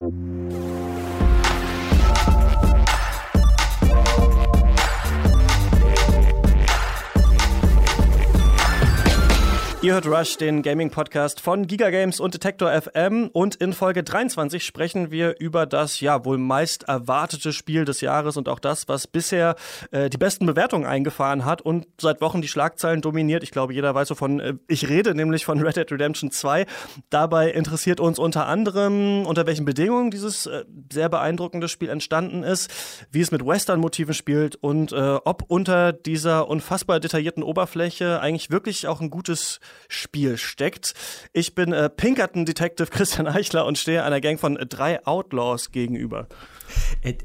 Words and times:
Música 0.00 0.69
Ihr 9.82 9.94
hört 9.94 10.06
Rush, 10.06 10.36
den 10.36 10.60
Gaming-Podcast 10.60 11.40
von 11.40 11.66
Giga 11.66 11.88
Games 11.88 12.20
und 12.20 12.34
Detector 12.34 12.70
FM. 12.70 13.30
Und 13.32 13.54
in 13.54 13.72
Folge 13.72 14.02
23 14.02 14.62
sprechen 14.62 15.10
wir 15.10 15.40
über 15.40 15.64
das 15.64 16.00
ja 16.00 16.22
wohl 16.26 16.36
meist 16.36 16.82
erwartete 16.82 17.54
Spiel 17.54 17.86
des 17.86 18.02
Jahres 18.02 18.36
und 18.36 18.50
auch 18.50 18.58
das, 18.58 18.88
was 18.88 19.06
bisher 19.06 19.54
äh, 19.90 20.10
die 20.10 20.18
besten 20.18 20.44
Bewertungen 20.44 20.84
eingefahren 20.84 21.46
hat 21.46 21.62
und 21.62 21.86
seit 21.98 22.20
Wochen 22.20 22.42
die 22.42 22.48
Schlagzeilen 22.48 23.00
dominiert. 23.00 23.42
Ich 23.42 23.52
glaube, 23.52 23.72
jeder 23.72 23.94
weiß, 23.94 24.10
wovon 24.10 24.40
äh, 24.40 24.54
ich 24.68 24.90
rede, 24.90 25.14
nämlich 25.14 25.46
von 25.46 25.58
Red 25.62 25.76
Dead 25.76 25.90
Redemption 25.90 26.30
2. 26.30 26.66
Dabei 27.08 27.50
interessiert 27.50 28.00
uns 28.00 28.18
unter 28.18 28.46
anderem, 28.48 29.24
unter 29.24 29.46
welchen 29.46 29.64
Bedingungen 29.64 30.10
dieses 30.10 30.44
äh, 30.44 30.66
sehr 30.92 31.08
beeindruckende 31.08 31.68
Spiel 31.68 31.88
entstanden 31.88 32.42
ist, 32.42 32.70
wie 33.12 33.22
es 33.22 33.30
mit 33.30 33.46
Western-Motiven 33.46 34.12
spielt 34.12 34.56
und 34.56 34.92
äh, 34.92 35.18
ob 35.24 35.44
unter 35.48 35.94
dieser 35.94 36.48
unfassbar 36.48 37.00
detaillierten 37.00 37.42
Oberfläche 37.42 38.20
eigentlich 38.20 38.50
wirklich 38.50 38.86
auch 38.86 39.00
ein 39.00 39.08
gutes 39.08 39.58
Spiel 39.88 40.38
steckt. 40.38 40.94
Ich 41.32 41.54
bin 41.54 41.72
äh, 41.72 41.88
Pinkerton 41.90 42.44
Detective 42.44 42.88
Christian 42.88 43.26
Eichler 43.26 43.66
und 43.66 43.78
stehe 43.78 44.04
einer 44.04 44.20
Gang 44.20 44.38
von 44.38 44.56
drei 44.68 45.04
Outlaws 45.06 45.72
gegenüber. 45.72 46.28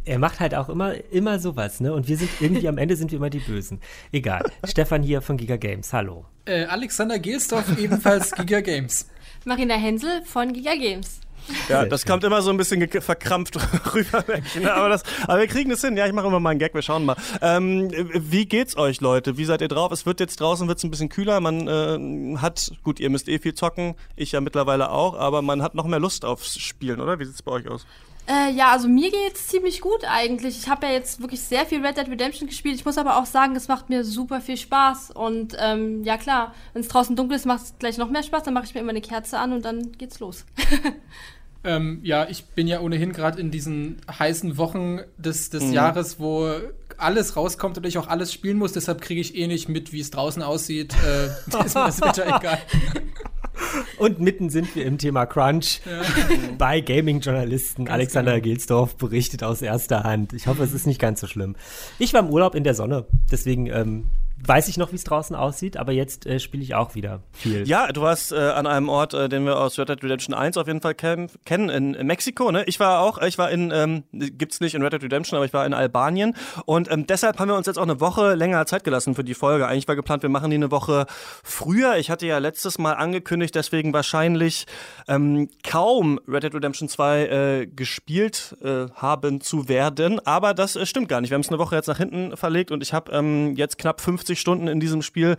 Er 0.05 0.19
macht 0.19 0.39
halt 0.39 0.55
auch 0.55 0.69
immer, 0.69 0.95
immer 1.11 1.39
sowas, 1.39 1.79
ne? 1.79 1.93
Und 1.93 2.07
wir 2.07 2.17
sind 2.17 2.29
irgendwie 2.39 2.67
am 2.67 2.77
Ende 2.77 2.95
sind 2.95 3.11
wir 3.11 3.17
immer 3.17 3.29
die 3.29 3.39
Bösen. 3.39 3.79
Egal. 4.11 4.43
Stefan 4.65 5.03
hier 5.03 5.21
von 5.21 5.37
Giga 5.37 5.57
Games. 5.57 5.93
Hallo. 5.93 6.25
Äh, 6.45 6.65
Alexander 6.65 7.19
Gelsdorf, 7.19 7.77
ebenfalls 7.77 8.31
Giga 8.31 8.61
Games. 8.61 9.07
Marina 9.45 9.75
Hensel 9.75 10.23
von 10.25 10.53
Giga 10.53 10.75
Games. 10.75 11.21
Ja, 11.69 11.85
das 11.85 12.05
kommt 12.05 12.23
immer 12.23 12.41
so 12.41 12.49
ein 12.49 12.57
bisschen 12.57 12.87
verkrampft 12.89 13.57
rüber 13.93 14.27
weg. 14.27 14.43
Ne? 14.59 14.73
Aber, 14.73 14.89
das, 14.89 15.03
aber 15.27 15.39
wir 15.39 15.47
kriegen 15.47 15.71
es 15.71 15.81
hin. 15.81 15.97
Ja, 15.97 16.05
ich 16.07 16.13
mache 16.13 16.27
immer 16.27 16.39
mal 16.39 16.51
einen 16.51 16.59
Gag, 16.59 16.73
wir 16.73 16.81
schauen 16.81 17.05
mal. 17.05 17.15
Ähm, 17.41 17.91
wie 18.13 18.45
geht's 18.45 18.77
euch, 18.77 19.01
Leute? 19.01 19.37
Wie 19.37 19.45
seid 19.45 19.61
ihr 19.61 19.67
drauf? 19.67 19.91
Es 19.91 20.05
wird 20.05 20.19
jetzt 20.19 20.39
draußen 20.39 20.67
wird's 20.67 20.83
ein 20.83 20.91
bisschen 20.91 21.09
kühler. 21.09 21.39
Man 21.39 21.67
äh, 21.67 22.37
hat, 22.37 22.71
gut, 22.83 22.99
ihr 22.99 23.09
müsst 23.09 23.27
eh 23.27 23.39
viel 23.39 23.53
zocken, 23.53 23.95
ich 24.15 24.31
ja 24.31 24.41
mittlerweile 24.41 24.89
auch, 24.89 25.17
aber 25.17 25.41
man 25.41 25.61
hat 25.61 25.75
noch 25.75 25.85
mehr 25.85 25.99
Lust 25.99 26.25
aufs 26.25 26.59
Spielen, 26.59 26.99
oder? 26.99 27.19
Wie 27.19 27.25
sieht's 27.25 27.41
bei 27.41 27.51
euch 27.51 27.67
aus? 27.67 27.85
Äh, 28.27 28.51
ja, 28.53 28.71
also 28.71 28.87
mir 28.87 29.11
geht's 29.11 29.47
ziemlich 29.47 29.81
gut 29.81 30.03
eigentlich. 30.03 30.57
Ich 30.57 30.67
habe 30.67 30.87
ja 30.87 30.93
jetzt 30.93 31.21
wirklich 31.21 31.41
sehr 31.41 31.65
viel 31.65 31.85
Red 31.85 31.97
Dead 31.97 32.07
Redemption 32.07 32.47
gespielt. 32.47 32.75
Ich 32.75 32.85
muss 32.85 32.97
aber 32.97 33.17
auch 33.17 33.27
sagen, 33.27 33.55
es 33.55 33.67
macht 33.67 33.89
mir 33.89 34.03
super 34.03 34.41
viel 34.41 34.57
Spaß. 34.57 35.11
Und 35.11 35.55
ähm, 35.59 36.03
ja 36.03 36.17
klar, 36.17 36.55
wenn 36.73 36.81
es 36.81 36.87
draußen 36.87 37.15
dunkel 37.15 37.37
ist, 37.37 37.45
macht 37.45 37.63
es 37.63 37.75
gleich 37.77 37.97
noch 37.97 38.09
mehr 38.09 38.23
Spaß. 38.23 38.43
Dann 38.43 38.55
mache 38.55 38.65
ich 38.65 38.73
mir 38.73 38.81
immer 38.81 38.89
eine 38.89 39.01
Kerze 39.01 39.37
an 39.37 39.53
und 39.53 39.63
dann 39.63 39.91
geht's 39.91 40.19
los. 40.19 40.45
ähm, 41.65 41.99
ja, 42.03 42.27
ich 42.29 42.45
bin 42.45 42.67
ja 42.67 42.79
ohnehin 42.79 43.11
gerade 43.11 43.39
in 43.39 43.51
diesen 43.51 43.97
heißen 44.07 44.57
Wochen 44.57 44.99
des, 45.17 45.49
des 45.49 45.65
mhm. 45.65 45.73
Jahres, 45.73 46.19
wo 46.19 46.49
alles 46.97 47.35
rauskommt 47.35 47.77
und 47.77 47.85
ich 47.85 47.97
auch 47.97 48.07
alles 48.07 48.31
spielen 48.31 48.57
muss. 48.57 48.73
Deshalb 48.73 49.01
kriege 49.01 49.21
ich 49.21 49.35
eh 49.35 49.47
nicht 49.47 49.69
mit, 49.69 49.91
wie 49.91 49.99
es 49.99 50.11
draußen 50.11 50.41
aussieht. 50.41 50.95
Äh, 51.05 51.25
ist 51.65 51.75
mir 51.75 51.85
das 51.85 52.01
Wetter 52.01 52.25
egal. 52.39 52.59
Und 53.97 54.19
mitten 54.19 54.49
sind 54.49 54.75
wir 54.75 54.85
im 54.85 54.97
Thema 54.97 55.25
Crunch 55.25 55.81
ja. 55.85 56.01
bei 56.57 56.81
Gaming-Journalisten. 56.81 57.87
Alexander 57.87 58.33
genau. 58.33 58.43
Gilsdorf 58.43 58.95
berichtet 58.97 59.43
aus 59.43 59.61
erster 59.61 60.03
Hand. 60.03 60.33
Ich 60.33 60.47
hoffe, 60.47 60.63
es 60.63 60.73
ist 60.73 60.85
nicht 60.85 60.99
ganz 60.99 61.21
so 61.21 61.27
schlimm. 61.27 61.55
Ich 61.99 62.13
war 62.13 62.21
im 62.21 62.29
Urlaub 62.29 62.55
in 62.55 62.63
der 62.63 62.75
Sonne, 62.75 63.05
deswegen 63.31 63.67
ähm, 63.67 64.05
weiß 64.37 64.67
ich 64.67 64.77
noch, 64.77 64.91
wie 64.91 64.95
es 64.95 65.03
draußen 65.03 65.35
aussieht, 65.35 65.77
aber 65.77 65.91
jetzt 65.91 66.25
äh, 66.25 66.39
spiele 66.39 66.61
ich 66.61 66.75
auch 66.75 66.93
wieder 66.93 67.23
viel. 67.31 67.67
Ja, 67.67 67.91
du 67.91 68.01
warst 68.01 68.31
äh, 68.31 68.35
an 68.35 68.67
einem 68.67 68.89
Ort, 68.89 69.13
äh, 69.13 69.29
den 69.29 69.45
wir 69.45 69.57
aus 69.57 69.79
Red 69.79 69.89
Dead 69.89 70.03
Redemption 70.03 70.35
1 70.35 70.57
auf 70.57 70.67
jeden 70.67 70.81
Fall 70.81 70.93
kennen, 70.93 71.29
in, 71.69 71.93
in, 71.93 72.07
Mexiko. 72.07 72.51
Ne? 72.51 72.63
Ich 72.65 72.79
war 72.79 72.99
auch, 72.99 73.21
ich 73.21 73.37
war 73.37 73.49
in, 73.49 73.71
ähm, 73.71 74.03
gibt's 74.11 74.59
nicht 74.59 74.75
in 74.75 74.81
Red 74.81 74.93
Dead 74.93 75.03
Redemption, 75.03 75.37
aber 75.37 75.45
ich 75.45 75.53
war 75.53 75.65
in 75.65 75.73
Albanien 75.73 76.35
und 76.65 76.91
ähm, 76.91 77.07
deshalb 77.07 77.39
haben 77.39 77.47
wir 77.47 77.55
uns 77.55 77.67
jetzt 77.67 77.77
auch 77.77 77.83
eine 77.83 78.01
Woche 78.01 78.35
länger 78.35 78.65
Zeit 78.65 78.83
gelassen 78.83 79.15
für 79.15 79.23
die 79.23 79.33
Folge. 79.33 79.67
Eigentlich 79.67 79.87
war 79.87 79.95
geplant, 79.95 80.21
wir 80.21 80.29
machen 80.29 80.49
die 80.49 80.57
eine 80.57 80.71
Woche 80.71 81.05
früher. 81.43 81.95
Ich 81.97 82.09
hatte 82.09 82.27
ja 82.27 82.37
letztes 82.37 82.77
Mal 82.77 82.93
angekündigt, 82.93 83.55
deswegen 83.55 83.93
wahrscheinlich 83.93 84.65
ähm, 85.07 85.49
kaum 85.63 86.19
Red 86.27 86.43
Dead 86.43 86.55
Redemption 86.55 86.89
2 86.89 87.25
äh, 87.25 87.67
gespielt 87.67 88.57
äh, 88.61 88.87
haben 88.95 89.39
zu 89.39 89.69
werden, 89.69 90.19
aber 90.25 90.53
das 90.53 90.75
äh, 90.75 90.85
stimmt 90.85 91.07
gar 91.07 91.21
nicht. 91.21 91.29
Wir 91.29 91.35
haben 91.35 91.41
es 91.41 91.49
eine 91.49 91.59
Woche 91.59 91.75
jetzt 91.75 91.87
nach 91.87 91.97
hinten 91.97 92.35
verlegt 92.35 92.71
und 92.71 92.83
ich 92.83 92.93
habe 92.93 93.11
ähm, 93.11 93.55
jetzt 93.55 93.77
knapp 93.77 94.01
50 94.01 94.24
50 94.25 94.39
Stunden 94.39 94.67
in 94.67 94.79
diesem 94.79 95.03
Spiel 95.03 95.37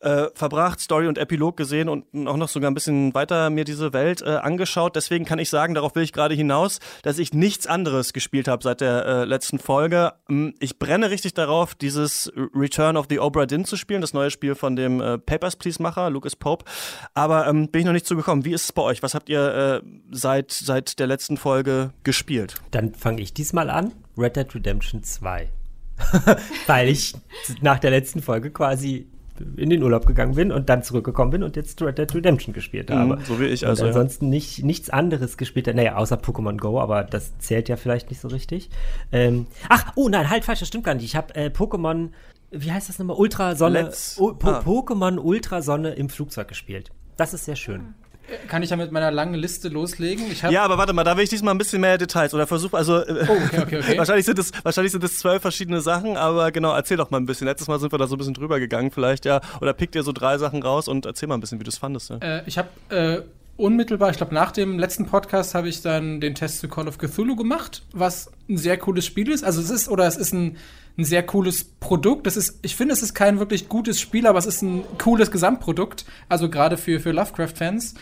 äh, 0.00 0.28
verbracht, 0.34 0.80
Story 0.80 1.08
und 1.08 1.18
Epilog 1.18 1.56
gesehen 1.56 1.88
und 1.88 2.04
auch 2.26 2.36
noch 2.36 2.48
sogar 2.48 2.70
ein 2.70 2.74
bisschen 2.74 3.12
weiter 3.12 3.50
mir 3.50 3.64
diese 3.64 3.92
Welt 3.92 4.22
äh, 4.22 4.30
angeschaut. 4.30 4.96
Deswegen 4.96 5.26
kann 5.26 5.38
ich 5.38 5.50
sagen, 5.50 5.74
darauf 5.74 5.94
will 5.94 6.02
ich 6.02 6.12
gerade 6.12 6.34
hinaus, 6.34 6.78
dass 7.02 7.18
ich 7.18 7.34
nichts 7.34 7.66
anderes 7.66 8.14
gespielt 8.14 8.48
habe 8.48 8.62
seit 8.62 8.80
der 8.80 9.04
äh, 9.04 9.24
letzten 9.24 9.58
Folge. 9.58 10.12
Ähm, 10.30 10.54
ich 10.58 10.78
brenne 10.78 11.10
richtig 11.10 11.34
darauf, 11.34 11.74
dieses 11.74 12.32
Return 12.54 12.96
of 12.96 13.06
the 13.10 13.18
Obra 13.18 13.44
Dinn 13.44 13.66
zu 13.66 13.76
spielen, 13.76 14.00
das 14.00 14.14
neue 14.14 14.30
Spiel 14.30 14.54
von 14.54 14.74
dem 14.74 15.02
äh, 15.02 15.18
Papers 15.18 15.56
Please 15.56 15.82
Macher, 15.82 16.08
Lucas 16.08 16.36
Pope. 16.36 16.64
Aber 17.12 17.46
ähm, 17.46 17.68
bin 17.68 17.80
ich 17.80 17.86
noch 17.86 17.92
nicht 17.92 18.06
zugekommen. 18.06 18.44
Wie 18.44 18.52
ist 18.52 18.64
es 18.64 18.72
bei 18.72 18.82
euch? 18.82 19.02
Was 19.02 19.14
habt 19.14 19.28
ihr 19.28 19.82
äh, 19.84 19.86
seit, 20.12 20.52
seit 20.52 20.98
der 20.98 21.08
letzten 21.08 21.36
Folge 21.36 21.92
gespielt? 22.04 22.54
Dann 22.70 22.94
fange 22.94 23.20
ich 23.20 23.34
diesmal 23.34 23.68
an. 23.68 23.92
Red 24.16 24.36
Dead 24.36 24.54
Redemption 24.54 25.02
2. 25.02 25.50
weil 26.66 26.88
ich 26.88 27.14
nach 27.60 27.78
der 27.78 27.90
letzten 27.90 28.22
Folge 28.22 28.50
quasi 28.50 29.06
in 29.56 29.70
den 29.70 29.82
Urlaub 29.82 30.06
gegangen 30.06 30.34
bin 30.34 30.52
und 30.52 30.68
dann 30.68 30.82
zurückgekommen 30.82 31.30
bin 31.30 31.42
und 31.42 31.56
jetzt 31.56 31.80
Red 31.82 31.98
Dead 31.98 32.14
Redemption 32.14 32.52
gespielt 32.52 32.90
mhm, 32.90 32.94
habe. 32.94 33.16
Mhm, 33.16 33.24
so 33.24 33.40
wie 33.40 33.46
ich 33.46 33.66
also. 33.66 33.82
Und 33.82 33.88
ansonsten 33.88 34.26
ja. 34.26 34.30
nicht, 34.30 34.64
nichts 34.64 34.90
anderes 34.90 35.36
gespielt 35.36 35.66
habe. 35.66 35.76
Naja, 35.76 35.96
außer 35.96 36.16
Pokémon 36.16 36.58
Go, 36.58 36.80
aber 36.80 37.04
das 37.04 37.38
zählt 37.38 37.68
ja 37.68 37.76
vielleicht 37.76 38.10
nicht 38.10 38.20
so 38.20 38.28
richtig. 38.28 38.70
Ähm, 39.12 39.46
ach, 39.68 39.92
oh 39.96 40.08
nein, 40.08 40.30
halt 40.30 40.44
falsch, 40.44 40.60
das 40.60 40.68
stimmt 40.68 40.84
gar 40.84 40.94
nicht. 40.94 41.04
Ich 41.04 41.16
habe 41.16 41.34
äh, 41.34 41.46
Pokémon, 41.46 42.10
wie 42.50 42.72
heißt 42.72 42.88
das 42.88 42.98
nochmal? 42.98 43.16
Ultrasonne. 43.16 43.90
Po 44.16 44.36
ah. 44.42 44.60
Pokémon 44.60 45.18
Ultrasonne 45.18 45.90
im 45.90 46.08
Flugzeug 46.08 46.48
gespielt. 46.48 46.90
Das 47.16 47.34
ist 47.34 47.44
sehr 47.44 47.56
schön. 47.56 47.94
Kann 48.48 48.62
ich 48.62 48.70
ja 48.70 48.76
mit 48.76 48.92
meiner 48.92 49.10
langen 49.10 49.34
Liste 49.34 49.68
loslegen? 49.68 50.24
ja, 50.50 50.62
aber 50.62 50.78
warte 50.78 50.92
mal, 50.92 51.04
da 51.04 51.16
will 51.16 51.24
ich 51.24 51.30
diesmal 51.30 51.54
ein 51.54 51.58
bisschen 51.58 51.80
mehr 51.80 51.98
Details 51.98 52.34
oder 52.34 52.46
versuche, 52.46 52.76
also 52.76 52.98
äh, 52.98 53.26
oh, 53.28 53.32
okay, 53.46 53.60
okay, 53.62 53.78
okay. 53.78 53.94
wahrscheinlich, 53.98 54.26
sind 54.26 54.38
es, 54.38 54.52
wahrscheinlich 54.62 54.92
sind 54.92 55.04
es 55.04 55.18
zwölf 55.18 55.42
verschiedene 55.42 55.80
Sachen, 55.80 56.16
aber 56.16 56.52
genau, 56.52 56.74
erzähl 56.74 56.96
doch 56.96 57.10
mal 57.10 57.18
ein 57.18 57.26
bisschen. 57.26 57.46
Letztes 57.46 57.68
Mal 57.68 57.78
sind 57.78 57.92
wir 57.92 57.98
da 57.98 58.06
so 58.06 58.16
ein 58.16 58.18
bisschen 58.18 58.34
drüber 58.34 58.60
gegangen, 58.60 58.90
vielleicht 58.90 59.24
ja. 59.24 59.40
Oder 59.60 59.72
pick 59.72 59.92
dir 59.92 60.02
so 60.02 60.12
drei 60.12 60.38
Sachen 60.38 60.62
raus 60.62 60.88
und 60.88 61.06
erzähl 61.06 61.28
mal 61.28 61.36
ein 61.36 61.40
bisschen, 61.40 61.60
wie 61.60 61.64
du 61.64 61.70
es 61.70 61.78
fandest. 61.78 62.10
Ja. 62.10 62.16
Äh, 62.16 62.42
ich 62.46 62.58
habe 62.58 62.68
äh, 62.90 63.22
unmittelbar, 63.56 64.10
ich 64.10 64.16
glaube 64.16 64.34
nach 64.34 64.52
dem 64.52 64.78
letzten 64.78 65.06
Podcast 65.06 65.54
habe 65.54 65.68
ich 65.68 65.82
dann 65.82 66.20
den 66.20 66.34
Test 66.34 66.60
zu 66.60 66.68
Call 66.68 66.88
of 66.88 66.98
Cthulhu 66.98 67.36
gemacht, 67.36 67.82
was 67.92 68.30
ein 68.48 68.56
sehr 68.56 68.78
cooles 68.78 69.06
Spiel 69.06 69.30
ist. 69.30 69.44
Also 69.44 69.60
es 69.60 69.70
ist, 69.70 69.88
oder 69.88 70.06
es 70.06 70.16
ist 70.16 70.32
ein 70.32 70.56
ein 71.00 71.04
sehr 71.04 71.22
cooles 71.22 71.64
Produkt. 71.64 72.26
Das 72.26 72.36
ist, 72.36 72.58
ich 72.62 72.76
finde, 72.76 72.92
es 72.92 73.02
ist 73.02 73.14
kein 73.14 73.38
wirklich 73.38 73.68
gutes 73.68 74.00
Spiel, 74.00 74.26
aber 74.26 74.38
es 74.38 74.46
ist 74.46 74.62
ein 74.62 74.84
cooles 74.98 75.30
Gesamtprodukt. 75.30 76.04
Also 76.28 76.50
gerade 76.50 76.76
für, 76.76 77.00
für 77.00 77.12
Lovecraft-Fans 77.12 77.94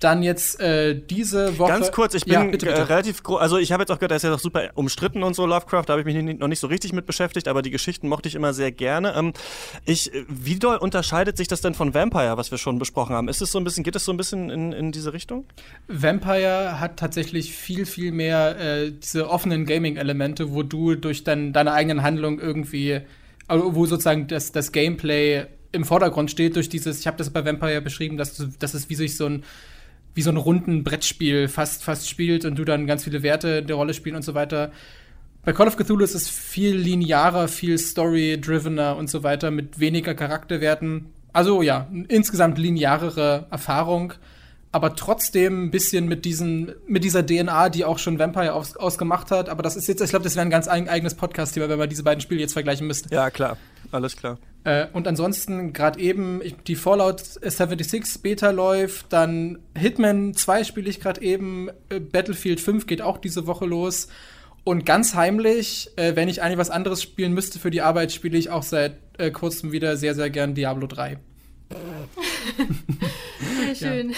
dann 0.00 0.22
jetzt 0.22 0.60
äh, 0.60 0.94
diese 0.94 1.58
Woche. 1.58 1.70
Ganz 1.70 1.90
kurz, 1.90 2.14
ich 2.14 2.24
bin 2.24 2.34
ja, 2.34 2.44
bitte, 2.44 2.66
bitte. 2.66 2.80
Äh, 2.80 2.82
relativ 2.82 3.22
groß. 3.22 3.40
Also 3.40 3.56
ich 3.56 3.72
habe 3.72 3.82
jetzt 3.82 3.90
auch 3.90 3.98
gehört, 3.98 4.10
er 4.10 4.18
ist 4.18 4.24
ja 4.24 4.30
doch 4.30 4.38
super 4.38 4.70
umstritten 4.74 5.22
und 5.22 5.34
so 5.34 5.46
Lovecraft. 5.46 5.84
Da 5.86 5.94
habe 5.94 6.00
ich 6.00 6.06
mich 6.06 6.14
nicht, 6.22 6.38
noch 6.38 6.48
nicht 6.48 6.60
so 6.60 6.66
richtig 6.66 6.92
mit 6.92 7.06
beschäftigt, 7.06 7.48
aber 7.48 7.62
die 7.62 7.70
Geschichten 7.70 8.08
mochte 8.08 8.28
ich 8.28 8.34
immer 8.34 8.52
sehr 8.52 8.72
gerne. 8.72 9.14
Ähm, 9.16 9.32
ich, 9.86 10.12
wie 10.28 10.58
doll 10.58 10.76
unterscheidet 10.76 11.38
sich 11.38 11.48
das 11.48 11.62
denn 11.62 11.72
von 11.72 11.94
Vampire, 11.94 12.36
was 12.36 12.50
wir 12.50 12.58
schon 12.58 12.78
besprochen 12.78 13.16
haben? 13.16 13.28
Ist 13.28 13.40
es 13.40 13.50
so 13.50 13.58
ein 13.58 13.64
bisschen, 13.64 13.84
geht 13.84 13.96
es 13.96 14.04
so 14.04 14.12
ein 14.12 14.18
bisschen 14.18 14.50
in, 14.50 14.72
in 14.72 14.92
diese 14.92 15.14
Richtung? 15.14 15.46
Vampire 15.88 16.78
hat 16.78 16.98
tatsächlich 16.98 17.54
viel, 17.54 17.86
viel 17.86 18.12
mehr 18.12 18.58
äh, 18.58 18.92
diese 18.92 19.30
offenen 19.30 19.64
Gaming-Elemente, 19.64 20.52
wo 20.52 20.62
du 20.62 20.94
durch 20.94 21.24
dein, 21.24 21.54
deine 21.54 21.72
eigenen 21.72 22.02
Handlungen 22.02 22.38
irgendwie, 22.38 23.00
also 23.48 23.74
wo 23.74 23.86
sozusagen 23.86 24.26
das, 24.26 24.52
das 24.52 24.72
Gameplay 24.72 25.46
im 25.72 25.84
Vordergrund 25.84 26.30
steht 26.30 26.56
durch 26.56 26.68
dieses, 26.68 27.00
ich 27.00 27.06
habe 27.06 27.16
das 27.16 27.30
bei 27.30 27.44
Vampire 27.44 27.80
beschrieben, 27.80 28.16
dass, 28.16 28.42
dass 28.58 28.74
es 28.74 28.90
wie 28.90 28.94
sich 28.94 29.16
so 29.16 29.26
ein 29.26 29.44
wie 30.16 30.22
so 30.22 30.30
ein 30.30 30.38
runden 30.38 30.82
Brettspiel 30.82 31.46
fast, 31.46 31.84
fast 31.84 32.08
spielt 32.08 32.46
und 32.46 32.58
du 32.58 32.64
dann 32.64 32.86
ganz 32.86 33.04
viele 33.04 33.22
Werte 33.22 33.62
der 33.62 33.76
Rolle 33.76 33.92
spielen 33.92 34.16
und 34.16 34.22
so 34.22 34.34
weiter. 34.34 34.72
Bei 35.44 35.52
Call 35.52 35.68
of 35.68 35.76
Cthulhu 35.76 36.02
ist 36.02 36.14
es 36.14 36.26
viel 36.26 36.74
linearer, 36.74 37.48
viel 37.48 37.78
story-drivener 37.78 38.96
und 38.96 39.10
so 39.10 39.22
weiter, 39.22 39.50
mit 39.50 39.78
weniger 39.78 40.14
Charakterwerten. 40.14 41.12
Also 41.34 41.60
ja, 41.60 41.86
insgesamt 42.08 42.56
linearere 42.56 43.46
Erfahrung, 43.50 44.14
aber 44.72 44.96
trotzdem 44.96 45.66
ein 45.66 45.70
bisschen 45.70 46.08
mit, 46.08 46.24
diesen, 46.24 46.72
mit 46.88 47.04
dieser 47.04 47.24
DNA, 47.24 47.68
die 47.68 47.84
auch 47.84 47.98
schon 47.98 48.18
Vampire 48.18 48.54
aus, 48.54 48.74
ausgemacht 48.74 49.30
hat. 49.30 49.50
Aber 49.50 49.62
das 49.62 49.76
ist 49.76 49.86
jetzt, 49.86 50.00
ich 50.00 50.10
glaube, 50.10 50.24
das 50.24 50.34
wäre 50.34 50.46
ein 50.46 50.50
ganz 50.50 50.66
eigenes 50.66 51.14
Podcast-Thema, 51.14 51.68
wenn 51.68 51.78
man 51.78 51.90
diese 51.90 52.04
beiden 52.04 52.22
Spiele 52.22 52.40
jetzt 52.40 52.54
vergleichen 52.54 52.86
müsste. 52.86 53.14
Ja, 53.14 53.28
klar, 53.28 53.58
alles 53.92 54.16
klar. 54.16 54.38
Äh, 54.66 54.88
und 54.92 55.06
ansonsten 55.06 55.72
gerade 55.72 56.00
eben 56.00 56.42
die 56.66 56.74
Fallout 56.74 57.20
76 57.20 58.20
Beta 58.20 58.50
läuft, 58.50 59.12
dann 59.12 59.60
Hitman 59.78 60.34
2 60.34 60.64
spiele 60.64 60.90
ich 60.90 61.00
gerade 61.00 61.22
eben, 61.22 61.68
äh, 61.88 62.00
Battlefield 62.00 62.60
5 62.60 62.86
geht 62.86 63.00
auch 63.00 63.18
diese 63.18 63.46
Woche 63.46 63.64
los. 63.64 64.08
Und 64.64 64.84
ganz 64.84 65.14
heimlich, 65.14 65.90
äh, 65.94 66.16
wenn 66.16 66.28
ich 66.28 66.42
eigentlich 66.42 66.58
was 66.58 66.70
anderes 66.70 67.00
spielen 67.00 67.32
müsste 67.32 67.60
für 67.60 67.70
die 67.70 67.80
Arbeit, 67.80 68.10
spiele 68.10 68.36
ich 68.36 68.50
auch 68.50 68.64
seit 68.64 68.96
äh, 69.18 69.30
kurzem 69.30 69.70
wieder 69.70 69.96
sehr, 69.96 70.16
sehr 70.16 70.30
gern 70.30 70.56
Diablo 70.56 70.88
3. 70.88 71.18
Sehr 73.58 73.74
schön. 73.74 74.12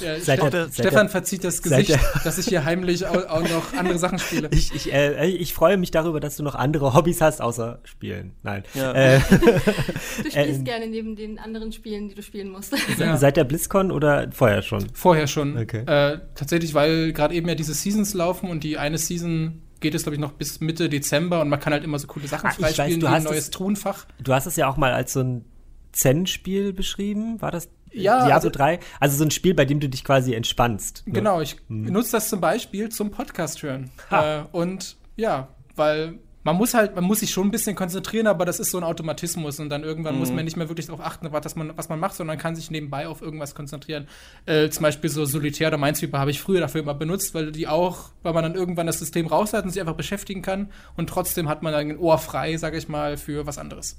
Ja, 0.00 0.18
Seit 0.20 0.40
Ste- 0.40 0.68
Stefan 0.72 1.08
verzieht 1.08 1.44
das 1.44 1.62
Gesicht, 1.62 1.96
dass 2.24 2.38
ich 2.38 2.46
hier 2.46 2.64
heimlich 2.64 3.06
auch, 3.06 3.28
auch 3.28 3.42
noch 3.48 3.72
andere 3.74 3.98
Sachen 3.98 4.18
spiele. 4.18 4.48
Ich, 4.52 4.74
ich, 4.74 4.92
äh, 4.92 5.26
ich 5.28 5.54
freue 5.54 5.76
mich 5.76 5.90
darüber, 5.90 6.18
dass 6.20 6.36
du 6.36 6.42
noch 6.42 6.54
andere 6.54 6.94
Hobbys 6.94 7.20
hast, 7.20 7.40
außer 7.40 7.78
Spielen. 7.84 8.32
Nein. 8.42 8.64
Ja. 8.74 8.92
Äh, 8.92 9.20
Du 9.30 10.30
spielst 10.30 10.34
Ähm. 10.34 10.64
gerne 10.64 10.86
neben 10.88 11.16
den 11.16 11.38
anderen 11.38 11.72
Spielen, 11.72 12.08
die 12.08 12.14
du 12.14 12.22
spielen 12.22 12.50
musst. 12.50 12.74
Ja. 12.98 13.16
Seit 13.16 13.36
der 13.36 13.44
BlizzCon 13.44 13.90
oder 13.90 14.28
vorher 14.32 14.62
schon? 14.62 14.86
Vorher 14.92 15.26
schon. 15.26 15.56
Okay. 15.56 15.84
Äh, 15.86 16.18
tatsächlich, 16.34 16.74
weil 16.74 17.12
gerade 17.12 17.34
eben 17.34 17.48
ja 17.48 17.54
diese 17.54 17.74
Seasons 17.74 18.14
laufen 18.14 18.50
und 18.50 18.64
die 18.64 18.76
eine 18.78 18.98
Season 18.98 19.62
geht 19.80 19.94
es, 19.94 20.02
glaube 20.04 20.14
ich, 20.14 20.20
noch 20.20 20.32
bis 20.32 20.60
Mitte 20.60 20.88
Dezember 20.88 21.40
und 21.40 21.48
man 21.48 21.58
kann 21.58 21.72
halt 21.72 21.82
immer 21.84 21.98
so 21.98 22.06
coole 22.06 22.28
Sachen 22.28 22.46
Ah, 22.46 22.52
ich 22.56 22.62
weiß, 22.62 22.76
freispielen, 22.76 23.00
du 23.00 23.06
wie 23.06 23.10
ein 23.10 23.14
hast 23.16 23.24
neues 23.24 23.44
es- 23.44 23.50
Truhenfach. 23.50 24.06
Du 24.22 24.32
hast 24.32 24.46
es 24.46 24.56
ja 24.56 24.68
auch 24.68 24.76
mal 24.76 24.92
als 24.92 25.12
so 25.12 25.20
ein 25.20 25.44
Zen-Spiel 25.92 26.72
beschrieben, 26.72 27.40
war 27.40 27.50
das? 27.50 27.68
Ja, 27.92 28.24
Diablo 28.26 28.34
also- 28.34 28.50
3? 28.50 28.80
Also 29.00 29.16
so 29.18 29.24
ein 29.24 29.30
Spiel, 29.30 29.54
bei 29.54 29.64
dem 29.64 29.80
du 29.80 29.88
dich 29.88 30.04
quasi 30.04 30.34
entspannst. 30.34 31.06
ne? 31.06 31.12
Genau, 31.12 31.40
ich 31.40 31.56
nutze 31.68 32.12
das 32.12 32.28
zum 32.28 32.40
Beispiel 32.40 32.88
zum 32.88 33.10
Podcast 33.10 33.62
hören. 33.62 33.90
Äh, 34.10 34.42
und 34.52 34.96
ja, 35.16 35.48
weil 35.76 36.18
man 36.44 36.56
muss 36.56 36.74
halt, 36.74 36.96
man 36.96 37.04
muss 37.04 37.20
sich 37.20 37.30
schon 37.30 37.48
ein 37.48 37.50
bisschen 37.50 37.76
konzentrieren, 37.76 38.26
aber 38.26 38.44
das 38.44 38.58
ist 38.58 38.70
so 38.70 38.78
ein 38.78 38.84
Automatismus 38.84 39.60
und 39.60 39.68
dann 39.68 39.84
irgendwann 39.84 40.18
muss 40.18 40.32
man 40.32 40.44
nicht 40.44 40.56
mehr 40.56 40.68
wirklich 40.68 40.86
darauf 40.86 41.04
achten, 41.04 41.28
was 41.30 41.54
man, 41.54 41.76
was 41.76 41.88
man 41.88 42.00
macht, 42.00 42.14
sondern 42.14 42.36
kann 42.36 42.56
sich 42.56 42.70
nebenbei 42.70 43.06
auf 43.06 43.22
irgendwas 43.22 43.54
konzentrieren. 43.54 44.08
Äh, 44.46 44.68
zum 44.70 44.82
Beispiel 44.82 45.08
so 45.08 45.24
Solitär 45.24 45.68
oder 45.68 45.78
Minesweeper 45.78 46.18
habe 46.18 46.32
ich 46.32 46.40
früher 46.40 46.60
dafür 46.60 46.82
immer 46.82 46.94
benutzt, 46.94 47.34
weil 47.34 47.52
die 47.52 47.68
auch, 47.68 48.10
weil 48.22 48.32
man 48.32 48.42
dann 48.42 48.54
irgendwann 48.54 48.86
das 48.86 48.98
System 48.98 49.28
raus 49.28 49.52
hat 49.52 49.64
und 49.64 49.70
sich 49.70 49.80
einfach 49.80 49.94
beschäftigen 49.94 50.42
kann 50.42 50.70
und 50.96 51.08
trotzdem 51.08 51.48
hat 51.48 51.62
man 51.62 51.72
dann 51.72 51.90
ein 51.90 51.98
Ohr 51.98 52.18
frei, 52.18 52.56
sage 52.56 52.76
ich 52.76 52.88
mal, 52.88 53.16
für 53.16 53.46
was 53.46 53.58
anderes. 53.58 53.96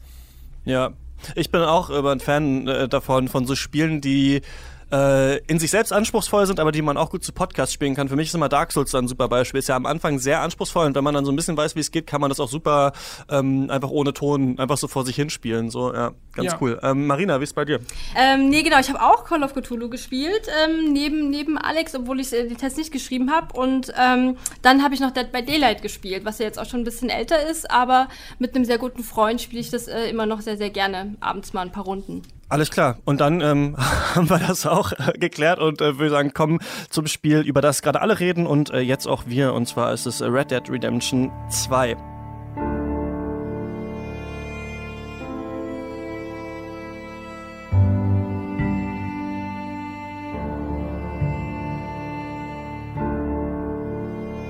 Ja, 0.66 0.94
ich 1.36 1.52
bin 1.52 1.62
auch 1.62 1.90
immer 1.90 2.12
ein 2.12 2.20
Fan 2.20 2.68
äh, 2.68 2.88
davon, 2.88 3.28
von 3.28 3.46
so 3.46 3.56
Spielen, 3.56 4.02
die 4.02 4.42
äh, 4.94 5.38
in 5.48 5.58
sich 5.60 5.72
selbst 5.72 5.92
anspruchsvoll 5.92 6.46
sind, 6.46 6.60
aber 6.60 6.72
die 6.72 6.82
man 6.84 6.98
auch 6.98 7.10
gut 7.10 7.24
zu 7.24 7.32
Podcasts 7.34 7.74
spielen 7.74 7.96
kann. 7.96 8.08
Für 8.10 8.16
mich 8.16 8.28
ist 8.30 8.36
immer 8.36 8.48
Dark 8.50 8.72
Souls 8.72 8.92
dann 8.92 9.06
ein 9.06 9.08
super 9.08 9.28
Beispiel. 9.28 9.60
Ist 9.60 9.68
ja 9.68 9.76
am 9.76 9.88
Anfang 9.88 10.20
sehr 10.20 10.42
anspruchsvoll 10.42 10.86
und 10.86 10.96
wenn 10.96 11.04
man 11.04 11.14
dann 11.16 11.26
so 11.26 11.32
ein 11.32 11.36
bisschen 11.36 11.58
weiß, 11.58 11.76
wie 11.76 11.80
es 11.80 11.90
geht, 11.92 12.06
kann 12.06 12.22
man 12.22 12.30
das 12.30 12.40
auch 12.40 12.48
super 12.50 12.94
ähm, 13.30 13.70
einfach 13.70 13.90
ohne 13.90 14.14
Ton 14.14 14.60
einfach 14.60 14.78
so 14.78 14.88
vor 14.88 15.04
sich 15.06 15.16
hinspielen. 15.16 15.72
So, 15.72 15.92
ja, 15.94 16.12
ganz 16.34 16.52
Ja. 16.52 16.58
cool. 16.62 16.80
Ähm, 16.84 17.08
Marina, 17.08 17.40
wie 17.40 17.44
ist 17.44 17.56
bei 17.56 17.66
dir? 17.66 17.80
Ähm, 18.16 18.50
nee, 18.50 18.62
genau, 18.62 18.80
ich 18.80 18.90
habe 18.90 19.02
auch 19.02 19.26
Call 19.26 19.44
of 19.44 19.54
Cthulhu 19.56 19.90
gespielt, 19.90 20.48
ähm, 20.64 20.94
neben, 20.94 21.30
neben 21.32 21.58
Alex, 21.58 21.96
obwohl 21.96 22.20
ich 22.20 22.32
äh, 22.32 22.48
die 22.48 22.56
Tests 22.56 22.78
nicht 22.78 22.92
geschrieben 22.92 23.32
habe. 23.32 23.60
Und 23.60 23.92
ähm, 24.00 24.38
dann 24.62 24.84
habe 24.84 24.94
ich 24.94 25.00
noch 25.00 25.12
Dead 25.12 25.32
by 25.32 25.44
Daylight 25.44 25.82
gespielt, 25.82 26.24
was 26.26 26.38
ja 26.40 26.46
jetzt 26.46 26.60
auch 26.60 26.66
schon 26.66 26.82
ein 26.82 26.86
bisschen 26.86 27.10
älter 27.10 27.50
ist, 27.50 27.72
aber 27.72 28.08
mit 28.38 28.56
einem 28.56 28.66
sehr 28.66 28.78
guten 28.78 29.04
Freund 29.04 29.42
spiele 29.42 29.62
ich 29.62 29.72
das 29.72 29.88
äh, 29.88 30.10
immer 30.10 30.26
noch 30.26 30.42
sehr, 30.42 30.58
sehr 30.58 30.70
gerne. 30.70 31.16
Abends 31.20 31.54
mal 31.54 31.62
ein 31.62 31.72
paar 31.72 31.86
Runden. 31.86 32.22
Alles 32.54 32.70
klar. 32.70 32.98
Und 33.04 33.20
dann 33.20 33.42
ähm, 33.42 33.76
haben 34.16 34.30
wir 34.30 34.38
das 34.38 34.68
auch 34.68 34.92
äh, 34.92 35.18
geklärt 35.18 35.58
und 35.58 35.82
äh, 35.82 35.98
würde 35.98 36.12
sagen, 36.12 36.36
kommen 36.36 36.60
zum 36.92 37.08
Spiel, 37.08 37.40
über 37.40 37.62
das 37.62 37.82
gerade 37.82 38.00
alle 38.00 38.20
reden 38.20 38.46
und 38.46 38.70
äh, 38.70 38.80
jetzt 38.80 39.08
auch 39.08 39.24
wir. 39.26 39.56
Und 39.56 39.68
zwar 39.68 39.92
ist 39.92 40.06
es 40.06 40.22
Red 40.22 40.52
Dead 40.52 40.70
Redemption 40.70 41.32
2. 41.50 41.98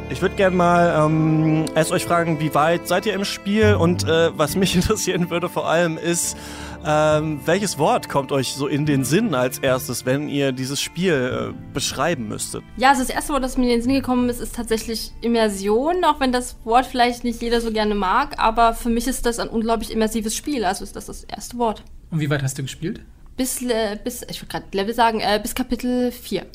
Ich 0.10 0.22
würde 0.22 0.36
gerne 0.36 0.56
mal 0.56 1.06
ähm, 1.06 1.66
erst 1.74 1.92
euch 1.92 2.06
fragen, 2.06 2.40
wie 2.40 2.54
weit 2.54 2.88
seid 2.88 3.06
ihr 3.06 3.14
im 3.14 3.26
Spiel? 3.26 3.76
Und 3.76 4.04
äh, 4.04 4.38
was 4.38 4.56
mich 4.58 4.76
interessieren 4.76 5.30
würde 5.30 5.48
vor 5.48 5.70
allem 5.70 5.98
ist, 5.98 6.38
ähm, 6.86 7.40
welches 7.46 7.78
Wort 7.78 8.10
kommt 8.10 8.32
euch 8.32 8.54
so 8.54 8.68
in 8.68 8.86
den 8.86 9.04
Sinn 9.04 9.36
als 9.36 9.60
erstes, 9.60 10.06
wenn 10.06 10.28
ihr 10.30 10.52
dieses 10.52 10.82
Spiel 10.82 11.54
äh, 11.54 11.74
beschreiben 11.74 12.28
müsstet? 12.28 12.64
Ja, 12.78 12.90
also 12.90 13.02
das 13.02 13.10
erste 13.10 13.34
Wort, 13.34 13.44
das 13.44 13.58
mir 13.58 13.66
in 13.66 13.80
den 13.80 13.82
Sinn 13.82 13.94
gekommen 13.94 14.30
ist, 14.30 14.40
ist 14.40 14.56
tatsächlich 14.56 15.12
Immersion, 15.22 16.04
auch 16.04 16.20
wenn 16.20 16.32
das 16.32 16.58
Wort 16.66 16.86
vielleicht 16.86 17.24
nicht 17.24 17.42
jeder 17.42 17.62
so 17.62 17.72
gerne 17.72 17.96
mag, 17.96 18.40
aber 18.40 18.74
für 18.74 18.90
mich 18.90 19.08
ist 19.08 19.26
das 19.26 19.40
ein 19.40 19.50
unglaublich 19.50 19.92
immersives 19.92 20.36
Spiel, 20.36 20.66
also 20.66 20.84
ist 20.84 20.96
das 20.96 21.06
das 21.06 21.24
erste 21.24 21.58
Wort. 21.58 21.84
Und 22.12 22.20
wie 22.20 22.30
weit 22.30 22.44
hast 22.44 22.58
du 22.58 22.64
gespielt? 22.64 23.02
Bis, 23.38 23.62
äh, 23.62 23.98
bis 24.04 24.22
ich 24.30 24.42
würde 24.42 24.52
gerade 24.52 24.66
Level 24.74 24.94
sagen, 24.94 25.20
äh, 25.20 25.40
bis 25.42 25.56
Kapitel 25.56 26.12
4. 26.12 26.46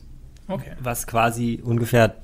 Okay. 0.49 0.73
Was 0.81 1.07
quasi 1.07 1.61
ungefähr 1.63 2.15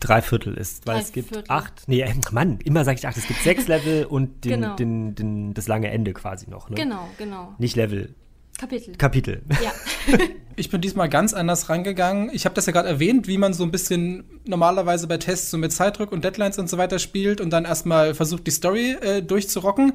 drei 0.00 0.22
Viertel 0.22 0.54
ist, 0.54 0.86
weil 0.86 0.96
Drei 0.96 1.02
es 1.02 1.12
gibt 1.12 1.28
Viertel. 1.28 1.50
acht, 1.50 1.82
nee, 1.86 2.00
äh, 2.02 2.12
Mann, 2.32 2.58
immer 2.64 2.84
sage 2.84 2.98
ich 2.98 3.06
acht, 3.06 3.16
es 3.16 3.26
gibt 3.26 3.40
sechs 3.42 3.66
Level 3.68 4.04
und 4.06 4.44
den, 4.44 4.60
Genau. 4.60 4.76
den, 4.76 5.14
den, 5.14 5.54
das 5.54 5.68
lange 5.68 5.90
Ende 5.90 6.12
quasi 6.12 6.48
noch, 6.50 6.68
ne? 6.70 6.76
Genau, 6.76 7.08
genau. 7.18 7.54
Nicht 7.58 7.76
Level, 7.76 8.14
Kapitel. 8.58 8.94
Kapitel. 8.96 9.42
ja. 9.62 9.72
Ich 10.56 10.70
bin 10.70 10.80
diesmal 10.80 11.08
ganz 11.08 11.34
anders 11.34 11.68
rangegangen. 11.68 12.30
Ich 12.32 12.44
habe 12.44 12.54
das 12.54 12.66
ja 12.66 12.72
gerade 12.72 12.88
erwähnt, 12.88 13.26
wie 13.26 13.38
man 13.38 13.52
so 13.54 13.64
ein 13.64 13.72
bisschen 13.72 14.22
normalerweise 14.46 15.08
bei 15.08 15.16
Tests 15.18 15.50
so 15.50 15.58
mit 15.58 15.72
Zeitdruck 15.72 16.12
und 16.12 16.22
Deadlines 16.24 16.60
und 16.60 16.70
so 16.70 16.78
weiter 16.78 17.00
spielt 17.00 17.40
und 17.40 17.50
dann 17.50 17.64
erstmal 17.64 18.14
versucht, 18.14 18.46
die 18.46 18.52
Story 18.52 18.92
äh, 19.00 19.20
durchzurocken. 19.20 19.94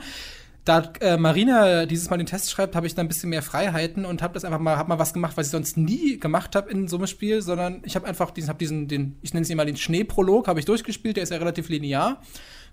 Da 0.69 0.93
äh, 0.99 1.17
Marina 1.17 1.87
dieses 1.87 2.11
Mal 2.11 2.17
den 2.17 2.27
Test 2.27 2.51
schreibt, 2.51 2.75
habe 2.75 2.85
ich 2.85 2.93
da 2.93 3.01
ein 3.01 3.07
bisschen 3.07 3.31
mehr 3.31 3.41
Freiheiten 3.41 4.05
und 4.05 4.21
habe 4.21 4.35
das 4.35 4.45
einfach 4.45 4.59
mal, 4.59 4.77
hab 4.77 4.87
mal 4.87 4.99
was 4.99 5.15
gemacht, 5.15 5.35
was 5.35 5.47
ich 5.47 5.51
sonst 5.51 5.77
nie 5.77 6.19
gemacht 6.19 6.55
habe 6.55 6.69
in 6.69 6.87
so 6.87 6.97
einem 6.97 7.07
Spiel, 7.07 7.41
sondern 7.41 7.81
ich 7.85 7.95
habe 7.95 8.05
einfach 8.05 8.29
diesen, 8.29 8.49
hab 8.49 8.59
diesen, 8.59 8.87
den, 8.87 9.17
ich 9.23 9.33
nenne 9.33 9.43
es 9.43 9.55
mal 9.55 9.65
den 9.65 9.77
Schneeprolog, 9.77 10.47
habe 10.47 10.59
ich 10.59 10.67
durchgespielt, 10.67 11.15
der 11.17 11.23
ist 11.23 11.31
ja 11.31 11.37
relativ 11.39 11.69
linear. 11.69 12.21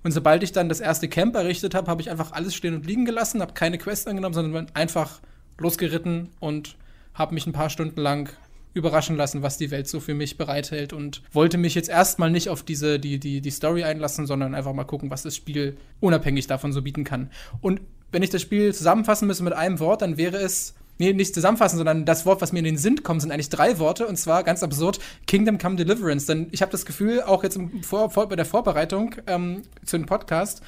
Und 0.04 0.12
sobald 0.12 0.42
ich 0.42 0.52
dann 0.52 0.68
das 0.68 0.80
erste 0.80 1.08
Camp 1.08 1.34
errichtet 1.36 1.74
habe, 1.74 1.90
habe 1.90 2.02
ich 2.02 2.10
einfach 2.10 2.32
alles 2.32 2.54
stehen 2.54 2.74
und 2.74 2.84
liegen 2.84 3.06
gelassen, 3.06 3.40
habe 3.40 3.54
keine 3.54 3.78
Quest 3.78 4.06
angenommen, 4.08 4.34
sondern 4.34 4.66
einfach 4.74 5.20
losgeritten 5.56 6.28
und 6.38 6.76
habe 7.14 7.32
mich 7.32 7.46
ein 7.46 7.54
paar 7.54 7.70
Stunden 7.70 7.98
lang 7.98 8.28
überraschen 8.76 9.16
lassen, 9.16 9.42
was 9.42 9.58
die 9.58 9.70
Welt 9.70 9.88
so 9.88 10.00
für 10.00 10.14
mich 10.14 10.36
bereithält 10.36 10.92
und 10.92 11.22
wollte 11.32 11.58
mich 11.58 11.74
jetzt 11.74 11.88
erstmal 11.88 12.30
nicht 12.30 12.48
auf 12.50 12.62
diese, 12.62 13.00
die, 13.00 13.18
die, 13.18 13.40
die 13.40 13.50
Story 13.50 13.84
einlassen, 13.84 14.26
sondern 14.26 14.54
einfach 14.54 14.72
mal 14.72 14.84
gucken, 14.84 15.10
was 15.10 15.22
das 15.22 15.34
Spiel 15.34 15.76
unabhängig 16.00 16.46
davon 16.46 16.72
so 16.72 16.82
bieten 16.82 17.02
kann. 17.02 17.30
Und 17.60 17.80
wenn 18.12 18.22
ich 18.22 18.30
das 18.30 18.42
Spiel 18.42 18.74
zusammenfassen 18.74 19.26
müsste 19.26 19.44
mit 19.44 19.54
einem 19.54 19.80
Wort, 19.80 20.02
dann 20.02 20.16
wäre 20.16 20.36
es, 20.36 20.74
nee, 20.98 21.12
nicht 21.12 21.34
zusammenfassen, 21.34 21.78
sondern 21.78 22.04
das 22.04 22.26
Wort, 22.26 22.40
was 22.42 22.52
mir 22.52 22.58
in 22.58 22.64
den 22.66 22.78
Sinn 22.78 23.02
kommt, 23.02 23.22
sind 23.22 23.32
eigentlich 23.32 23.48
drei 23.48 23.78
Worte 23.78 24.06
und 24.06 24.16
zwar 24.16 24.44
ganz 24.44 24.62
absurd, 24.62 24.98
Kingdom 25.26 25.58
Come 25.58 25.76
Deliverance. 25.76 26.26
Denn 26.26 26.48
ich 26.52 26.62
habe 26.62 26.72
das 26.72 26.86
Gefühl, 26.86 27.22
auch 27.22 27.42
jetzt 27.42 27.56
im 27.56 27.82
vor, 27.82 28.10
vor, 28.10 28.28
bei 28.28 28.36
der 28.36 28.44
Vorbereitung 28.44 29.14
ähm, 29.26 29.62
zu 29.84 29.96
dem 29.96 30.06
Podcast, 30.06 30.62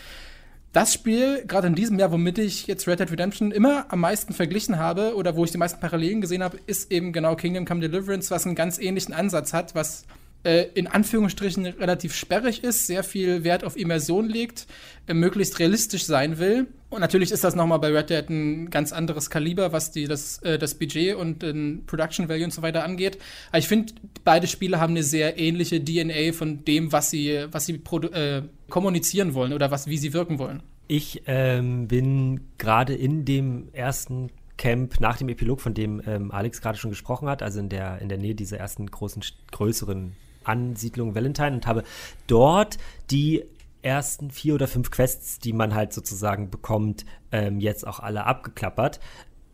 das 0.73 0.93
Spiel, 0.93 1.45
gerade 1.47 1.67
in 1.67 1.75
diesem 1.75 1.99
Jahr, 1.99 2.13
womit 2.13 2.39
ich 2.39 2.67
jetzt 2.67 2.87
Red 2.87 3.01
Dead 3.01 3.11
Redemption 3.11 3.53
immer 3.53 3.87
am 3.89 4.01
meisten 4.01 4.35
verglichen 4.35 4.79
habe 4.79 5.15
oder 5.17 5.35
wo 5.35 5.45
ich 5.45 5.51
die 5.51 5.59
meisten 5.59 5.81
Parallelen 5.81 6.21
gesehen 6.21 6.43
habe, 6.43 6.59
ist 6.67 6.93
eben 6.93 7.13
genau 7.13 7.37
Kingdom 7.37 7.65
Come 7.65 7.81
Deliverance, 7.81 8.31
was 8.31 8.45
einen 8.45 8.55
ganz 8.55 8.79
ähnlichen 8.79 9.15
Ansatz 9.15 9.55
hat, 9.55 9.75
was 9.75 10.05
äh, 10.45 10.67
in 10.75 10.87
Anführungsstrichen 10.87 11.67
relativ 11.67 12.15
sperrig 12.15 12.63
ist, 12.63 12.87
sehr 12.87 13.03
viel 13.03 13.45
Wert 13.45 13.65
auf 13.65 13.77
Immersion 13.77 14.29
legt, 14.29 14.67
äh, 15.07 15.15
möglichst 15.15 15.59
realistisch 15.59 16.05
sein 16.05 16.39
will. 16.39 16.67
Und 16.91 17.01
natürlich 17.01 17.33
ist 17.33 17.45
das 17.45 17.57
nochmal 17.57 17.81
bei 17.81 17.89
Red 17.89 18.11
Dead 18.11 18.29
ein 18.31 18.71
ganz 18.71 18.93
anderes 18.93 19.31
Kaliber, 19.31 19.73
was 19.73 19.91
die, 19.91 20.05
das, 20.05 20.39
äh, 20.43 20.59
das 20.59 20.75
Budget 20.75 21.17
und 21.17 21.43
den 21.43 21.87
Production 21.87 22.29
Value 22.29 22.45
und 22.45 22.53
so 22.53 22.63
weiter 22.63 22.85
angeht. 22.85 23.19
Aber 23.49 23.59
ich 23.59 23.69
finde, 23.69 23.95
beide 24.23 24.47
Spiele 24.47 24.81
haben 24.81 24.93
eine 24.93 25.03
sehr 25.03 25.39
ähnliche 25.39 25.83
DNA 25.83 26.33
von 26.33 26.65
dem, 26.65 26.93
was 26.93 27.11
sie, 27.11 27.47
was 27.51 27.67
sie 27.67 27.75
produ- 27.75 28.45
kommunizieren 28.69 29.35
wollen 29.35 29.53
oder 29.53 29.71
was, 29.71 29.87
wie 29.87 29.99
sie 29.99 30.13
wirken 30.13 30.39
wollen. 30.39 30.63
Ich 30.87 31.23
ähm, 31.27 31.89
bin 31.89 32.41
gerade 32.59 32.95
in 32.95 33.25
dem 33.25 33.69
ersten 33.73 34.31
Camp 34.57 35.01
nach 35.01 35.17
dem 35.17 35.29
Epilog, 35.29 35.61
von 35.61 35.75
dem 35.75 36.03
ähm, 36.07 36.33
Alex 36.33 36.61
gerade 36.61 36.79
schon 36.79 36.91
gesprochen 36.91 37.29
hat, 37.29 37.43
also 37.43 37.61
in 37.61 37.69
der, 37.69 38.01
in 38.01 38.09
der 38.09 38.19
Nähe 38.19 38.35
dieser 38.35 38.59
ersten 38.59 38.87
großen, 38.87 39.23
größeren 39.53 40.17
Ansiedlung 40.45 41.15
Valentine 41.15 41.53
und 41.53 41.67
habe 41.67 41.85
dort 42.27 42.79
die 43.11 43.45
ersten 43.83 44.31
vier 44.31 44.55
oder 44.55 44.67
fünf 44.67 44.91
Quests, 44.91 45.39
die 45.39 45.53
man 45.53 45.75
halt 45.75 45.93
sozusagen 45.93 46.51
bekommt, 46.51 47.07
ähm, 47.31 47.61
jetzt 47.61 47.87
auch 47.87 48.01
alle 48.01 48.25
abgeklappert 48.25 48.99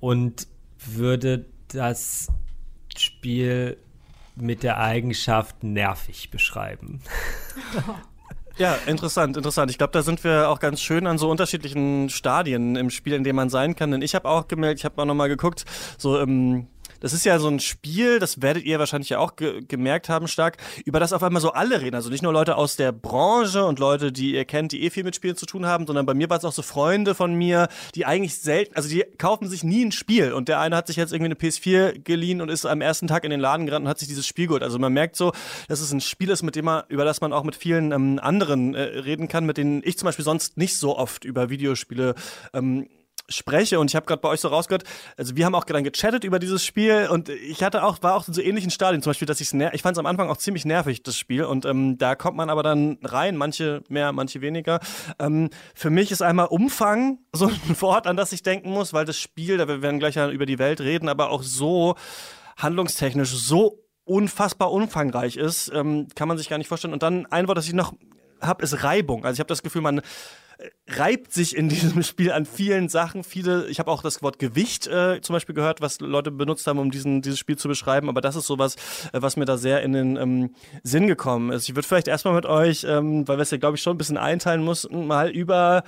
und 0.00 0.48
würde 0.78 1.46
das 1.68 2.28
Spiel 2.96 3.76
mit 4.36 4.62
der 4.62 4.78
Eigenschaft 4.78 5.62
nervig 5.62 6.30
beschreiben. 6.30 7.00
Ja, 8.56 8.78
interessant, 8.86 9.36
interessant. 9.36 9.70
Ich 9.72 9.78
glaube, 9.78 9.92
da 9.92 10.02
sind 10.02 10.22
wir 10.22 10.48
auch 10.48 10.60
ganz 10.60 10.80
schön 10.80 11.08
an 11.08 11.18
so 11.18 11.28
unterschiedlichen 11.28 12.08
Stadien 12.08 12.76
im 12.76 12.90
Spiel, 12.90 13.14
in 13.14 13.24
dem 13.24 13.34
man 13.34 13.50
sein 13.50 13.74
kann. 13.74 13.90
Denn 13.90 14.00
ich 14.00 14.14
habe 14.14 14.28
auch 14.28 14.46
gemerkt, 14.46 14.78
ich 14.78 14.84
habe 14.84 15.00
auch 15.02 15.06
nochmal 15.06 15.28
geguckt, 15.28 15.64
so 15.98 16.20
ähm, 16.20 16.68
das 17.04 17.12
ist 17.12 17.26
ja 17.26 17.38
so 17.38 17.48
ein 17.48 17.60
Spiel, 17.60 18.18
das 18.18 18.40
werdet 18.40 18.64
ihr 18.64 18.78
wahrscheinlich 18.78 19.10
ja 19.10 19.18
auch 19.18 19.36
ge 19.36 19.60
gemerkt 19.68 20.08
haben 20.08 20.26
stark, 20.26 20.56
über 20.86 21.00
das 21.00 21.12
auf 21.12 21.22
einmal 21.22 21.42
so 21.42 21.52
alle 21.52 21.82
reden. 21.82 21.94
Also 21.96 22.08
nicht 22.08 22.22
nur 22.22 22.32
Leute 22.32 22.56
aus 22.56 22.76
der 22.76 22.92
Branche 22.92 23.66
und 23.66 23.78
Leute, 23.78 24.10
die 24.10 24.32
ihr 24.32 24.46
kennt, 24.46 24.72
die 24.72 24.82
eh 24.84 24.88
viel 24.88 25.04
mit 25.04 25.14
Spielen 25.14 25.36
zu 25.36 25.44
tun 25.44 25.66
haben, 25.66 25.86
sondern 25.86 26.06
bei 26.06 26.14
mir 26.14 26.30
war 26.30 26.38
es 26.38 26.46
auch 26.46 26.52
so 26.54 26.62
Freunde 26.62 27.14
von 27.14 27.34
mir, 27.34 27.68
die 27.94 28.06
eigentlich 28.06 28.36
selten, 28.36 28.74
also 28.74 28.88
die 28.88 29.04
kaufen 29.18 29.50
sich 29.50 29.62
nie 29.62 29.84
ein 29.84 29.92
Spiel. 29.92 30.32
Und 30.32 30.48
der 30.48 30.60
eine 30.60 30.76
hat 30.76 30.86
sich 30.86 30.96
jetzt 30.96 31.12
irgendwie 31.12 31.32
eine 31.32 31.34
PS4 31.34 31.98
geliehen 31.98 32.40
und 32.40 32.48
ist 32.48 32.64
am 32.64 32.80
ersten 32.80 33.06
Tag 33.06 33.24
in 33.24 33.30
den 33.30 33.40
Laden 33.40 33.66
gerannt 33.66 33.84
und 33.84 33.90
hat 33.90 33.98
sich 33.98 34.08
dieses 34.08 34.26
Spiel 34.26 34.46
geholt. 34.46 34.62
Also 34.62 34.78
man 34.78 34.94
merkt 34.94 35.16
so, 35.16 35.32
dass 35.68 35.82
es 35.82 35.92
ein 35.92 36.00
Spiel 36.00 36.30
ist, 36.30 36.42
mit 36.42 36.56
dem 36.56 36.64
man, 36.64 36.84
über 36.88 37.04
das 37.04 37.20
man 37.20 37.34
auch 37.34 37.44
mit 37.44 37.54
vielen 37.54 37.92
ähm, 37.92 38.18
anderen 38.18 38.74
äh, 38.74 38.80
reden 38.80 39.28
kann, 39.28 39.44
mit 39.44 39.58
denen 39.58 39.82
ich 39.84 39.98
zum 39.98 40.06
Beispiel 40.06 40.24
sonst 40.24 40.56
nicht 40.56 40.78
so 40.78 40.96
oft 40.96 41.26
über 41.26 41.50
Videospiele 41.50 42.14
ähm, 42.54 42.88
spreche 43.28 43.80
und 43.80 43.90
ich 43.90 43.96
habe 43.96 44.06
gerade 44.06 44.20
bei 44.20 44.28
euch 44.28 44.40
so 44.40 44.48
rausgehört, 44.48 44.84
also 45.16 45.36
wir 45.36 45.46
haben 45.46 45.54
auch 45.54 45.64
dann 45.64 45.84
gechattet 45.84 46.24
über 46.24 46.38
dieses 46.38 46.64
Spiel 46.64 47.08
und 47.10 47.28
ich 47.28 47.62
hatte 47.62 47.82
auch 47.82 48.02
war 48.02 48.14
auch 48.14 48.28
in 48.28 48.34
so 48.34 48.42
ähnlichen 48.42 48.70
Stadien 48.70 49.02
zum 49.02 49.10
Beispiel, 49.10 49.26
dass 49.26 49.40
ich's 49.40 49.54
ich 49.54 49.82
fand 49.82 49.96
es 49.96 49.98
am 49.98 50.06
Anfang 50.06 50.28
auch 50.28 50.36
ziemlich 50.36 50.64
nervig 50.64 51.02
das 51.02 51.16
Spiel 51.16 51.44
und 51.44 51.64
ähm, 51.64 51.96
da 51.96 52.14
kommt 52.14 52.36
man 52.36 52.50
aber 52.50 52.62
dann 52.62 52.98
rein, 53.02 53.36
manche 53.36 53.82
mehr, 53.88 54.12
manche 54.12 54.40
weniger. 54.40 54.80
Ähm, 55.18 55.50
für 55.74 55.90
mich 55.90 56.10
ist 56.10 56.22
einmal 56.22 56.46
Umfang 56.46 57.18
so 57.32 57.46
ein 57.46 57.80
Wort, 57.80 58.06
an 58.06 58.16
das 58.16 58.32
ich 58.32 58.42
denken 58.42 58.70
muss, 58.70 58.92
weil 58.92 59.04
das 59.04 59.18
Spiel, 59.18 59.56
da 59.56 59.68
wir 59.68 59.82
werden 59.82 59.98
gleich 59.98 60.16
ja 60.16 60.28
über 60.28 60.46
die 60.46 60.58
Welt 60.58 60.80
reden, 60.80 61.08
aber 61.08 61.30
auch 61.30 61.42
so 61.42 61.94
handlungstechnisch 62.56 63.30
so 63.30 63.80
unfassbar 64.04 64.70
umfangreich 64.70 65.36
ist, 65.36 65.72
ähm, 65.74 66.08
kann 66.14 66.28
man 66.28 66.36
sich 66.36 66.48
gar 66.48 66.58
nicht 66.58 66.68
vorstellen. 66.68 66.92
Und 66.92 67.02
dann 67.02 67.26
ein 67.26 67.48
Wort, 67.48 67.56
das 67.56 67.66
ich 67.66 67.72
noch 67.72 67.94
habe, 68.40 68.62
ist 68.62 68.84
Reibung. 68.84 69.24
Also 69.24 69.34
ich 69.34 69.40
habe 69.40 69.48
das 69.48 69.62
Gefühl, 69.62 69.82
man 69.82 70.02
reibt 70.86 71.32
sich 71.32 71.56
in 71.56 71.68
diesem 71.68 72.02
Spiel 72.02 72.32
an 72.32 72.46
vielen 72.46 72.88
Sachen. 72.88 73.24
Viele, 73.24 73.66
ich 73.68 73.78
habe 73.78 73.90
auch 73.90 74.02
das 74.02 74.22
Wort 74.22 74.38
Gewicht 74.38 74.86
äh, 74.86 75.20
zum 75.20 75.34
Beispiel 75.34 75.54
gehört, 75.54 75.80
was 75.80 76.00
Leute 76.00 76.30
benutzt 76.30 76.66
haben, 76.66 76.78
um 76.78 76.90
diesen, 76.90 77.22
dieses 77.22 77.38
Spiel 77.38 77.56
zu 77.56 77.68
beschreiben. 77.68 78.08
Aber 78.08 78.20
das 78.20 78.36
ist 78.36 78.46
sowas, 78.46 78.76
äh, 79.12 79.22
was 79.22 79.36
mir 79.36 79.44
da 79.44 79.56
sehr 79.56 79.82
in 79.82 79.92
den 79.92 80.16
ähm, 80.16 80.54
Sinn 80.82 81.06
gekommen 81.06 81.50
ist. 81.50 81.68
Ich 81.68 81.74
würde 81.74 81.86
vielleicht 81.86 82.08
erstmal 82.08 82.34
mit 82.34 82.46
euch, 82.46 82.84
ähm, 82.84 83.26
weil 83.26 83.38
wir 83.38 83.42
es 83.42 83.50
ja, 83.50 83.58
glaube 83.58 83.76
ich, 83.76 83.82
schon 83.82 83.94
ein 83.94 83.98
bisschen 83.98 84.18
einteilen 84.18 84.62
mussten, 84.62 85.06
mal 85.06 85.30
über 85.30 85.84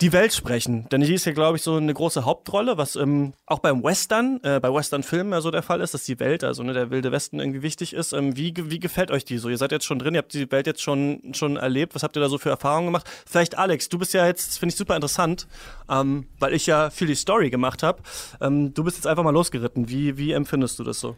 die 0.00 0.12
Welt 0.12 0.32
sprechen. 0.32 0.88
Denn 0.90 1.02
hier 1.02 1.14
ist 1.14 1.26
ja, 1.26 1.32
glaube 1.32 1.58
ich, 1.58 1.62
so 1.62 1.76
eine 1.76 1.92
große 1.92 2.24
Hauptrolle, 2.24 2.78
was 2.78 2.96
ähm, 2.96 3.34
auch 3.46 3.58
beim 3.58 3.82
Western, 3.82 4.40
äh, 4.42 4.58
bei 4.58 4.72
Western-Filmen 4.72 5.32
ja 5.32 5.40
so 5.40 5.50
der 5.50 5.62
Fall 5.62 5.80
ist, 5.80 5.92
dass 5.92 6.04
die 6.04 6.18
Welt, 6.20 6.42
also 6.42 6.62
ne, 6.62 6.72
der 6.72 6.90
wilde 6.90 7.12
Westen 7.12 7.38
irgendwie 7.38 7.62
wichtig 7.62 7.92
ist. 7.92 8.12
Ähm, 8.12 8.36
wie, 8.36 8.54
wie 8.56 8.78
gefällt 8.78 9.10
euch 9.10 9.24
die 9.24 9.36
so? 9.36 9.50
Ihr 9.50 9.58
seid 9.58 9.72
jetzt 9.72 9.84
schon 9.84 9.98
drin, 9.98 10.14
ihr 10.14 10.18
habt 10.18 10.32
die 10.32 10.50
Welt 10.50 10.66
jetzt 10.66 10.80
schon, 10.80 11.32
schon 11.34 11.56
erlebt. 11.56 11.94
Was 11.94 12.02
habt 12.02 12.16
ihr 12.16 12.20
da 12.20 12.28
so 12.28 12.38
für 12.38 12.48
Erfahrungen 12.50 12.86
gemacht? 12.86 13.08
Vielleicht 13.26 13.58
Alex, 13.58 13.90
du 13.90 13.98
bist 13.98 14.14
ja 14.14 14.26
jetzt, 14.26 14.58
finde 14.58 14.72
ich 14.72 14.78
super 14.78 14.94
interessant, 14.94 15.46
ähm, 15.90 16.26
weil 16.38 16.54
ich 16.54 16.66
ja 16.66 16.88
viel 16.88 17.06
die 17.06 17.14
Story 17.14 17.50
gemacht 17.50 17.82
habe. 17.82 18.02
Ähm, 18.40 18.72
du 18.72 18.84
bist 18.84 18.96
jetzt 18.96 19.06
einfach 19.06 19.22
mal 19.22 19.30
losgeritten. 19.30 19.88
Wie, 19.90 20.16
wie 20.16 20.32
empfindest 20.32 20.78
du 20.78 20.84
das 20.84 21.00
so? 21.00 21.16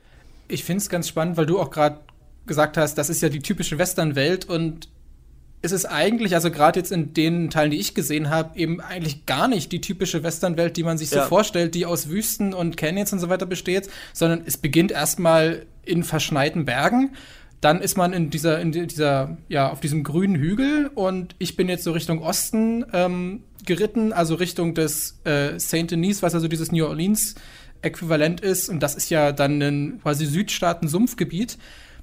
Ich 0.48 0.64
finde 0.64 0.78
es 0.78 0.88
ganz 0.88 1.08
spannend, 1.08 1.36
weil 1.36 1.46
du 1.46 1.60
auch 1.60 1.70
gerade 1.70 2.00
gesagt 2.46 2.76
hast, 2.76 2.96
das 2.98 3.08
ist 3.08 3.22
ja 3.22 3.28
die 3.28 3.38
typische 3.38 3.78
Western-Welt 3.78 4.46
und 4.46 4.88
es 5.62 5.70
ist 5.70 5.84
eigentlich, 5.86 6.34
also 6.34 6.50
gerade 6.50 6.80
jetzt 6.80 6.90
in 6.90 7.14
den 7.14 7.48
Teilen, 7.48 7.70
die 7.70 7.78
ich 7.78 7.94
gesehen 7.94 8.30
habe, 8.30 8.58
eben 8.58 8.80
eigentlich 8.80 9.26
gar 9.26 9.46
nicht 9.46 9.70
die 9.70 9.80
typische 9.80 10.24
Westernwelt, 10.24 10.76
die 10.76 10.82
man 10.82 10.98
sich 10.98 11.10
ja. 11.12 11.22
so 11.22 11.28
vorstellt, 11.28 11.76
die 11.76 11.86
aus 11.86 12.08
Wüsten 12.08 12.52
und 12.52 12.76
Canyons 12.76 13.12
und 13.12 13.20
so 13.20 13.28
weiter 13.28 13.46
besteht, 13.46 13.88
sondern 14.12 14.42
es 14.44 14.56
beginnt 14.56 14.90
erstmal 14.90 15.64
in 15.84 16.02
verschneiten 16.02 16.64
Bergen. 16.64 17.12
Dann 17.60 17.80
ist 17.80 17.96
man 17.96 18.12
in 18.12 18.30
dieser, 18.30 18.60
in 18.60 18.72
dieser, 18.72 19.36
ja, 19.48 19.70
auf 19.70 19.78
diesem 19.78 20.02
grünen 20.02 20.34
Hügel 20.34 20.90
und 20.94 21.36
ich 21.38 21.54
bin 21.54 21.68
jetzt 21.68 21.84
so 21.84 21.92
Richtung 21.92 22.20
Osten 22.20 22.84
ähm, 22.92 23.44
geritten, 23.64 24.12
also 24.12 24.34
Richtung 24.34 24.74
des 24.74 25.20
äh, 25.22 25.60
Saint 25.60 25.92
Denis, 25.92 26.22
was 26.22 26.34
also 26.34 26.48
dieses 26.48 26.72
New 26.72 26.84
Orleans 26.84 27.36
Äquivalent 27.82 28.40
ist. 28.40 28.68
Und 28.68 28.82
das 28.82 28.96
ist 28.96 29.10
ja 29.10 29.30
dann 29.30 29.62
ein 29.62 30.00
quasi 30.02 30.26
Südstaaten-Sumpfgebiet. 30.26 31.56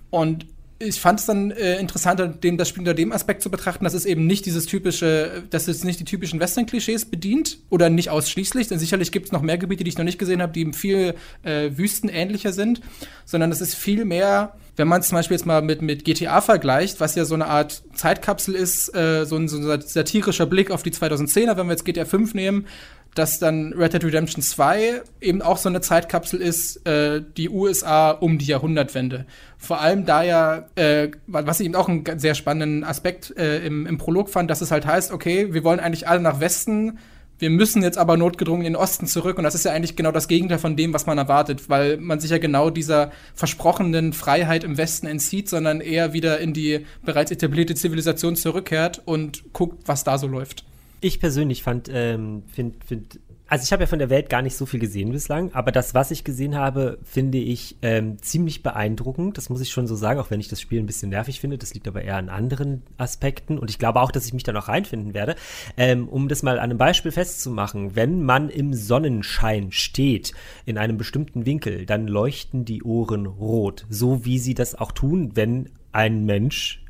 Und 0.09 0.45
ich 0.79 1.01
fand 1.01 1.19
es 1.19 1.25
dann 1.25 1.51
äh, 1.51 1.77
interessanter, 1.79 2.27
dem, 2.27 2.57
das 2.57 2.69
Spiel 2.69 2.81
unter 2.81 2.93
dem 2.93 3.11
Aspekt 3.11 3.41
zu 3.41 3.51
betrachten, 3.51 3.83
dass 3.83 3.93
es 3.93 4.05
eben 4.05 4.25
nicht 4.25 4.45
dieses 4.45 4.65
typische, 4.65 5.43
dass 5.49 5.67
es 5.67 5.83
nicht 5.83 5.99
die 5.99 6.05
typischen 6.05 6.39
Western-Klischees 6.39 7.05
bedient 7.05 7.59
oder 7.69 7.89
nicht 7.89 8.09
ausschließlich, 8.09 8.69
denn 8.69 8.79
sicherlich 8.79 9.11
gibt 9.11 9.27
es 9.27 9.31
noch 9.33 9.41
mehr 9.41 9.57
Gebiete, 9.57 9.83
die 9.83 9.89
ich 9.89 9.97
noch 9.97 10.05
nicht 10.05 10.19
gesehen 10.19 10.41
habe, 10.41 10.53
die 10.53 10.71
viel 10.71 11.15
äh, 11.43 11.71
wüstenähnlicher 11.75 12.53
sind, 12.53 12.81
sondern 13.25 13.51
es 13.51 13.59
ist 13.59 13.75
viel 13.75 14.05
mehr, 14.05 14.55
wenn 14.79 14.87
man 14.87 15.01
es 15.01 15.09
zum 15.09 15.17
Beispiel 15.17 15.35
jetzt 15.35 15.45
mal 15.45 15.61
mit, 15.61 15.81
mit 15.81 16.05
GTA 16.05 16.39
vergleicht, 16.39 17.01
was 17.01 17.13
ja 17.13 17.25
so 17.25 17.35
eine 17.35 17.47
Art 17.47 17.83
Zeitkapsel 17.95 18.55
ist, 18.55 18.95
äh, 18.95 19.25
so, 19.25 19.35
ein, 19.35 19.49
so 19.49 19.69
ein 19.69 19.81
satirischer 19.81 20.45
Blick 20.45 20.71
auf 20.71 20.83
die 20.83 20.91
2010er, 20.91 21.57
wenn 21.57 21.67
wir 21.67 21.73
jetzt 21.73 21.83
GTA 21.83 22.05
5 22.05 22.33
nehmen, 22.33 22.65
dass 23.13 23.39
dann 23.39 23.73
Red 23.73 23.91
Dead 23.91 24.05
Redemption 24.05 24.41
2 24.41 25.01
eben 25.19 25.41
auch 25.41 25.57
so 25.57 25.67
eine 25.67 25.81
Zeitkapsel 25.81 26.39
ist, 26.41 26.87
äh, 26.87 27.21
die 27.35 27.49
USA 27.49 28.11
um 28.11 28.37
die 28.37 28.45
Jahrhundertwende. 28.45 29.25
Vor 29.57 29.81
allem 29.81 30.05
da 30.05 30.23
ja, 30.23 30.69
äh, 30.75 31.09
was 31.27 31.59
ich 31.59 31.65
eben 31.65 31.75
auch 31.75 31.89
einen 31.89 32.05
sehr 32.17 32.33
spannenden 32.33 32.85
Aspekt 32.85 33.35
äh, 33.37 33.59
im, 33.65 33.85
im 33.85 33.97
Prolog 33.97 34.29
fand, 34.29 34.49
dass 34.49 34.61
es 34.61 34.71
halt 34.71 34.85
heißt, 34.85 35.11
okay, 35.11 35.53
wir 35.53 35.65
wollen 35.65 35.81
eigentlich 35.81 36.07
alle 36.07 36.21
nach 36.21 36.39
Westen, 36.39 36.99
wir 37.39 37.49
müssen 37.49 37.81
jetzt 37.81 37.97
aber 37.97 38.17
notgedrungen 38.17 38.65
in 38.65 38.73
den 38.73 38.81
Osten 38.81 39.07
zurück 39.07 39.37
und 39.37 39.43
das 39.43 39.55
ist 39.55 39.65
ja 39.65 39.71
eigentlich 39.71 39.95
genau 39.95 40.11
das 40.11 40.27
Gegenteil 40.27 40.59
von 40.59 40.75
dem, 40.75 40.93
was 40.93 41.05
man 41.05 41.17
erwartet, 41.17 41.69
weil 41.69 41.97
man 41.97 42.19
sich 42.19 42.31
ja 42.31 42.37
genau 42.37 42.69
dieser 42.69 43.11
versprochenen 43.33 44.13
Freiheit 44.13 44.63
im 44.63 44.77
Westen 44.77 45.07
entzieht, 45.07 45.49
sondern 45.49 45.81
eher 45.81 46.13
wieder 46.13 46.39
in 46.39 46.53
die 46.53 46.85
bereits 47.03 47.31
etablierte 47.31 47.75
Zivilisation 47.75 48.35
zurückkehrt 48.35 49.01
und 49.05 49.53
guckt, 49.53 49.83
was 49.87 50.03
da 50.03 50.17
so 50.17 50.27
läuft. 50.27 50.65
Ich 51.01 51.19
persönlich 51.19 51.63
fand, 51.63 51.89
ähm, 51.91 52.43
finde, 52.51 52.75
find, 52.85 53.19
also 53.49 53.63
ich 53.63 53.71
habe 53.71 53.83
ja 53.83 53.87
von 53.87 53.99
der 53.99 54.11
Welt 54.11 54.29
gar 54.29 54.43
nicht 54.43 54.55
so 54.55 54.65
viel 54.65 54.79
gesehen 54.79 55.11
bislang, 55.11 55.51
aber 55.53 55.71
das, 55.71 55.95
was 55.95 56.11
ich 56.11 56.23
gesehen 56.23 56.55
habe, 56.55 56.99
finde 57.03 57.39
ich 57.39 57.77
ähm, 57.81 58.21
ziemlich 58.21 58.61
beeindruckend. 58.61 59.37
Das 59.37 59.49
muss 59.49 59.59
ich 59.59 59.71
schon 59.71 59.87
so 59.87 59.95
sagen, 59.95 60.19
auch 60.19 60.29
wenn 60.29 60.39
ich 60.39 60.47
das 60.47 60.61
Spiel 60.61 60.79
ein 60.79 60.85
bisschen 60.85 61.09
nervig 61.09 61.39
finde. 61.39 61.57
Das 61.57 61.73
liegt 61.73 61.87
aber 61.87 62.03
eher 62.03 62.17
an 62.17 62.29
anderen 62.29 62.83
Aspekten 62.97 63.57
und 63.57 63.71
ich 63.71 63.79
glaube 63.79 64.01
auch, 64.01 64.11
dass 64.11 64.25
ich 64.27 64.33
mich 64.33 64.43
da 64.43 64.53
noch 64.53 64.67
reinfinden 64.67 65.15
werde. 65.15 65.35
Ähm, 65.77 66.07
um 66.07 66.27
das 66.27 66.43
mal 66.43 66.59
an 66.59 66.69
einem 66.69 66.77
Beispiel 66.77 67.11
festzumachen, 67.11 67.95
wenn 67.95 68.23
man 68.23 68.49
im 68.49 68.73
Sonnenschein 68.73 69.71
steht 69.71 70.33
in 70.65 70.77
einem 70.77 70.97
bestimmten 70.97 71.47
Winkel, 71.47 71.87
dann 71.87 72.07
leuchten 72.07 72.65
die 72.65 72.83
Ohren 72.83 73.25
rot, 73.25 73.85
so 73.89 74.25
wie 74.25 74.37
sie 74.37 74.53
das 74.53 74.75
auch 74.75 74.91
tun, 74.91 75.31
wenn 75.33 75.69
ein 75.91 76.25
Mensch 76.25 76.83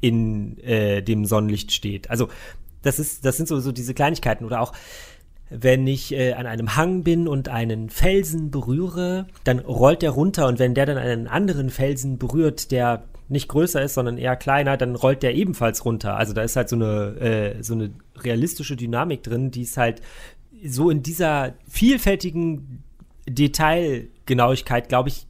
in 0.00 0.58
äh, 0.58 1.02
dem 1.02 1.24
Sonnenlicht 1.24 1.72
steht. 1.72 2.10
Also 2.10 2.28
das 2.82 3.00
ist, 3.00 3.24
das 3.24 3.36
sind 3.36 3.48
so, 3.48 3.58
so 3.58 3.72
diese 3.72 3.94
Kleinigkeiten 3.94 4.44
oder 4.44 4.60
auch 4.60 4.72
wenn 5.50 5.86
ich 5.86 6.12
äh, 6.12 6.32
an 6.32 6.46
einem 6.46 6.76
Hang 6.76 7.02
bin 7.02 7.28
und 7.28 7.48
einen 7.48 7.88
Felsen 7.90 8.50
berühre, 8.50 9.26
dann 9.44 9.60
rollt 9.60 10.02
der 10.02 10.10
runter 10.10 10.46
und 10.46 10.58
wenn 10.58 10.74
der 10.74 10.86
dann 10.86 10.98
einen 10.98 11.28
anderen 11.28 11.70
Felsen 11.70 12.18
berührt, 12.18 12.70
der 12.72 13.04
nicht 13.28 13.48
größer 13.48 13.82
ist, 13.82 13.94
sondern 13.94 14.18
eher 14.18 14.36
kleiner, 14.36 14.76
dann 14.76 14.94
rollt 14.94 15.22
der 15.22 15.34
ebenfalls 15.34 15.84
runter. 15.84 16.16
Also 16.16 16.32
da 16.32 16.42
ist 16.42 16.56
halt 16.56 16.68
so 16.68 16.76
eine, 16.76 17.20
äh, 17.20 17.62
so 17.62 17.74
eine 17.74 17.90
realistische 18.16 18.76
Dynamik 18.76 19.22
drin, 19.22 19.50
die 19.50 19.62
ist 19.62 19.76
halt 19.76 20.00
so 20.64 20.90
in 20.90 21.02
dieser 21.02 21.54
vielfältigen 21.68 22.82
Detailgenauigkeit, 23.28 24.88
glaube 24.88 25.08
ich, 25.08 25.26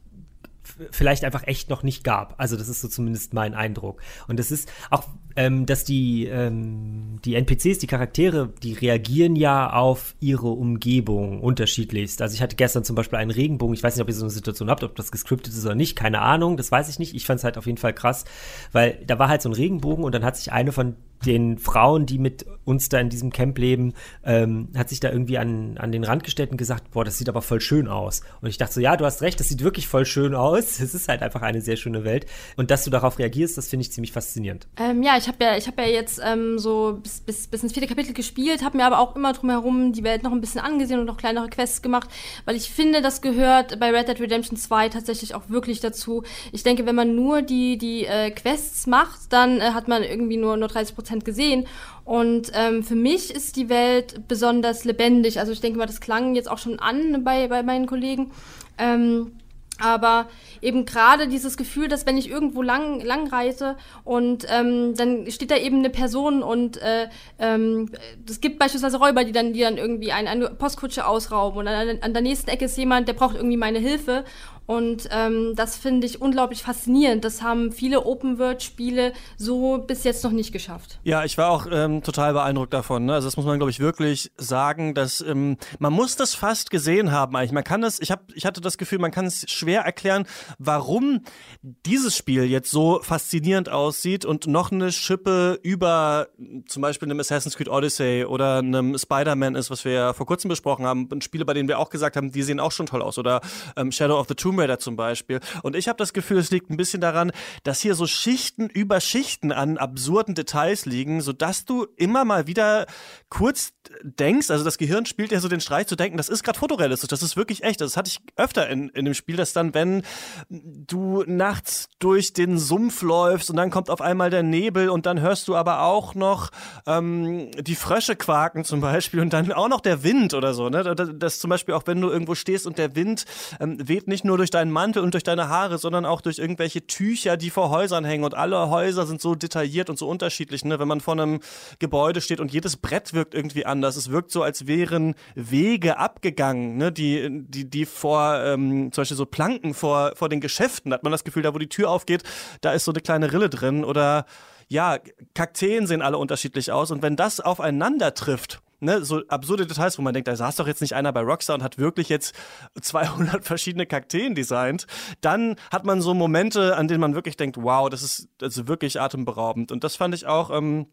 vielleicht 0.91 1.23
einfach 1.23 1.47
echt 1.47 1.69
noch 1.69 1.83
nicht 1.83 2.03
gab. 2.03 2.35
Also 2.37 2.55
das 2.55 2.69
ist 2.69 2.81
so 2.81 2.87
zumindest 2.87 3.33
mein 3.33 3.53
Eindruck. 3.53 4.01
Und 4.27 4.39
es 4.39 4.51
ist 4.51 4.71
auch, 4.89 5.07
ähm, 5.37 5.67
dass 5.67 5.83
die, 5.83 6.25
ähm, 6.25 7.19
die 7.23 7.35
NPCs, 7.35 7.77
die 7.77 7.85
Charaktere, 7.85 8.51
die 8.63 8.73
reagieren 8.73 9.35
ja 9.35 9.71
auf 9.71 10.15
ihre 10.19 10.47
Umgebung 10.47 11.41
unterschiedlichst. 11.41 12.23
Also 12.23 12.33
ich 12.33 12.41
hatte 12.41 12.55
gestern 12.55 12.83
zum 12.83 12.95
Beispiel 12.95 13.19
einen 13.19 13.29
Regenbogen. 13.29 13.75
Ich 13.75 13.83
weiß 13.83 13.95
nicht, 13.95 14.01
ob 14.01 14.07
ihr 14.07 14.15
so 14.15 14.25
eine 14.25 14.31
Situation 14.31 14.67
habt, 14.71 14.83
ob 14.83 14.95
das 14.95 15.11
gescriptet 15.11 15.53
ist 15.53 15.63
oder 15.63 15.75
nicht. 15.75 15.95
Keine 15.95 16.21
Ahnung, 16.21 16.57
das 16.57 16.71
weiß 16.71 16.89
ich 16.89 16.97
nicht. 16.97 17.15
Ich 17.15 17.27
fand 17.27 17.37
es 17.37 17.43
halt 17.43 17.59
auf 17.59 17.67
jeden 17.67 17.77
Fall 17.77 17.93
krass, 17.93 18.25
weil 18.71 18.97
da 19.05 19.19
war 19.19 19.29
halt 19.29 19.43
so 19.43 19.49
ein 19.49 19.53
Regenbogen 19.53 20.03
und 20.03 20.15
dann 20.15 20.25
hat 20.25 20.37
sich 20.37 20.51
eine 20.51 20.71
von 20.71 20.95
den 21.25 21.57
Frauen, 21.57 22.05
die 22.05 22.19
mit 22.19 22.45
uns 22.65 22.89
da 22.89 22.99
in 22.99 23.09
diesem 23.09 23.31
Camp 23.31 23.57
leben, 23.57 23.93
ähm, 24.23 24.69
hat 24.75 24.89
sich 24.89 24.99
da 24.99 25.09
irgendwie 25.09 25.37
an, 25.37 25.77
an 25.77 25.91
den 25.91 26.03
Rand 26.03 26.23
gestellt 26.23 26.51
und 26.51 26.57
gesagt, 26.57 26.91
boah, 26.91 27.05
das 27.05 27.17
sieht 27.17 27.29
aber 27.29 27.41
voll 27.41 27.61
schön 27.61 27.87
aus. 27.87 28.21
Und 28.41 28.49
ich 28.49 28.57
dachte 28.57 28.73
so, 28.73 28.81
ja, 28.81 28.97
du 28.97 29.05
hast 29.05 29.21
recht, 29.21 29.39
das 29.39 29.47
sieht 29.47 29.63
wirklich 29.63 29.87
voll 29.87 30.05
schön 30.05 30.35
aus. 30.35 30.79
Es 30.87 30.93
ist 30.93 31.09
halt 31.09 31.21
einfach 31.21 31.41
eine 31.41 31.61
sehr 31.61 31.75
schöne 31.75 32.05
Welt. 32.05 32.27
Und 32.55 32.71
dass 32.71 32.85
du 32.85 32.89
darauf 32.89 33.19
reagierst, 33.19 33.57
das 33.57 33.67
finde 33.67 33.81
ich 33.81 33.91
ziemlich 33.91 34.13
faszinierend. 34.13 34.67
Ähm, 34.77 35.03
ja, 35.03 35.17
ich 35.17 35.27
habe 35.27 35.43
ja, 35.43 35.51
hab 35.53 35.77
ja 35.79 35.85
jetzt 35.85 36.21
ähm, 36.23 36.59
so 36.59 36.99
bis, 37.01 37.19
bis, 37.19 37.47
bis 37.47 37.63
ins 37.63 37.73
vierte 37.73 37.87
Kapitel 37.87 38.13
gespielt, 38.13 38.63
habe 38.63 38.77
mir 38.77 38.85
aber 38.85 38.99
auch 38.99 39.15
immer 39.15 39.33
drumherum 39.33 39.91
die 39.91 40.03
Welt 40.03 40.23
noch 40.23 40.31
ein 40.31 40.39
bisschen 40.39 40.61
angesehen 40.61 40.99
und 40.99 41.05
noch 41.05 41.17
kleinere 41.17 41.49
Quests 41.49 41.81
gemacht, 41.81 42.09
weil 42.45 42.55
ich 42.55 42.71
finde, 42.71 43.01
das 43.01 43.21
gehört 43.21 43.79
bei 43.79 43.91
Red 43.91 44.07
Dead 44.07 44.19
Redemption 44.19 44.57
2 44.57 44.89
tatsächlich 44.89 45.35
auch 45.35 45.49
wirklich 45.49 45.79
dazu. 45.79 46.23
Ich 46.51 46.63
denke, 46.63 46.85
wenn 46.85 46.95
man 46.95 47.15
nur 47.15 47.41
die, 47.41 47.77
die 47.77 48.05
äh, 48.05 48.31
Quests 48.31 48.87
macht, 48.87 49.33
dann 49.33 49.59
äh, 49.59 49.71
hat 49.71 49.87
man 49.87 50.03
irgendwie 50.03 50.37
nur, 50.37 50.55
nur 50.57 50.67
30 50.69 50.95
Prozent 50.95 51.06
gesehen. 51.25 51.67
Und 52.05 52.51
ähm, 52.53 52.83
für 52.83 52.95
mich 52.95 53.33
ist 53.33 53.55
die 53.55 53.69
Welt 53.69 54.27
besonders 54.27 54.85
lebendig. 54.85 55.39
Also 55.39 55.51
ich 55.51 55.61
denke 55.61 55.79
mal, 55.79 55.85
das 55.85 56.01
klang 56.01 56.35
jetzt 56.35 56.49
auch 56.49 56.57
schon 56.57 56.79
an 56.79 57.23
bei, 57.23 57.47
bei 57.47 57.63
meinen 57.63 57.85
Kollegen. 57.85 58.31
Ähm, 58.77 59.31
aber 59.79 60.27
eben 60.61 60.85
gerade 60.85 61.27
dieses 61.27 61.57
Gefühl, 61.57 61.87
dass 61.87 62.05
wenn 62.05 62.17
ich 62.17 62.29
irgendwo 62.29 62.61
lang, 62.61 62.99
lang 63.01 63.27
reise 63.27 63.75
und 64.03 64.45
ähm, 64.49 64.95
dann 64.95 65.29
steht 65.29 65.51
da 65.51 65.57
eben 65.57 65.79
eine 65.79 65.89
Person 65.89 66.41
und 66.41 66.77
äh, 66.81 67.07
ähm, 67.37 67.91
es 68.27 68.41
gibt 68.41 68.57
beispielsweise 68.57 68.97
Räuber, 68.97 69.23
die 69.23 69.31
dann, 69.31 69.53
die 69.53 69.61
dann 69.61 69.77
irgendwie 69.77 70.11
eine, 70.11 70.29
eine 70.29 70.49
Postkutsche 70.49 71.05
ausrauben 71.05 71.59
und 71.59 71.67
an, 71.67 71.99
an 72.01 72.13
der 72.13 72.21
nächsten 72.23 72.49
Ecke 72.49 72.65
ist 72.65 72.77
jemand, 72.77 73.07
der 73.07 73.13
braucht 73.13 73.35
irgendwie 73.35 73.57
meine 73.57 73.79
Hilfe 73.79 74.23
Und 74.67 75.07
ähm, 75.11 75.53
das 75.55 75.77
finde 75.77 76.05
ich 76.05 76.21
unglaublich 76.21 76.61
faszinierend. 76.61 77.23
Das 77.23 77.41
haben 77.41 77.71
viele 77.71 78.05
Open-World-Spiele 78.05 79.13
so 79.37 79.77
bis 79.77 80.03
jetzt 80.03 80.25
noch 80.25 80.31
nicht 80.31 80.51
geschafft. 80.51 80.99
Ja, 81.03 81.23
ich 81.23 81.37
war 81.37 81.49
auch 81.49 81.67
ähm, 81.71 82.03
total 82.03 82.33
beeindruckt 82.33 82.73
davon. 82.73 83.05
Ne? 83.05 83.13
Also 83.13 83.27
das 83.27 83.37
muss 83.37 83.45
man, 83.45 83.59
glaube 83.59 83.71
ich, 83.71 83.79
wirklich 83.79 84.29
sagen, 84.35 84.93
dass 84.93 85.21
ähm, 85.21 85.55
man 85.79 85.93
muss 85.93 86.17
das 86.17 86.35
fast 86.35 86.69
gesehen 86.69 87.13
haben 87.13 87.33
eigentlich. 87.37 87.53
Man 87.53 87.63
kann 87.63 87.81
das, 87.81 88.01
ich, 88.01 88.11
hab, 88.11 88.29
ich 88.33 88.45
hatte 88.45 88.59
das 88.59 88.77
Gefühl, 88.77 88.99
man 88.99 89.11
kann 89.11 89.25
es 89.25 89.49
schwer 89.49 89.83
erklären, 89.83 90.27
warum 90.59 91.21
dieses 91.61 92.17
Spiel 92.17 92.43
jetzt 92.43 92.69
so 92.69 92.99
faszinierend 93.01 93.69
aussieht 93.69 94.25
und 94.25 94.47
noch 94.47 94.73
eine 94.73 94.91
Schippe 94.91 95.59
über 95.63 96.27
zum 96.67 96.81
Beispiel 96.81 97.07
einem 97.07 97.21
Assassin's 97.21 97.55
Creed 97.55 97.69
Odyssey 97.69 98.25
oder 98.25 98.57
einem 98.57 98.97
Spider-Man 98.97 99.55
ist, 99.55 99.71
was 99.71 99.85
wir 99.85 99.93
ja 99.93 100.13
vor 100.13 100.25
kurzem 100.25 100.49
besprochen 100.49 100.85
haben. 100.85 101.05
Und 101.05 101.23
Spiele, 101.23 101.45
bei 101.45 101.53
denen 101.53 101.69
wir 101.69 101.79
auch 101.79 101.89
gesagt 101.89 102.17
haben, 102.17 102.33
die 102.33 102.43
sehen 102.43 102.59
auch 102.59 102.73
schon 102.73 102.85
toll 102.85 103.01
aus. 103.01 103.17
Oder 103.17 103.39
ähm, 103.77 103.93
Shadow 103.93 104.19
of 104.19 104.27
the 104.27 104.35
Tomb 104.35 104.56
Raider 104.59 104.79
zum 104.79 104.95
Beispiel. 104.95 105.39
Und 105.63 105.75
ich 105.75 105.87
habe 105.87 105.97
das 105.97 106.13
Gefühl, 106.13 106.37
es 106.37 106.51
liegt 106.51 106.69
ein 106.69 106.77
bisschen 106.77 107.01
daran, 107.01 107.31
dass 107.63 107.81
hier 107.81 107.95
so 107.95 108.07
Schichten 108.07 108.69
über 108.69 108.99
Schichten 108.99 109.51
an 109.51 109.77
absurden 109.77 110.35
Details 110.35 110.85
liegen, 110.85 111.21
sodass 111.21 111.65
du 111.65 111.87
immer 111.95 112.25
mal 112.25 112.47
wieder 112.47 112.85
kurz 113.29 113.73
denkst, 114.03 114.49
also 114.49 114.63
das 114.63 114.77
Gehirn 114.77 115.05
spielt 115.05 115.31
ja 115.31 115.39
so 115.39 115.47
den 115.47 115.61
Streich 115.61 115.87
zu 115.87 115.95
denken, 115.95 116.17
das 116.17 116.29
ist 116.29 116.43
gerade 116.43 116.59
fotorealistisch, 116.59 117.09
das 117.09 117.23
ist 117.23 117.37
wirklich 117.37 117.63
echt. 117.63 117.81
Das 117.81 117.97
hatte 117.97 118.09
ich 118.09 118.19
öfter 118.35 118.69
in, 118.69 118.89
in 118.89 119.05
dem 119.05 119.13
Spiel, 119.13 119.35
dass 119.35 119.53
dann, 119.53 119.73
wenn 119.73 120.03
du 120.49 121.23
nachts 121.25 121.89
durch 121.99 122.33
den 122.33 122.57
Sumpf 122.57 123.01
läufst 123.01 123.49
und 123.49 123.55
dann 123.55 123.69
kommt 123.69 123.89
auf 123.89 124.01
einmal 124.01 124.29
der 124.29 124.43
Nebel 124.43 124.89
und 124.89 125.05
dann 125.05 125.21
hörst 125.21 125.47
du 125.47 125.55
aber 125.55 125.81
auch 125.81 126.15
noch 126.15 126.51
ähm, 126.85 127.51
die 127.59 127.75
Frösche 127.75 128.15
quaken 128.15 128.63
zum 128.63 128.81
Beispiel 128.81 129.19
und 129.19 129.33
dann 129.33 129.51
auch 129.51 129.69
noch 129.69 129.81
der 129.81 130.03
Wind 130.03 130.33
oder 130.33 130.53
so. 130.53 130.69
Ne? 130.69 130.83
Das, 130.83 131.09
das 131.13 131.39
zum 131.39 131.49
Beispiel 131.49 131.73
auch, 131.73 131.83
wenn 131.85 132.01
du 132.01 132.09
irgendwo 132.09 132.35
stehst 132.35 132.67
und 132.67 132.77
der 132.77 132.95
Wind 132.95 133.25
ähm, 133.59 133.77
weht 133.87 134.07
nicht 134.07 134.25
nur 134.25 134.37
durch 134.37 134.46
deinen 134.49 134.71
Mantel 134.71 135.03
und 135.03 135.13
durch 135.13 135.23
deine 135.23 135.49
Haare, 135.49 135.77
sondern 135.77 136.05
auch 136.05 136.21
durch 136.21 136.39
irgendwelche 136.39 136.85
Tücher, 136.85 137.37
die 137.37 137.49
vor 137.49 137.69
Häusern 137.69 138.05
hängen 138.05 138.23
und 138.23 138.35
alle 138.35 138.69
Häuser 138.69 139.05
sind 139.05 139.21
so 139.21 139.35
detailliert 139.35 139.89
und 139.89 139.97
so 139.97 140.07
unterschiedlich. 140.07 140.65
Ne? 140.65 140.79
Wenn 140.79 140.87
man 140.87 141.01
vor 141.01 141.13
einem 141.13 141.39
Gebäude 141.79 142.21
steht 142.21 142.39
und 142.39 142.51
jedes 142.51 142.77
Brett 142.77 143.13
wirkt 143.13 143.33
irgendwie 143.33 143.65
anders. 143.65 143.95
Es 143.95 144.11
wirkt 144.11 144.31
so, 144.31 144.43
als 144.43 144.67
wären 144.67 145.15
Wege 145.35 145.97
abgegangen, 145.97 146.77
ne? 146.77 146.91
die, 146.91 147.27
die, 147.31 147.69
die 147.69 147.85
vor 147.85 148.39
ähm, 148.43 148.91
zum 148.91 149.01
Beispiel 149.01 149.17
so 149.17 149.25
Planken 149.25 149.73
vor, 149.73 150.13
vor 150.15 150.29
den 150.29 150.41
Geschäften, 150.41 150.91
da 150.91 150.95
hat 150.95 151.03
man 151.03 151.11
das 151.11 151.23
Gefühl, 151.23 151.43
da 151.43 151.53
wo 151.53 151.59
die 151.59 151.69
Tür 151.69 151.89
aufgeht, 151.89 152.23
da 152.61 152.71
ist 152.71 152.85
so 152.85 152.91
eine 152.91 153.01
kleine 153.01 153.31
Rille 153.31 153.49
drin 153.49 153.83
oder 153.83 154.25
ja, 154.69 154.97
Kakteen 155.33 155.87
sehen 155.87 156.01
alle 156.01 156.17
unterschiedlich 156.17 156.71
aus 156.71 156.91
und 156.91 157.01
wenn 157.01 157.15
das 157.15 157.39
aufeinander 157.39 158.13
trifft, 158.13 158.61
ne, 158.79 159.03
so 159.03 159.21
absurde 159.27 159.65
Details, 159.65 159.97
wo 159.97 160.01
man 160.01 160.13
denkt, 160.13 160.27
da 160.27 160.35
saß 160.35 160.55
doch 160.55 160.67
jetzt 160.67 160.81
nicht 160.81 160.93
einer 160.93 161.11
bei 161.13 161.21
Rockstar 161.21 161.55
und 161.55 161.63
hat 161.63 161.77
wirklich 161.77 162.09
jetzt 162.09 162.35
200 162.81 163.43
verschiedene 163.45 163.85
Kakteen 163.85 164.35
designt, 164.35 164.87
dann 165.21 165.55
hat 165.71 165.85
man 165.85 166.01
so 166.01 166.13
Momente, 166.13 166.75
an 166.75 166.87
denen 166.87 167.01
man 167.01 167.15
wirklich 167.15 167.37
denkt, 167.37 167.57
wow, 167.59 167.89
das 167.89 168.03
ist, 168.03 168.29
das 168.37 168.57
ist 168.57 168.67
wirklich 168.67 168.99
atemberaubend 169.01 169.71
und 169.71 169.83
das 169.83 169.95
fand 169.95 170.13
ich 170.15 170.25
auch 170.25 170.49
ähm, 170.51 170.87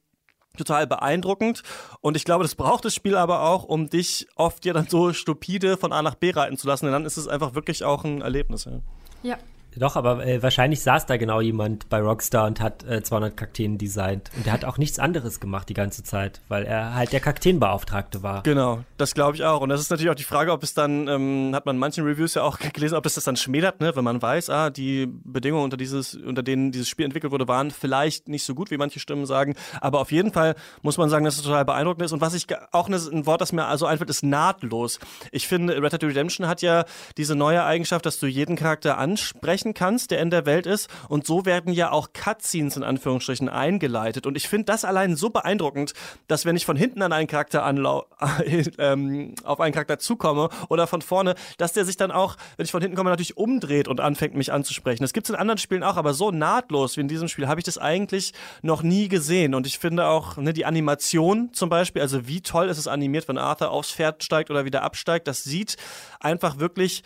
total 0.57 0.87
beeindruckend. 0.87 1.63
Und 2.01 2.17
ich 2.17 2.25
glaube, 2.25 2.45
das 2.45 2.55
braucht 2.55 2.85
das 2.85 2.95
Spiel 2.95 3.17
aber 3.17 3.43
auch, 3.43 3.65
um 3.65 3.89
dich 3.89 4.29
oft 4.37 4.65
ja 4.65 4.73
dann 4.73 4.87
so 4.89 5.13
stupide 5.13 5.77
von 5.77 5.93
A 5.93 6.03
nach 6.03 6.15
B 6.15 6.31
reiten 6.31 6.57
zu 6.57 6.67
lassen. 6.67 6.87
Denn 6.87 6.93
dann 6.93 7.07
ist 7.07 7.17
es 7.17 7.29
einfach 7.29 7.55
wirklich 7.55 7.85
auch 7.85 8.05
ein 8.05 8.23
Erlebnis. 8.23 8.65
Ja. 8.65 8.81
Ja. 9.23 9.39
Doch, 9.77 9.97
aber 9.97 10.25
äh, 10.25 10.43
wahrscheinlich 10.43 10.83
saß 10.83 11.07
da 11.07 11.17
genau 11.17 11.41
jemand 11.41 11.89
bei 11.89 12.01
Rockstar 12.01 12.47
und 12.47 12.61
hat 12.61 12.85
äh, 12.85 13.03
200 13.03 13.37
Kakteen 13.37 13.79
designt. 13.79 14.31
Und 14.37 14.47
der 14.47 14.53
hat 14.53 14.65
auch 14.65 14.79
nichts 14.79 14.99
anderes 14.99 15.41
gemacht 15.41 15.69
die 15.69 15.75
ganze 15.75 16.03
Zeit, 16.03 16.41
weil 16.49 16.65
er 16.65 16.95
halt 16.95 17.13
der 17.13 17.21
Kakteenbeauftragte 17.21 18.23
war. 18.23 18.43
Genau, 18.43 18.85
das 18.97 19.15
glaube 19.15 19.37
ich 19.37 19.45
auch. 19.45 19.61
Und 19.61 19.69
das 19.69 19.81
ist 19.81 19.91
natürlich 19.91 20.11
auch 20.11 20.17
die 20.17 20.25
Frage, 20.25 20.53
ob 20.53 20.63
es 20.63 20.75
dann, 20.75 21.09
ähm, 21.09 21.51
hat 21.55 21.67
man 21.67 21.77
in 21.77 21.81
manchen 21.81 22.05
Reviews 22.05 22.35
ja 22.35 22.43
auch 22.43 22.59
gelesen, 22.73 22.95
ob 22.95 23.07
es 23.07 23.15
das 23.15 23.25
dann 23.25 23.37
schmälert, 23.37 23.81
ne? 23.81 23.95
wenn 23.97 24.05
man 24.05 24.23
weiß, 24.23 24.51
ah, 24.51 24.71
die 24.71 25.07
Bedingungen, 25.07 25.65
unter, 25.65 25.77
dieses, 25.77 26.15
unter 26.15 26.43
denen 26.43 26.73
dieses 26.73 26.89
Spiel 26.89 27.05
entwickelt 27.05 27.33
wurde, 27.33 27.49
waren 27.49 27.71
vielleicht 27.71 28.29
nicht 28.29 28.45
so 28.45 28.55
gut, 28.55 28.71
wie 28.71 28.77
manche 28.77 29.01
Stimmen 29.01 29.27
sagen. 29.27 29.55
Aber 29.81 30.01
auf 30.01 30.13
jeden 30.13 30.33
Fall 30.33 30.55
muss 30.83 30.99
man 30.99 31.11
sagen, 31.11 31.25
dass 31.25 31.37
es 31.37 31.43
total 31.43 31.65
beeindruckend 31.65 32.05
ist. 32.05 32.13
Und 32.13 32.21
was 32.21 32.35
ich 32.35 32.47
auch 32.73 32.89
ne, 32.89 32.97
ein 32.97 33.27
Wort, 33.27 33.41
das 33.41 33.53
mir 33.53 33.67
also 33.67 33.87
einfällt, 33.87 34.11
ist 34.11 34.23
nahtlos. 34.23 34.99
Ich 35.33 35.49
finde, 35.49 35.83
Red 35.83 35.93
Dead 35.93 36.05
Redemption 36.05 36.47
hat 36.47 36.63
ja 36.63 36.85
diese 37.17 37.35
neue 37.35 37.65
Eigenschaft, 37.65 38.07
dass 38.07 38.19
du 38.19 38.27
jeden 38.27 38.57
Charakter 38.57 38.99
ansprechen 38.99 39.64
kannst, 39.73 40.11
der 40.11 40.21
in 40.21 40.29
der 40.29 40.45
Welt 40.45 40.67
ist. 40.67 40.91
Und 41.09 41.27
so 41.27 41.47
werden 41.47 41.73
ja 41.73 41.91
auch 41.91 42.09
Cutscenes 42.13 42.77
in 42.77 42.83
Anführungsstrichen 42.83 43.49
eingeleitet. 43.49 44.27
Und 44.27 44.37
ich 44.37 44.49
finde 44.49 44.67
das 44.67 44.85
allein 44.85 45.17
so 45.17 45.31
beeindruckend, 45.31 45.95
dass 46.27 46.45
wenn 46.45 46.57
ich 46.57 46.67
von 46.67 46.77
hinten 46.77 47.01
an 47.01 47.13
einen 47.13 47.29
Charakter 47.29 47.65
anlau 47.65 48.07
ähm, 48.79 49.35
auf 49.45 49.61
einen 49.61 49.73
Charakter 49.73 49.99
zukomme 49.99 50.49
oder 50.69 50.87
von 50.87 51.01
vorne, 51.01 51.35
dass 51.57 51.73
der 51.73 51.85
sich 51.85 51.97
dann 51.97 52.11
auch, 52.11 52.37
wenn 52.57 52.65
ich 52.65 52.73
von 52.73 52.83
hinten 52.83 52.97
komme, 52.97 53.11
natürlich 53.11 53.37
umdreht 53.37 53.89
und 53.89 54.01
anfängt, 54.01 54.35
mich 54.35 54.53
anzusprechen. 54.53 55.03
Das 55.03 55.13
gibt 55.13 55.27
es 55.27 55.31
in 55.31 55.37
anderen 55.37 55.59
Spielen 55.59 55.83
auch, 55.83 55.97
aber 55.97 56.13
so 56.13 56.31
nahtlos 56.31 56.97
wie 56.97 57.01
in 57.01 57.09
diesem 57.09 57.29
Spiel 57.29 57.49
habe 57.49 57.61
ich 57.61 57.65
das 57.65 57.79
eigentlich 57.79 58.33
noch 58.63 58.83
nie 58.83 59.09
gesehen. 59.09 59.55
Und 59.55 59.67
ich 59.67 59.79
finde 59.79 60.07
auch 60.07 60.37
ne, 60.37 60.53
die 60.53 60.67
Animation 60.67 61.53
zum 61.53 61.69
Beispiel, 61.69 62.03
also 62.03 62.27
wie 62.27 62.41
toll 62.41 62.69
ist 62.69 62.79
es 62.79 62.89
animiert, 62.89 63.29
wenn 63.29 63.39
Arthur 63.39 63.71
aufs 63.71 63.93
Pferd 63.93 64.25
steigt 64.25 64.51
oder 64.51 64.65
wieder 64.65 64.83
absteigt, 64.83 65.29
das 65.29 65.45
sieht 65.45 65.77
einfach 66.21 66.59
wirklich 66.59 67.03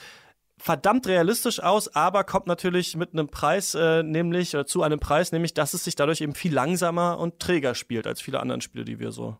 verdammt 0.59 1.07
realistisch 1.07 1.62
aus, 1.62 1.94
aber 1.94 2.25
kommt 2.25 2.47
natürlich 2.47 2.97
mit 2.97 3.12
einem 3.12 3.29
Preis, 3.29 3.75
äh, 3.75 4.03
nämlich, 4.03 4.55
oder 4.55 4.66
zu 4.66 4.83
einem 4.83 5.01
Preis, 5.01 5.33
nämlich, 5.33 5.55
dass 5.55 5.75
es 5.75 5.85
sich 5.85 5.94
dadurch 5.94 6.21
eben 6.21 6.35
viel 6.35 6.53
langsamer 6.53 7.18
und 7.18 7.38
träger 7.38 7.75
spielt 7.75 8.07
als 8.07 8.21
viele 8.21 8.40
andere 8.40 8.61
Spiele, 8.61 8.85
die 8.85 8.99
wir 8.99 9.12
so 9.12 9.37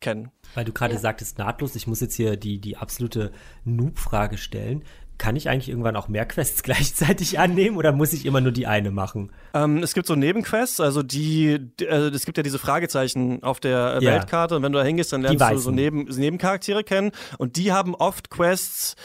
kennen. 0.00 0.30
Weil 0.54 0.64
du 0.64 0.72
gerade 0.72 0.94
ja. 0.94 1.00
sagtest, 1.00 1.38
nahtlos, 1.38 1.74
ich 1.74 1.86
muss 1.86 2.00
jetzt 2.00 2.14
hier 2.14 2.36
die, 2.36 2.60
die 2.60 2.76
absolute 2.76 3.32
Noob-Frage 3.64 4.38
stellen. 4.38 4.84
Kann 5.16 5.36
ich 5.36 5.48
eigentlich 5.48 5.68
irgendwann 5.68 5.96
auch 5.96 6.08
mehr 6.08 6.26
Quests 6.26 6.62
gleichzeitig 6.62 7.38
annehmen 7.38 7.76
oder 7.76 7.92
muss 7.92 8.12
ich 8.12 8.26
immer 8.26 8.40
nur 8.40 8.52
die 8.52 8.66
eine 8.66 8.90
machen? 8.90 9.32
Ähm, 9.54 9.82
es 9.82 9.94
gibt 9.94 10.06
so 10.06 10.14
Nebenquests, 10.14 10.80
also 10.80 11.02
die, 11.02 11.58
äh, 11.80 12.08
es 12.08 12.26
gibt 12.26 12.36
ja 12.36 12.42
diese 12.42 12.58
Fragezeichen 12.58 13.42
auf 13.42 13.60
der 13.60 13.98
äh, 14.00 14.04
ja. 14.04 14.12
Weltkarte 14.12 14.56
und 14.56 14.62
wenn 14.62 14.72
du 14.72 14.78
da 14.78 14.84
hingehst, 14.84 15.12
dann 15.12 15.22
lernst 15.22 15.40
du 15.40 15.58
so 15.58 15.70
Neben, 15.70 16.04
Nebencharaktere 16.04 16.84
kennen 16.84 17.12
und 17.38 17.56
die 17.56 17.72
haben 17.72 17.94
oft 17.94 18.28
Quests, 18.30 18.96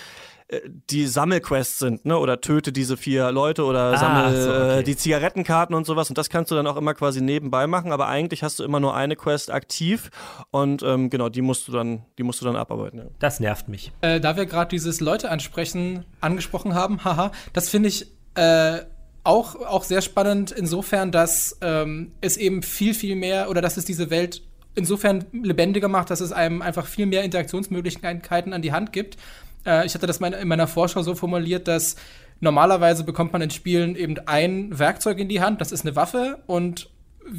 die 0.89 1.05
Sammelquests 1.05 1.77
sind, 1.77 2.05
ne? 2.05 2.17
Oder 2.17 2.41
töte 2.41 2.71
diese 2.71 2.97
vier 2.97 3.31
Leute 3.31 3.65
oder 3.65 3.93
ah, 3.93 3.97
sammel 3.97 4.41
so, 4.41 4.49
okay. 4.49 4.79
äh, 4.79 4.83
die 4.83 4.95
Zigarettenkarten 4.95 5.75
und 5.75 5.85
sowas. 5.85 6.09
Und 6.09 6.17
das 6.17 6.29
kannst 6.29 6.49
du 6.49 6.55
dann 6.55 6.65
auch 6.65 6.75
immer 6.75 6.95
quasi 6.95 7.21
nebenbei 7.21 7.67
machen, 7.67 7.91
aber 7.91 8.07
eigentlich 8.07 8.41
hast 8.41 8.57
du 8.59 8.63
immer 8.63 8.79
nur 8.79 8.95
eine 8.95 9.15
Quest 9.15 9.51
aktiv 9.51 10.09
und 10.49 10.81
ähm, 10.81 11.11
genau, 11.11 11.29
die 11.29 11.41
musst 11.41 11.67
du 11.67 11.71
dann, 11.71 12.03
die 12.17 12.23
musst 12.23 12.41
du 12.41 12.45
dann 12.45 12.55
abarbeiten. 12.55 12.97
Ja. 12.97 13.05
Das 13.19 13.39
nervt 13.39 13.67
mich. 13.67 13.91
Äh, 14.01 14.19
da 14.19 14.37
wir 14.37 14.47
gerade 14.47 14.69
dieses 14.69 15.01
Leute 15.01 15.29
ansprechen 15.29 16.05
angesprochen 16.19 16.73
haben, 16.73 17.03
haha, 17.03 17.31
das 17.53 17.69
finde 17.69 17.89
ich 17.89 18.07
äh, 18.33 18.79
auch, 19.23 19.55
auch 19.55 19.83
sehr 19.83 20.01
spannend 20.01 20.51
insofern, 20.51 21.11
dass 21.11 21.57
ähm, 21.61 22.13
es 22.21 22.37
eben 22.37 22.63
viel, 22.63 22.95
viel 22.95 23.15
mehr 23.15 23.49
oder 23.51 23.61
dass 23.61 23.77
es 23.77 23.85
diese 23.85 24.09
Welt 24.09 24.41
insofern 24.73 25.25
lebendiger 25.31 25.87
macht, 25.87 26.09
dass 26.09 26.21
es 26.21 26.31
einem 26.31 26.61
einfach 26.61 26.87
viel 26.87 27.05
mehr 27.05 27.23
Interaktionsmöglichkeiten 27.23 28.53
an 28.53 28.61
die 28.61 28.71
Hand 28.71 28.93
gibt. 28.93 29.17
Äh, 29.65 29.85
ich 29.85 29.93
hatte 29.93 30.07
das 30.07 30.17
in 30.17 30.47
meiner 30.47 30.67
Vorschau 30.67 31.01
so 31.01 31.15
formuliert, 31.15 31.67
dass 31.67 31.95
normalerweise 32.39 33.03
bekommt 33.03 33.33
man 33.33 33.41
in 33.41 33.49
Spielen 33.49 33.95
eben 33.95 34.15
ein 34.25 34.77
Werkzeug 34.77 35.19
in 35.19 35.29
die 35.29 35.41
Hand, 35.41 35.61
das 35.61 35.71
ist 35.71 35.85
eine 35.85 35.95
Waffe 35.95 36.39
und 36.47 36.89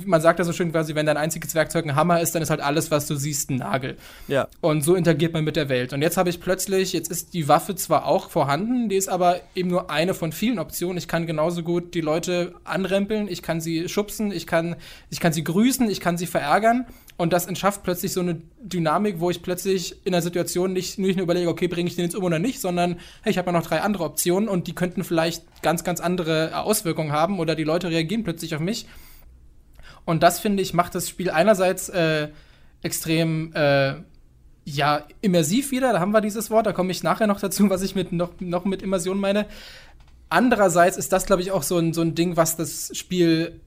man 0.04 0.20
sagt 0.20 0.38
ja 0.38 0.44
so 0.44 0.52
schön 0.52 0.72
quasi, 0.72 0.94
wenn 0.94 1.06
dein 1.06 1.16
einziges 1.16 1.54
Werkzeug 1.54 1.84
ein 1.84 1.94
Hammer 1.94 2.20
ist, 2.20 2.34
dann 2.34 2.42
ist 2.42 2.50
halt 2.50 2.60
alles, 2.60 2.90
was 2.90 3.06
du 3.06 3.16
siehst, 3.16 3.50
ein 3.50 3.56
Nagel. 3.56 3.96
Ja. 4.28 4.48
Und 4.60 4.82
so 4.82 4.94
interagiert 4.94 5.32
man 5.32 5.44
mit 5.44 5.56
der 5.56 5.68
Welt. 5.68 5.92
Und 5.92 6.02
jetzt 6.02 6.16
habe 6.16 6.30
ich 6.30 6.40
plötzlich, 6.40 6.92
jetzt 6.92 7.10
ist 7.10 7.34
die 7.34 7.48
Waffe 7.48 7.74
zwar 7.74 8.06
auch 8.06 8.30
vorhanden, 8.30 8.88
die 8.88 8.96
ist 8.96 9.08
aber 9.08 9.40
eben 9.54 9.68
nur 9.68 9.90
eine 9.90 10.14
von 10.14 10.32
vielen 10.32 10.58
Optionen. 10.58 10.98
Ich 10.98 11.08
kann 11.08 11.26
genauso 11.26 11.62
gut 11.62 11.94
die 11.94 12.00
Leute 12.00 12.54
anrempeln, 12.64 13.28
ich 13.28 13.42
kann 13.42 13.60
sie 13.60 13.88
schubsen, 13.88 14.32
ich 14.32 14.46
kann, 14.46 14.76
ich 15.10 15.20
kann 15.20 15.32
sie 15.32 15.44
grüßen, 15.44 15.90
ich 15.90 16.00
kann 16.00 16.16
sie 16.16 16.26
verärgern. 16.26 16.86
Und 17.20 17.34
das 17.34 17.44
entschafft 17.44 17.82
plötzlich 17.82 18.14
so 18.14 18.20
eine 18.20 18.40
Dynamik, 18.62 19.20
wo 19.20 19.28
ich 19.28 19.42
plötzlich 19.42 19.94
in 20.06 20.12
der 20.12 20.22
Situation 20.22 20.72
nicht, 20.72 20.98
nicht 20.98 21.16
nur 21.16 21.24
überlege, 21.24 21.50
okay, 21.50 21.68
bringe 21.68 21.86
ich 21.86 21.94
den 21.94 22.06
jetzt 22.06 22.16
um 22.16 22.24
oder 22.24 22.38
nicht, 22.38 22.62
sondern 22.62 22.98
hey, 23.20 23.30
ich 23.32 23.36
habe 23.36 23.48
ja 23.48 23.52
noch 23.52 23.66
drei 23.66 23.82
andere 23.82 24.04
Optionen 24.04 24.48
und 24.48 24.66
die 24.68 24.74
könnten 24.74 25.04
vielleicht 25.04 25.44
ganz, 25.60 25.84
ganz 25.84 26.00
andere 26.00 26.56
Auswirkungen 26.56 27.12
haben 27.12 27.38
oder 27.38 27.54
die 27.54 27.64
Leute 27.64 27.90
reagieren 27.90 28.24
plötzlich 28.24 28.54
auf 28.54 28.62
mich. 28.62 28.86
Und 30.06 30.22
das, 30.22 30.40
finde 30.40 30.62
ich, 30.62 30.72
macht 30.72 30.94
das 30.94 31.10
Spiel 31.10 31.28
einerseits 31.28 31.90
äh, 31.90 32.28
extrem 32.80 33.52
äh, 33.52 33.96
ja, 34.64 35.04
immersiv 35.20 35.72
wieder, 35.72 35.92
da 35.92 36.00
haben 36.00 36.12
wir 36.12 36.22
dieses 36.22 36.50
Wort, 36.50 36.64
da 36.64 36.72
komme 36.72 36.90
ich 36.90 37.02
nachher 37.02 37.26
noch 37.26 37.38
dazu, 37.38 37.68
was 37.68 37.82
ich 37.82 37.94
mit 37.94 38.12
noch, 38.12 38.32
noch 38.40 38.64
mit 38.64 38.80
Immersion 38.80 39.20
meine. 39.20 39.44
Andererseits 40.30 40.96
ist 40.96 41.12
das, 41.12 41.26
glaube 41.26 41.42
ich, 41.42 41.52
auch 41.52 41.64
so 41.64 41.76
ein, 41.76 41.92
so 41.92 42.00
ein 42.00 42.14
Ding, 42.14 42.38
was 42.38 42.56
das 42.56 42.96
Spiel 42.96 43.60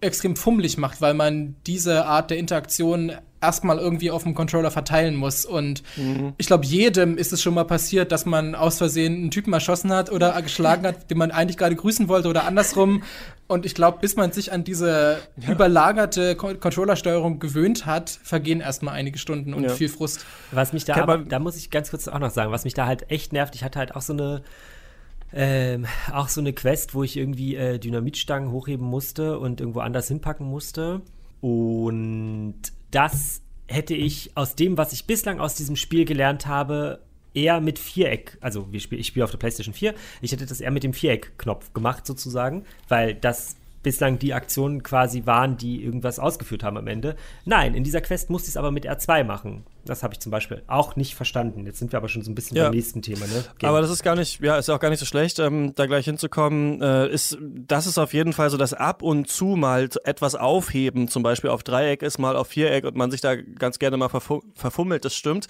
extrem 0.00 0.36
fummelig 0.36 0.78
macht, 0.78 1.00
weil 1.00 1.14
man 1.14 1.56
diese 1.66 2.06
Art 2.06 2.30
der 2.30 2.38
Interaktion 2.38 3.12
erstmal 3.40 3.78
irgendwie 3.78 4.10
auf 4.10 4.22
dem 4.22 4.34
Controller 4.34 4.70
verteilen 4.70 5.16
muss. 5.16 5.46
Und 5.46 5.82
mhm. 5.96 6.34
ich 6.36 6.46
glaube, 6.46 6.66
jedem 6.66 7.16
ist 7.16 7.32
es 7.32 7.42
schon 7.42 7.54
mal 7.54 7.64
passiert, 7.64 8.12
dass 8.12 8.26
man 8.26 8.54
aus 8.54 8.78
Versehen 8.78 9.14
einen 9.14 9.30
Typen 9.30 9.52
erschossen 9.52 9.92
hat 9.92 10.12
oder 10.12 10.40
geschlagen 10.42 10.86
hat, 10.86 11.10
den 11.10 11.18
man 11.18 11.30
eigentlich 11.30 11.56
gerade 11.56 11.74
grüßen 11.74 12.08
wollte 12.08 12.28
oder 12.28 12.44
andersrum. 12.44 13.02
Und 13.46 13.66
ich 13.66 13.74
glaube, 13.74 13.98
bis 14.00 14.16
man 14.16 14.32
sich 14.32 14.52
an 14.52 14.62
diese 14.62 15.18
ja. 15.36 15.50
überlagerte 15.50 16.36
Controllersteuerung 16.36 17.38
gewöhnt 17.38 17.86
hat, 17.86 18.10
vergehen 18.10 18.60
erstmal 18.60 18.94
einige 18.94 19.18
Stunden 19.18 19.54
und 19.54 19.64
ja. 19.64 19.70
viel 19.70 19.88
Frust. 19.88 20.24
Was 20.52 20.72
mich 20.72 20.84
da, 20.84 20.96
aber, 20.96 21.18
da 21.18 21.38
muss 21.38 21.56
ich 21.56 21.70
ganz 21.70 21.90
kurz 21.90 22.08
auch 22.08 22.18
noch 22.18 22.30
sagen, 22.30 22.52
was 22.52 22.64
mich 22.64 22.74
da 22.74 22.86
halt 22.86 23.10
echt 23.10 23.32
nervt, 23.32 23.54
ich 23.54 23.64
hatte 23.64 23.78
halt 23.78 23.96
auch 23.96 24.02
so 24.02 24.12
eine 24.12 24.42
ähm, 25.32 25.86
auch 26.12 26.28
so 26.28 26.40
eine 26.40 26.52
Quest, 26.52 26.94
wo 26.94 27.02
ich 27.02 27.16
irgendwie 27.16 27.56
äh, 27.56 27.78
Dynamitstangen 27.78 28.50
hochheben 28.50 28.86
musste 28.86 29.38
und 29.38 29.60
irgendwo 29.60 29.80
anders 29.80 30.08
hinpacken 30.08 30.46
musste. 30.46 31.02
Und 31.40 32.56
das 32.90 33.42
hätte 33.66 33.94
ich 33.94 34.36
aus 34.36 34.56
dem, 34.56 34.76
was 34.76 34.92
ich 34.92 35.06
bislang 35.06 35.40
aus 35.40 35.54
diesem 35.54 35.76
Spiel 35.76 36.04
gelernt 36.04 36.46
habe, 36.46 37.00
eher 37.32 37.60
mit 37.60 37.78
Viereck, 37.78 38.38
also 38.40 38.68
ich 38.72 38.82
spiele 38.82 39.04
spiel 39.04 39.22
auf 39.22 39.30
der 39.30 39.38
PlayStation 39.38 39.72
4, 39.72 39.94
ich 40.20 40.32
hätte 40.32 40.46
das 40.46 40.60
eher 40.60 40.72
mit 40.72 40.82
dem 40.82 40.92
Viereck-Knopf 40.92 41.72
gemacht 41.72 42.04
sozusagen, 42.06 42.64
weil 42.88 43.14
das 43.14 43.56
bislang 43.82 44.18
die 44.18 44.34
Aktionen 44.34 44.82
quasi 44.82 45.26
waren, 45.26 45.56
die 45.56 45.82
irgendwas 45.82 46.18
ausgeführt 46.18 46.62
haben 46.62 46.76
am 46.76 46.86
Ende. 46.86 47.16
Nein, 47.44 47.74
in 47.74 47.84
dieser 47.84 48.00
Quest 48.00 48.30
musste 48.30 48.46
ich 48.46 48.52
es 48.52 48.56
aber 48.56 48.70
mit 48.70 48.88
R2 48.88 49.24
machen. 49.24 49.64
Das 49.84 50.02
habe 50.02 50.12
ich 50.12 50.20
zum 50.20 50.30
Beispiel 50.30 50.62
auch 50.66 50.96
nicht 50.96 51.14
verstanden. 51.14 51.64
Jetzt 51.64 51.78
sind 51.78 51.92
wir 51.92 51.96
aber 51.96 52.08
schon 52.08 52.22
so 52.22 52.30
ein 52.30 52.34
bisschen 52.34 52.56
ja. 52.56 52.64
beim 52.64 52.74
nächsten 52.74 53.00
Thema. 53.00 53.26
Ne? 53.26 53.44
Aber 53.62 53.80
das 53.80 53.90
ist 53.90 54.02
gar 54.02 54.14
nicht, 54.14 54.40
ja, 54.40 54.58
ist 54.58 54.68
auch 54.68 54.78
gar 54.78 54.90
nicht 54.90 54.98
so 54.98 55.06
schlecht, 55.06 55.38
ähm, 55.38 55.74
da 55.74 55.86
gleich 55.86 56.04
hinzukommen. 56.04 56.82
Äh, 56.82 57.08
ist, 57.08 57.38
das 57.40 57.86
ist 57.86 57.96
auf 57.96 58.12
jeden 58.12 58.32
Fall 58.32 58.50
so, 58.50 58.58
dass 58.58 58.74
ab 58.74 59.02
und 59.02 59.28
zu 59.28 59.56
mal 59.56 59.88
etwas 60.04 60.34
aufheben, 60.34 61.08
zum 61.08 61.22
Beispiel 61.22 61.50
auf 61.50 61.62
Dreieck 61.62 62.02
ist, 62.02 62.18
mal 62.18 62.36
auf 62.36 62.48
Viereck 62.48 62.84
und 62.84 62.96
man 62.96 63.10
sich 63.10 63.22
da 63.22 63.36
ganz 63.36 63.78
gerne 63.78 63.96
mal 63.96 64.08
verfummelt, 64.08 65.04
das 65.04 65.14
stimmt. 65.14 65.46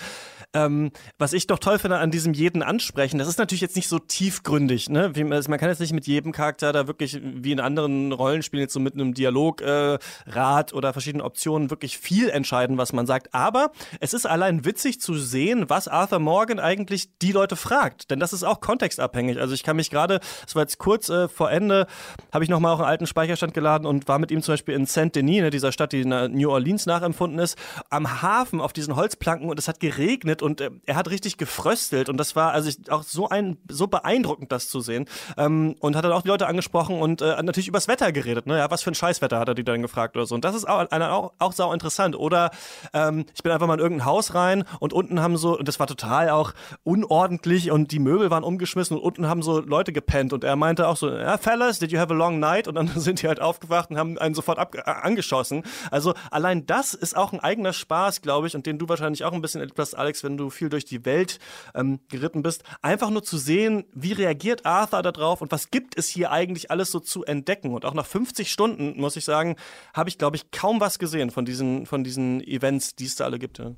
Ähm, 0.52 0.90
was 1.16 1.32
ich 1.32 1.46
doch 1.46 1.60
toll 1.60 1.78
finde 1.78 1.98
an 1.98 2.10
diesem 2.10 2.32
jeden 2.32 2.64
Ansprechen, 2.64 3.18
das 3.18 3.28
ist 3.28 3.38
natürlich 3.38 3.60
jetzt 3.60 3.76
nicht 3.76 3.88
so 3.88 4.00
tiefgründig, 4.00 4.88
ne? 4.88 5.14
Wie, 5.14 5.22
man 5.22 5.42
kann 5.42 5.68
jetzt 5.68 5.78
nicht 5.78 5.92
mit 5.92 6.08
jedem 6.08 6.32
Charakter 6.32 6.72
da 6.72 6.88
wirklich 6.88 7.20
wie 7.22 7.52
in 7.52 7.60
anderen 7.60 8.10
Rollenspielen 8.10 8.62
jetzt 8.62 8.72
so 8.72 8.80
mit 8.80 8.94
einem 8.94 9.14
Dialograt 9.14 10.72
äh, 10.72 10.74
oder 10.74 10.92
verschiedenen 10.92 11.24
Optionen 11.24 11.70
wirklich 11.70 11.98
viel 11.98 12.28
entscheiden, 12.30 12.78
was 12.78 12.92
man 12.92 13.06
sagt. 13.06 13.32
Aber 13.32 13.70
es 14.00 14.12
ist 14.12 14.26
allein 14.26 14.64
witzig 14.64 15.00
zu 15.00 15.14
sehen, 15.14 15.70
was 15.70 15.86
Arthur 15.86 16.18
Morgan 16.18 16.58
eigentlich 16.58 17.16
die 17.22 17.30
Leute 17.30 17.54
fragt. 17.54 18.10
Denn 18.10 18.18
das 18.18 18.32
ist 18.32 18.42
auch 18.42 18.60
kontextabhängig. 18.60 19.38
Also 19.38 19.54
ich 19.54 19.62
kann 19.62 19.76
mich 19.76 19.90
gerade, 19.90 20.18
das 20.44 20.56
war 20.56 20.62
jetzt 20.62 20.78
kurz 20.78 21.08
äh, 21.10 21.28
vor 21.28 21.50
Ende, 21.52 21.86
habe 22.32 22.42
ich 22.42 22.50
nochmal 22.50 22.74
auch 22.74 22.80
einen 22.80 22.88
alten 22.88 23.06
Speicherstand 23.06 23.54
geladen 23.54 23.86
und 23.86 24.08
war 24.08 24.18
mit 24.18 24.32
ihm 24.32 24.42
zum 24.42 24.54
Beispiel 24.54 24.74
in 24.74 24.86
Saint-Denis, 24.86 25.42
ne, 25.42 25.50
dieser 25.50 25.70
Stadt, 25.70 25.92
die 25.92 26.00
in 26.00 26.08
New 26.32 26.50
Orleans 26.50 26.86
nachempfunden 26.86 27.38
ist, 27.38 27.56
am 27.88 28.20
Hafen 28.20 28.60
auf 28.60 28.72
diesen 28.72 28.96
Holzplanken 28.96 29.48
und 29.48 29.56
es 29.56 29.68
hat 29.68 29.78
geregnet 29.78 30.39
geredet 30.40 30.42
und 30.42 30.61
äh, 30.61 30.70
er 30.87 30.96
hat 30.96 31.11
richtig 31.11 31.37
gefröstelt 31.37 32.09
und 32.09 32.16
das 32.16 32.37
war 32.37 32.53
also 32.53 32.68
ich, 32.68 32.90
auch 32.90 33.03
so 33.03 33.29
ein 33.29 33.59
so 33.68 33.87
beeindruckend, 33.87 34.53
das 34.53 34.68
zu 34.68 34.81
sehen. 34.81 35.07
Ähm, 35.37 35.76
und 35.81 35.96
hat 35.96 36.05
dann 36.05 36.12
auch 36.12 36.22
die 36.22 36.29
Leute 36.29 36.46
angesprochen 36.46 37.00
und 37.00 37.22
äh, 37.22 37.42
natürlich 37.42 37.68
übers 37.68 37.88
Wetter 37.88 38.12
geredet. 38.12 38.46
Ne? 38.46 38.59
Ja, 38.59 38.70
was 38.70 38.83
für 38.83 38.90
ein 38.90 38.94
Scheißwetter 38.94 39.38
hat 39.38 39.48
er 39.48 39.55
die 39.55 39.64
dann 39.64 39.83
gefragt 39.83 40.16
oder 40.16 40.26
so. 40.26 40.35
Und 40.35 40.44
das 40.44 40.55
ist 40.55 40.68
auch, 40.68 40.90
auch, 40.90 41.33
auch 41.38 41.53
sau 41.53 41.72
interessant. 41.72 42.16
Oder 42.16 42.50
ähm, 42.92 43.24
ich 43.35 43.42
bin 43.42 43.53
einfach 43.53 43.66
mal 43.66 43.74
in 43.74 43.81
irgendein 43.81 44.07
Haus 44.07 44.35
rein 44.35 44.64
und 44.79 44.92
unten 44.92 45.20
haben 45.20 45.37
so, 45.37 45.59
und 45.59 45.68
das 45.68 45.79
war 45.79 45.87
total 45.87 46.31
auch 46.31 46.53
unordentlich 46.85 47.70
und 47.70 47.92
die 47.92 47.98
Möbel 47.98 48.31
waren 48.31 48.44
umgeschmissen 48.44 48.96
und 48.96 49.03
unten 49.03 49.26
haben 49.29 49.42
so 49.42 49.61
Leute 49.61 49.92
gepennt 49.92 50.33
und 50.33 50.44
er 50.44 50.57
meinte 50.57 50.88
auch 50.88 50.96
so, 50.96 51.11
ja, 51.11 51.38
fellas, 51.38 51.79
did 51.79 51.92
you 51.92 51.98
have 51.98 52.12
a 52.12 52.16
long 52.16 52.38
night? 52.38 52.68
Und 52.68 52.74
dann 52.74 52.88
sind 52.96 53.22
die 53.22 53.29
halt 53.29 53.40
aufgewacht 53.40 53.90
und 53.90 53.98
haben 53.98 54.18
einen 54.18 54.35
sofort 54.35 54.59
ab, 54.59 54.74
äh, 54.74 54.83
angeschossen. 54.83 55.62
Also 55.90 56.14
allein 56.31 56.66
das 56.66 56.94
ist 56.94 57.16
auch 57.16 57.33
ein 57.33 57.40
eigener 57.40 57.72
Spaß, 57.72 58.22
glaube 58.22 58.46
ich, 58.46 58.55
und 58.55 58.66
den 58.66 58.79
du 58.79 58.88
wahrscheinlich 58.88 59.24
auch 59.24 59.33
ein 59.33 59.42
bisschen 59.42 59.61
etwas, 59.61 59.94
Alex, 59.94 60.24
wenn 60.24 60.30
wenn 60.31 60.37
du 60.37 60.51
viel 60.51 60.69
durch 60.69 60.85
die 60.85 61.05
Welt 61.05 61.38
ähm, 61.75 62.01
geritten 62.09 62.43
bist, 62.43 62.62
einfach 62.83 63.11
nur 63.11 63.23
zu 63.23 63.37
sehen, 63.37 63.85
wie 63.93 64.12
reagiert 64.12 64.64
Arthur 64.64 65.03
darauf 65.03 65.43
und 65.43 65.51
was 65.53 65.71
gibt 65.71 65.99
es 65.99 66.09
hier 66.09 66.31
eigentlich 66.31 66.71
alles 66.71 66.90
so 66.90 67.01
zu 67.01 67.25
entdecken. 67.25 67.75
Und 67.75 67.85
auch 67.85 67.95
nach 67.95 68.07
50 68.07 68.51
Stunden, 68.51 69.01
muss 69.01 69.16
ich 69.16 69.25
sagen, 69.25 69.57
habe 69.95 70.09
ich, 70.09 70.19
glaube 70.19 70.37
ich, 70.37 70.51
kaum 70.51 70.81
was 70.81 70.99
gesehen 70.99 71.31
von 71.31 71.45
diesen, 71.45 71.87
von 71.87 72.05
diesen 72.05 72.40
Events, 72.43 72.95
die 72.95 73.07
es 73.07 73.16
da 73.16 73.25
alle 73.25 73.38
gibt. 73.38 73.59
Ja. 73.59 73.73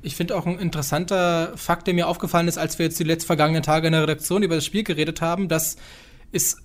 Ich 0.00 0.16
finde 0.16 0.36
auch 0.36 0.46
ein 0.46 0.58
interessanter 0.58 1.56
Fakt, 1.56 1.86
der 1.86 1.94
mir 1.94 2.08
aufgefallen 2.08 2.48
ist, 2.48 2.58
als 2.58 2.78
wir 2.78 2.86
jetzt 2.86 2.98
die 2.98 3.04
letzten 3.04 3.26
vergangenen 3.26 3.62
Tage 3.62 3.86
in 3.86 3.92
der 3.92 4.02
Redaktion 4.02 4.42
über 4.42 4.56
das 4.56 4.64
Spiel 4.64 4.82
geredet 4.82 5.20
haben, 5.20 5.48
dass 5.48 5.76
es 6.32 6.56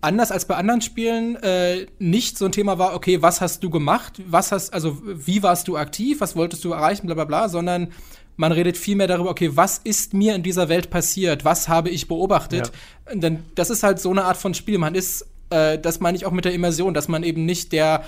anders 0.00 0.32
als 0.32 0.46
bei 0.46 0.56
anderen 0.56 0.80
Spielen 0.80 1.36
äh, 1.36 1.86
nicht 1.98 2.38
so 2.38 2.46
ein 2.46 2.52
Thema 2.52 2.78
war, 2.78 2.94
okay, 2.94 3.22
was 3.22 3.40
hast 3.40 3.62
du 3.62 3.70
gemacht, 3.70 4.20
was 4.26 4.52
hast, 4.52 4.72
also 4.72 4.98
wie 5.04 5.42
warst 5.42 5.68
du 5.68 5.76
aktiv, 5.76 6.20
was 6.20 6.36
wolltest 6.36 6.64
du 6.64 6.72
erreichen, 6.72 7.06
bla 7.06 7.14
bla 7.14 7.24
bla, 7.24 7.48
sondern 7.48 7.92
man 8.36 8.52
redet 8.52 8.76
viel 8.76 8.96
mehr 8.96 9.06
darüber, 9.06 9.30
okay, 9.30 9.50
was 9.54 9.78
ist 9.78 10.14
mir 10.14 10.34
in 10.34 10.42
dieser 10.42 10.68
Welt 10.68 10.90
passiert? 10.90 11.44
Was 11.44 11.68
habe 11.68 11.90
ich 11.90 12.08
beobachtet? 12.08 12.72
Ja. 13.08 13.14
Denn 13.14 13.44
das 13.54 13.70
ist 13.70 13.82
halt 13.82 14.00
so 14.00 14.10
eine 14.10 14.24
Art 14.24 14.36
von 14.36 14.54
Spiel. 14.54 14.78
Man 14.78 14.94
ist, 14.94 15.26
äh, 15.50 15.78
das 15.78 16.00
meine 16.00 16.16
ich 16.16 16.26
auch 16.26 16.32
mit 16.32 16.44
der 16.44 16.52
Immersion, 16.52 16.94
dass 16.94 17.08
man 17.08 17.22
eben 17.22 17.44
nicht 17.44 17.72
der 17.72 18.04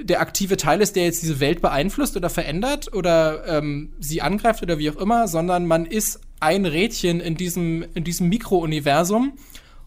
der 0.00 0.20
aktive 0.20 0.56
Teil 0.56 0.80
ist, 0.80 0.96
der 0.96 1.04
jetzt 1.04 1.22
diese 1.22 1.40
Welt 1.40 1.60
beeinflusst 1.62 2.16
oder 2.16 2.30
verändert 2.30 2.92
oder 2.92 3.46
ähm, 3.46 3.92
sie 4.00 4.22
angreift 4.22 4.62
oder 4.62 4.78
wie 4.78 4.90
auch 4.90 4.96
immer, 4.96 5.28
sondern 5.28 5.66
man 5.66 5.86
ist 5.86 6.20
ein 6.40 6.66
Rädchen 6.66 7.20
in 7.20 7.36
diesem, 7.36 7.84
in 7.94 8.04
diesem 8.04 8.28
Mikrouniversum 8.28 9.34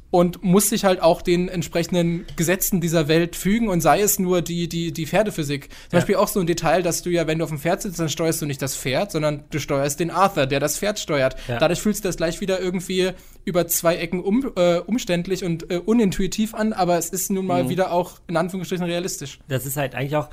und 0.10 0.44
muss 0.44 0.70
sich 0.70 0.86
halt 0.86 1.02
auch 1.02 1.22
den 1.22 1.50
entsprechenden 1.50 2.26
Gesetzen 2.36 2.80
dieser 2.80 3.08
Welt 3.08 3.36
fügen 3.36 3.68
und 3.68 3.82
sei 3.82 4.02
es 4.02 4.20
nur 4.20 4.42
die, 4.42 4.70
die, 4.70 4.94
die 4.94 5.06
Pferdephysik. 5.06 5.70
Zum 5.70 5.76
ja. 5.92 6.00
Beispiel 6.00 6.16
auch 6.16 6.30
so 6.30 6.40
ein 6.40 6.48
Detail, 6.48 6.82
dass 6.82 7.02
du 7.02 7.10
ja, 7.10 7.28
wenn 7.28 7.40
du 7.40 7.44
auf 7.44 7.50
dem 7.50 7.60
Pferd 7.60 7.82
sitzt, 7.82 8.00
dann 8.00 8.10
steuerst 8.10 8.42
du 8.42 8.46
nicht 8.46 8.62
das 8.62 8.76
Pferd, 8.76 9.12
sondern 9.12 9.44
du 9.50 9.60
steuerst 9.60 10.00
den 10.00 10.10
Arthur, 10.10 10.46
der 10.46 10.60
das 10.60 10.78
Pferd 10.78 11.00
steuert. 11.00 11.36
Ja. 11.48 11.58
Dadurch 11.60 11.82
fühlst 11.82 12.06
du 12.06 12.10
das 12.10 12.18
gleich 12.18 12.40
wieder 12.40 12.60
irgendwie 12.60 13.12
über 13.44 13.68
zwei 13.68 13.98
Ecken 13.98 14.22
um, 14.22 14.52
äh, 14.56 14.80
umständlich 14.80 15.44
und 15.44 15.72
äh, 15.72 15.78
unintuitiv 15.78 16.54
an, 16.54 16.74
aber 16.74 16.98
es 16.98 17.10
ist 17.10 17.30
nun 17.30 17.46
mal 17.46 17.66
mhm. 17.66 17.70
wieder 17.70 17.92
auch 17.92 18.20
in 18.28 18.38
Anführungsstrichen 18.38 18.86
realistisch. 18.86 19.40
Das 19.48 19.66
ist 19.66 19.78
halt 19.78 19.96
eigentlich 19.96 20.16
auch, 20.16 20.30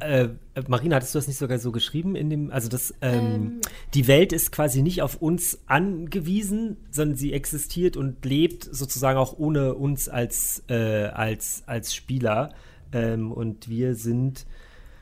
äh, 0.00 0.28
Marina, 0.68 0.96
hattest 0.96 1.14
du 1.14 1.18
das 1.18 1.26
nicht 1.26 1.38
sogar 1.38 1.58
so 1.58 1.72
geschrieben 1.72 2.16
in 2.16 2.28
dem, 2.28 2.50
also 2.50 2.68
das, 2.68 2.92
ähm, 3.00 3.20
ähm. 3.20 3.60
die 3.94 4.06
Welt 4.06 4.32
ist 4.32 4.52
quasi 4.52 4.82
nicht 4.82 5.02
auf 5.02 5.22
uns 5.22 5.60
angewiesen, 5.66 6.76
sondern 6.90 7.16
sie 7.16 7.32
existiert 7.32 7.96
und 7.96 8.24
lebt 8.24 8.64
sozusagen 8.64 9.18
auch 9.18 9.38
ohne 9.38 9.74
uns 9.74 10.08
als, 10.08 10.62
äh, 10.68 11.06
als, 11.06 11.62
als 11.66 11.94
Spieler. 11.94 12.52
Ähm, 12.92 13.32
und 13.32 13.68
wir 13.68 13.94
sind 13.94 14.46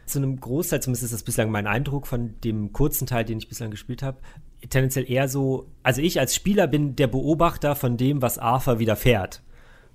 zu 0.06 0.18
einem 0.18 0.38
Großteil, 0.38 0.82
zumindest 0.82 1.04
ist 1.04 1.12
das 1.12 1.22
bislang 1.22 1.50
mein 1.50 1.66
Eindruck 1.66 2.06
von 2.06 2.34
dem 2.44 2.72
kurzen 2.72 3.06
Teil, 3.06 3.24
den 3.24 3.38
ich 3.38 3.48
bislang 3.48 3.70
gespielt 3.70 4.02
habe, 4.02 4.18
tendenziell 4.68 5.10
eher 5.10 5.28
so, 5.28 5.66
also 5.82 6.02
ich 6.02 6.20
als 6.20 6.34
Spieler 6.34 6.66
bin 6.66 6.94
der 6.94 7.06
Beobachter 7.08 7.74
von 7.74 7.96
dem, 7.96 8.22
was 8.22 8.38
Arthur 8.38 8.78
widerfährt. 8.78 9.42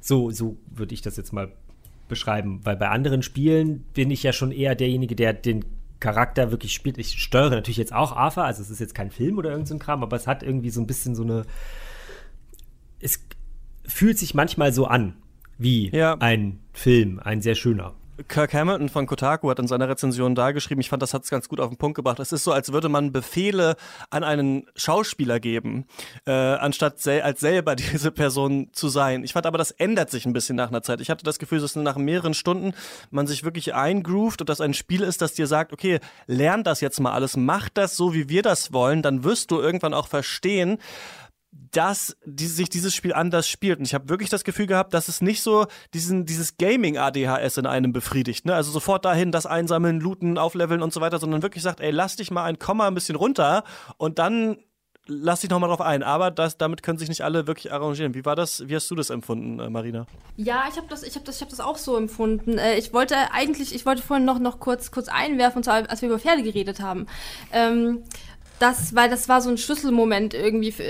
So, 0.01 0.31
so 0.31 0.57
würde 0.69 0.93
ich 0.93 1.01
das 1.01 1.17
jetzt 1.17 1.33
mal 1.33 1.51
beschreiben, 2.09 2.59
weil 2.63 2.75
bei 2.75 2.89
anderen 2.89 3.23
Spielen 3.23 3.85
bin 3.93 4.11
ich 4.11 4.23
ja 4.23 4.33
schon 4.33 4.51
eher 4.51 4.75
derjenige, 4.75 5.15
der 5.15 5.33
den 5.33 5.63
Charakter 5.99 6.51
wirklich 6.51 6.73
spielt. 6.73 6.97
Ich 6.97 7.21
steuere 7.21 7.51
natürlich 7.51 7.77
jetzt 7.77 7.93
auch 7.93 8.15
AFA, 8.15 8.43
also 8.43 8.61
es 8.61 8.69
ist 8.69 8.79
jetzt 8.79 8.95
kein 8.95 9.11
Film 9.11 9.37
oder 9.37 9.49
irgendein 9.51 9.77
so 9.77 9.83
Kram, 9.83 10.03
aber 10.03 10.15
es 10.15 10.27
hat 10.27 10.43
irgendwie 10.43 10.69
so 10.69 10.81
ein 10.81 10.87
bisschen 10.87 11.15
so 11.15 11.23
eine. 11.23 11.45
Es 12.99 13.23
fühlt 13.85 14.17
sich 14.17 14.33
manchmal 14.33 14.73
so 14.73 14.85
an 14.85 15.15
wie 15.57 15.89
ja. 15.89 16.15
ein 16.19 16.59
Film, 16.73 17.19
ein 17.19 17.41
sehr 17.41 17.55
schöner. 17.55 17.93
Kirk 18.27 18.53
Hamilton 18.53 18.89
von 18.89 19.05
Kotaku 19.05 19.49
hat 19.49 19.59
in 19.59 19.67
seiner 19.67 19.87
Rezension 19.87 20.35
da 20.35 20.51
geschrieben, 20.51 20.81
ich 20.81 20.89
fand, 20.89 21.01
das 21.01 21.13
hat 21.13 21.23
es 21.23 21.29
ganz 21.29 21.47
gut 21.47 21.59
auf 21.59 21.69
den 21.69 21.77
Punkt 21.77 21.95
gebracht. 21.95 22.19
Es 22.19 22.31
ist 22.31 22.43
so, 22.43 22.51
als 22.51 22.73
würde 22.73 22.89
man 22.89 23.11
Befehle 23.11 23.75
an 24.09 24.23
einen 24.23 24.65
Schauspieler 24.75 25.39
geben, 25.39 25.85
äh, 26.25 26.31
anstatt 26.31 26.99
sel 26.99 27.21
als 27.21 27.39
selber 27.39 27.75
diese 27.77 28.11
Person 28.11 28.69
zu 28.73 28.89
sein. 28.89 29.23
Ich 29.23 29.33
fand 29.33 29.45
aber, 29.45 29.57
das 29.57 29.71
ändert 29.71 30.09
sich 30.09 30.25
ein 30.25 30.33
bisschen 30.33 30.55
nach 30.55 30.69
einer 30.69 30.81
Zeit. 30.81 31.01
Ich 31.01 31.09
hatte 31.09 31.23
das 31.23 31.39
Gefühl, 31.39 31.59
dass 31.59 31.75
nach 31.75 31.97
mehreren 31.97 32.33
Stunden 32.33 32.73
man 33.11 33.27
sich 33.27 33.43
wirklich 33.43 33.73
eingroovt 33.73 34.41
und 34.41 34.49
das 34.49 34.61
ein 34.61 34.73
Spiel 34.73 35.01
ist, 35.01 35.21
das 35.21 35.33
dir 35.33 35.47
sagt, 35.47 35.71
okay, 35.71 35.99
lern 36.27 36.63
das 36.63 36.81
jetzt 36.81 36.99
mal 36.99 37.13
alles, 37.13 37.37
mach 37.37 37.69
das 37.69 37.95
so, 37.95 38.13
wie 38.13 38.27
wir 38.29 38.41
das 38.41 38.73
wollen, 38.73 39.01
dann 39.01 39.23
wirst 39.23 39.51
du 39.51 39.59
irgendwann 39.59 39.93
auch 39.93 40.07
verstehen, 40.07 40.79
dass 41.51 42.15
die, 42.25 42.47
sich 42.47 42.69
dieses 42.69 42.93
Spiel 42.93 43.13
anders 43.13 43.47
spielt. 43.47 43.79
Und 43.79 43.85
ich 43.85 43.93
habe 43.93 44.09
wirklich 44.09 44.29
das 44.29 44.43
Gefühl 44.43 44.67
gehabt, 44.67 44.93
dass 44.93 45.07
es 45.07 45.21
nicht 45.21 45.41
so 45.41 45.65
diesen, 45.93 46.25
dieses 46.25 46.57
Gaming-ADHS 46.57 47.57
in 47.57 47.65
einem 47.65 47.91
befriedigt. 47.91 48.45
Ne? 48.45 48.53
Also 48.53 48.71
sofort 48.71 49.05
dahin 49.05 49.31
das 49.31 49.45
Einsammeln, 49.45 49.99
Looten, 49.99 50.37
Aufleveln 50.37 50.81
und 50.81 50.93
so 50.93 51.01
weiter, 51.01 51.19
sondern 51.19 51.41
wirklich 51.41 51.63
sagt, 51.63 51.79
ey, 51.79 51.91
lass 51.91 52.15
dich 52.15 52.31
mal 52.31 52.43
ein 52.43 52.59
Komma 52.59 52.87
ein 52.87 52.93
bisschen 52.93 53.15
runter 53.15 53.63
und 53.97 54.19
dann 54.19 54.57
lass 55.09 55.41
dich 55.41 55.49
nochmal 55.49 55.69
drauf 55.69 55.81
ein. 55.81 56.03
Aber 56.03 56.31
das, 56.31 56.57
damit 56.57 56.83
können 56.83 56.99
sich 56.99 57.09
nicht 57.09 57.23
alle 57.23 57.47
wirklich 57.47 57.73
arrangieren. 57.73 58.13
Wie 58.13 58.25
war 58.25 58.35
das? 58.35 58.67
Wie 58.67 58.75
hast 58.75 58.89
du 58.91 58.95
das 58.95 59.09
empfunden, 59.09 59.59
äh, 59.59 59.69
Marina? 59.69 60.05
Ja, 60.37 60.65
ich 60.69 60.77
habe 60.77 60.87
das, 60.87 61.03
hab 61.03 61.25
das, 61.25 61.41
hab 61.41 61.49
das 61.49 61.59
auch 61.59 61.77
so 61.77 61.97
empfunden. 61.97 62.57
Äh, 62.57 62.77
ich 62.77 62.93
wollte 62.93 63.15
eigentlich, 63.31 63.73
ich 63.73 63.85
wollte 63.85 64.01
vorhin 64.01 64.25
noch, 64.25 64.39
noch 64.39 64.59
kurz, 64.59 64.91
kurz 64.91 65.07
einwerfen, 65.07 65.57
und 65.57 65.63
zwar, 65.63 65.89
als 65.89 66.01
wir 66.01 66.09
über 66.09 66.19
Pferde 66.19 66.43
geredet 66.43 66.79
haben. 66.79 67.07
Ähm, 67.51 68.03
das, 68.59 68.93
weil 68.93 69.09
das 69.09 69.29
war 69.29 69.41
so 69.41 69.49
ein 69.49 69.57
Schlüsselmoment 69.57 70.33
irgendwie 70.33 70.71
für, 70.71 70.83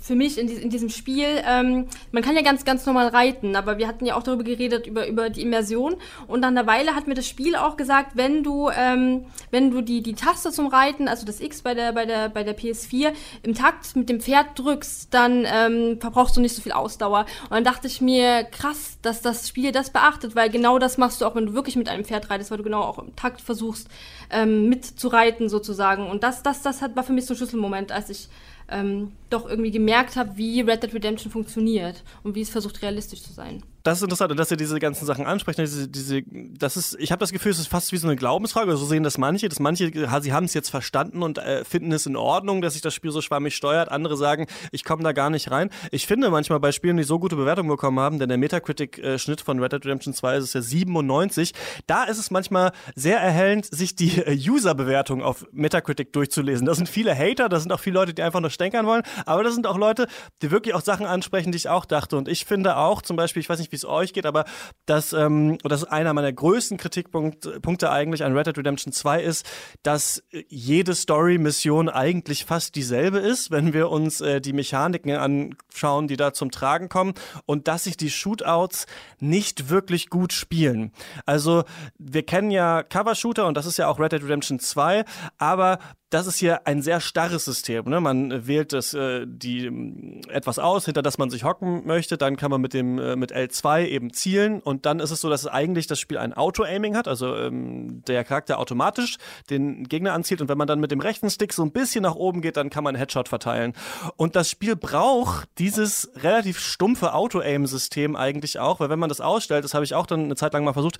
für 0.00 0.14
mich 0.14 0.38
in, 0.38 0.46
die, 0.46 0.54
in 0.54 0.70
diesem 0.70 0.88
Spiel. 0.88 1.26
Ähm, 1.44 1.88
man 2.12 2.22
kann 2.22 2.36
ja 2.36 2.42
ganz, 2.42 2.64
ganz 2.64 2.86
normal 2.86 3.08
reiten, 3.08 3.56
aber 3.56 3.78
wir 3.78 3.88
hatten 3.88 4.06
ja 4.06 4.14
auch 4.14 4.22
darüber 4.22 4.44
geredet, 4.44 4.86
über, 4.86 5.06
über 5.08 5.28
die 5.28 5.42
Immersion. 5.42 5.96
Und 6.28 6.40
nach 6.40 6.48
einer 6.48 6.66
Weile 6.66 6.94
hat 6.94 7.08
mir 7.08 7.14
das 7.14 7.26
Spiel 7.26 7.56
auch 7.56 7.76
gesagt, 7.76 8.12
wenn 8.14 8.44
du, 8.44 8.70
ähm, 8.70 9.26
wenn 9.50 9.72
du 9.72 9.80
die, 9.80 10.02
die 10.02 10.14
Taste 10.14 10.52
zum 10.52 10.68
Reiten, 10.68 11.08
also 11.08 11.26
das 11.26 11.40
X 11.40 11.62
bei 11.62 11.74
der, 11.74 11.92
bei 11.92 12.06
der, 12.06 12.28
bei 12.28 12.44
der 12.44 12.56
PS4, 12.56 13.12
im 13.42 13.54
Takt 13.54 13.96
mit 13.96 14.08
dem 14.08 14.20
Pferd 14.20 14.56
drückst, 14.56 15.12
dann 15.12 15.44
ähm, 15.46 15.98
verbrauchst 16.00 16.36
du 16.36 16.40
nicht 16.40 16.54
so 16.54 16.62
viel 16.62 16.72
Ausdauer. 16.72 17.26
Und 17.44 17.50
dann 17.50 17.64
dachte 17.64 17.88
ich 17.88 18.00
mir, 18.00 18.44
krass, 18.44 18.98
dass 19.02 19.20
das 19.20 19.48
Spiel 19.48 19.72
das 19.72 19.90
beachtet, 19.90 20.36
weil 20.36 20.48
genau 20.48 20.78
das 20.78 20.96
machst 20.96 21.20
du 21.20 21.26
auch, 21.26 21.34
wenn 21.34 21.46
du 21.46 21.54
wirklich 21.54 21.74
mit 21.74 21.88
einem 21.88 22.04
Pferd 22.04 22.30
reitest, 22.30 22.52
weil 22.52 22.58
du 22.58 22.64
genau 22.64 22.82
auch 22.82 23.00
im 23.00 23.16
Takt 23.16 23.40
versuchst, 23.40 23.88
ähm, 24.30 24.68
mitzureiten 24.68 25.48
sozusagen. 25.48 26.08
Und 26.08 26.22
das, 26.22 26.42
das, 26.44 26.62
das 26.62 26.82
hat, 26.82 26.94
war 26.94 27.02
für 27.02 27.15
mich 27.16 27.26
so 27.26 27.34
ein 27.34 27.36
Schlüsselmoment, 27.36 27.90
als 27.90 28.10
ich 28.10 28.28
ähm, 28.68 29.12
doch 29.30 29.48
irgendwie 29.48 29.70
gemerkt 29.70 30.16
habe, 30.16 30.36
wie 30.36 30.60
Red 30.60 30.82
Dead 30.82 30.94
Redemption 30.94 31.32
funktioniert 31.32 32.02
und 32.22 32.34
wie 32.34 32.42
es 32.42 32.50
versucht, 32.50 32.82
realistisch 32.82 33.22
zu 33.22 33.32
sein 33.32 33.62
das 33.86 33.98
ist 33.98 34.02
interessant, 34.02 34.36
dass 34.38 34.50
ihr 34.50 34.56
diese 34.56 34.80
ganzen 34.80 35.06
Sachen 35.06 35.26
ansprecht. 35.26 35.60
Diese, 35.60 35.86
diese, 35.86 36.22
das 36.26 36.76
ist, 36.76 36.96
ich 36.98 37.12
habe 37.12 37.20
das 37.20 37.30
Gefühl, 37.30 37.52
es 37.52 37.60
ist 37.60 37.68
fast 37.68 37.92
wie 37.92 37.96
so 37.96 38.08
eine 38.08 38.16
Glaubensfrage. 38.16 38.76
So 38.76 38.84
sehen 38.84 39.04
das 39.04 39.16
manche, 39.16 39.48
dass 39.48 39.60
manche, 39.60 39.92
sie 39.92 40.32
haben 40.32 40.46
es 40.46 40.54
jetzt 40.54 40.70
verstanden 40.70 41.22
und 41.22 41.38
äh, 41.38 41.64
finden 41.64 41.92
es 41.92 42.04
in 42.04 42.16
Ordnung, 42.16 42.62
dass 42.62 42.72
sich 42.72 42.82
das 42.82 42.94
Spiel 42.94 43.12
so 43.12 43.20
schwammig 43.20 43.54
steuert. 43.54 43.92
Andere 43.92 44.16
sagen, 44.16 44.46
ich 44.72 44.82
komme 44.82 45.04
da 45.04 45.12
gar 45.12 45.30
nicht 45.30 45.52
rein. 45.52 45.70
Ich 45.92 46.08
finde 46.08 46.30
manchmal 46.30 46.58
bei 46.58 46.72
Spielen, 46.72 46.96
die 46.96 47.04
so 47.04 47.20
gute 47.20 47.36
Bewertungen 47.36 47.68
bekommen 47.68 48.00
haben, 48.00 48.18
denn 48.18 48.28
der 48.28 48.38
Metacritic-Schnitt 48.38 49.40
von 49.40 49.60
Red 49.60 49.72
Dead 49.72 49.84
Redemption 49.84 50.12
2 50.12 50.38
ist 50.38 50.44
es 50.44 50.52
ja 50.54 50.62
97. 50.62 51.52
Da 51.86 52.04
ist 52.04 52.18
es 52.18 52.32
manchmal 52.32 52.72
sehr 52.96 53.20
erhellend, 53.20 53.66
sich 53.66 53.94
die 53.94 54.20
äh, 54.20 54.36
User-Bewertung 54.36 55.22
auf 55.22 55.46
Metacritic 55.52 56.12
durchzulesen. 56.12 56.66
Da 56.66 56.74
sind 56.74 56.88
viele 56.88 57.16
Hater, 57.16 57.48
da 57.48 57.60
sind 57.60 57.72
auch 57.72 57.80
viele 57.80 57.94
Leute, 57.94 58.14
die 58.14 58.22
einfach 58.22 58.40
nur 58.40 58.50
stänkern 58.50 58.84
wollen, 58.86 59.02
aber 59.26 59.44
da 59.44 59.52
sind 59.52 59.68
auch 59.68 59.78
Leute, 59.78 60.08
die 60.42 60.50
wirklich 60.50 60.74
auch 60.74 60.82
Sachen 60.82 61.06
ansprechen, 61.06 61.52
die 61.52 61.56
ich 61.56 61.68
auch 61.68 61.84
dachte. 61.84 62.16
Und 62.16 62.26
ich 62.26 62.44
finde 62.46 62.78
auch 62.78 63.00
zum 63.00 63.16
Beispiel, 63.16 63.40
ich 63.40 63.48
weiß 63.48 63.60
nicht, 63.60 63.70
wie 63.70 63.75
wie 63.76 63.84
es 63.84 63.84
euch 63.84 64.12
geht, 64.12 64.26
aber 64.26 64.44
das, 64.86 65.12
ähm, 65.12 65.58
das 65.62 65.82
ist 65.82 65.88
einer 65.88 66.14
meiner 66.14 66.32
größten 66.32 66.78
Kritikpunkte 66.78 67.90
eigentlich 67.90 68.24
an 68.24 68.36
Red 68.36 68.46
Dead 68.46 68.58
Redemption 68.58 68.92
2 68.92 69.22
ist, 69.22 69.46
dass 69.82 70.22
jede 70.48 70.94
Story-Mission 70.94 71.88
eigentlich 71.88 72.44
fast 72.46 72.74
dieselbe 72.74 73.18
ist, 73.18 73.50
wenn 73.50 73.74
wir 73.74 73.90
uns 73.90 74.20
äh, 74.20 74.40
die 74.40 74.52
Mechaniken 74.52 75.10
anschauen, 75.12 76.08
die 76.08 76.16
da 76.16 76.32
zum 76.32 76.50
Tragen 76.50 76.88
kommen 76.88 77.14
und 77.44 77.68
dass 77.68 77.84
sich 77.84 77.96
die 77.96 78.10
Shootouts 78.10 78.86
nicht 79.20 79.68
wirklich 79.68 80.08
gut 80.08 80.32
spielen. 80.32 80.92
Also 81.26 81.64
wir 81.98 82.24
kennen 82.24 82.50
ja 82.50 82.82
Cover-Shooter 82.82 83.46
und 83.46 83.56
das 83.56 83.66
ist 83.66 83.76
ja 83.76 83.88
auch 83.88 83.98
Red 83.98 84.12
Dead 84.12 84.22
Redemption 84.22 84.58
2, 84.58 85.04
aber 85.38 85.78
das 86.10 86.28
ist 86.28 86.36
hier 86.36 86.68
ein 86.68 86.82
sehr 86.82 87.00
starres 87.00 87.44
System. 87.44 87.88
Ne? 87.88 88.00
Man 88.00 88.46
wählt 88.46 88.72
das, 88.72 88.94
äh, 88.94 89.26
die, 89.26 90.22
etwas 90.28 90.60
aus, 90.60 90.84
hinter 90.84 91.02
das 91.02 91.18
man 91.18 91.30
sich 91.30 91.42
hocken 91.42 91.84
möchte. 91.84 92.16
Dann 92.16 92.36
kann 92.36 92.50
man 92.50 92.60
mit 92.60 92.74
dem 92.74 92.98
äh, 92.98 93.16
mit 93.16 93.34
L2 93.34 93.86
eben 93.86 94.12
zielen. 94.12 94.60
Und 94.60 94.86
dann 94.86 95.00
ist 95.00 95.10
es 95.10 95.20
so, 95.20 95.28
dass 95.28 95.48
eigentlich 95.48 95.88
das 95.88 95.98
Spiel 95.98 96.18
ein 96.18 96.32
Auto-Aiming 96.32 96.96
hat. 96.96 97.08
Also 97.08 97.34
ähm, 97.34 98.02
der 98.06 98.22
Charakter 98.22 98.60
automatisch 98.60 99.16
den 99.50 99.84
Gegner 99.84 100.12
anzielt. 100.12 100.40
Und 100.40 100.48
wenn 100.48 100.58
man 100.58 100.68
dann 100.68 100.78
mit 100.78 100.92
dem 100.92 101.00
rechten 101.00 101.28
Stick 101.28 101.52
so 101.52 101.64
ein 101.64 101.72
bisschen 101.72 102.02
nach 102.02 102.14
oben 102.14 102.40
geht, 102.40 102.56
dann 102.56 102.70
kann 102.70 102.84
man 102.84 102.94
Headshot 102.94 103.28
verteilen. 103.28 103.72
Und 104.16 104.36
das 104.36 104.48
Spiel 104.48 104.76
braucht 104.76 105.48
dieses 105.58 106.12
relativ 106.22 106.60
stumpfe 106.60 107.14
Auto-Aim-System 107.14 108.14
eigentlich 108.14 108.60
auch. 108.60 108.78
Weil 108.78 108.90
wenn 108.90 109.00
man 109.00 109.08
das 109.08 109.20
ausstellt, 109.20 109.64
das 109.64 109.74
habe 109.74 109.84
ich 109.84 109.94
auch 109.94 110.06
dann 110.06 110.24
eine 110.24 110.36
Zeit 110.36 110.52
lang 110.52 110.62
mal 110.62 110.72
versucht, 110.72 110.98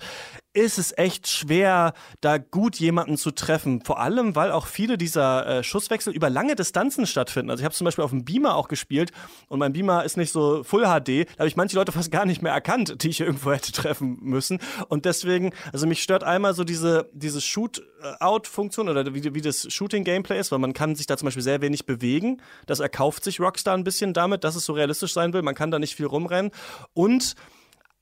ist 0.57 0.79
es 0.79 0.97
echt 0.97 1.27
schwer, 1.27 1.93
da 2.19 2.39
gut 2.39 2.77
jemanden 2.77 3.15
zu 3.15 3.29
treffen. 3.29 3.81
Vor 3.85 3.99
allem, 3.99 4.35
weil 4.35 4.51
auch 4.51 4.65
viele 4.65 4.97
dieser 4.97 5.45
äh, 5.45 5.63
Schusswechsel 5.63 6.11
über 6.13 6.31
lange 6.31 6.55
Distanzen 6.55 7.05
stattfinden. 7.05 7.51
Also 7.51 7.61
ich 7.61 7.65
habe 7.65 7.75
zum 7.75 7.85
Beispiel 7.85 8.03
auf 8.03 8.09
dem 8.09 8.25
Beamer 8.25 8.55
auch 8.55 8.67
gespielt 8.67 9.11
und 9.49 9.59
mein 9.59 9.73
Beamer 9.73 10.03
ist 10.03 10.17
nicht 10.17 10.31
so 10.31 10.63
Full 10.63 10.81
HD. 10.81 11.27
Da 11.29 11.39
habe 11.39 11.47
ich 11.47 11.57
manche 11.57 11.75
Leute 11.75 11.91
fast 11.91 12.11
gar 12.11 12.25
nicht 12.25 12.41
mehr 12.41 12.53
erkannt, 12.53 13.03
die 13.03 13.09
ich 13.09 13.19
irgendwo 13.19 13.51
hätte 13.53 13.71
treffen 13.71 14.17
müssen. 14.21 14.59
Und 14.87 15.05
deswegen, 15.05 15.53
also 15.71 15.85
mich 15.85 16.01
stört 16.01 16.23
einmal 16.23 16.55
so 16.55 16.63
diese, 16.63 17.07
diese 17.13 17.39
Shoot-Out-Funktion 17.39 18.89
oder 18.89 19.13
wie, 19.13 19.35
wie 19.35 19.41
das 19.41 19.71
Shooting-Gameplay 19.71 20.39
ist, 20.39 20.51
weil 20.51 20.59
man 20.59 20.73
kann 20.73 20.95
sich 20.95 21.05
da 21.05 21.17
zum 21.17 21.27
Beispiel 21.27 21.43
sehr 21.43 21.61
wenig 21.61 21.85
bewegen. 21.85 22.41
Das 22.65 22.79
erkauft 22.79 23.23
sich 23.23 23.39
Rockstar 23.39 23.77
ein 23.77 23.83
bisschen 23.83 24.13
damit, 24.13 24.43
dass 24.43 24.55
es 24.55 24.65
so 24.65 24.73
realistisch 24.73 25.13
sein 25.13 25.33
will. 25.33 25.43
Man 25.43 25.53
kann 25.53 25.69
da 25.69 25.77
nicht 25.77 25.95
viel 25.95 26.07
rumrennen. 26.07 26.51
Und 26.95 27.35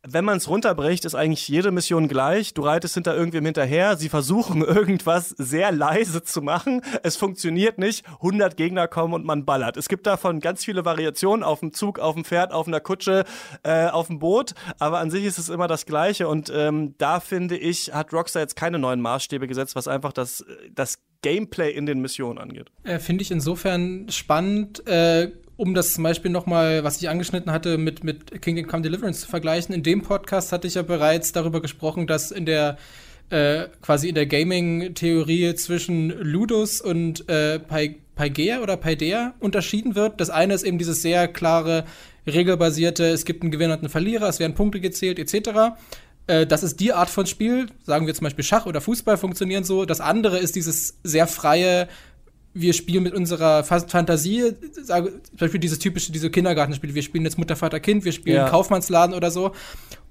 wenn 0.07 0.25
man 0.25 0.37
es 0.37 0.47
runterbricht, 0.47 1.05
ist 1.05 1.15
eigentlich 1.15 1.47
jede 1.47 1.71
Mission 1.71 2.07
gleich. 2.07 2.53
Du 2.53 2.61
reitest 2.61 2.93
hinter 2.93 3.15
irgendwem 3.15 3.45
hinterher. 3.45 3.97
Sie 3.97 4.09
versuchen 4.09 4.61
irgendwas 4.61 5.29
sehr 5.29 5.71
leise 5.71 6.23
zu 6.23 6.41
machen. 6.41 6.81
Es 7.03 7.17
funktioniert 7.17 7.77
nicht. 7.77 8.05
100 8.07 8.55
Gegner 8.55 8.87
kommen 8.87 9.13
und 9.13 9.25
man 9.25 9.45
ballert. 9.45 9.77
Es 9.77 9.89
gibt 9.89 10.05
davon 10.05 10.39
ganz 10.39 10.63
viele 10.63 10.85
Variationen 10.85 11.43
auf 11.43 11.59
dem 11.59 11.73
Zug, 11.73 11.99
auf 11.99 12.13
dem 12.13 12.23
Pferd, 12.23 12.51
auf 12.51 12.67
einer 12.67 12.79
Kutsche, 12.79 13.25
äh, 13.63 13.87
auf 13.87 14.07
dem 14.07 14.19
Boot. 14.19 14.53
Aber 14.79 14.99
an 14.99 15.09
sich 15.09 15.25
ist 15.25 15.39
es 15.39 15.49
immer 15.49 15.67
das 15.67 15.85
Gleiche. 15.85 16.27
Und 16.27 16.51
ähm, 16.53 16.95
da 16.97 17.19
finde 17.19 17.57
ich, 17.57 17.93
hat 17.93 18.13
Rockstar 18.13 18.41
jetzt 18.41 18.55
keine 18.55 18.79
neuen 18.79 19.01
Maßstäbe 19.01 19.47
gesetzt, 19.47 19.75
was 19.75 19.87
einfach 19.87 20.13
das, 20.13 20.45
das 20.73 20.99
Gameplay 21.21 21.71
in 21.71 21.87
den 21.87 22.01
Missionen 22.01 22.37
angeht. 22.37 22.71
Äh, 22.83 22.99
finde 22.99 23.23
ich 23.23 23.31
insofern 23.31 24.07
spannend. 24.09 24.87
Äh 24.87 25.31
um 25.57 25.73
das 25.73 25.93
zum 25.93 26.03
Beispiel 26.03 26.31
nochmal, 26.31 26.83
was 26.83 27.01
ich 27.01 27.09
angeschnitten 27.09 27.51
hatte, 27.51 27.77
mit, 27.77 28.03
mit 28.03 28.41
Kingdom 28.41 28.67
Come 28.67 28.83
Deliverance 28.83 29.21
zu 29.21 29.27
vergleichen. 29.27 29.73
In 29.73 29.83
dem 29.83 30.01
Podcast 30.01 30.51
hatte 30.51 30.67
ich 30.67 30.75
ja 30.75 30.81
bereits 30.81 31.31
darüber 31.31 31.61
gesprochen, 31.61 32.07
dass 32.07 32.31
in 32.31 32.45
der 32.45 32.77
äh, 33.29 33.67
quasi 33.81 34.09
in 34.09 34.15
der 34.15 34.27
Gaming-Theorie 34.27 35.55
zwischen 35.55 36.09
Ludus 36.09 36.81
und 36.81 37.27
äh, 37.29 37.59
Pygea 38.15 38.61
oder 38.61 38.77
Paideia 38.77 39.33
unterschieden 39.39 39.95
wird. 39.95 40.21
Das 40.21 40.29
eine 40.29 40.53
ist 40.53 40.63
eben 40.63 40.77
dieses 40.77 41.01
sehr 41.01 41.27
klare, 41.27 41.85
regelbasierte, 42.27 43.05
es 43.05 43.25
gibt 43.25 43.41
einen 43.41 43.51
Gewinner 43.51 43.73
und 43.73 43.79
einen 43.79 43.89
Verlierer, 43.89 44.27
es 44.27 44.39
werden 44.39 44.53
Punkte 44.53 44.79
gezählt, 44.79 45.19
etc. 45.19 45.75
Äh, 46.27 46.45
das 46.45 46.63
ist 46.63 46.79
die 46.79 46.93
Art 46.93 47.09
von 47.09 47.25
Spiel, 47.25 47.67
sagen 47.83 48.07
wir 48.07 48.13
zum 48.13 48.25
Beispiel 48.25 48.43
Schach 48.43 48.65
oder 48.65 48.81
Fußball 48.81 49.17
funktionieren 49.17 49.63
so. 49.63 49.85
Das 49.85 50.01
andere 50.01 50.37
ist 50.37 50.55
dieses 50.55 50.99
sehr 51.03 51.27
freie, 51.27 51.87
wir 52.57 52.73
spielen 52.73 53.03
mit 53.03 53.13
unserer 53.13 53.65
Fantasie, 53.65 54.53
sage, 54.71 55.21
zum 55.29 55.37
Beispiel 55.37 55.59
dieses 55.59 55.77
typische, 55.77 56.13
diese 56.13 56.29
Kindergartenspiele, 56.29 56.95
wir 56.95 57.03
spielen 57.03 57.25
jetzt 57.25 57.37
Mutter, 57.37 57.57
Vater, 57.57 57.81
Kind, 57.81 58.05
wir 58.05 58.13
spielen 58.13 58.37
ja. 58.37 58.49
Kaufmannsladen 58.49 59.13
oder 59.13 59.29
so. 59.29 59.51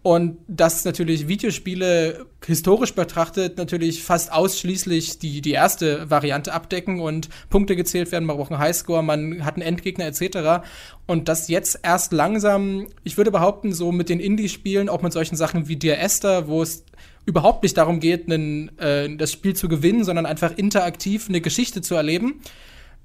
Und 0.03 0.37
dass 0.47 0.85
natürlich 0.85 1.29
Videospiele 1.29 2.27
historisch 2.45 2.95
betrachtet 2.95 3.57
natürlich 3.57 4.03
fast 4.03 4.31
ausschließlich 4.31 5.19
die, 5.19 5.41
die 5.41 5.53
erste 5.53 6.11
Variante 6.11 6.53
abdecken 6.53 7.01
und 7.01 7.31
Punkte 7.49 7.75
gezählt 7.75 8.13
werden, 8.13 8.27
man 8.27 8.37
braucht 8.37 8.53
einen 8.53 8.61
Highscore, 8.61 9.03
man 9.03 9.47
hat 9.47 9.55
einen 9.55 9.63
Endgegner 9.63 10.05
etc. 10.05 10.67
Und 11.07 11.31
das 11.31 11.49
jetzt 11.49 11.81
erst 11.83 12.13
langsam, 12.13 12.89
ich 13.03 13.17
würde 13.17 13.31
behaupten, 13.31 13.73
so 13.73 13.91
mit 13.93 14.11
den 14.11 14.21
Indie-Spielen, 14.21 14.91
auch 14.91 15.01
mit 15.01 15.15
solchen 15.15 15.37
Sachen 15.37 15.69
wie 15.69 15.77
Dear 15.77 15.99
Esther, 15.99 16.47
wo 16.47 16.61
es 16.61 16.85
überhaupt 17.27 17.63
nicht 17.63 17.77
darum 17.77 18.01
geht, 18.01 18.31
einen, 18.31 18.77
äh, 18.79 19.17
das 19.17 19.33
Spiel 19.33 19.55
zu 19.55 19.69
gewinnen, 19.69 20.05
sondern 20.05 20.27
einfach 20.27 20.57
interaktiv 20.57 21.29
eine 21.29 21.41
Geschichte 21.41 21.83
zu 21.83 21.95
erleben, 21.95 22.41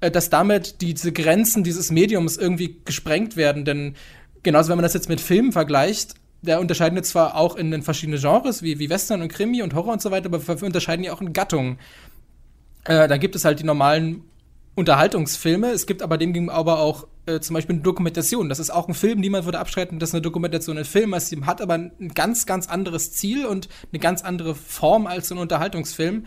äh, 0.00 0.10
dass 0.10 0.30
damit 0.30 0.80
diese 0.80 1.12
Grenzen 1.12 1.64
dieses 1.64 1.90
Mediums 1.90 2.36
irgendwie 2.36 2.76
gesprengt 2.84 3.36
werden. 3.36 3.64
Denn 3.64 3.94
genauso, 4.42 4.70
wenn 4.70 4.76
man 4.76 4.84
das 4.84 4.94
jetzt 4.94 5.08
mit 5.08 5.20
Filmen 5.20 5.52
vergleicht, 5.52 6.14
der 6.42 6.60
unterscheiden 6.60 6.96
jetzt 6.96 7.10
zwar 7.10 7.36
auch 7.36 7.56
in 7.56 7.70
den 7.70 7.82
verschiedenen 7.82 8.20
Genres, 8.20 8.62
wie, 8.62 8.78
wie 8.78 8.88
Western 8.88 9.20
und 9.22 9.28
Krimi 9.28 9.62
und 9.62 9.74
Horror 9.74 9.92
und 9.92 10.02
so 10.02 10.10
weiter, 10.10 10.26
aber 10.26 10.46
wir 10.46 10.62
unterscheiden 10.62 11.04
ja 11.04 11.12
auch 11.12 11.20
in 11.20 11.32
Gattungen. 11.32 11.78
Äh, 12.84 13.08
da 13.08 13.16
gibt 13.18 13.36
es 13.36 13.44
halt 13.44 13.60
die 13.60 13.64
normalen 13.64 14.22
Unterhaltungsfilme. 14.74 15.70
Es 15.70 15.86
gibt 15.86 16.02
aber 16.02 16.16
demgegenüber 16.16 16.78
auch 16.78 17.06
äh, 17.26 17.40
zum 17.40 17.54
Beispiel 17.54 17.76
eine 17.76 17.82
Dokumentation. 17.82 18.48
Das 18.48 18.58
ist 18.58 18.70
auch 18.70 18.88
ein 18.88 18.94
Film. 18.94 19.20
Niemand 19.20 19.44
würde 19.44 19.58
abstreiten, 19.58 19.98
dass 19.98 20.14
eine 20.14 20.22
Dokumentation 20.22 20.78
ein 20.78 20.84
Film 20.84 21.14
ist. 21.14 21.28
Sie 21.28 21.40
hat 21.44 21.60
aber 21.60 21.74
ein 21.74 22.12
ganz, 22.14 22.46
ganz 22.46 22.68
anderes 22.68 23.12
Ziel 23.12 23.46
und 23.46 23.68
eine 23.92 24.00
ganz 24.00 24.22
andere 24.22 24.54
Form 24.54 25.06
als 25.06 25.28
so 25.28 25.34
ein 25.34 25.38
Unterhaltungsfilm. 25.38 26.26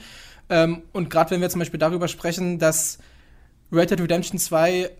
Ähm, 0.49 0.84
und 0.91 1.10
gerade 1.10 1.32
wenn 1.32 1.41
wir 1.41 1.49
zum 1.49 1.60
Beispiel 1.60 1.79
darüber 1.79 2.08
sprechen, 2.08 2.60
dass 2.60 2.99
Red 3.71 3.91
Dead 3.91 4.01
Redemption 4.01 4.39
2 4.39 4.91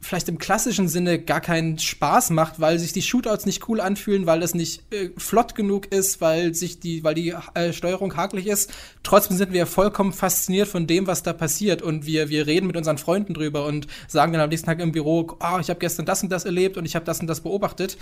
vielleicht 0.00 0.28
im 0.28 0.38
klassischen 0.38 0.88
Sinne 0.88 1.18
gar 1.18 1.40
keinen 1.40 1.78
Spaß 1.78 2.30
macht, 2.30 2.60
weil 2.60 2.78
sich 2.78 2.92
die 2.92 3.02
Shootouts 3.02 3.46
nicht 3.46 3.68
cool 3.68 3.80
anfühlen, 3.80 4.26
weil 4.26 4.42
es 4.42 4.54
nicht 4.54 4.82
äh, 4.92 5.10
flott 5.16 5.54
genug 5.54 5.86
ist, 5.92 6.20
weil 6.20 6.54
sich 6.54 6.78
die, 6.78 7.02
weil 7.02 7.14
die 7.14 7.34
äh, 7.54 7.72
Steuerung 7.72 8.16
hakelig 8.16 8.46
ist. 8.46 8.72
Trotzdem 9.02 9.36
sind 9.36 9.52
wir 9.52 9.66
vollkommen 9.66 10.12
fasziniert 10.12 10.68
von 10.68 10.86
dem, 10.86 11.06
was 11.06 11.22
da 11.22 11.32
passiert 11.32 11.82
und 11.82 12.06
wir 12.06 12.28
wir 12.28 12.46
reden 12.46 12.66
mit 12.66 12.76
unseren 12.76 12.98
Freunden 12.98 13.34
drüber 13.34 13.66
und 13.66 13.86
sagen 14.06 14.32
dann 14.32 14.42
am 14.42 14.50
nächsten 14.50 14.66
Tag 14.66 14.80
im 14.80 14.92
Büro, 14.92 15.36
oh, 15.40 15.58
ich 15.60 15.68
habe 15.68 15.80
gestern 15.80 16.06
das 16.06 16.22
und 16.22 16.30
das 16.30 16.44
erlebt 16.44 16.76
und 16.76 16.84
ich 16.84 16.94
habe 16.94 17.04
das 17.04 17.20
und 17.20 17.26
das 17.26 17.40
beobachtet. 17.40 17.98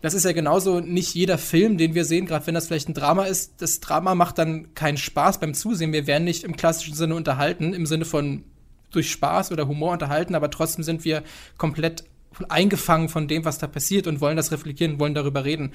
Das 0.00 0.14
ist 0.14 0.24
ja 0.24 0.32
genauso 0.32 0.80
nicht 0.80 1.14
jeder 1.14 1.38
Film, 1.38 1.78
den 1.78 1.94
wir 1.94 2.04
sehen, 2.04 2.26
gerade 2.26 2.46
wenn 2.46 2.54
das 2.54 2.66
vielleicht 2.66 2.88
ein 2.88 2.94
Drama 2.94 3.24
ist. 3.24 3.60
Das 3.62 3.80
Drama 3.80 4.14
macht 4.14 4.38
dann 4.38 4.74
keinen 4.74 4.96
Spaß 4.96 5.40
beim 5.40 5.54
Zusehen. 5.54 5.92
Wir 5.92 6.06
werden 6.06 6.24
nicht 6.24 6.44
im 6.44 6.56
klassischen 6.56 6.94
Sinne 6.94 7.14
unterhalten, 7.14 7.72
im 7.72 7.86
Sinne 7.86 8.04
von 8.04 8.44
durch 8.90 9.10
Spaß 9.10 9.52
oder 9.52 9.68
Humor 9.68 9.92
unterhalten, 9.92 10.34
aber 10.34 10.50
trotzdem 10.50 10.82
sind 10.82 11.04
wir 11.04 11.22
komplett 11.56 12.04
eingefangen 12.48 13.08
von 13.08 13.28
dem, 13.28 13.44
was 13.44 13.58
da 13.58 13.66
passiert 13.66 14.06
und 14.06 14.20
wollen 14.20 14.36
das 14.36 14.52
reflektieren, 14.52 15.00
wollen 15.00 15.14
darüber 15.14 15.44
reden. 15.44 15.72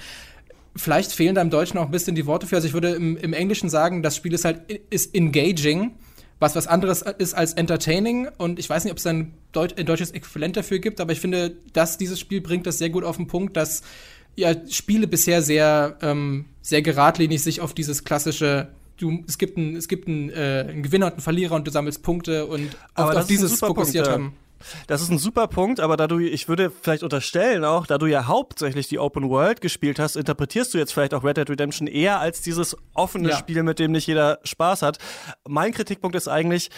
Vielleicht 0.76 1.12
fehlen 1.12 1.36
da 1.36 1.42
im 1.42 1.50
Deutschen 1.50 1.78
auch 1.78 1.86
ein 1.86 1.92
bisschen 1.92 2.16
die 2.16 2.26
Worte 2.26 2.48
für. 2.48 2.56
Also 2.56 2.68
ich 2.68 2.74
würde 2.74 2.92
im, 2.92 3.18
im 3.18 3.34
Englischen 3.34 3.70
sagen, 3.70 4.02
das 4.02 4.16
Spiel 4.16 4.34
ist 4.34 4.46
halt 4.46 4.62
ist 4.90 5.14
engaging, 5.14 5.92
was 6.40 6.56
was 6.56 6.68
anderes 6.68 7.02
ist 7.02 7.36
als 7.36 7.54
entertaining. 7.54 8.28
Und 8.38 8.58
ich 8.58 8.70
weiß 8.70 8.84
nicht, 8.84 8.92
ob 8.92 8.98
es 8.98 9.06
ein, 9.06 9.34
Deut 9.52 9.78
ein 9.78 9.86
deutsches 9.86 10.12
Äquivalent 10.12 10.58
dafür 10.58 10.80
gibt, 10.80 11.00
aber 11.00 11.12
ich 11.12 11.20
finde, 11.20 11.56
dass 11.74 11.98
dieses 11.98 12.20
Spiel 12.20 12.42
bringt 12.42 12.66
das 12.66 12.80
sehr 12.80 12.90
gut 12.90 13.04
auf 13.04 13.18
den 13.18 13.28
Punkt, 13.28 13.56
dass 13.56 13.84
ja 14.36 14.56
Spiele 14.68 15.06
bisher 15.06 15.44
sehr 15.44 15.98
ähm, 16.02 16.46
sehr 16.64 16.82
geradlinig 16.82 17.44
sich 17.44 17.62
auf 17.62 17.74
dieses 17.74 18.04
klassische 18.04 18.70
du, 18.98 19.24
es 19.28 19.38
gibt 19.38 19.58
einen, 19.58 19.76
es 19.76 19.88
gibt 19.88 20.08
einen, 20.08 20.30
äh, 20.30 20.66
einen 20.70 20.84
Gewinner 20.84 21.08
und 21.08 21.14
einen 21.14 21.22
Verlierer 21.22 21.56
und 21.56 21.66
du 21.68 21.72
sammelst 21.72 22.04
Punkte 22.04 22.46
und 22.46 22.76
auf, 22.96 23.16
auf 23.16 23.28
dieses 23.28 23.60
fokussiert 23.60 24.06
Punkt, 24.06 24.14
haben. 24.14 24.38
Das 24.88 25.02
ist 25.02 25.10
ein 25.10 25.18
super 25.18 25.48
Punkt, 25.48 25.80
aber 25.80 25.98
da 25.98 26.08
du, 26.08 26.20
ich 26.20 26.48
würde 26.48 26.72
vielleicht 26.72 27.04
unterstellen 27.04 27.66
auch, 27.66 27.86
da 27.86 27.98
du 27.98 28.06
ja 28.06 28.28
hauptsächlich 28.28 28.88
die 28.88 29.00
Open 29.00 29.30
World 29.30 29.62
gespielt 29.62 30.00
hast, 30.00 30.16
interpretierst 30.16 30.74
du 30.74 30.78
jetzt 30.78 30.94
vielleicht 30.94 31.14
auch 31.14 31.24
Red 31.24 31.38
Dead 31.38 31.50
Redemption 31.50 31.88
eher 31.88 32.20
als 32.20 32.42
dieses 32.42 32.78
offene 32.94 33.30
Ja. 33.30 33.38
Spiel, 33.38 33.64
mit 33.64 33.80
dem 33.80 33.92
nicht 33.92 34.08
jeder 34.08 34.40
Spaß 34.44 34.82
hat. 34.82 35.00
Mein 35.48 35.74
Kritikpunkt 35.74 36.16
ist 36.16 36.28
eigentlich, 36.28 36.70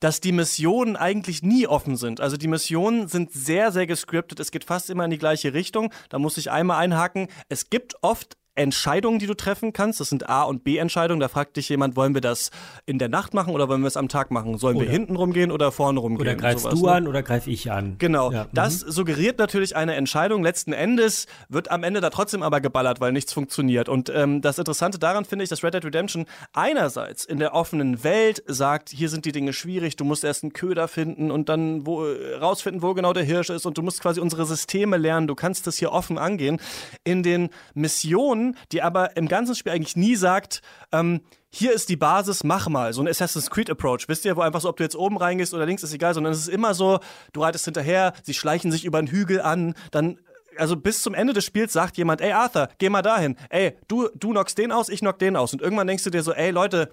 dass 0.00 0.20
die 0.20 0.32
Missionen 0.32 0.96
eigentlich 0.96 1.42
nie 1.42 1.66
offen 1.66 1.96
sind. 1.96 2.20
Also 2.20 2.36
die 2.38 2.48
Missionen 2.48 3.06
sind 3.08 3.32
sehr, 3.32 3.70
sehr 3.70 3.86
gescriptet. 3.86 4.40
Es 4.40 4.50
geht 4.50 4.64
fast 4.64 4.88
immer 4.88 5.04
in 5.04 5.10
die 5.10 5.18
gleiche 5.18 5.52
Richtung. 5.52 5.92
Da 6.08 6.18
muss 6.18 6.38
ich 6.38 6.50
einmal 6.50 6.78
einhaken. 6.78 7.28
Es 7.50 7.68
gibt 7.68 7.96
oft 8.02 8.36
Entscheidungen, 8.60 9.18
die 9.18 9.26
du 9.26 9.34
treffen 9.34 9.72
kannst. 9.72 10.00
Das 10.00 10.08
sind 10.10 10.28
A- 10.28 10.42
und 10.44 10.64
B-Entscheidungen. 10.64 11.20
Da 11.20 11.28
fragt 11.28 11.56
dich 11.56 11.68
jemand, 11.68 11.96
wollen 11.96 12.14
wir 12.14 12.20
das 12.20 12.50
in 12.86 12.98
der 12.98 13.08
Nacht 13.08 13.34
machen 13.34 13.54
oder 13.54 13.68
wollen 13.68 13.80
wir 13.80 13.88
es 13.88 13.96
am 13.96 14.08
Tag 14.08 14.30
machen? 14.30 14.58
Sollen 14.58 14.76
wir 14.76 14.82
Oder- 14.84 14.92
hinten 14.92 15.16
rumgehen 15.16 15.50
oder 15.50 15.72
vorne 15.72 15.98
rumgehen? 16.00 16.20
Oder 16.28 16.34
greifst 16.36 16.62
Sowas, 16.64 16.78
du 16.78 16.86
ne? 16.86 16.92
an 16.92 17.08
oder 17.08 17.22
greif 17.22 17.46
ich 17.46 17.70
an? 17.72 17.96
Genau, 17.98 18.30
Ja, 18.32 18.46
das 18.52 18.80
suggeriert 18.80 19.38
natürlich 19.38 19.76
eine 19.76 19.94
Entscheidung. 19.94 20.42
Letzten 20.42 20.72
Endes 20.72 21.26
wird 21.48 21.70
am 21.70 21.82
Ende 21.82 22.00
da 22.00 22.10
trotzdem 22.10 22.42
aber 22.42 22.60
geballert, 22.60 23.00
weil 23.00 23.12
nichts 23.12 23.32
funktioniert. 23.32 23.88
Und 23.88 24.10
ähm, 24.14 24.40
das 24.42 24.58
Interessante 24.58 24.98
daran 24.98 25.24
finde 25.24 25.42
ich, 25.44 25.48
dass 25.48 25.64
Red 25.64 25.74
Dead 25.74 25.84
Redemption 25.84 26.26
einerseits 26.52 27.24
in 27.24 27.38
der 27.38 27.54
offenen 27.54 28.04
Welt 28.04 28.42
sagt, 28.46 28.90
hier 28.90 29.08
sind 29.08 29.24
die 29.24 29.32
Dinge 29.32 29.52
schwierig, 29.52 29.96
du 29.96 30.04
musst 30.04 30.22
erst 30.24 30.42
einen 30.44 30.52
Köder 30.52 30.86
finden 30.88 31.30
und 31.30 31.48
dann 31.48 31.86
wo, 31.86 32.04
rausfinden, 32.40 32.82
wo 32.82 32.94
genau 32.94 33.12
der 33.12 33.24
Hirsch 33.24 33.50
ist 33.50 33.64
und 33.66 33.78
du 33.78 33.82
musst 33.82 34.00
quasi 34.02 34.20
unsere 34.20 34.44
Systeme 34.46 34.96
lernen, 34.98 35.26
du 35.26 35.34
kannst 35.34 35.66
das 35.66 35.76
hier 35.78 35.92
offen 35.92 36.18
angehen. 36.18 36.60
In 37.04 37.22
den 37.22 37.48
Missionen, 37.74 38.49
die 38.72 38.82
aber 38.82 39.16
im 39.16 39.28
ganzen 39.28 39.54
Spiel 39.54 39.72
eigentlich 39.72 39.96
nie 39.96 40.16
sagt, 40.16 40.62
ähm, 40.92 41.20
hier 41.52 41.72
ist 41.72 41.88
die 41.88 41.96
Basis, 41.96 42.44
mach 42.44 42.68
mal. 42.68 42.92
So 42.92 43.02
ein 43.02 43.08
Assassin's 43.08 43.50
Creed 43.50 43.70
Approach. 43.70 44.08
Wisst 44.08 44.24
ihr, 44.24 44.36
wo 44.36 44.40
einfach 44.40 44.60
so, 44.60 44.68
ob 44.68 44.76
du 44.76 44.84
jetzt 44.84 44.96
oben 44.96 45.16
reingehst 45.16 45.52
oder 45.52 45.66
links, 45.66 45.82
ist 45.82 45.92
egal, 45.92 46.14
sondern 46.14 46.32
es 46.32 46.38
ist 46.38 46.48
immer 46.48 46.74
so, 46.74 47.00
du 47.32 47.42
reitest 47.42 47.64
hinterher, 47.64 48.12
sie 48.22 48.34
schleichen 48.34 48.70
sich 48.70 48.84
über 48.84 48.98
einen 48.98 49.08
Hügel 49.08 49.40
an, 49.40 49.74
dann 49.90 50.18
also 50.56 50.76
bis 50.76 51.02
zum 51.02 51.14
Ende 51.14 51.32
des 51.32 51.44
Spiels 51.44 51.72
sagt 51.72 51.96
jemand, 51.96 52.20
ey 52.20 52.32
Arthur, 52.32 52.68
geh 52.78 52.88
mal 52.88 53.02
dahin. 53.02 53.36
Ey, 53.48 53.76
du, 53.88 54.08
du 54.14 54.30
knockst 54.30 54.58
den 54.58 54.72
aus, 54.72 54.88
ich 54.88 55.00
knock 55.00 55.18
den 55.18 55.36
aus. 55.36 55.52
Und 55.52 55.62
irgendwann 55.62 55.86
denkst 55.86 56.04
du 56.04 56.10
dir 56.10 56.22
so, 56.22 56.32
ey 56.32 56.50
Leute, 56.50 56.90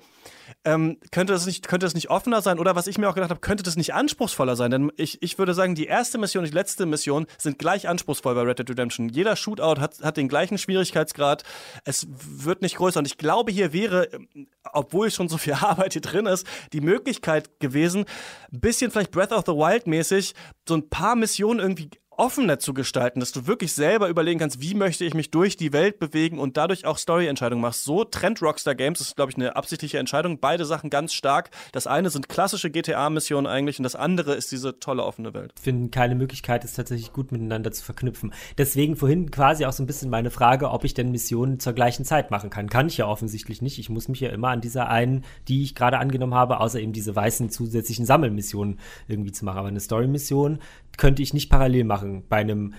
ähm, 0.63 0.97
könnte, 1.11 1.33
das 1.33 1.45
nicht, 1.45 1.67
könnte 1.67 1.85
das 1.85 1.93
nicht 1.93 2.09
offener 2.09 2.41
sein? 2.41 2.59
Oder 2.59 2.75
was 2.75 2.87
ich 2.87 2.97
mir 2.97 3.09
auch 3.09 3.15
gedacht 3.15 3.29
habe, 3.29 3.39
könnte 3.39 3.63
das 3.63 3.75
nicht 3.75 3.93
anspruchsvoller 3.93 4.55
sein? 4.55 4.71
Denn 4.71 4.91
ich, 4.95 5.21
ich 5.21 5.37
würde 5.37 5.53
sagen, 5.53 5.75
die 5.75 5.85
erste 5.85 6.17
Mission 6.17 6.43
und 6.43 6.51
die 6.51 6.55
letzte 6.55 6.85
Mission 6.85 7.25
sind 7.37 7.59
gleich 7.59 7.87
anspruchsvoll 7.87 8.35
bei 8.35 8.41
Red 8.41 8.59
Dead 8.59 8.69
Redemption. 8.69 9.09
Jeder 9.09 9.35
Shootout 9.35 9.79
hat, 9.79 10.01
hat 10.01 10.17
den 10.17 10.27
gleichen 10.27 10.57
Schwierigkeitsgrad. 10.57 11.43
Es 11.83 12.07
wird 12.09 12.61
nicht 12.61 12.77
größer. 12.77 12.99
Und 12.99 13.07
ich 13.07 13.17
glaube, 13.17 13.51
hier 13.51 13.73
wäre, 13.73 14.05
ähm, 14.13 14.47
obwohl 14.73 15.11
schon 15.11 15.29
so 15.29 15.37
viel 15.37 15.53
Arbeit 15.61 15.93
hier 15.93 16.01
drin 16.01 16.25
ist, 16.25 16.45
die 16.73 16.81
Möglichkeit 16.81 17.59
gewesen, 17.59 18.05
ein 18.51 18.59
bisschen 18.59 18.91
vielleicht 18.91 19.11
Breath 19.11 19.31
of 19.31 19.43
the 19.45 19.53
Wild 19.53 19.87
mäßig 19.87 20.33
so 20.67 20.75
ein 20.75 20.89
paar 20.89 21.15
Missionen 21.15 21.59
irgendwie 21.59 21.89
offener 22.17 22.57
zu 22.57 22.73
gestalten, 22.73 23.19
dass 23.19 23.31
du 23.31 23.45
wirklich 23.45 23.73
selber 23.73 24.09
überlegen 24.09 24.39
kannst, 24.39 24.59
wie 24.59 24.73
möchte 24.73 25.05
ich 25.05 25.13
mich 25.13 25.29
durch 25.29 25.55
die 25.55 25.71
Welt 25.71 25.99
bewegen 25.99 26.39
und 26.39 26.57
dadurch 26.57 26.85
auch 26.85 26.97
Story-Entscheidungen 26.97 27.61
machst. 27.61 27.83
So 27.83 28.03
trennt 28.03 28.41
Rockstar 28.41 28.73
Games, 28.73 28.99
das 28.99 29.09
ist, 29.09 29.15
glaube 29.15 29.31
ich, 29.31 29.37
eine 29.37 29.55
absichtliche 29.55 29.99
Entscheidung. 29.99 30.39
Beide 30.39 30.65
Sachen 30.65 30.89
ganz 30.89 31.13
stark. 31.13 31.51
Das 31.71 31.85
eine 31.85 32.09
sind 32.09 32.27
klassische 32.27 32.71
GTA-Missionen 32.71 33.45
eigentlich 33.45 33.77
und 33.77 33.83
das 33.83 33.95
andere 33.95 34.33
ist 34.33 34.51
diese 34.51 34.79
tolle 34.79 35.03
offene 35.03 35.33
Welt. 35.35 35.53
finden 35.61 35.91
keine 35.91 36.15
Möglichkeit, 36.15 36.65
es 36.65 36.73
tatsächlich 36.73 37.13
gut 37.13 37.31
miteinander 37.31 37.71
zu 37.71 37.83
verknüpfen. 37.83 38.33
Deswegen 38.57 38.95
vorhin 38.95 39.29
quasi 39.29 39.65
auch 39.65 39.73
so 39.73 39.83
ein 39.83 39.87
bisschen 39.87 40.09
meine 40.09 40.31
Frage, 40.31 40.71
ob 40.71 40.83
ich 40.83 40.95
denn 40.95 41.11
Missionen 41.11 41.59
zur 41.59 41.73
gleichen 41.73 42.03
Zeit 42.03 42.31
machen 42.31 42.49
kann. 42.49 42.67
Kann 42.67 42.87
ich 42.87 42.97
ja 42.97 43.07
offensichtlich 43.07 43.61
nicht. 43.61 43.77
Ich 43.77 43.89
muss 43.89 44.07
mich 44.07 44.21
ja 44.21 44.29
immer 44.29 44.49
an 44.49 44.61
dieser 44.61 44.89
einen, 44.89 45.23
die 45.47 45.61
ich 45.61 45.75
gerade 45.75 45.99
angenommen 45.99 46.33
habe, 46.33 46.59
außer 46.59 46.79
eben 46.79 46.93
diese 46.93 47.15
weißen 47.15 47.51
zusätzlichen 47.51 48.07
Sammelmissionen 48.07 48.79
irgendwie 49.07 49.31
zu 49.31 49.45
machen. 49.45 49.59
Aber 49.59 49.67
eine 49.67 49.79
Story-Mission 49.79 50.59
könnte 50.97 51.21
ich 51.21 51.33
nicht 51.33 51.49
parallel 51.49 51.83
machen. 51.83 52.23
Bei 52.27 52.37
einem 52.37 52.73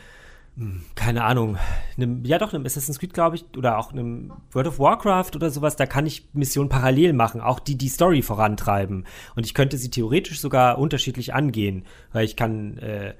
keine 0.97 1.25
Ahnung, 1.25 1.57
einem, 1.97 2.25
ja 2.25 2.39
doch, 2.39 2.53
einem 2.53 2.67
Assassin's 2.67 2.99
Creed, 2.99 3.15
glaube 3.15 3.37
ich, 3.37 3.45
oder 3.57 3.79
auch 3.79 3.93
einem 3.93 4.33
World 4.51 4.67
of 4.67 4.79
Warcraft 4.81 5.31
oder 5.37 5.51
sowas, 5.51 5.77
da 5.77 5.87
kann 5.87 6.05
ich 6.05 6.29
Missionen 6.33 6.69
parallel 6.69 7.13
machen, 7.13 7.41
auch 7.41 7.61
die 7.61 7.79
die 7.79 7.89
Story 7.89 8.23
vorantreiben. 8.23 9.05
Und 9.37 9.47
ich 9.47 9.55
könnte 9.55 9.77
sie 9.77 9.91
theoretisch 9.91 10.41
sogar 10.41 10.79
unterschiedlich 10.79 11.33
angehen, 11.33 11.85
weil 12.13 12.25
ich 12.25 12.35
kann, 12.35 12.77
äh, 12.79 13.15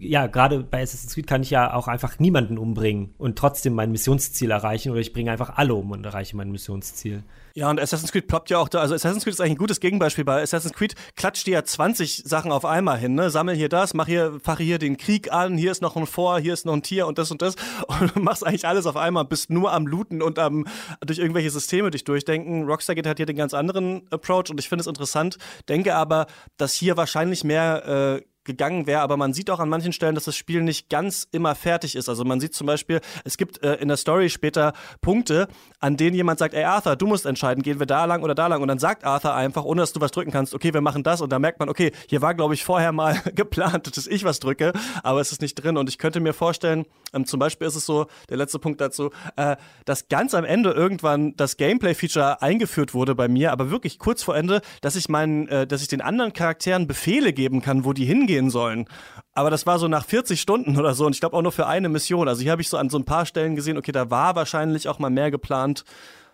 ja, 0.00 0.26
gerade 0.26 0.60
bei 0.62 0.82
Assassin's 0.82 1.14
Creed 1.14 1.26
kann 1.26 1.42
ich 1.42 1.50
ja 1.50 1.74
auch 1.74 1.88
einfach 1.88 2.18
niemanden 2.18 2.58
umbringen 2.58 3.14
und 3.18 3.38
trotzdem 3.38 3.74
mein 3.74 3.92
Missionsziel 3.92 4.50
erreichen 4.50 4.90
oder 4.90 5.00
ich 5.00 5.12
bringe 5.12 5.30
einfach 5.30 5.56
alle 5.56 5.74
um 5.74 5.90
und 5.90 6.04
erreiche 6.04 6.36
mein 6.36 6.50
Missionsziel. 6.50 7.22
Ja, 7.54 7.68
und 7.68 7.80
Assassin's 7.80 8.12
Creed 8.12 8.28
ploppt 8.28 8.50
ja 8.50 8.58
auch 8.58 8.68
da. 8.68 8.80
Also 8.80 8.94
Assassin's 8.94 9.24
Creed 9.24 9.34
ist 9.34 9.40
eigentlich 9.40 9.52
ein 9.52 9.58
gutes 9.58 9.80
Gegenbeispiel. 9.80 10.24
Bei 10.24 10.42
Assassin's 10.42 10.74
Creed 10.74 10.94
klatscht 11.16 11.46
dir 11.46 11.54
ja 11.54 11.64
20 11.64 12.22
Sachen 12.24 12.52
auf 12.52 12.64
einmal 12.64 12.98
hin. 12.98 13.14
Ne? 13.14 13.30
Sammel 13.30 13.54
hier 13.54 13.68
das, 13.68 13.94
mach 13.94 14.06
hier, 14.06 14.38
fache 14.42 14.62
hier 14.62 14.78
den 14.78 14.96
Krieg 14.96 15.32
an, 15.32 15.56
hier 15.56 15.72
ist 15.72 15.82
noch 15.82 15.96
ein 15.96 16.06
Vor, 16.06 16.38
hier 16.38 16.54
ist 16.54 16.66
noch 16.66 16.74
ein 16.74 16.82
Tier 16.82 17.06
und 17.06 17.18
das 17.18 17.30
und 17.30 17.42
das. 17.42 17.56
Und 18.00 18.14
du 18.14 18.20
machst 18.20 18.46
eigentlich 18.46 18.66
alles 18.66 18.86
auf 18.86 18.96
einmal, 18.96 19.24
bist 19.24 19.50
nur 19.50 19.72
am 19.72 19.86
Looten 19.86 20.22
und 20.22 20.38
am 20.38 20.66
durch 21.04 21.18
irgendwelche 21.18 21.50
Systeme 21.50 21.90
dich 21.90 22.04
durchdenken. 22.04 22.64
Rockstar 22.64 22.94
geht 22.94 23.06
halt 23.06 23.18
hier 23.18 23.26
den 23.26 23.36
ganz 23.36 23.52
anderen 23.52 24.02
Approach 24.10 24.50
und 24.50 24.60
ich 24.60 24.68
finde 24.68 24.82
es 24.82 24.86
interessant. 24.86 25.38
Denke 25.68 25.94
aber, 25.94 26.26
dass 26.56 26.74
hier 26.74 26.96
wahrscheinlich 26.96 27.44
mehr 27.44 28.20
äh, 28.20 28.22
gegangen 28.44 28.86
wäre, 28.86 29.00
aber 29.00 29.16
man 29.16 29.32
sieht 29.32 29.50
auch 29.50 29.60
an 29.60 29.68
manchen 29.68 29.92
Stellen, 29.92 30.14
dass 30.14 30.24
das 30.24 30.36
Spiel 30.36 30.62
nicht 30.62 30.88
ganz 30.88 31.28
immer 31.30 31.54
fertig 31.54 31.96
ist. 31.96 32.08
Also 32.08 32.24
man 32.24 32.40
sieht 32.40 32.54
zum 32.54 32.66
Beispiel, 32.66 33.00
es 33.24 33.36
gibt 33.36 33.62
äh, 33.62 33.74
in 33.74 33.88
der 33.88 33.96
Story 33.96 34.30
später 34.30 34.72
Punkte, 35.00 35.48
an 35.78 35.96
denen 35.96 36.16
jemand 36.16 36.38
sagt, 36.38 36.54
ey 36.54 36.64
Arthur, 36.64 36.96
du 36.96 37.06
musst 37.06 37.26
entscheiden, 37.26 37.62
gehen 37.62 37.78
wir 37.78 37.86
da 37.86 38.04
lang 38.04 38.22
oder 38.22 38.34
da 38.34 38.46
lang. 38.46 38.62
Und 38.62 38.68
dann 38.68 38.78
sagt 38.78 39.04
Arthur 39.04 39.34
einfach, 39.34 39.64
ohne 39.64 39.82
dass 39.82 39.92
du 39.92 40.00
was 40.00 40.10
drücken 40.10 40.30
kannst, 40.30 40.54
okay, 40.54 40.72
wir 40.72 40.80
machen 40.80 41.02
das. 41.02 41.20
Und 41.20 41.30
da 41.30 41.38
merkt 41.38 41.60
man, 41.60 41.68
okay, 41.68 41.92
hier 42.08 42.22
war, 42.22 42.34
glaube 42.34 42.54
ich, 42.54 42.64
vorher 42.64 42.92
mal 42.92 43.20
geplant, 43.34 43.96
dass 43.96 44.06
ich 44.06 44.24
was 44.24 44.40
drücke, 44.40 44.72
aber 45.02 45.20
es 45.20 45.32
ist 45.32 45.42
nicht 45.42 45.54
drin. 45.54 45.76
Und 45.76 45.88
ich 45.88 45.98
könnte 45.98 46.20
mir 46.20 46.32
vorstellen, 46.32 46.86
ähm, 47.12 47.26
zum 47.26 47.40
Beispiel 47.40 47.66
ist 47.66 47.76
es 47.76 47.86
so, 47.86 48.06
der 48.28 48.36
letzte 48.36 48.58
Punkt 48.58 48.80
dazu, 48.80 49.10
äh, 49.36 49.56
dass 49.84 50.08
ganz 50.08 50.34
am 50.34 50.44
Ende 50.44 50.70
irgendwann 50.70 51.34
das 51.36 51.56
Gameplay-Feature 51.56 52.42
eingeführt 52.42 52.94
wurde 52.94 53.14
bei 53.14 53.28
mir, 53.28 53.52
aber 53.52 53.70
wirklich 53.70 53.98
kurz 53.98 54.22
vor 54.22 54.36
Ende, 54.36 54.60
dass 54.80 54.96
ich 54.96 55.08
meinen, 55.08 55.48
äh, 55.48 55.66
dass 55.66 55.82
ich 55.82 55.88
den 55.88 56.00
anderen 56.00 56.32
Charakteren 56.32 56.86
Befehle 56.86 57.32
geben 57.32 57.62
kann, 57.62 57.84
wo 57.84 57.92
die 57.92 58.04
hingehen 58.04 58.39
sollen. 58.48 58.86
Aber 59.34 59.50
das 59.50 59.66
war 59.66 59.78
so 59.78 59.88
nach 59.88 60.06
40 60.06 60.40
Stunden 60.40 60.78
oder 60.78 60.94
so 60.94 61.04
und 61.04 61.14
ich 61.14 61.20
glaube 61.20 61.36
auch 61.36 61.42
nur 61.42 61.52
für 61.52 61.66
eine 61.66 61.90
Mission. 61.90 62.28
Also 62.28 62.40
hier 62.42 62.52
habe 62.52 62.62
ich 62.62 62.70
so 62.70 62.78
an 62.78 62.88
so 62.88 62.98
ein 62.98 63.04
paar 63.04 63.26
Stellen 63.26 63.56
gesehen, 63.56 63.76
okay, 63.76 63.92
da 63.92 64.10
war 64.10 64.36
wahrscheinlich 64.36 64.88
auch 64.88 64.98
mal 64.98 65.10
mehr 65.10 65.30
geplant, 65.30 65.84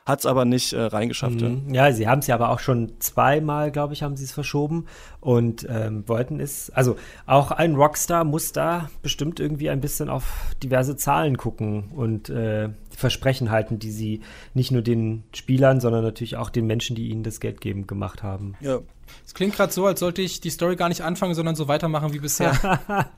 hat 0.07 0.21
es 0.21 0.27
aber 0.27 0.45
nicht 0.45 0.73
äh, 0.73 0.83
reingeschafft. 0.83 1.40
ja. 1.40 1.49
Mhm. 1.49 1.75
Ja, 1.75 1.92
sie 1.92 2.07
haben 2.09 2.21
es 2.21 2.29
ja 2.29 2.37
aber 2.37 2.51
auch 2.51 2.61
schon 2.61 2.92
zweimal, 3.01 3.73
glaube 3.73 3.92
ich, 3.92 4.05
haben 4.05 4.16
sie 4.16 4.25
es 4.25 4.33
verschoben 4.33 4.87
und 5.21 5.66
ähm, 5.69 6.09
wollten 6.09 6.38
es. 6.38 6.71
Also 6.71 6.97
auch 7.27 7.51
ein 7.51 7.75
Rockstar 7.75 8.23
muss 8.23 8.53
da 8.53 8.88
bestimmt 9.03 9.40
irgendwie 9.40 9.69
ein 9.69 9.81
bisschen 9.81 10.09
auf 10.09 10.55
diverse 10.62 10.97
Zahlen 10.97 11.37
gucken 11.37 11.90
und 11.90 12.31
äh, 12.31 12.69
Versprechen 12.90 13.51
halten, 13.51 13.81
die 13.81 13.90
sie 13.90 14.21
nicht 14.55 14.71
nur 14.71 14.83
den 14.83 15.25
Spielern, 15.35 15.81
sondern 15.81 16.05
natürlich 16.05 16.37
auch 16.37 16.51
den 16.51 16.66
Menschen, 16.66 16.95
die 16.95 17.09
ihnen 17.09 17.25
das 17.25 17.40
Geld 17.40 17.61
geben, 17.61 17.88
gemacht 17.88 18.23
haben. 18.23 18.55
Ja. 18.61 18.79
Es 19.25 19.35
klingt 19.35 19.55
gerade 19.55 19.73
so, 19.73 19.87
als 19.87 20.01
sollte 20.01 20.23
ich 20.23 20.40
die 20.40 20.51
Story 20.51 20.77
gar 20.77 20.88
nicht 20.88 21.03
anfangen, 21.03 21.35
sondern 21.35 21.55
so 21.55 21.69
weitermachen 21.69 22.12
wie 22.12 22.19
bisher. 22.21 22.81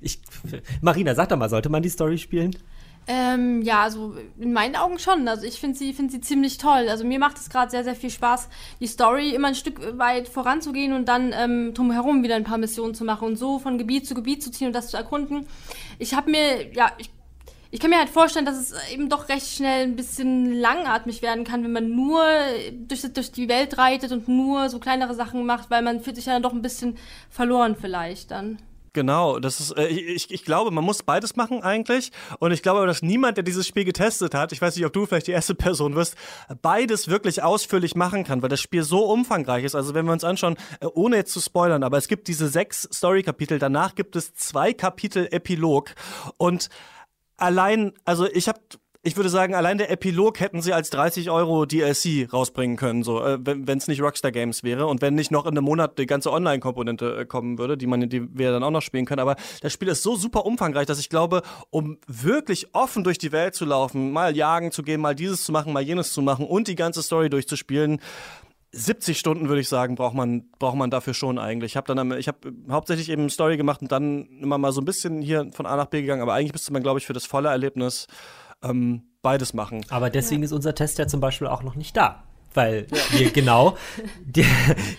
Ich, 0.00 0.20
Marina, 0.82 1.14
sag 1.14 1.30
doch 1.30 1.38
mal, 1.38 1.48
sollte 1.48 1.70
man 1.70 1.82
die 1.82 1.88
Story 1.88 2.18
spielen? 2.18 2.54
Ähm, 3.06 3.60
ja, 3.62 3.82
also 3.82 4.14
in 4.38 4.52
meinen 4.52 4.76
Augen 4.76 4.98
schon. 4.98 5.28
Also 5.28 5.44
ich 5.44 5.60
finde 5.60 5.76
sie, 5.76 5.92
find 5.92 6.10
sie 6.10 6.20
ziemlich 6.20 6.56
toll. 6.56 6.88
Also 6.88 7.04
mir 7.04 7.18
macht 7.18 7.36
es 7.36 7.50
gerade 7.50 7.70
sehr, 7.70 7.84
sehr 7.84 7.94
viel 7.94 8.10
Spaß, 8.10 8.48
die 8.80 8.86
Story 8.86 9.34
immer 9.34 9.48
ein 9.48 9.54
Stück 9.54 9.98
weit 9.98 10.28
voranzugehen 10.28 10.94
und 10.94 11.06
dann 11.06 11.34
ähm, 11.36 11.74
drumherum 11.74 12.22
wieder 12.22 12.36
ein 12.36 12.44
paar 12.44 12.58
Missionen 12.58 12.94
zu 12.94 13.04
machen 13.04 13.26
und 13.26 13.36
so 13.36 13.58
von 13.58 13.76
Gebiet 13.76 14.06
zu 14.06 14.14
Gebiet 14.14 14.42
zu 14.42 14.50
ziehen 14.50 14.68
und 14.68 14.72
das 14.72 14.88
zu 14.88 14.96
erkunden. 14.96 15.46
Ich 15.98 16.14
habe 16.14 16.30
mir, 16.30 16.72
ja, 16.72 16.92
ich, 16.96 17.10
ich 17.70 17.80
kann 17.80 17.90
mir 17.90 17.98
halt 17.98 18.08
vorstellen, 18.08 18.46
dass 18.46 18.56
es 18.56 18.74
eben 18.90 19.10
doch 19.10 19.28
recht 19.28 19.48
schnell 19.48 19.82
ein 19.82 19.96
bisschen 19.96 20.54
langatmig 20.54 21.20
werden 21.20 21.44
kann, 21.44 21.62
wenn 21.62 21.72
man 21.72 21.90
nur 21.90 22.22
durch, 22.72 23.02
durch 23.12 23.32
die 23.32 23.48
Welt 23.48 23.76
reitet 23.76 24.12
und 24.12 24.28
nur 24.28 24.70
so 24.70 24.78
kleinere 24.78 25.14
Sachen 25.14 25.44
macht, 25.44 25.70
weil 25.70 25.82
man 25.82 26.00
fühlt 26.00 26.16
sich 26.16 26.26
ja 26.26 26.32
dann 26.32 26.42
doch 26.42 26.54
ein 26.54 26.62
bisschen 26.62 26.96
verloren 27.28 27.76
vielleicht 27.78 28.30
dann. 28.30 28.58
Genau, 28.94 29.40
das 29.40 29.58
ist, 29.58 29.72
äh, 29.76 29.88
ich, 29.88 30.30
ich 30.30 30.44
glaube, 30.44 30.70
man 30.70 30.84
muss 30.84 31.02
beides 31.02 31.34
machen 31.34 31.62
eigentlich. 31.62 32.12
Und 32.38 32.52
ich 32.52 32.62
glaube, 32.62 32.86
dass 32.86 33.02
niemand, 33.02 33.36
der 33.36 33.42
dieses 33.42 33.66
Spiel 33.66 33.84
getestet 33.84 34.34
hat, 34.34 34.52
ich 34.52 34.62
weiß 34.62 34.76
nicht, 34.76 34.86
ob 34.86 34.92
du 34.92 35.04
vielleicht 35.04 35.26
die 35.26 35.32
erste 35.32 35.54
Person 35.64 35.96
wirst, 35.96 36.14
beides 36.62 37.08
wirklich 37.08 37.42
ausführlich 37.42 37.96
machen 37.96 38.22
kann, 38.22 38.40
weil 38.40 38.48
das 38.48 38.60
Spiel 38.60 38.84
so 38.84 39.04
umfangreich 39.04 39.64
ist. 39.64 39.74
Also 39.74 39.94
wenn 39.94 40.06
wir 40.06 40.12
uns 40.12 40.22
anschauen, 40.22 40.56
äh, 40.80 40.86
ohne 40.86 41.16
jetzt 41.16 41.32
zu 41.32 41.40
spoilern, 41.40 41.82
aber 41.82 41.98
es 41.98 42.06
gibt 42.06 42.28
diese 42.28 42.48
sechs 42.48 42.88
Story-Kapitel, 42.92 43.58
danach 43.58 43.96
gibt 43.96 44.14
es 44.14 44.32
zwei 44.34 44.72
Kapitel 44.72 45.26
Epilog. 45.32 45.90
Und 46.36 46.68
allein, 47.36 47.94
also 48.04 48.26
ich 48.26 48.46
habe 48.46 48.60
ich 49.06 49.16
würde 49.16 49.28
sagen, 49.28 49.54
allein 49.54 49.76
der 49.76 49.90
Epilog 49.90 50.40
hätten 50.40 50.62
sie 50.62 50.72
als 50.72 50.88
30 50.88 51.30
Euro 51.30 51.66
DLC 51.66 52.32
rausbringen 52.32 52.78
können, 52.78 53.02
so, 53.02 53.22
äh, 53.22 53.38
wenn 53.42 53.76
es 53.76 53.86
nicht 53.86 54.00
Rockstar 54.00 54.32
Games 54.32 54.64
wäre 54.64 54.86
und 54.86 55.02
wenn 55.02 55.14
nicht 55.14 55.30
noch 55.30 55.44
in 55.44 55.50
einem 55.50 55.64
Monat 55.64 55.98
die 55.98 56.06
ganze 56.06 56.32
Online-Komponente 56.32 57.18
äh, 57.18 57.24
kommen 57.26 57.58
würde, 57.58 57.76
die 57.76 57.86
man, 57.86 58.08
die 58.08 58.26
wir 58.34 58.50
dann 58.50 58.64
auch 58.64 58.70
noch 58.70 58.80
spielen 58.80 59.04
können. 59.04 59.20
Aber 59.20 59.36
das 59.60 59.74
Spiel 59.74 59.88
ist 59.88 60.02
so 60.02 60.16
super 60.16 60.46
umfangreich, 60.46 60.86
dass 60.86 60.98
ich 60.98 61.10
glaube, 61.10 61.42
um 61.68 61.98
wirklich 62.06 62.74
offen 62.74 63.04
durch 63.04 63.18
die 63.18 63.30
Welt 63.30 63.54
zu 63.54 63.66
laufen, 63.66 64.10
mal 64.10 64.34
jagen 64.34 64.72
zu 64.72 64.82
gehen, 64.82 65.02
mal 65.02 65.14
dieses 65.14 65.44
zu 65.44 65.52
machen, 65.52 65.74
mal 65.74 65.82
jenes 65.82 66.14
zu 66.14 66.22
machen 66.22 66.46
und 66.46 66.66
die 66.66 66.74
ganze 66.74 67.02
Story 67.02 67.28
durchzuspielen, 67.28 68.00
70 68.72 69.18
Stunden 69.18 69.48
würde 69.48 69.60
ich 69.60 69.68
sagen, 69.68 69.94
braucht 69.96 70.14
man, 70.14 70.50
braucht 70.58 70.76
man 70.76 70.90
dafür 70.90 71.14
schon 71.14 71.38
eigentlich. 71.38 71.72
Ich 71.72 71.76
habe 71.76 71.94
dann, 71.94 72.10
ich 72.18 72.26
habe 72.26 72.52
hauptsächlich 72.70 73.10
eben 73.10 73.28
Story 73.30 73.56
gemacht 73.56 73.82
und 73.82 73.92
dann 73.92 74.26
immer 74.40 74.58
mal 74.58 74.72
so 74.72 74.80
ein 74.80 74.84
bisschen 74.84 75.20
hier 75.20 75.50
von 75.52 75.66
A 75.66 75.76
nach 75.76 75.86
B 75.86 76.00
gegangen, 76.00 76.22
aber 76.22 76.32
eigentlich 76.32 76.52
müsste 76.52 76.72
man, 76.72 76.82
glaube 76.82 76.98
ich, 76.98 77.06
für 77.06 77.12
das 77.12 77.26
volle 77.26 77.50
Erlebnis 77.50 78.08
ähm, 78.64 79.02
beides 79.22 79.54
machen. 79.54 79.84
Aber 79.88 80.10
deswegen 80.10 80.42
ja. 80.42 80.46
ist 80.46 80.52
unser 80.52 80.74
Test 80.74 80.98
ja 80.98 81.06
zum 81.06 81.20
Beispiel 81.20 81.46
auch 81.46 81.62
noch 81.62 81.74
nicht 81.74 81.96
da 81.96 82.24
weil 82.54 82.86
ja. 82.90 83.18
wir 83.18 83.30
genau, 83.30 83.76
die, 84.24 84.44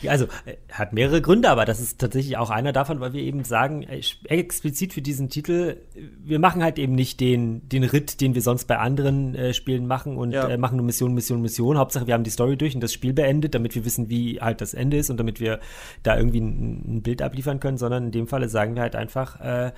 also 0.07 0.27
hat 0.71 0.93
mehrere 0.93 1.21
Gründe, 1.21 1.49
aber 1.49 1.65
das 1.65 1.79
ist 1.79 1.99
tatsächlich 1.99 2.37
auch 2.37 2.49
einer 2.49 2.73
davon, 2.73 2.99
weil 2.99 3.13
wir 3.13 3.21
eben 3.21 3.43
sagen, 3.43 3.83
äh, 3.83 4.01
explizit 4.25 4.93
für 4.93 5.01
diesen 5.01 5.29
Titel, 5.29 5.77
wir 6.23 6.39
machen 6.39 6.61
halt 6.61 6.77
eben 6.77 6.93
nicht 6.93 7.19
den, 7.19 7.67
den 7.67 7.83
Ritt, 7.83 8.21
den 8.21 8.35
wir 8.35 8.41
sonst 8.41 8.65
bei 8.65 8.77
anderen 8.77 9.35
äh, 9.35 9.53
Spielen 9.53 9.87
machen 9.87 10.17
und 10.17 10.31
ja. 10.31 10.47
äh, 10.47 10.57
machen 10.57 10.77
nur 10.77 10.85
Mission, 10.85 11.13
Mission, 11.13 11.41
Mission. 11.41 11.77
Hauptsache, 11.77 12.07
wir 12.07 12.13
haben 12.13 12.23
die 12.23 12.29
Story 12.29 12.57
durch 12.57 12.75
und 12.75 12.81
das 12.81 12.93
Spiel 12.93 13.13
beendet, 13.13 13.55
damit 13.55 13.73
wir 13.75 13.85
wissen, 13.85 14.09
wie 14.09 14.39
halt 14.41 14.61
das 14.61 14.73
Ende 14.73 14.97
ist 14.97 15.09
und 15.09 15.17
damit 15.17 15.39
wir 15.39 15.59
da 16.03 16.17
irgendwie 16.17 16.41
ein, 16.41 16.97
ein 16.97 17.01
Bild 17.01 17.21
abliefern 17.21 17.59
können, 17.59 17.77
sondern 17.77 18.05
in 18.05 18.11
dem 18.11 18.27
Falle 18.27 18.49
sagen 18.49 18.75
wir 18.75 18.81
halt 18.81 18.95
einfach, 18.95 19.39
äh, 19.39 19.71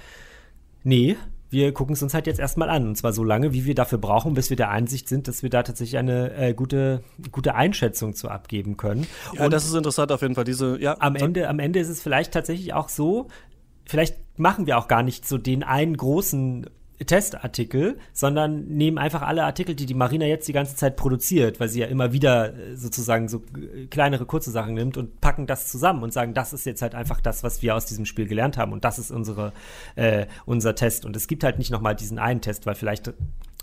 nee, 0.84 1.16
wir 1.50 1.74
gucken 1.74 1.94
es 1.94 2.04
uns 2.04 2.14
halt 2.14 2.28
jetzt 2.28 2.40
erstmal 2.40 2.70
an. 2.70 2.88
Und 2.88 2.96
zwar 2.96 3.14
so 3.14 3.24
lange, 3.24 3.54
wie 3.54 3.66
wir 3.66 3.76
dafür 3.76 3.98
brauchen, 3.98 4.34
bis 4.34 4.50
wir 4.50 4.58
der 4.58 4.70
Einsicht 4.70 5.08
sind, 5.08 5.28
dass 5.28 5.44
wir 5.44 5.50
da 5.50 5.64
tatsächlich 5.64 5.98
eine 5.98 6.34
äh, 6.36 6.54
gute, 6.54 7.04
gute 7.32 7.56
Einschätzung 7.56 8.14
zu 8.14 8.30
abgeben 8.30 8.78
können. 8.78 9.08
Ja, 9.34 9.46
und 9.46 9.52
das 9.52 9.66
ist 9.66 9.74
interessant 9.74 10.12
auf 10.12 10.22
jeden 10.22 10.36
Fall. 10.36 10.44
Diese, 10.44 10.80
ja. 10.80 10.98
Am 11.00 11.16
Ende, 11.16 11.48
am 11.48 11.60
Ende 11.60 11.80
ist 11.80 11.90
es 11.90 12.02
vielleicht 12.02 12.34
tatsächlich 12.34 12.74
auch 12.74 12.90
so, 12.90 13.28
vielleicht 13.86 14.18
machen 14.38 14.66
wir 14.68 14.78
auch 14.78 14.88
gar 14.88 15.04
nicht 15.04 15.28
so 15.28 15.38
den 15.38 15.64
einen 15.64 15.96
großen 15.96 16.70
Testartikel, 17.06 18.00
sondern 18.12 18.66
nehmen 18.66 18.98
einfach 18.98 19.22
alle 19.22 19.44
Artikel, 19.44 19.76
die 19.76 19.86
die 19.86 19.94
Marina 19.94 20.26
jetzt 20.26 20.48
die 20.48 20.54
ganze 20.54 20.76
Zeit 20.76 20.96
produziert, 20.96 21.60
weil 21.60 21.70
sie 21.70 21.80
ja 21.80 21.88
immer 21.88 22.12
wieder 22.12 22.56
äh, 22.56 22.76
sozusagen 22.76 23.28
so 23.28 23.44
äh, 23.56 23.86
kleinere, 23.86 24.26
kurze 24.26 24.52
Sachen 24.52 24.74
nimmt 24.74 24.98
und 24.98 25.22
packen 25.22 25.46
das 25.46 25.68
zusammen 25.68 26.02
und 26.04 26.12
sagen, 26.12 26.34
das 26.34 26.54
ist 26.54 26.66
jetzt 26.66 26.82
halt 26.82 26.96
einfach 26.96 27.22
das, 27.22 27.44
was 27.44 27.62
wir 27.62 27.76
aus 27.76 27.86
diesem 27.86 28.06
Spiel 28.06 28.28
gelernt 28.28 28.58
haben 28.58 28.74
und 28.74 28.84
das 28.84 28.98
ist 28.98 29.12
unsere, 29.12 29.54
äh, 29.96 30.26
unser 30.46 30.74
Test. 30.76 31.06
Und 31.06 31.16
es 31.16 31.28
gibt 31.28 31.44
halt 31.44 31.60
nicht 31.60 31.72
nochmal 31.72 31.96
diesen 31.96 32.18
einen 32.18 32.42
Test, 32.42 32.66
weil 32.66 32.76
vielleicht 32.76 33.14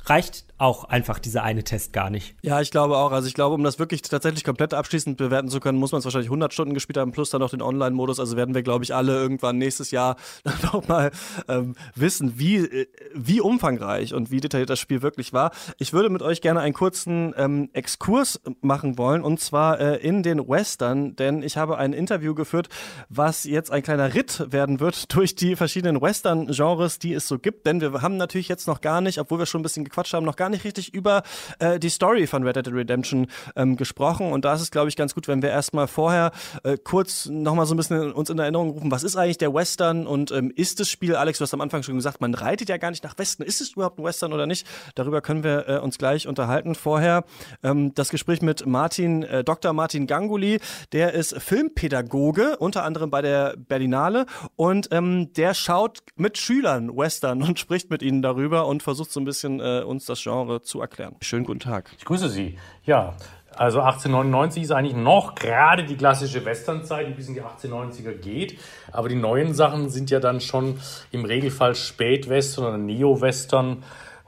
reicht 0.07 0.45
auch 0.57 0.85
einfach 0.85 1.19
dieser 1.19 1.43
eine 1.43 1.65
Test 1.65 1.93
gar 1.93 2.11
nicht. 2.11 2.37
Ja, 2.43 2.61
ich 2.61 2.71
glaube 2.71 2.97
auch. 2.97 3.11
Also 3.11 3.27
ich 3.27 3.35
glaube, 3.35 3.55
um 3.55 3.65
das 3.65 3.79
wirklich 3.79 4.03
tatsächlich 4.03 4.45
komplett 4.45 4.73
abschließend 4.73 5.17
bewerten 5.17 5.49
zu 5.49 5.59
können, 5.59 5.79
muss 5.79 5.91
man 5.91 5.99
es 5.99 6.05
wahrscheinlich 6.05 6.29
100 6.29 6.53
Stunden 6.53 6.75
gespielt 6.75 6.97
haben, 6.97 7.11
plus 7.11 7.31
dann 7.31 7.41
noch 7.41 7.51
den 7.51 7.61
Online-Modus. 7.61 8.21
Also 8.21 8.37
werden 8.37 8.55
wir, 8.55 8.63
glaube 8.63 8.85
ich, 8.85 8.95
alle 8.95 9.15
irgendwann 9.15 9.59
nächstes 9.59 9.91
Jahr 9.91 10.17
noch 10.63 10.87
mal 10.87 11.11
ähm, 11.49 11.75
wissen, 11.97 12.39
wie, 12.39 12.59
äh, 12.59 12.87
wie 13.15 13.41
umfangreich 13.41 14.15
und 14.15 14.31
wie 14.31 14.41
detailliert 14.41 14.71
das 14.71 14.79
Spiel 14.79 15.03
wirklich 15.03 15.33
war. 15.33 15.51
Ich 15.79 15.93
würde 15.93 16.09
mit 16.09 16.23
euch 16.23 16.41
gerne 16.41 16.61
einen 16.61 16.75
kurzen 16.75 17.35
ähm, 17.37 17.69
Exkurs 17.73 18.41
machen 18.61 18.97
wollen 18.97 19.23
und 19.23 19.41
zwar 19.41 19.81
äh, 19.81 19.97
in 19.97 20.23
den 20.23 20.49
Western, 20.49 21.17
denn 21.17 21.43
ich 21.43 21.57
habe 21.57 21.79
ein 21.79 21.93
Interview 21.93 22.35
geführt, 22.35 22.69
was 23.09 23.45
jetzt 23.45 23.73
ein 23.73 23.83
kleiner 23.83 24.15
Ritt 24.15 24.53
werden 24.53 24.79
wird 24.79 25.13
durch 25.15 25.35
die 25.35 25.57
verschiedenen 25.57 26.01
Western-Genres, 26.01 27.01
die 27.01 27.13
es 27.13 27.27
so 27.27 27.39
gibt. 27.41 27.67
Denn 27.67 27.81
wir 27.81 28.03
haben 28.03 28.17
natürlich 28.17 28.49
jetzt 28.49 28.69
noch 28.69 28.81
gar 28.81 29.01
nicht, 29.01 29.19
obwohl 29.19 29.41
wir 29.41 29.47
schon 29.47 29.61
ein 29.61 29.65
bisschen 29.65 29.85
gequatscht 29.95 30.13
haben, 30.15 30.27
noch 30.27 30.37
gar 30.37 30.49
nicht 30.49 30.65
richtig 30.65 30.93
über 30.93 31.23
äh, 31.61 31.79
die 31.79 31.89
Story 31.89 32.27
von 32.27 32.43
Red 32.43 32.57
Dead 32.57 32.69
Redemption 32.69 33.29
ähm, 33.55 33.77
gesprochen. 33.77 34.33
Und 34.33 34.45
da 34.45 34.55
ist 34.55 34.61
es, 34.61 34.71
glaube 34.71 34.89
ich, 34.89 34.97
ganz 34.97 35.15
gut, 35.15 35.29
wenn 35.29 35.41
wir 35.41 35.51
erstmal 35.51 35.87
vorher 35.87 36.33
äh, 36.65 36.77
kurz 36.77 37.27
nochmal 37.27 37.67
so 37.67 37.75
ein 37.75 37.77
bisschen 37.77 38.13
uns 38.13 38.31
in 38.31 38.39
Erinnerung 38.39 38.71
rufen, 38.71 38.91
was 38.91 39.05
ist 39.05 39.17
eigentlich 39.17 39.39
der 39.39 39.55
Western 39.55 40.07
und 40.07 40.33
ähm, 40.33 40.53
ist 40.55 40.81
das 40.81 40.89
Spiel, 40.89 41.15
Alex, 41.15 41.39
du 41.39 41.43
hast 41.43 41.55
am 41.55 41.61
Anfang 41.61 41.83
schon 41.83 41.95
gesagt, 41.95 42.21
man 42.21 42.35
reitet 42.35 42.69
ja 42.69 42.77
gar 42.77 42.91
nicht 42.91 43.05
nach 43.05 43.17
Westen. 43.19 43.43
Ist 43.43 43.61
es 43.61 43.73
überhaupt 43.73 43.99
ein 43.99 44.05
Western 44.05 44.33
oder 44.33 44.47
nicht? 44.47 44.67
Darüber 44.95 45.21
können 45.21 45.45
wir 45.45 45.69
äh, 45.69 45.79
uns 45.79 45.99
gleich 45.99 46.27
unterhalten. 46.27 46.75
Vorher 46.75 47.25
ähm, 47.63 47.95
das 47.95 48.09
Gespräch 48.09 48.43
mit 48.43 48.67
Martin, 48.67 49.23
äh, 49.23 49.45
Dr. 49.45 49.73
Martin 49.73 50.07
Ganguli, 50.07 50.59
der 50.93 51.13
ist 51.13 51.41
Filmpädagoge, 51.41 52.57
unter 52.59 52.85
anderem 52.85 53.11
bei 53.11 53.23
der 53.23 53.55
Berlinale 53.57 54.27
und 54.57 54.89
ähm, 54.91 55.33
der 55.35 55.55
schaut 55.55 56.01
mit 56.17 56.39
Schülern 56.39 56.97
Western 56.97 57.43
und 57.43 57.59
spricht 57.65 57.91
mit 57.91 58.03
ihnen 58.03 58.23
darüber 58.23 58.67
und 58.67 58.83
versucht 58.83 59.13
so 59.13 59.21
ein 59.21 59.25
bisschen 59.25 59.61
äh, 59.61 59.84
uns 59.87 60.07
das 60.07 60.23
Genre 60.23 60.63
zu 60.63 60.81
erklären. 60.81 61.17
Schönen 61.21 61.45
guten 61.45 61.61
Tag. 61.61 61.91
Ich 61.99 62.05
grüße 62.05 62.29
Sie. 62.29 62.59
Ja, 62.85 63.15
also 63.57 63.81
1899 63.81 64.65
ist 64.65 64.71
eigentlich 64.73 64.97
noch 64.97 65.35
gerade 65.37 65.85
die 65.85 65.97
klassische 65.97 66.45
Westernzeit, 66.45 67.07
die 67.07 67.13
bis 67.13 67.29
in 67.29 67.35
die 67.35 67.43
1890er 67.43 68.13
geht. 68.13 68.59
Aber 68.91 69.09
die 69.09 69.15
neuen 69.15 69.55
Sachen 69.55 69.91
sind 69.91 70.11
ja 70.11 70.19
dann 70.19 70.41
schon 70.41 70.81
im 71.13 71.25
Regelfall 71.25 71.75
Spätwestern 71.75 72.65
oder 72.65 72.79
Neo-Western 72.79 73.85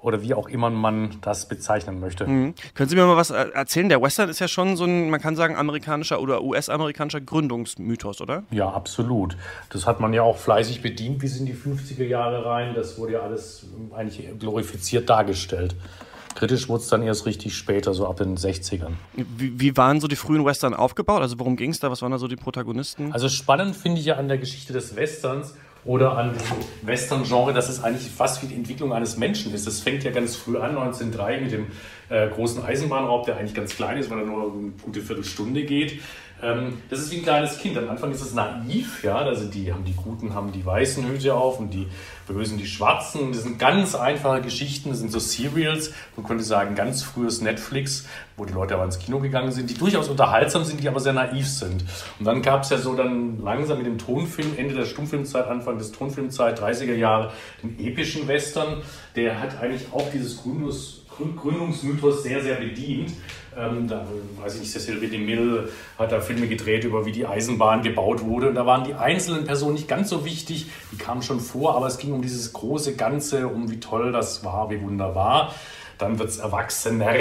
oder 0.06 0.22
wie 0.22 0.34
auch 0.34 0.48
immer 0.48 0.70
man 0.70 1.16
das 1.20 1.48
bezeichnen 1.48 1.98
möchte. 1.98 2.28
Mhm. 2.28 2.54
Können 2.74 2.88
Sie 2.88 2.94
mir 2.94 3.06
mal 3.06 3.16
was 3.16 3.30
äh, 3.30 3.48
erzählen? 3.52 3.88
Der 3.88 4.00
Western 4.00 4.28
ist 4.28 4.38
ja 4.38 4.46
schon 4.46 4.76
so 4.76 4.84
ein, 4.84 5.10
man 5.10 5.20
kann 5.20 5.34
sagen, 5.34 5.56
amerikanischer 5.56 6.20
oder 6.20 6.44
US-amerikanischer 6.44 7.20
Gründungsmythos, 7.20 8.20
oder? 8.20 8.44
Ja, 8.52 8.70
absolut. 8.70 9.36
Das 9.70 9.84
hat 9.84 9.98
man 9.98 10.12
ja 10.12 10.22
auch 10.22 10.36
fleißig 10.36 10.80
bedient 10.80 11.18
bis 11.18 11.40
in 11.40 11.44
die 11.44 11.54
50er 11.54 12.04
Jahre 12.04 12.46
rein. 12.46 12.74
Das 12.76 12.98
wurde 12.98 13.14
ja 13.14 13.20
alles 13.20 13.66
eigentlich 13.96 14.28
glorifiziert 14.38 15.10
dargestellt. 15.10 15.74
Kritisch 16.36 16.68
wurde 16.68 16.82
es 16.82 16.88
dann 16.88 17.02
erst 17.02 17.26
richtig 17.26 17.56
später, 17.56 17.92
so 17.92 18.06
ab 18.06 18.18
den 18.18 18.36
60ern. 18.36 18.92
Wie, 19.14 19.58
wie 19.58 19.76
waren 19.76 20.00
so 20.00 20.06
die 20.06 20.16
frühen 20.16 20.44
Western 20.44 20.74
aufgebaut? 20.74 21.22
Also 21.22 21.40
worum 21.40 21.56
ging 21.56 21.70
es 21.70 21.80
da? 21.80 21.90
Was 21.90 22.02
waren 22.02 22.12
da 22.12 22.18
so 22.18 22.28
die 22.28 22.36
Protagonisten? 22.36 23.12
Also 23.12 23.28
spannend 23.28 23.74
finde 23.74 23.98
ich 24.00 24.06
ja 24.06 24.16
an 24.16 24.28
der 24.28 24.38
Geschichte 24.38 24.72
des 24.72 24.94
Westerns, 24.94 25.54
oder 25.86 26.18
an 26.18 26.32
diesem 26.32 26.56
Western-Genre, 26.82 27.52
dass 27.52 27.68
es 27.68 27.82
eigentlich 27.82 28.10
fast 28.10 28.42
wie 28.42 28.48
die 28.48 28.54
Entwicklung 28.54 28.92
eines 28.92 29.16
Menschen 29.16 29.54
ist. 29.54 29.66
Das 29.66 29.80
fängt 29.80 30.02
ja 30.04 30.10
ganz 30.10 30.36
früh 30.36 30.56
an, 30.58 30.70
1903, 30.70 31.40
mit 31.40 31.52
dem 31.52 31.66
äh, 32.08 32.28
großen 32.28 32.64
Eisenbahnraub, 32.64 33.24
der 33.24 33.36
eigentlich 33.36 33.54
ganz 33.54 33.76
klein 33.76 33.96
ist, 33.96 34.10
weil 34.10 34.18
er 34.18 34.26
nur 34.26 34.52
eine 34.52 34.72
gute 34.82 35.00
Viertelstunde 35.00 35.64
geht. 35.64 36.00
Ähm, 36.42 36.82
das 36.90 37.00
ist 37.00 37.10
wie 37.10 37.16
ein 37.16 37.22
kleines 37.22 37.58
Kind. 37.58 37.78
Am 37.78 37.88
Anfang 37.88 38.12
ist 38.12 38.20
es 38.20 38.34
naiv, 38.34 39.02
ja, 39.02 39.16
also 39.16 39.46
die 39.46 39.72
haben 39.72 39.84
die 39.84 39.94
Guten 39.94 40.34
haben 40.34 40.52
die 40.52 40.64
weißen 40.64 41.06
Hüte 41.08 41.34
auf 41.34 41.58
und 41.58 41.70
die 41.70 41.88
Bösen 42.26 42.58
die 42.58 42.66
schwarzen. 42.66 43.32
Das 43.32 43.42
sind 43.42 43.58
ganz 43.58 43.94
einfache 43.94 44.42
Geschichten, 44.42 44.90
das 44.90 44.98
sind 44.98 45.10
so 45.10 45.18
Serials, 45.18 45.92
man 46.14 46.26
könnte 46.26 46.44
sagen 46.44 46.74
ganz 46.74 47.02
frühes 47.02 47.40
Netflix, 47.40 48.06
wo 48.36 48.44
die 48.44 48.52
Leute 48.52 48.74
aber 48.74 48.84
ins 48.84 48.98
Kino 48.98 49.18
gegangen 49.18 49.50
sind, 49.50 49.70
die 49.70 49.74
durchaus 49.74 50.08
unterhaltsam 50.08 50.64
sind, 50.64 50.82
die 50.82 50.88
aber 50.88 51.00
sehr 51.00 51.14
naiv 51.14 51.48
sind. 51.48 51.84
Und 52.18 52.26
dann 52.26 52.42
gab 52.42 52.62
es 52.64 52.70
ja 52.70 52.76
so 52.76 52.94
dann 52.94 53.42
langsam 53.42 53.78
mit 53.78 53.86
dem 53.86 53.96
Tonfilm, 53.96 54.58
Ende 54.58 54.74
der 54.74 54.84
Stummfilmzeit, 54.84 55.46
Anfang 55.46 55.78
des 55.78 55.92
Tonfilmzeit, 55.92 56.60
30er 56.60 56.94
Jahre, 56.94 57.32
den 57.62 57.78
epischen 57.78 58.28
Western, 58.28 58.82
der 59.14 59.40
hat 59.40 59.58
eigentlich 59.60 59.86
auch 59.92 60.10
dieses 60.12 60.42
Gründungs 60.42 61.02
Gründungsmythos 61.18 62.22
sehr, 62.22 62.42
sehr 62.42 62.56
bedient. 62.56 63.12
Ähm, 63.56 63.88
da 63.88 64.06
weiß 64.38 64.54
ich 64.56 64.60
nicht, 64.60 64.72
Cecil 64.72 64.96
B. 64.96 65.08
DeMille 65.08 65.70
hat 65.98 66.12
da 66.12 66.20
Filme 66.20 66.46
gedreht 66.46 66.84
über 66.84 67.06
wie 67.06 67.12
die 67.12 67.26
Eisenbahn 67.26 67.82
gebaut 67.82 68.22
wurde. 68.22 68.50
Und 68.50 68.54
da 68.54 68.66
waren 68.66 68.84
die 68.84 68.94
einzelnen 68.94 69.44
Personen 69.44 69.74
nicht 69.74 69.88
ganz 69.88 70.10
so 70.10 70.24
wichtig, 70.24 70.66
die 70.92 70.96
kamen 70.96 71.22
schon 71.22 71.40
vor, 71.40 71.74
aber 71.74 71.86
es 71.86 71.96
ging 71.96 72.12
um 72.12 72.20
dieses 72.20 72.52
große 72.52 72.96
Ganze, 72.96 73.48
um 73.48 73.70
wie 73.70 73.80
toll 73.80 74.12
das 74.12 74.44
war, 74.44 74.70
wie 74.70 74.80
wunderbar. 74.82 75.54
Dann 75.96 76.18
wird 76.18 76.28
es 76.28 76.36
erwachsener, 76.36 77.14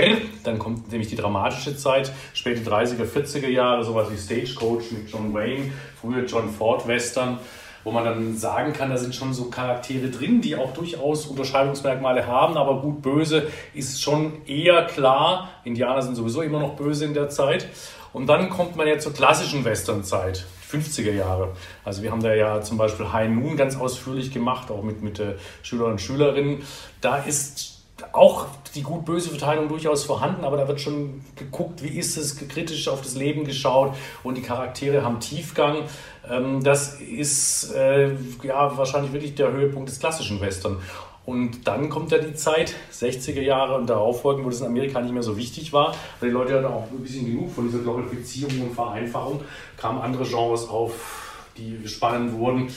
dann 0.43 0.59
kommt 0.59 0.91
nämlich 0.91 1.09
die 1.09 1.15
dramatische 1.15 1.77
Zeit, 1.77 2.11
späte 2.33 2.69
30er, 2.69 3.05
40er 3.05 3.47
Jahre, 3.47 3.86
sowas 3.86 4.09
wie 4.11 4.17
Stagecoach 4.17 4.91
mit 4.91 5.09
John 5.09 5.33
Wayne, 5.33 5.71
frühe 6.01 6.25
John 6.25 6.49
Ford 6.49 6.86
Western 6.86 7.39
wo 7.86 7.91
man 7.91 8.03
dann 8.03 8.36
sagen 8.36 8.73
kann, 8.73 8.89
da 8.89 8.97
sind 8.97 9.15
schon 9.15 9.33
so 9.33 9.45
Charaktere 9.45 10.09
drin, 10.09 10.41
die 10.41 10.57
auch 10.57 10.73
durchaus 10.73 11.27
Unterscheidungsmerkmale 11.27 12.27
haben, 12.27 12.57
aber 12.57 12.81
gut, 12.81 13.01
böse 13.01 13.47
ist 13.73 14.01
schon 14.01 14.45
eher 14.45 14.86
klar. 14.88 15.49
Indianer 15.63 16.01
sind 16.01 16.15
sowieso 16.15 16.41
immer 16.41 16.59
noch 16.59 16.75
böse 16.75 17.05
in 17.05 17.13
der 17.13 17.29
Zeit. 17.29 17.67
Und 18.11 18.27
dann 18.27 18.49
kommt 18.49 18.75
man 18.75 18.88
ja 18.88 18.97
zur 18.97 19.13
klassischen 19.13 19.63
Westernzeit. 19.63 20.45
50er 20.71 21.11
Jahre. 21.11 21.53
Also 21.83 22.01
wir 22.01 22.11
haben 22.11 22.23
da 22.23 22.33
ja 22.33 22.61
zum 22.61 22.77
Beispiel 22.77 23.13
High 23.13 23.29
Noon 23.29 23.55
ganz 23.55 23.77
ausführlich 23.77 24.31
gemacht, 24.31 24.71
auch 24.71 24.83
mit, 24.83 25.03
mit 25.03 25.19
äh, 25.19 25.36
Schülern 25.61 25.91
und 25.91 26.01
Schülerinnen. 26.01 26.63
Da 27.01 27.17
ist 27.17 27.75
auch 28.11 28.47
die 28.73 28.81
gut-böse 28.81 29.29
Verteilung 29.29 29.69
durchaus 29.69 30.03
vorhanden, 30.03 30.43
aber 30.43 30.57
da 30.57 30.67
wird 30.67 30.81
schon 30.81 31.21
geguckt, 31.36 31.81
wie 31.81 31.97
ist 31.97 32.17
es, 32.17 32.38
kritisch 32.38 32.88
auf 32.88 33.01
das 33.01 33.15
Leben 33.15 33.45
geschaut 33.45 33.95
und 34.23 34.36
die 34.36 34.41
Charaktere 34.41 35.03
haben 35.03 35.19
Tiefgang. 35.19 35.83
Ähm, 36.30 36.63
das 36.63 36.99
ist 36.99 37.73
äh, 37.73 38.15
ja 38.43 38.78
wahrscheinlich 38.78 39.13
wirklich 39.13 39.36
der 39.36 39.51
Höhepunkt 39.51 39.89
des 39.89 39.99
klassischen 39.99 40.41
Western. 40.41 40.78
Und 41.26 41.67
dann 41.67 41.89
kommt 41.89 42.11
ja 42.11 42.19
die 42.19 42.36
Zeit, 42.36 42.76
60er 42.93 43.41
Jahre 43.41 43.76
und 43.78 43.89
darauf 43.89 44.21
folgen, 44.21 44.45
wo 44.45 44.49
das 44.49 44.61
in 44.61 44.67
Amerika 44.67 45.01
nicht 45.01 45.13
mehr 45.13 45.23
so 45.23 45.38
wichtig 45.38 45.73
war, 45.73 45.95
weil 46.19 46.30
die 46.30 46.34
Leute 46.34 46.53
hatten 46.53 46.65
auch 46.65 46.88
ein 46.91 47.01
bisschen 47.01 47.26
genug 47.26 47.51
von 47.51 47.65
dieser 47.65 47.80
Glorifizierung 47.80 48.61
und 48.61 48.76
Vereinfachung, 48.76 49.41
kamen 49.76 50.01
andere 50.01 50.23
Genres 50.23 50.69
auf, 50.69 51.47
die 51.57 51.88
spannend 51.88 52.34
wurden. 52.34 52.67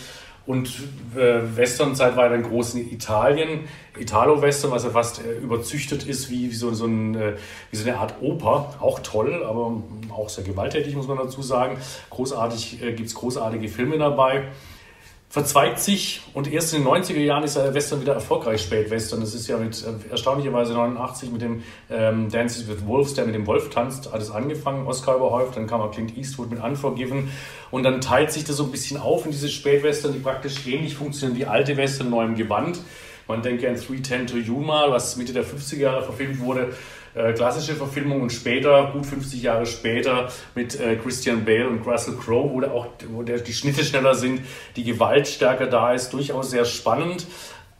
Und 0.48 0.70
äh, 1.14 1.40
Westernzeit 1.56 2.16
war 2.16 2.24
ja 2.24 2.30
dann 2.30 2.42
groß 2.42 2.76
in 2.76 2.90
Italien. 2.90 3.68
Italo-Western, 3.98 4.70
was 4.70 4.82
ja 4.82 4.88
fast 4.88 5.20
äh, 5.22 5.34
überzüchtet 5.34 6.06
ist, 6.06 6.30
wie, 6.30 6.50
wie, 6.50 6.54
so, 6.54 6.72
so 6.72 6.86
ein, 6.86 7.14
äh, 7.16 7.34
wie 7.70 7.76
so 7.76 7.86
eine 7.86 7.98
Art 7.98 8.14
Oper. 8.22 8.74
Auch 8.80 9.00
toll, 9.00 9.44
aber 9.44 9.82
auch 10.08 10.30
sehr 10.30 10.44
gewalttätig, 10.44 10.96
muss 10.96 11.06
man 11.06 11.18
dazu 11.18 11.42
sagen. 11.42 11.76
Großartig 12.08 12.82
äh, 12.82 12.94
gibt 12.94 13.10
es 13.10 13.14
großartige 13.14 13.68
Filme 13.68 13.98
dabei. 13.98 14.44
Verzweigt 15.30 15.78
sich 15.78 16.22
und 16.32 16.50
erst 16.50 16.72
in 16.72 16.82
den 16.82 16.88
90er 16.90 17.18
Jahren 17.18 17.44
ist 17.44 17.56
der 17.56 17.74
Western 17.74 18.00
wieder 18.00 18.14
erfolgreich, 18.14 18.62
Spätwestern. 18.62 19.20
Das 19.20 19.34
ist 19.34 19.46
ja 19.46 19.58
mit 19.58 19.84
äh, 19.84 20.10
erstaunlicherweise 20.10 20.72
89 20.72 21.30
mit 21.30 21.42
dem 21.42 21.62
ähm, 21.90 22.30
Dances 22.30 22.66
with 22.66 22.86
Wolves, 22.86 23.12
der 23.12 23.26
mit 23.26 23.34
dem 23.34 23.46
Wolf 23.46 23.68
tanzt, 23.68 24.10
alles 24.12 24.30
angefangen, 24.30 24.86
Oscar 24.86 25.16
überhäuft, 25.16 25.56
dann 25.56 25.66
kam 25.66 25.82
auch 25.82 25.90
Clint 25.90 26.16
Eastwood 26.16 26.50
mit 26.50 26.62
Unforgiven 26.62 27.30
und 27.70 27.82
dann 27.82 28.00
teilt 28.00 28.32
sich 28.32 28.44
das 28.44 28.56
so 28.56 28.64
ein 28.64 28.70
bisschen 28.70 28.98
auf 28.98 29.26
in 29.26 29.32
diese 29.32 29.50
Spätwestern, 29.50 30.14
die 30.14 30.18
praktisch 30.18 30.66
ähnlich 30.66 30.94
funktionieren 30.94 31.38
wie 31.38 31.44
alte 31.44 31.76
Western, 31.76 32.08
neuem 32.08 32.34
Gewand. 32.34 32.80
Man 33.26 33.42
denke 33.42 33.68
an 33.68 33.74
310 33.74 34.26
to 34.26 34.38
Yuma, 34.38 34.90
was 34.90 35.16
Mitte 35.16 35.34
der 35.34 35.44
50er 35.44 35.76
Jahre 35.76 36.02
verfilmt 36.02 36.40
wurde, 36.40 36.72
äh, 37.18 37.32
klassische 37.32 37.74
Verfilmung 37.74 38.22
und 38.22 38.30
später, 38.30 38.90
gut 38.92 39.04
50 39.04 39.42
Jahre 39.42 39.66
später, 39.66 40.28
mit 40.54 40.78
äh, 40.78 40.96
Christian 40.96 41.44
Bale 41.44 41.68
und 41.68 41.84
Russell 41.86 42.14
Crowe, 42.14 42.50
wo, 42.50 42.62
auch, 42.66 42.86
wo 43.08 43.22
der, 43.22 43.38
die 43.40 43.52
Schnitte 43.52 43.84
schneller 43.84 44.14
sind, 44.14 44.42
die 44.76 44.84
Gewalt 44.84 45.26
stärker 45.26 45.66
da 45.66 45.92
ist, 45.92 46.12
durchaus 46.12 46.50
sehr 46.50 46.64
spannend, 46.64 47.26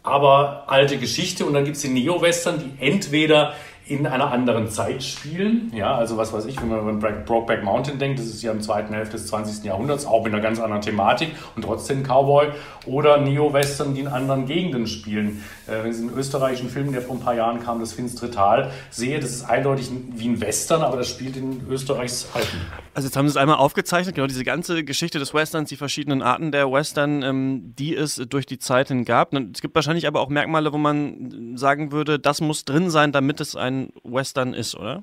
aber 0.02 0.64
alte 0.66 0.98
Geschichte. 0.98 1.46
Und 1.46 1.54
dann 1.54 1.64
gibt 1.64 1.76
es 1.76 1.82
die 1.82 1.88
Neo-Western, 1.88 2.58
die 2.58 2.84
entweder 2.84 3.54
in 3.88 4.06
einer 4.06 4.30
anderen 4.30 4.68
Zeit 4.68 5.02
spielen. 5.02 5.72
Ja, 5.74 5.94
also 5.94 6.18
was 6.18 6.32
weiß 6.32 6.44
ich, 6.44 6.60
wenn 6.60 6.68
man 6.68 7.02
an 7.02 7.24
Brokeback 7.24 7.64
Mountain 7.64 7.98
denkt, 7.98 8.18
das 8.18 8.26
ist 8.26 8.42
ja 8.42 8.52
im 8.52 8.60
zweiten 8.60 8.92
Hälfte 8.92 9.16
des 9.16 9.26
20. 9.28 9.64
Jahrhunderts, 9.64 10.04
auch 10.04 10.22
mit 10.22 10.32
einer 10.32 10.42
ganz 10.42 10.60
anderen 10.60 10.82
Thematik 10.82 11.30
und 11.56 11.62
trotzdem 11.62 12.02
Cowboy. 12.02 12.48
Oder 12.84 13.18
Neo-Western, 13.18 13.94
die 13.94 14.00
in 14.00 14.08
anderen 14.08 14.46
Gegenden 14.46 14.86
spielen. 14.86 15.42
Äh, 15.66 15.84
wenn 15.84 15.92
Sie 15.92 16.06
einen 16.06 16.16
österreichischen 16.16 16.70
Film, 16.70 16.92
der 16.92 17.02
vor 17.02 17.16
ein 17.16 17.20
paar 17.20 17.34
Jahren 17.34 17.62
kam, 17.62 17.80
das 17.80 17.92
Finstre 17.92 18.30
Tal, 18.30 18.70
sehe, 18.90 19.20
das 19.20 19.30
ist 19.30 19.44
eindeutig 19.44 19.90
wie 20.14 20.28
ein 20.28 20.40
Western, 20.40 20.82
aber 20.82 20.96
das 20.96 21.08
spielt 21.08 21.36
in 21.36 21.66
Österreichs 21.68 22.28
Alpen. 22.34 22.60
Also 22.94 23.08
jetzt 23.08 23.16
haben 23.16 23.26
Sie 23.26 23.32
es 23.32 23.36
einmal 23.36 23.56
aufgezeichnet, 23.56 24.14
genau 24.14 24.26
diese 24.26 24.44
ganze 24.44 24.84
Geschichte 24.84 25.18
des 25.18 25.32
Westerns, 25.32 25.68
die 25.68 25.76
verschiedenen 25.76 26.22
Arten 26.22 26.52
der 26.52 26.70
Western, 26.70 27.22
ähm, 27.22 27.74
die 27.78 27.94
es 27.94 28.16
durch 28.16 28.46
die 28.46 28.58
Zeit 28.58 28.88
hin 28.88 29.04
gab. 29.04 29.34
Es 29.34 29.60
gibt 29.60 29.74
wahrscheinlich 29.74 30.06
aber 30.06 30.20
auch 30.20 30.28
Merkmale, 30.28 30.72
wo 30.72 30.78
man 30.78 31.56
sagen 31.56 31.92
würde, 31.92 32.18
das 32.18 32.40
muss 32.40 32.64
drin 32.64 32.90
sein, 32.90 33.12
damit 33.12 33.40
es 33.40 33.56
ein 33.56 33.77
Western 34.04 34.54
ist, 34.54 34.74
oder? 34.74 35.02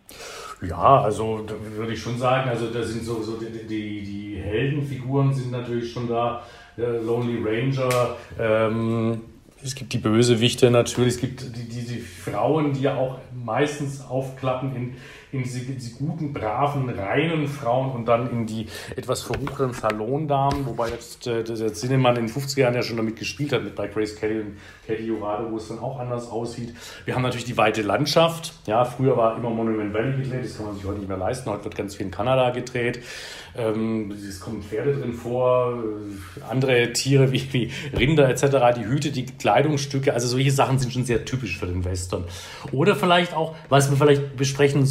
Ja, 0.61 1.01
also 1.01 1.45
würde 1.75 1.93
ich 1.93 2.01
schon 2.01 2.17
sagen, 2.17 2.49
also 2.49 2.67
da 2.67 2.83
sind 2.83 3.03
so, 3.03 3.21
so 3.21 3.37
die, 3.37 3.67
die, 3.67 4.01
die 4.01 4.41
Heldenfiguren 4.41 5.33
sind 5.33 5.51
natürlich 5.51 5.91
schon 5.91 6.07
da. 6.07 6.43
Der 6.77 7.01
Lonely 7.01 7.41
Ranger, 7.41 8.17
ähm, 8.37 9.21
es 9.63 9.73
gibt 9.73 9.93
die 9.93 9.97
Bösewichte 9.97 10.69
natürlich, 10.69 11.15
es 11.15 11.21
gibt 11.21 11.55
die, 11.55 11.67
diese 11.67 11.99
Frauen, 11.99 12.73
die 12.73 12.81
ja 12.81 12.95
auch 12.97 13.17
meistens 13.33 14.05
aufklappen 14.05 14.75
in 14.75 14.95
in 15.35 15.43
diese, 15.43 15.59
diese, 15.61 15.95
guten, 15.95 16.33
braven, 16.33 16.89
reinen 16.89 17.47
Frauen 17.47 17.91
und 17.91 18.05
dann 18.05 18.29
in 18.31 18.45
die 18.45 18.67
etwas 18.95 19.21
verruchten 19.21 19.73
Salondamen, 19.73 20.65
wobei 20.65 20.89
jetzt 20.89 21.27
äh, 21.27 21.43
der 21.43 21.73
Zinnemann 21.73 22.15
in 22.17 22.27
den 22.27 22.33
50er 22.33 22.59
Jahren 22.59 22.75
ja 22.75 22.83
schon 22.83 22.97
damit 22.97 23.17
gespielt 23.17 23.53
hat, 23.53 23.63
mit 23.63 23.75
bei 23.75 23.87
Grace 23.87 24.15
Kelly 24.15 24.41
und 24.41 24.57
Katie 24.87 25.03
Jurado, 25.03 25.51
wo 25.51 25.57
es 25.57 25.67
dann 25.67 25.79
auch 25.79 25.99
anders 25.99 26.29
aussieht. 26.29 26.73
Wir 27.05 27.15
haben 27.15 27.23
natürlich 27.23 27.45
die 27.45 27.57
weite 27.57 27.81
Landschaft. 27.81 28.53
Ja, 28.65 28.85
früher 28.85 29.17
war 29.17 29.37
immer 29.37 29.49
Monument 29.49 29.93
Valley 29.93 30.23
gedreht, 30.23 30.45
das 30.45 30.57
kann 30.57 30.67
man 30.67 30.75
sich 30.75 30.85
heute 30.85 30.99
nicht 30.99 31.09
mehr 31.09 31.17
leisten. 31.17 31.49
Heute 31.49 31.65
wird 31.65 31.75
ganz 31.75 31.95
viel 31.95 32.05
in 32.05 32.11
Kanada 32.11 32.49
gedreht. 32.51 33.01
Ähm, 33.57 34.11
es 34.11 34.39
kommen 34.39 34.61
Pferde 34.61 34.95
drin 34.95 35.13
vor, 35.13 35.81
äh, 35.83 36.43
andere 36.49 36.91
Tiere 36.93 37.31
wie, 37.31 37.53
wie 37.53 37.71
Rinder 37.97 38.29
etc., 38.29 38.77
die 38.77 38.85
Hüte, 38.85 39.11
die 39.11 39.25
Kleidungsstücke. 39.25 40.13
Also 40.13 40.27
solche 40.27 40.51
Sachen 40.51 40.77
sind 40.79 40.91
schon 40.91 41.05
sehr 41.05 41.25
typisch 41.25 41.57
für 41.57 41.67
den 41.67 41.85
Western. 41.85 42.25
Oder 42.71 42.95
vielleicht 42.95 43.33
auch, 43.33 43.55
was 43.69 43.89
wir 43.89 43.97
vielleicht 43.97 44.35
besprechen 44.35 44.87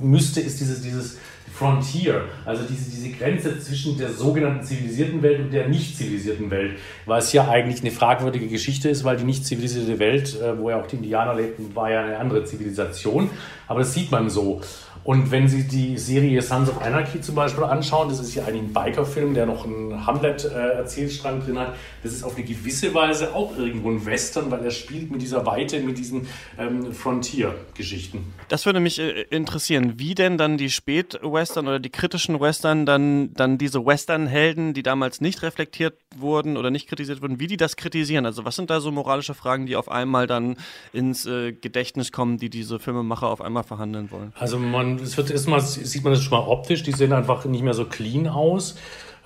müsste, 0.00 0.40
ist 0.40 0.60
dieses, 0.60 0.82
dieses 0.82 1.18
Frontier, 1.56 2.24
also 2.44 2.64
diese, 2.68 2.90
diese 2.90 3.16
Grenze 3.16 3.58
zwischen 3.58 3.96
der 3.96 4.10
sogenannten 4.10 4.62
zivilisierten 4.62 5.22
Welt 5.22 5.40
und 5.40 5.52
der 5.52 5.68
nicht 5.68 5.96
zivilisierten 5.96 6.50
Welt, 6.50 6.78
was 7.06 7.32
ja 7.32 7.48
eigentlich 7.48 7.80
eine 7.80 7.90
fragwürdige 7.90 8.46
Geschichte 8.46 8.90
ist, 8.90 9.04
weil 9.04 9.16
die 9.16 9.24
nicht 9.24 9.46
zivilisierte 9.46 9.98
Welt, 9.98 10.38
äh, 10.38 10.58
wo 10.58 10.68
ja 10.68 10.78
auch 10.78 10.86
die 10.86 10.96
Indianer 10.96 11.34
lebten, 11.34 11.74
war 11.74 11.90
ja 11.90 12.04
eine 12.04 12.18
andere 12.18 12.44
Zivilisation. 12.44 13.30
Aber 13.68 13.80
das 13.80 13.94
sieht 13.94 14.10
man 14.10 14.28
so. 14.28 14.60
Und 15.06 15.30
wenn 15.30 15.46
Sie 15.46 15.62
die 15.62 15.96
Serie 15.98 16.42
Sons 16.42 16.68
of 16.68 16.82
Anarchy 16.82 17.20
zum 17.20 17.36
Beispiel 17.36 17.62
anschauen, 17.62 18.08
das 18.08 18.18
ist 18.18 18.34
ja 18.34 18.44
eigentlich 18.44 18.62
ein 18.62 18.72
Biker-Film, 18.72 19.34
der 19.34 19.46
noch 19.46 19.64
einen 19.64 20.04
Hamlet-Erzählstrang 20.04 21.44
drin 21.44 21.60
hat, 21.60 21.76
das 22.02 22.12
ist 22.12 22.24
auf 22.24 22.34
eine 22.34 22.44
gewisse 22.44 22.92
Weise 22.92 23.32
auch 23.32 23.56
irgendwo 23.56 23.88
ein 23.88 24.04
Western, 24.04 24.50
weil 24.50 24.64
er 24.64 24.72
spielt 24.72 25.12
mit 25.12 25.22
dieser 25.22 25.46
Weite, 25.46 25.78
mit 25.78 25.96
diesen 25.96 26.26
ähm, 26.58 26.92
Frontier-Geschichten. 26.92 28.34
Das 28.48 28.66
würde 28.66 28.80
mich 28.80 28.98
äh, 28.98 29.22
interessieren, 29.30 29.94
wie 29.98 30.16
denn 30.16 30.38
dann 30.38 30.58
die 30.58 30.70
Spät-Western 30.70 31.68
oder 31.68 31.78
die 31.78 31.90
kritischen 31.90 32.40
Western 32.40 32.84
dann, 32.84 33.32
dann 33.34 33.58
diese 33.58 33.86
Western-Helden, 33.86 34.74
die 34.74 34.82
damals 34.82 35.20
nicht 35.20 35.40
reflektiert 35.44 35.94
wurden 36.16 36.56
oder 36.56 36.72
nicht 36.72 36.88
kritisiert 36.88 37.22
wurden, 37.22 37.38
wie 37.38 37.46
die 37.46 37.56
das 37.56 37.76
kritisieren. 37.76 38.26
Also 38.26 38.44
was 38.44 38.56
sind 38.56 38.70
da 38.70 38.80
so 38.80 38.90
moralische 38.90 39.34
Fragen, 39.34 39.66
die 39.66 39.76
auf 39.76 39.88
einmal 39.88 40.26
dann 40.26 40.56
ins 40.92 41.26
äh, 41.26 41.52
Gedächtnis 41.52 42.10
kommen, 42.10 42.38
die 42.38 42.50
diese 42.50 42.80
Filmemacher 42.80 43.28
auf 43.28 43.40
einmal 43.40 43.62
verhandeln 43.62 44.10
wollen? 44.10 44.32
Also 44.36 44.58
man 44.58 44.95
es 45.00 45.16
wird 45.16 45.30
erstmal, 45.30 45.60
sieht 45.60 46.04
man 46.04 46.12
das 46.12 46.22
schon 46.22 46.38
mal 46.38 46.46
optisch, 46.46 46.82
die 46.82 46.92
sehen 46.92 47.12
einfach 47.12 47.44
nicht 47.44 47.62
mehr 47.62 47.74
so 47.74 47.84
clean 47.84 48.28
aus. 48.28 48.76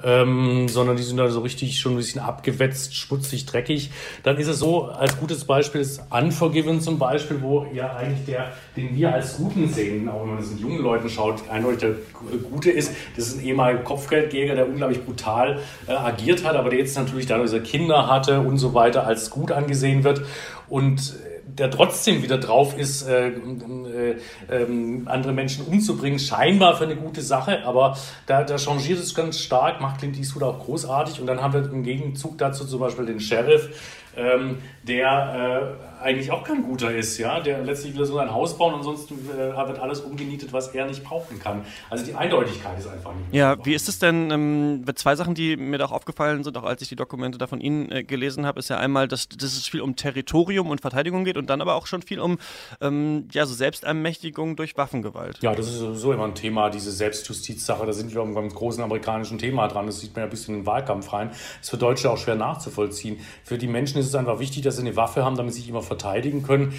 Ähm, 0.02 0.66
sondern 0.66 0.96
die 0.96 1.02
sind 1.02 1.18
da 1.18 1.28
so 1.28 1.40
richtig 1.40 1.78
schon 1.78 1.92
ein 1.92 1.96
bisschen 1.98 2.22
abgewetzt, 2.22 2.96
schmutzig, 2.96 3.44
dreckig. 3.44 3.90
Dann 4.22 4.38
ist 4.38 4.46
es 4.46 4.58
so, 4.58 4.86
als 4.86 5.18
gutes 5.18 5.44
Beispiel 5.44 5.82
ist 5.82 6.00
Unforgiven 6.08 6.80
zum 6.80 6.98
Beispiel, 6.98 7.42
wo 7.42 7.66
ja 7.74 7.94
eigentlich 7.96 8.24
der, 8.24 8.52
den 8.78 8.96
wir 8.96 9.12
als 9.12 9.36
Guten 9.36 9.68
sehen, 9.68 10.08
auch 10.08 10.22
wenn 10.22 10.28
man 10.28 10.38
das 10.38 10.52
mit 10.52 10.60
jungen 10.60 10.78
Leuten 10.78 11.10
schaut, 11.10 11.46
eindeutig 11.50 11.80
der 11.80 12.38
Gute 12.50 12.70
ist. 12.70 12.92
Das 13.14 13.26
ist 13.26 13.40
ein 13.40 13.44
ehemaliger 13.44 13.82
Kopfgeldjäger, 13.82 14.54
der 14.54 14.66
unglaublich 14.66 15.04
brutal 15.04 15.60
äh, 15.86 15.92
agiert 15.92 16.46
hat, 16.46 16.56
aber 16.56 16.70
der 16.70 16.78
jetzt 16.78 16.96
natürlich 16.96 17.26
dadurch, 17.26 17.50
dass 17.50 17.60
er 17.60 17.64
Kinder 17.64 18.08
hatte 18.08 18.40
und 18.40 18.56
so 18.56 18.72
weiter, 18.72 19.06
als 19.06 19.28
gut 19.28 19.52
angesehen 19.52 20.02
wird. 20.02 20.22
Und 20.70 21.14
der 21.58 21.70
trotzdem 21.70 22.22
wieder 22.22 22.38
drauf 22.38 22.78
ist, 22.78 23.02
äh, 23.02 23.28
äh, 23.28 24.16
äh, 24.48 25.02
andere 25.06 25.32
Menschen 25.32 25.66
umzubringen, 25.66 26.18
scheinbar 26.18 26.76
für 26.76 26.84
eine 26.84 26.96
gute 26.96 27.22
Sache, 27.22 27.64
aber 27.64 27.96
da, 28.26 28.42
da 28.44 28.58
changiert 28.58 28.98
es 28.98 29.14
ganz 29.14 29.38
stark, 29.38 29.80
macht 29.80 29.98
Clint 29.98 30.16
Eastwood 30.18 30.42
auch 30.42 30.58
großartig 30.58 31.20
und 31.20 31.26
dann 31.26 31.40
haben 31.42 31.54
wir 31.54 31.70
im 31.70 31.82
Gegenzug 31.82 32.38
dazu 32.38 32.64
zum 32.64 32.80
Beispiel 32.80 33.06
den 33.06 33.20
Sheriff, 33.20 33.68
ähm, 34.16 34.58
der 34.82 35.76
äh, 35.86 35.89
eigentlich 36.00 36.30
auch 36.30 36.44
kein 36.44 36.62
guter 36.62 36.94
ist, 36.94 37.18
ja, 37.18 37.40
der 37.40 37.62
letztlich 37.62 37.96
will 37.96 38.04
so 38.04 38.18
ein 38.18 38.32
Haus 38.32 38.56
bauen 38.56 38.74
und 38.74 38.82
sonst 38.82 39.10
äh, 39.10 39.14
wird 39.36 39.78
alles 39.78 40.00
umgenietet, 40.00 40.52
was 40.52 40.68
er 40.68 40.86
nicht 40.86 41.04
brauchen 41.04 41.38
kann. 41.38 41.64
Also 41.88 42.04
die 42.04 42.14
Eindeutigkeit 42.14 42.78
ist 42.78 42.88
einfach 42.88 43.14
nicht. 43.14 43.32
Ja, 43.32 43.64
wie 43.64 43.74
ist 43.74 43.88
es 43.88 43.98
denn? 43.98 44.30
Ähm, 44.30 44.84
zwei 44.94 45.16
Sachen, 45.16 45.34
die 45.34 45.56
mir 45.56 45.78
da 45.78 45.86
auch 45.86 45.92
aufgefallen 45.92 46.44
sind, 46.44 46.56
auch 46.56 46.64
als 46.64 46.82
ich 46.82 46.88
die 46.88 46.96
Dokumente 46.96 47.38
da 47.38 47.46
von 47.46 47.60
Ihnen 47.60 47.90
äh, 47.90 48.04
gelesen 48.04 48.46
habe, 48.46 48.58
ist 48.58 48.70
ja 48.70 48.78
einmal, 48.78 49.08
dass, 49.08 49.28
dass 49.28 49.56
es 49.56 49.68
viel 49.68 49.80
um 49.80 49.96
Territorium 49.96 50.70
und 50.70 50.80
Verteidigung 50.80 51.24
geht 51.24 51.36
und 51.36 51.50
dann 51.50 51.60
aber 51.60 51.74
auch 51.74 51.86
schon 51.86 52.02
viel 52.02 52.20
um 52.20 52.38
ähm, 52.80 53.28
ja 53.32 53.46
so 53.46 53.54
Selbstermächtigung 53.54 54.56
durch 54.56 54.76
Waffengewalt. 54.76 55.38
Ja, 55.42 55.54
das 55.54 55.68
ist 55.68 55.78
sowieso 55.78 56.12
immer 56.12 56.24
ein 56.24 56.34
Thema, 56.34 56.70
diese 56.70 56.90
Selbstjustizsache. 56.90 57.86
Da 57.86 57.92
sind 57.92 58.14
wir 58.14 58.24
beim 58.24 58.48
großen 58.48 58.82
amerikanischen 58.82 59.38
Thema 59.38 59.68
dran. 59.68 59.86
Das 59.86 60.00
sieht 60.00 60.14
man 60.14 60.22
ja 60.22 60.24
ein 60.24 60.30
bisschen 60.30 60.54
in 60.54 60.60
den 60.62 60.66
Wahlkampf 60.66 61.12
rein. 61.12 61.28
Das 61.30 61.38
ist 61.62 61.70
für 61.70 61.78
Deutsche 61.78 62.10
auch 62.10 62.18
schwer 62.18 62.36
nachzuvollziehen. 62.36 63.18
Für 63.44 63.58
die 63.58 63.66
Menschen 63.66 63.98
ist 63.98 64.06
es 64.06 64.14
einfach 64.14 64.38
wichtig, 64.38 64.62
dass 64.62 64.76
sie 64.76 64.82
eine 64.82 64.96
Waffe 64.96 65.24
haben, 65.24 65.36
damit 65.36 65.54
sie 65.54 65.60
sich 65.60 65.68
immer 65.68 65.82
verteidigen 65.90 66.42
können. 66.42 66.72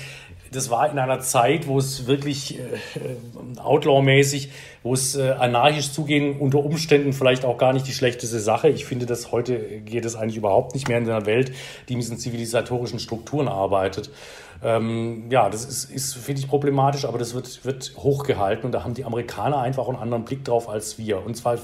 Das 0.54 0.70
war 0.70 0.90
in 0.92 1.00
einer 1.00 1.20
Zeit, 1.22 1.68
wo 1.68 1.78
es 1.78 2.08
wirklich 2.08 2.60
äh, 2.60 3.60
outlaw-mäßig, 3.60 4.50
wo 4.84 4.94
es 4.94 5.16
äh, 5.16 5.32
anarchisch 5.32 5.92
zugehen, 5.94 6.38
unter 6.40 6.60
Umständen 6.60 7.14
vielleicht 7.14 7.46
auch 7.46 7.58
gar 7.58 7.72
nicht 7.72 7.88
die 7.88 7.94
schlechteste 7.94 8.40
Sache. 8.40 8.68
Ich 8.68 8.86
finde, 8.86 9.06
dass 9.06 9.32
heute 9.32 9.58
geht 9.82 10.04
es 10.04 10.16
eigentlich 10.16 10.38
überhaupt 10.38 10.74
nicht 10.74 10.90
mehr 10.90 10.98
in 10.98 11.10
einer 11.10 11.26
Welt, 11.26 11.54
die 11.88 11.96
mit 11.96 12.04
diesen 12.04 12.18
zivilisatorischen 12.18 13.00
Strukturen 13.00 13.48
arbeitet. 13.48 14.10
Ähm, 14.64 15.26
ja, 15.30 15.50
das 15.50 15.66
ist, 15.66 15.90
ist 15.90 16.16
finde 16.16 16.42
ich, 16.42 16.48
problematisch, 16.48 17.06
aber 17.06 17.18
das 17.18 17.34
wird, 17.34 17.64
wird 17.64 17.94
hochgehalten 17.98 18.66
und 18.66 18.72
da 18.74 18.84
haben 18.84 18.94
die 18.94 19.06
Amerikaner 19.06 19.60
einfach 19.60 19.88
einen 19.88 19.98
anderen 19.98 20.26
Blick 20.26 20.44
drauf 20.44 20.70
als 20.70 20.98
wir. 20.98 21.26
Und 21.26 21.36
zwar 21.36 21.58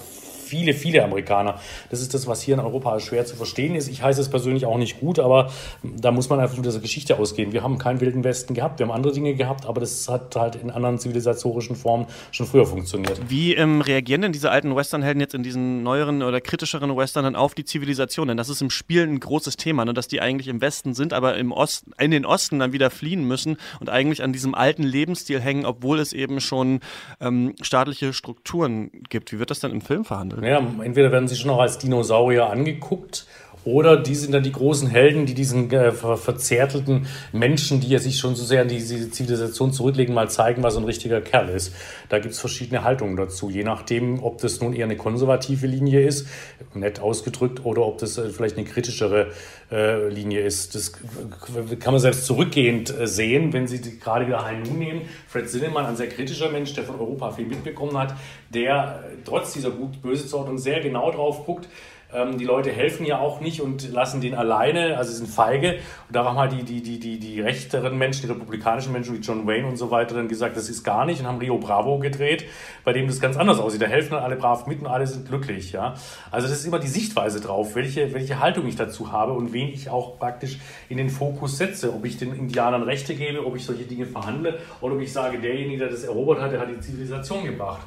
viele, 0.48 0.74
viele 0.74 1.04
Amerikaner. 1.04 1.60
Das 1.90 2.02
ist 2.02 2.14
das, 2.14 2.28
was 2.28 2.42
hier 2.42 2.56
in 2.56 2.60
Europa 2.60 3.00
schwer 3.00 3.26
zu 3.26 3.36
verstehen 3.36 3.76
ist. 3.76 3.88
Ich 3.88 4.02
heiße 4.02 4.22
es 4.22 4.30
persönlich 4.30 4.66
auch 4.66 4.78
nicht 4.78 5.00
gut, 5.00 5.20
aber 5.20 5.52
da 5.84 6.12
muss 6.12 6.30
man 6.30 6.40
einfach 6.40 6.56
von 6.56 6.64
dieser 6.64 6.80
Geschichte 6.80 7.18
ausgehen. 7.20 7.52
Wir 7.52 7.64
haben 7.64 7.78
keinen 7.78 8.02
wilden 8.02 8.24
Westen 8.24 8.54
gehabt, 8.54 8.80
wir 8.80 8.88
haben 8.88 8.94
andere 8.94 9.14
Dinge 9.14 9.36
gehabt, 9.36 9.66
aber 9.66 9.82
das 9.82 10.08
hat 10.08 10.36
halt 10.36 10.56
in 10.56 10.72
anderen 10.72 11.00
zivilisatorischen 11.00 11.76
Formen 11.76 12.08
schon 12.32 12.48
früher 12.48 12.66
funktioniert. 12.66 13.20
Wie 13.28 13.54
ähm, 13.54 13.82
reagieren 13.82 14.22
denn 14.22 14.32
diese 14.32 14.52
alten 14.52 14.76
Westernhelden 14.76 15.20
jetzt 15.22 15.34
in 15.34 15.44
diesen 15.44 15.84
neueren 15.84 16.24
oder 16.24 16.42
kritischeren 16.42 16.96
Western 16.96 17.36
auf 17.36 17.54
die 17.54 17.66
Zivilisation? 17.66 18.28
Denn 18.28 18.38
das 18.38 18.50
ist 18.50 18.62
im 18.62 18.70
Spiel 18.70 19.04
ein 19.04 19.20
großes 19.20 19.58
Thema, 19.58 19.86
ne? 19.86 19.94
dass 19.94 20.08
die 20.08 20.22
eigentlich 20.22 20.48
im 20.48 20.62
Westen 20.62 20.94
sind, 20.94 21.14
aber 21.14 21.38
im 21.38 21.52
Osten, 21.52 21.92
in 22.00 22.12
den 22.12 22.26
Osten 22.26 22.60
dann 22.60 22.74
wieder 22.74 22.90
fliehen 22.90 23.24
müssen 23.24 23.58
und 23.80 23.90
eigentlich 23.90 24.24
an 24.24 24.34
diesem 24.34 24.56
alten 24.56 24.84
Lebensstil 24.84 25.40
hängen, 25.40 25.66
obwohl 25.66 26.00
es 26.00 26.14
eben 26.14 26.40
schon 26.40 26.80
ähm, 27.20 27.56
staatliche 27.62 28.14
Strukturen 28.14 28.92
gibt. 29.10 29.32
Wie 29.32 29.40
wird 29.40 29.52
das 29.52 29.60
dann 29.60 29.72
im 29.72 29.82
Film 29.82 30.06
verhandelt? 30.06 30.37
Ja, 30.42 30.60
entweder 30.84 31.12
werden 31.12 31.28
sie 31.28 31.36
schon 31.36 31.50
noch 31.50 31.60
als 31.60 31.78
Dinosaurier 31.80 32.50
angeguckt 32.50 33.26
Oder 33.68 33.98
die 33.98 34.16
sind 34.16 34.34
dann 34.34 34.44
die 34.44 34.54
großen 34.54 34.88
Helden, 34.88 35.26
die 35.26 35.34
diesen 35.34 35.70
äh, 35.72 35.92
ver 35.92 36.16
verzärtelten 36.16 37.06
Menschen, 37.34 37.82
die 37.82 37.90
ja 37.90 38.00
sich 38.00 38.18
schon 38.18 38.34
so 38.34 38.46
sehr 38.46 38.62
an 38.62 38.70
diese 38.70 39.12
Zivilisation 39.12 39.74
zurücklegen, 39.74 40.16
mal 40.16 40.30
zeigen, 40.30 40.64
was 40.64 40.78
ein 40.78 40.86
richtiger 40.86 41.20
Kerl 41.20 41.50
ist. 41.50 41.76
Da 42.08 42.20
gibt 42.20 42.34
es 42.34 42.40
verschiedene 42.40 42.86
Haltungen 42.86 43.18
dazu, 43.18 43.50
je 43.50 43.66
nachdem, 43.66 44.24
ob 44.24 44.38
das 44.38 44.62
nun 44.62 44.72
eher 44.72 44.86
eine 44.86 44.96
konservative 44.96 45.68
Linie 45.68 46.08
ist, 46.08 46.30
nett 46.76 47.02
ausgedrückt, 47.02 47.66
oder 47.66 47.82
ob 47.82 47.98
das 47.98 48.18
äh, 48.18 48.30
vielleicht 48.30 48.56
eine 48.56 48.66
kritischere 48.66 49.32
äh, 49.70 50.08
Linie 50.08 50.44
ist. 50.44 50.74
Das 50.74 50.94
kann 50.94 51.92
man 51.92 52.00
selbst 52.00 52.26
zurückgehend 52.26 52.98
äh, 52.98 53.06
sehen, 53.06 53.52
wenn 53.52 53.68
Sie 53.68 54.00
gerade 54.00 54.28
wieder 54.28 54.50
Noon 54.50 54.80
nehmen. 54.80 55.02
Fred 55.28 55.50
Zinnemann, 55.50 55.86
ein 55.86 55.98
sehr 55.98 56.08
kritischer 56.08 56.50
Mensch, 56.50 56.74
der 56.74 56.86
von 56.86 56.98
Europa 56.98 57.32
viel 57.32 57.48
mitbekommen 57.48 57.98
hat, 57.98 58.16
der 58.50 59.04
äh, 59.12 59.18
trotz 59.26 59.52
dieser 59.52 59.72
gut-böse-Zordnung 59.72 60.58
sehr 60.58 60.80
genau 60.80 61.12
drauf 61.12 61.46
guckt, 61.46 61.68
die 62.10 62.46
Leute 62.46 62.72
helfen 62.72 63.06
ja 63.06 63.20
auch 63.20 63.42
nicht 63.42 63.62
und 63.62 63.92
lassen 63.92 64.22
den 64.22 64.34
alleine, 64.34 64.98
also 64.98 65.12
sind 65.12 65.28
feige. 65.28 65.74
Und 66.08 66.16
da 66.16 66.24
haben 66.24 66.38
halt 66.38 66.54
die, 66.54 66.64
die, 66.64 66.82
die, 66.82 67.00
die, 67.00 67.20
die 67.20 67.42
rechteren 67.42 67.98
Menschen, 67.98 68.22
die 68.22 68.28
republikanischen 68.32 68.94
Menschen 68.94 69.16
wie 69.16 69.20
John 69.20 69.46
Wayne 69.46 69.68
und 69.68 69.76
so 69.76 69.92
weiter 69.92 70.16
dann 70.16 70.30
gesagt, 70.30 70.56
das 70.56 70.70
ist 70.70 70.84
gar 70.86 71.06
nicht 71.06 71.20
und 71.20 71.28
haben 71.28 71.40
Rio 71.40 71.58
Bravo 71.58 72.00
gedreht, 72.00 72.46
bei 72.86 72.94
dem 72.94 73.08
das 73.08 73.20
ganz 73.20 73.36
anders 73.36 73.60
aussieht. 73.60 73.82
Da 73.82 73.88
helfen 73.88 74.12
dann 74.12 74.24
alle 74.24 74.38
brav 74.38 74.68
mit 74.68 74.80
und 74.80 74.88
alle 74.88 75.06
sind 75.06 75.28
glücklich. 75.28 75.74
Ja? 75.74 75.96
Also 76.32 76.48
das 76.48 76.60
ist 76.60 76.66
immer 76.66 76.80
die 76.80 76.88
Sichtweise 76.88 77.42
drauf, 77.42 77.76
welche, 77.76 78.14
welche 78.14 78.40
Haltung 78.40 78.68
ich 78.68 78.78
dazu 78.78 79.12
habe 79.12 79.34
und 79.34 79.52
wen 79.52 79.68
ich 79.68 79.90
auch 79.90 80.18
praktisch 80.18 80.60
in 80.88 80.98
den 80.98 81.10
Fokus 81.10 81.58
setze. 81.58 81.94
Ob 81.94 82.06
ich 82.06 82.18
den 82.18 82.34
Indianern 82.34 82.84
Rechte 82.84 83.16
gebe, 83.16 83.46
ob 83.46 83.58
ich 83.58 83.66
solche 83.66 83.84
Dinge 83.84 84.06
verhandle 84.06 84.60
oder 84.80 84.96
ob 84.96 85.02
ich 85.02 85.12
sage, 85.12 85.40
derjenige, 85.40 85.80
der 85.80 85.90
das 85.90 86.06
erobert 86.06 86.40
hat, 86.40 86.54
der 86.54 86.62
hat 86.62 86.70
die 86.70 86.80
Zivilisation 86.80 87.44
gebracht. 87.44 87.82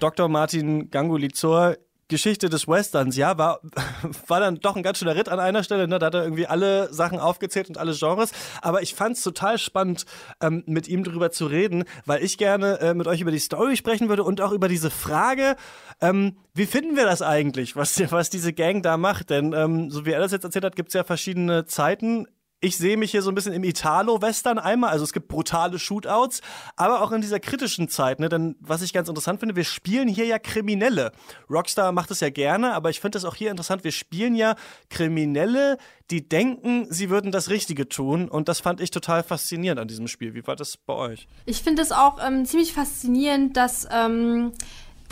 Dr. 0.00 0.28
Martin 0.28 0.90
Gangulizor 0.90 1.76
Geschichte 2.12 2.50
des 2.50 2.68
Westerns, 2.68 3.16
ja, 3.16 3.38
war, 3.38 3.60
war 4.28 4.38
dann 4.38 4.56
doch 4.56 4.76
ein 4.76 4.82
ganz 4.82 4.98
schöner 4.98 5.16
Ritt 5.16 5.30
an 5.30 5.40
einer 5.40 5.64
Stelle. 5.64 5.88
Ne? 5.88 5.98
Da 5.98 6.06
hat 6.06 6.14
er 6.14 6.24
irgendwie 6.24 6.46
alle 6.46 6.92
Sachen 6.92 7.18
aufgezählt 7.18 7.70
und 7.70 7.78
alle 7.78 7.94
Genres. 7.94 8.32
Aber 8.60 8.82
ich 8.82 8.94
fand 8.94 9.16
es 9.16 9.22
total 9.22 9.56
spannend, 9.56 10.04
ähm, 10.42 10.62
mit 10.66 10.88
ihm 10.88 11.04
darüber 11.04 11.30
zu 11.30 11.46
reden, 11.46 11.84
weil 12.04 12.22
ich 12.22 12.36
gerne 12.36 12.80
äh, 12.80 12.92
mit 12.92 13.06
euch 13.06 13.22
über 13.22 13.30
die 13.30 13.38
Story 13.38 13.76
sprechen 13.76 14.10
würde 14.10 14.24
und 14.24 14.42
auch 14.42 14.52
über 14.52 14.68
diese 14.68 14.90
Frage, 14.90 15.56
ähm, 16.02 16.36
wie 16.52 16.66
finden 16.66 16.96
wir 16.96 17.06
das 17.06 17.22
eigentlich, 17.22 17.76
was, 17.76 17.98
was 18.12 18.28
diese 18.28 18.52
Gang 18.52 18.82
da 18.82 18.98
macht? 18.98 19.30
Denn 19.30 19.54
ähm, 19.54 19.90
so 19.90 20.04
wie 20.04 20.10
er 20.10 20.20
das 20.20 20.32
jetzt 20.32 20.44
erzählt 20.44 20.66
hat, 20.66 20.76
gibt 20.76 20.90
es 20.90 20.94
ja 20.94 21.04
verschiedene 21.04 21.64
Zeiten 21.64 22.26
ich 22.62 22.78
sehe 22.78 22.96
mich 22.96 23.10
hier 23.10 23.22
so 23.22 23.30
ein 23.30 23.34
bisschen 23.34 23.52
im 23.52 23.64
Italo-Western 23.64 24.58
einmal. 24.58 24.90
Also 24.90 25.04
es 25.04 25.12
gibt 25.12 25.26
brutale 25.26 25.80
Shootouts, 25.80 26.40
aber 26.76 27.02
auch 27.02 27.10
in 27.10 27.20
dieser 27.20 27.40
kritischen 27.40 27.88
Zeit. 27.88 28.20
Ne? 28.20 28.28
Denn 28.28 28.54
was 28.60 28.82
ich 28.82 28.92
ganz 28.92 29.08
interessant 29.08 29.40
finde, 29.40 29.56
wir 29.56 29.64
spielen 29.64 30.06
hier 30.06 30.26
ja 30.26 30.38
Kriminelle. 30.38 31.10
Rockstar 31.50 31.90
macht 31.90 32.12
es 32.12 32.20
ja 32.20 32.30
gerne, 32.30 32.72
aber 32.72 32.88
ich 32.88 33.00
finde 33.00 33.18
es 33.18 33.24
auch 33.24 33.34
hier 33.34 33.50
interessant. 33.50 33.82
Wir 33.82 33.90
spielen 33.90 34.36
ja 34.36 34.54
Kriminelle, 34.90 35.76
die 36.10 36.28
denken, 36.28 36.86
sie 36.88 37.10
würden 37.10 37.32
das 37.32 37.50
Richtige 37.50 37.88
tun. 37.88 38.28
Und 38.28 38.48
das 38.48 38.60
fand 38.60 38.80
ich 38.80 38.92
total 38.92 39.24
faszinierend 39.24 39.80
an 39.80 39.88
diesem 39.88 40.06
Spiel. 40.06 40.34
Wie 40.34 40.46
war 40.46 40.54
das 40.54 40.76
bei 40.76 40.94
euch? 40.94 41.26
Ich 41.46 41.62
finde 41.62 41.82
es 41.82 41.90
auch 41.90 42.24
ähm, 42.24 42.46
ziemlich 42.46 42.72
faszinierend, 42.72 43.56
dass. 43.56 43.88
Ähm 43.90 44.52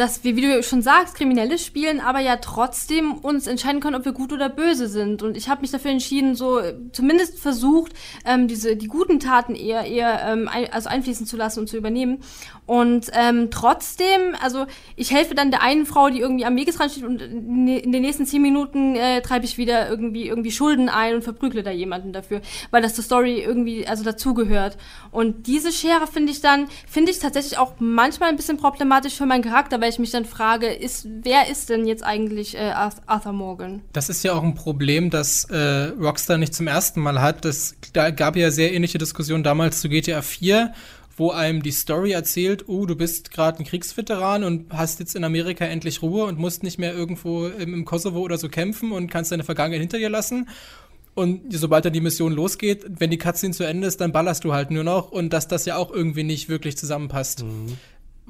dass 0.01 0.25
wir, 0.25 0.35
wie 0.35 0.41
du 0.41 0.63
schon 0.63 0.81
sagst, 0.81 1.15
Kriminelle 1.15 1.59
spielen, 1.59 2.01
aber 2.01 2.21
ja 2.21 2.37
trotzdem 2.37 3.13
uns 3.13 3.47
entscheiden 3.47 3.83
können, 3.83 3.97
ob 3.97 4.07
wir 4.07 4.13
gut 4.13 4.33
oder 4.33 4.49
böse 4.49 4.89
sind. 4.89 5.23
Und 5.23 5.37
ich 5.37 5.51
habe 5.51 5.61
mich 5.61 5.73
dafür 5.73 5.91
entschieden, 5.91 6.35
so 6.35 6.59
äh, 6.59 6.75
zumindest 6.93 7.39
versucht, 7.39 7.93
ähm, 8.25 8.49
diese 8.49 8.77
die 8.77 8.87
guten 8.87 9.21
Taten 9.21 9.55
eher 9.55 9.85
eher 9.85 10.23
ähm, 10.27 10.49
ein, 10.49 10.73
also 10.73 10.89
einfließen 10.89 11.27
zu 11.27 11.37
lassen 11.37 11.61
und 11.61 11.67
zu 11.69 11.77
übernehmen. 11.77 12.21
Und 12.65 13.11
ähm, 13.13 13.51
trotzdem, 13.51 14.35
also 14.41 14.65
ich 14.97 15.11
helfe 15.11 15.35
dann 15.35 15.51
der 15.51 15.61
einen 15.61 15.85
Frau, 15.85 16.09
die 16.09 16.21
irgendwie 16.21 16.47
am 16.47 16.57
Wegesrand 16.57 16.93
steht 16.93 17.05
und 17.05 17.21
in 17.21 17.93
den 17.93 18.01
nächsten 18.01 18.25
zehn 18.25 18.41
Minuten 18.41 18.97
äh, 18.97 19.21
treibe 19.21 19.45
ich 19.45 19.59
wieder 19.59 19.91
irgendwie 19.91 20.29
irgendwie 20.29 20.51
Schulden 20.51 20.89
ein 20.89 21.17
und 21.17 21.25
verprügle 21.25 21.63
da 21.63 21.73
jemanden 21.73 22.15
dafür, 22.15 22.41
weil 22.71 22.81
das 22.81 22.95
zur 22.95 23.05
Story 23.05 23.43
irgendwie 23.43 23.87
also 23.87 24.03
dazugehört. 24.03 24.79
Und 25.11 25.47
diese 25.47 25.73
Schere 25.73 26.07
finde 26.07 26.33
ich 26.33 26.41
dann 26.41 26.69
finde 26.89 27.11
ich 27.11 27.19
tatsächlich 27.19 27.59
auch 27.59 27.75
manchmal 27.81 28.31
ein 28.31 28.37
bisschen 28.37 28.57
problematisch 28.57 29.15
für 29.15 29.27
meinen 29.27 29.43
Charakter, 29.43 29.79
weil 29.79 29.90
ich 29.91 29.99
mich 29.99 30.11
dann 30.11 30.25
frage, 30.25 30.67
ist, 30.67 31.07
wer 31.23 31.51
ist 31.51 31.69
denn 31.69 31.87
jetzt 31.87 32.03
eigentlich 32.03 32.57
äh, 32.57 32.73
Arthur 33.07 33.33
Morgan? 33.33 33.83
Das 33.93 34.09
ist 34.09 34.23
ja 34.23 34.33
auch 34.33 34.43
ein 34.43 34.55
Problem, 34.55 35.11
das 35.11 35.45
äh, 35.45 35.93
Rockstar 36.01 36.39
nicht 36.39 36.55
zum 36.55 36.67
ersten 36.67 37.01
Mal 37.01 37.21
hat. 37.21 37.45
Das, 37.45 37.75
da 37.93 38.11
gab 38.11 38.37
ja 38.37 38.51
sehr 38.51 38.73
ähnliche 38.73 38.99
Diskussionen 38.99 39.45
damals 39.45 39.81
zu 39.81 39.89
GTA 39.89 40.23
4 40.23 40.73
wo 41.17 41.33
einem 41.33 41.63
die 41.63 41.71
Story 41.71 42.13
erzählt, 42.13 42.65
oh, 42.67 42.87
du 42.87 42.97
bist 42.97 43.31
gerade 43.31 43.59
ein 43.59 43.67
Kriegsveteran 43.67 44.43
und 44.43 44.73
hast 44.73 45.01
jetzt 45.01 45.15
in 45.15 45.23
Amerika 45.23 45.67
endlich 45.67 46.01
Ruhe 46.01 46.25
und 46.25 46.39
musst 46.39 46.63
nicht 46.63 46.79
mehr 46.79 46.95
irgendwo 46.95 47.47
im, 47.47 47.75
im 47.75 47.85
Kosovo 47.85 48.21
oder 48.21 48.39
so 48.39 48.49
kämpfen 48.49 48.91
und 48.91 49.11
kannst 49.11 49.31
deine 49.31 49.45
Vergangenheit 49.45 49.83
hinter 49.83 49.99
dir 49.99 50.09
lassen. 50.09 50.49
Und 51.15 51.53
sobald 51.53 51.85
dann 51.85 51.93
die 51.93 52.01
Mission 52.01 52.33
losgeht, 52.33 52.87
wenn 52.89 53.11
die 53.11 53.19
Cutscene 53.19 53.53
zu 53.53 53.65
Ende 53.65 53.87
ist, 53.87 54.01
dann 54.01 54.13
ballerst 54.13 54.45
du 54.45 54.55
halt 54.55 54.71
nur 54.71 54.83
noch 54.83 55.13
und 55.13 55.35
dass 55.35 55.47
das 55.47 55.67
ja 55.67 55.77
auch 55.77 55.93
irgendwie 55.93 56.23
nicht 56.23 56.49
wirklich 56.49 56.79
zusammenpasst. 56.79 57.45
Mhm 57.45 57.77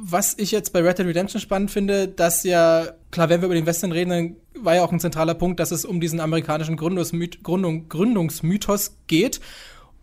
was 0.02 0.34
ich 0.38 0.50
jetzt 0.50 0.72
bei 0.72 0.80
Red 0.80 0.98
Dead 0.98 1.06
Redemption 1.06 1.40
spannend 1.40 1.70
finde, 1.70 2.08
dass 2.08 2.42
ja, 2.42 2.88
klar, 3.10 3.28
wenn 3.28 3.40
wir 3.40 3.46
über 3.46 3.54
den 3.54 3.66
Western 3.66 3.92
reden, 3.92 4.10
dann 4.10 4.36
war 4.64 4.74
ja 4.74 4.82
auch 4.82 4.92
ein 4.92 5.00
zentraler 5.00 5.34
Punkt, 5.34 5.60
dass 5.60 5.70
es 5.70 5.84
um 5.84 6.00
diesen 6.00 6.20
amerikanischen 6.20 6.76
Gründungsmyth 6.76 7.42
Gründung, 7.42 7.88
Gründungsmythos 7.88 8.96
geht. 9.06 9.40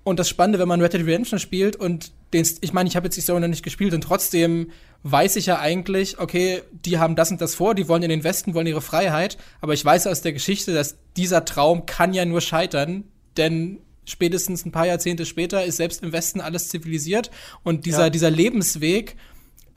Und 0.04 0.20
das 0.20 0.30
Spannende, 0.30 0.60
wenn 0.60 0.68
man 0.68 0.82
Red 0.82 0.94
Dead 0.94 1.02
Redemption 1.02 1.40
spielt 1.40 1.76
und 1.76 2.12
den, 2.34 2.48
ich 2.62 2.74
meine, 2.74 2.88
ich 2.88 2.96
habe 2.96 3.08
jetzt 3.08 3.16
die 3.16 3.22
Story 3.22 3.40
noch 3.40 3.48
nicht 3.48 3.64
gespielt 3.64 3.94
und 3.94 4.02
trotzdem 4.02 4.72
weiß 5.04 5.36
ich 5.36 5.48
ja 5.48 5.60
eigentlich, 5.60 6.20
okay, 6.20 6.62
die 6.86 7.00
haben 7.00 7.16
das 7.16 7.32
und 7.32 7.42
das 7.42 7.56
vor, 7.56 7.76
die 7.76 7.88
wollen 7.88 8.04
in 8.04 8.10
den 8.10 8.24
Westen, 8.24 8.54
wollen 8.54 8.68
ihre 8.68 8.82
Freiheit, 8.82 9.38
aber 9.62 9.74
ich 9.74 9.84
weiß 9.84 10.08
aus 10.08 10.22
der 10.22 10.34
Geschichte, 10.34 10.74
dass 10.74 10.98
dieser 11.16 11.46
Traum 11.46 11.86
kann 11.86 12.14
ja 12.14 12.26
nur 12.26 12.42
scheitern, 12.42 13.06
denn 13.38 13.80
spätestens 14.06 14.66
ein 14.66 14.72
paar 14.72 14.88
Jahrzehnte 14.88 15.26
später 15.26 15.66
ist 15.66 15.78
selbst 15.78 16.04
im 16.04 16.12
Westen 16.12 16.42
alles 16.42 16.70
zivilisiert 16.70 17.32
und 17.64 17.86
dieser, 17.86 18.04
ja. 18.04 18.10
dieser 18.10 18.32
Lebensweg, 18.32 19.16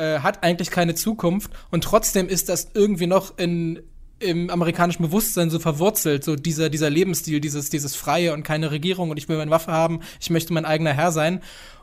äh, 0.01 0.21
hat 0.21 0.43
eigentlich 0.43 0.71
keine 0.71 0.95
Zukunft 0.95 1.51
und 1.71 1.85
trotzdem 1.85 2.29
ist 2.29 2.49
das 2.49 2.71
irgendwie 2.73 3.07
noch 3.07 3.37
in, 3.39 3.81
im 4.19 4.49
amerikanischen 4.49 5.03
Bewusstsein 5.03 5.51
so 5.51 5.59
verwurzelt, 5.59 6.25
so 6.25 6.37
dieser, 6.37 6.71
dieser 6.71 6.89
Lebensstil, 6.89 7.41
dieses, 7.41 7.69
dieses 7.69 7.97
Freie 7.97 8.33
und 8.33 8.43
keine 8.43 8.71
Regierung 8.71 9.11
und 9.11 9.19
ich 9.19 9.29
will 9.29 9.37
meine 9.37 9.51
Waffe 9.51 9.73
haben, 9.73 10.01
ich 10.19 10.31
möchte 10.31 10.53
mein 10.55 10.65
eigener 10.65 10.95
Herr 10.95 11.13
sein. 11.13 11.43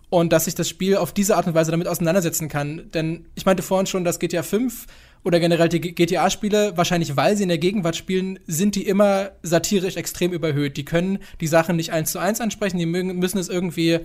Und 0.10 0.32
dass 0.32 0.48
ich 0.48 0.56
das 0.56 0.70
Spiel 0.70 0.96
auf 0.96 1.12
diese 1.12 1.36
Art 1.36 1.48
und 1.48 1.54
Weise 1.54 1.72
damit 1.72 1.86
auseinandersetzen 1.86 2.48
kann. 2.48 2.90
Denn 2.94 3.26
ich 3.36 3.46
meinte 3.46 3.62
vorhin 3.62 3.88
schon, 3.88 4.06
dass 4.06 4.20
GTA 4.20 4.42
5 4.42 4.86
oder 5.24 5.40
generell 5.40 5.70
die 5.70 5.80
GTA-Spiele, 5.80 6.74
wahrscheinlich 6.76 7.16
weil 7.16 7.36
sie 7.36 7.44
in 7.44 7.50
der 7.50 7.58
Gegenwart 7.58 7.96
spielen, 7.96 8.40
sind 8.48 8.76
die 8.76 8.88
immer 8.88 9.32
satirisch 9.44 9.96
extrem 9.96 10.32
überhöht. 10.32 10.78
Die 10.78 10.86
können 10.86 11.20
die 11.42 11.48
Sachen 11.48 11.76
nicht 11.76 11.92
eins 11.92 12.12
zu 12.12 12.20
eins 12.20 12.42
ansprechen, 12.42 12.78
die 12.78 12.86
müssen 12.86 13.38
es 13.38 13.50
irgendwie 13.50 14.00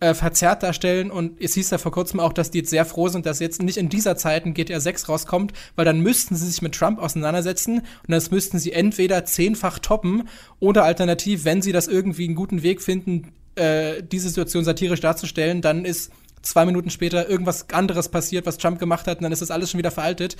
äh, 0.00 0.14
verzerrt 0.14 0.62
darstellen. 0.62 1.10
Und 1.10 1.40
es 1.40 1.54
hieß 1.54 1.70
ja 1.70 1.78
vor 1.78 1.92
kurzem 1.92 2.20
auch, 2.20 2.32
dass 2.32 2.50
die 2.50 2.58
jetzt 2.58 2.70
sehr 2.70 2.84
froh 2.84 3.08
sind, 3.08 3.26
dass 3.26 3.40
jetzt 3.40 3.62
nicht 3.62 3.76
in 3.76 3.88
dieser 3.88 4.16
Zeit 4.16 4.46
ein 4.46 4.54
GTA 4.54 4.80
6 4.80 5.08
rauskommt, 5.08 5.52
weil 5.76 5.84
dann 5.84 6.00
müssten 6.00 6.36
sie 6.36 6.46
sich 6.46 6.62
mit 6.62 6.74
Trump 6.74 7.00
auseinandersetzen 7.00 7.78
und 7.78 8.10
das 8.10 8.30
müssten 8.30 8.58
sie 8.58 8.72
entweder 8.72 9.24
zehnfach 9.24 9.78
toppen 9.78 10.28
oder 10.60 10.84
alternativ, 10.84 11.44
wenn 11.44 11.62
sie 11.62 11.72
das 11.72 11.88
irgendwie 11.88 12.26
einen 12.26 12.34
guten 12.34 12.62
Weg 12.62 12.82
finden, 12.82 13.32
äh, 13.56 14.02
diese 14.02 14.28
Situation 14.28 14.64
satirisch 14.64 15.00
darzustellen, 15.00 15.60
dann 15.60 15.84
ist 15.84 16.12
zwei 16.42 16.64
Minuten 16.64 16.90
später 16.90 17.28
irgendwas 17.28 17.70
anderes 17.70 18.08
passiert, 18.08 18.46
was 18.46 18.58
Trump 18.58 18.78
gemacht 18.78 19.06
hat, 19.06 19.18
und 19.18 19.24
dann 19.24 19.32
ist 19.32 19.42
das 19.42 19.50
alles 19.50 19.70
schon 19.70 19.78
wieder 19.78 19.90
veraltet. 19.90 20.36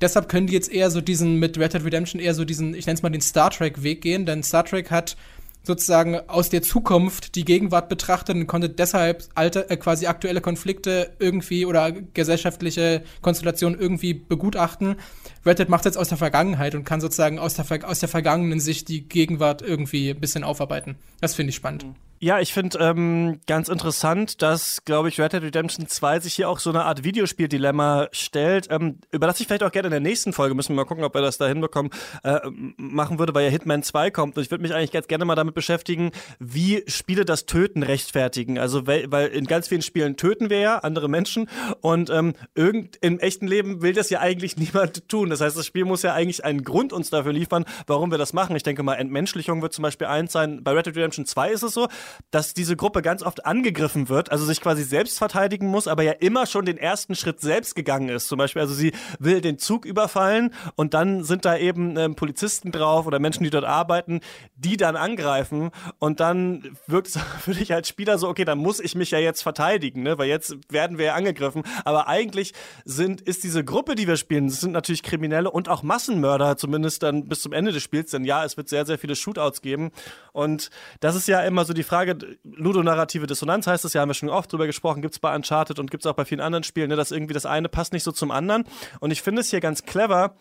Deshalb 0.00 0.28
können 0.28 0.46
die 0.46 0.54
jetzt 0.54 0.72
eher 0.72 0.90
so 0.90 1.00
diesen, 1.00 1.36
mit 1.36 1.58
Red 1.58 1.74
Dead 1.74 1.84
Redemption 1.84 2.20
eher 2.20 2.34
so 2.34 2.44
diesen, 2.44 2.74
ich 2.74 2.86
nenne 2.86 2.96
es 2.96 3.02
mal 3.02 3.10
den 3.10 3.20
Star 3.20 3.50
Trek-Weg 3.50 4.00
gehen, 4.00 4.24
denn 4.24 4.42
Star 4.42 4.64
Trek 4.64 4.90
hat 4.90 5.16
sozusagen 5.62 6.18
aus 6.28 6.48
der 6.48 6.62
Zukunft 6.62 7.34
die 7.34 7.44
Gegenwart 7.44 7.88
betrachtet 7.88 8.34
und 8.36 8.46
konnte 8.46 8.70
deshalb 8.70 9.24
alte, 9.34 9.68
äh, 9.68 9.76
quasi 9.76 10.06
aktuelle 10.06 10.40
Konflikte 10.40 11.12
irgendwie 11.18 11.66
oder 11.66 11.92
gesellschaftliche 11.92 13.02
Konstellationen 13.20 13.78
irgendwie 13.78 14.14
begutachten. 14.14 14.96
Red 15.44 15.58
Dead 15.58 15.68
macht 15.68 15.84
jetzt 15.84 15.98
aus 15.98 16.08
der 16.08 16.18
Vergangenheit 16.18 16.74
und 16.74 16.84
kann 16.84 17.00
sozusagen 17.00 17.38
aus 17.38 17.54
der, 17.54 17.66
aus 17.88 18.00
der 18.00 18.08
vergangenen 18.08 18.60
Sicht 18.60 18.88
die 18.88 19.06
Gegenwart 19.06 19.60
irgendwie 19.60 20.10
ein 20.10 20.20
bisschen 20.20 20.44
aufarbeiten. 20.44 20.96
Das 21.20 21.34
finde 21.34 21.50
ich 21.50 21.56
spannend. 21.56 21.84
Mhm. 21.84 22.09
Ja, 22.22 22.38
ich 22.38 22.52
finde 22.52 22.78
ähm, 22.80 23.40
ganz 23.46 23.70
interessant, 23.70 24.42
dass, 24.42 24.84
glaube 24.84 25.08
ich, 25.08 25.18
Red 25.18 25.32
Dead 25.32 25.42
Redemption 25.42 25.86
2 25.88 26.20
sich 26.20 26.34
hier 26.34 26.50
auch 26.50 26.58
so 26.58 26.68
eine 26.68 26.84
Art 26.84 27.02
Videospiel-Dilemma 27.02 28.08
stellt, 28.12 28.66
ähm, 28.70 28.98
über 29.10 29.26
das 29.26 29.40
ich 29.40 29.46
vielleicht 29.46 29.62
auch 29.62 29.72
gerne 29.72 29.86
in 29.86 29.92
der 29.92 30.00
nächsten 30.00 30.34
Folge, 30.34 30.54
müssen 30.54 30.74
wir 30.74 30.76
mal 30.76 30.84
gucken, 30.84 31.02
ob 31.02 31.14
wir 31.14 31.22
das 31.22 31.38
da 31.38 31.46
hinbekommen, 31.46 31.90
äh, 32.22 32.38
machen 32.76 33.18
würde, 33.18 33.32
weil 33.32 33.44
ja 33.44 33.50
Hitman 33.50 33.82
2 33.82 34.10
kommt. 34.10 34.36
Und 34.36 34.42
ich 34.42 34.50
würde 34.50 34.60
mich 34.60 34.74
eigentlich 34.74 34.92
ganz 34.92 35.08
gerne 35.08 35.24
mal 35.24 35.34
damit 35.34 35.54
beschäftigen, 35.54 36.10
wie 36.38 36.84
Spiele 36.88 37.24
das 37.24 37.46
Töten 37.46 37.82
rechtfertigen. 37.82 38.58
Also, 38.58 38.86
weil, 38.86 39.10
weil 39.10 39.28
in 39.28 39.46
ganz 39.46 39.68
vielen 39.68 39.80
Spielen 39.80 40.18
töten 40.18 40.50
wir 40.50 40.58
ja 40.58 40.78
andere 40.80 41.08
Menschen 41.08 41.48
und 41.80 42.10
ähm, 42.10 42.34
irgend, 42.54 42.96
im 43.00 43.18
echten 43.18 43.46
Leben 43.46 43.80
will 43.80 43.94
das 43.94 44.10
ja 44.10 44.20
eigentlich 44.20 44.56
niemand 44.58 45.08
tun. 45.08 45.30
Das 45.30 45.40
heißt, 45.40 45.56
das 45.56 45.64
Spiel 45.64 45.86
muss 45.86 46.02
ja 46.02 46.12
eigentlich 46.12 46.44
einen 46.44 46.64
Grund 46.64 46.92
uns 46.92 47.08
dafür 47.08 47.32
liefern, 47.32 47.64
warum 47.86 48.10
wir 48.10 48.18
das 48.18 48.34
machen. 48.34 48.56
Ich 48.56 48.62
denke 48.62 48.82
mal, 48.82 48.96
Entmenschlichung 48.96 49.62
wird 49.62 49.72
zum 49.72 49.84
Beispiel 49.84 50.08
eins 50.08 50.32
sein. 50.32 50.62
Bei 50.62 50.72
Red 50.72 50.84
Dead 50.84 50.96
Redemption 50.96 51.24
2 51.24 51.52
ist 51.52 51.62
es 51.62 51.72
so, 51.72 51.88
dass 52.30 52.54
diese 52.54 52.76
Gruppe 52.76 53.02
ganz 53.02 53.22
oft 53.22 53.46
angegriffen 53.46 54.08
wird, 54.08 54.30
also 54.30 54.44
sich 54.44 54.60
quasi 54.60 54.82
selbst 54.82 55.18
verteidigen 55.18 55.66
muss, 55.66 55.88
aber 55.88 56.02
ja 56.02 56.12
immer 56.12 56.46
schon 56.46 56.64
den 56.64 56.78
ersten 56.78 57.14
Schritt 57.14 57.40
selbst 57.40 57.74
gegangen 57.74 58.08
ist. 58.08 58.28
Zum 58.28 58.38
Beispiel, 58.38 58.62
also 58.62 58.74
sie 58.74 58.92
will 59.18 59.40
den 59.40 59.58
Zug 59.58 59.84
überfallen 59.84 60.54
und 60.76 60.94
dann 60.94 61.24
sind 61.24 61.44
da 61.44 61.56
eben 61.56 61.96
ähm, 61.96 62.14
Polizisten 62.14 62.72
drauf 62.72 63.06
oder 63.06 63.18
Menschen, 63.18 63.44
die 63.44 63.50
dort 63.50 63.64
arbeiten, 63.64 64.20
die 64.56 64.76
dann 64.76 64.96
angreifen 64.96 65.70
und 65.98 66.20
dann 66.20 66.76
wirkt 66.86 67.08
es 67.08 67.18
für 67.40 67.54
dich 67.54 67.72
als 67.72 67.88
Spieler 67.88 68.18
so, 68.18 68.28
okay, 68.28 68.44
dann 68.44 68.58
muss 68.58 68.80
ich 68.80 68.94
mich 68.94 69.10
ja 69.10 69.18
jetzt 69.18 69.42
verteidigen, 69.42 70.02
ne? 70.02 70.18
weil 70.18 70.28
jetzt 70.28 70.56
werden 70.70 70.98
wir 70.98 71.06
ja 71.06 71.14
angegriffen. 71.14 71.62
Aber 71.84 72.08
eigentlich 72.08 72.52
sind, 72.84 73.20
ist 73.20 73.44
diese 73.44 73.64
Gruppe, 73.64 73.94
die 73.94 74.06
wir 74.06 74.16
spielen, 74.16 74.48
das 74.48 74.60
sind 74.60 74.72
natürlich 74.72 75.02
Kriminelle 75.02 75.50
und 75.50 75.68
auch 75.68 75.82
Massenmörder, 75.82 76.56
zumindest 76.56 77.02
dann 77.02 77.28
bis 77.28 77.42
zum 77.42 77.52
Ende 77.52 77.72
des 77.72 77.82
Spiels, 77.82 78.10
denn 78.10 78.24
ja, 78.24 78.44
es 78.44 78.56
wird 78.56 78.68
sehr, 78.68 78.86
sehr 78.86 78.98
viele 78.98 79.16
Shootouts 79.16 79.62
geben. 79.62 79.90
Und 80.32 80.70
das 81.00 81.14
ist 81.14 81.28
ja 81.28 81.40
immer 81.42 81.64
so 81.64 81.72
die 81.72 81.82
Frage, 81.82 81.99
ludonarrative 82.44 83.26
Dissonanz 83.26 83.66
heißt 83.66 83.84
es 83.84 83.92
ja, 83.92 84.00
haben 84.00 84.08
wir 84.08 84.14
schon 84.14 84.28
oft 84.28 84.52
drüber 84.52 84.66
gesprochen, 84.66 85.02
gibt 85.02 85.14
es 85.14 85.18
bei 85.18 85.34
Uncharted 85.34 85.78
und 85.78 85.90
gibt 85.90 86.04
es 86.04 86.10
auch 86.10 86.14
bei 86.14 86.24
vielen 86.24 86.40
anderen 86.40 86.64
Spielen, 86.64 86.88
ne, 86.88 86.96
dass 86.96 87.10
irgendwie 87.10 87.34
das 87.34 87.46
eine 87.46 87.68
passt 87.68 87.92
nicht 87.92 88.04
so 88.04 88.12
zum 88.12 88.30
anderen. 88.30 88.64
Und 89.00 89.10
ich 89.10 89.22
finde 89.22 89.40
es 89.40 89.50
hier 89.50 89.60
ganz 89.60 89.84
clever, 89.84 90.34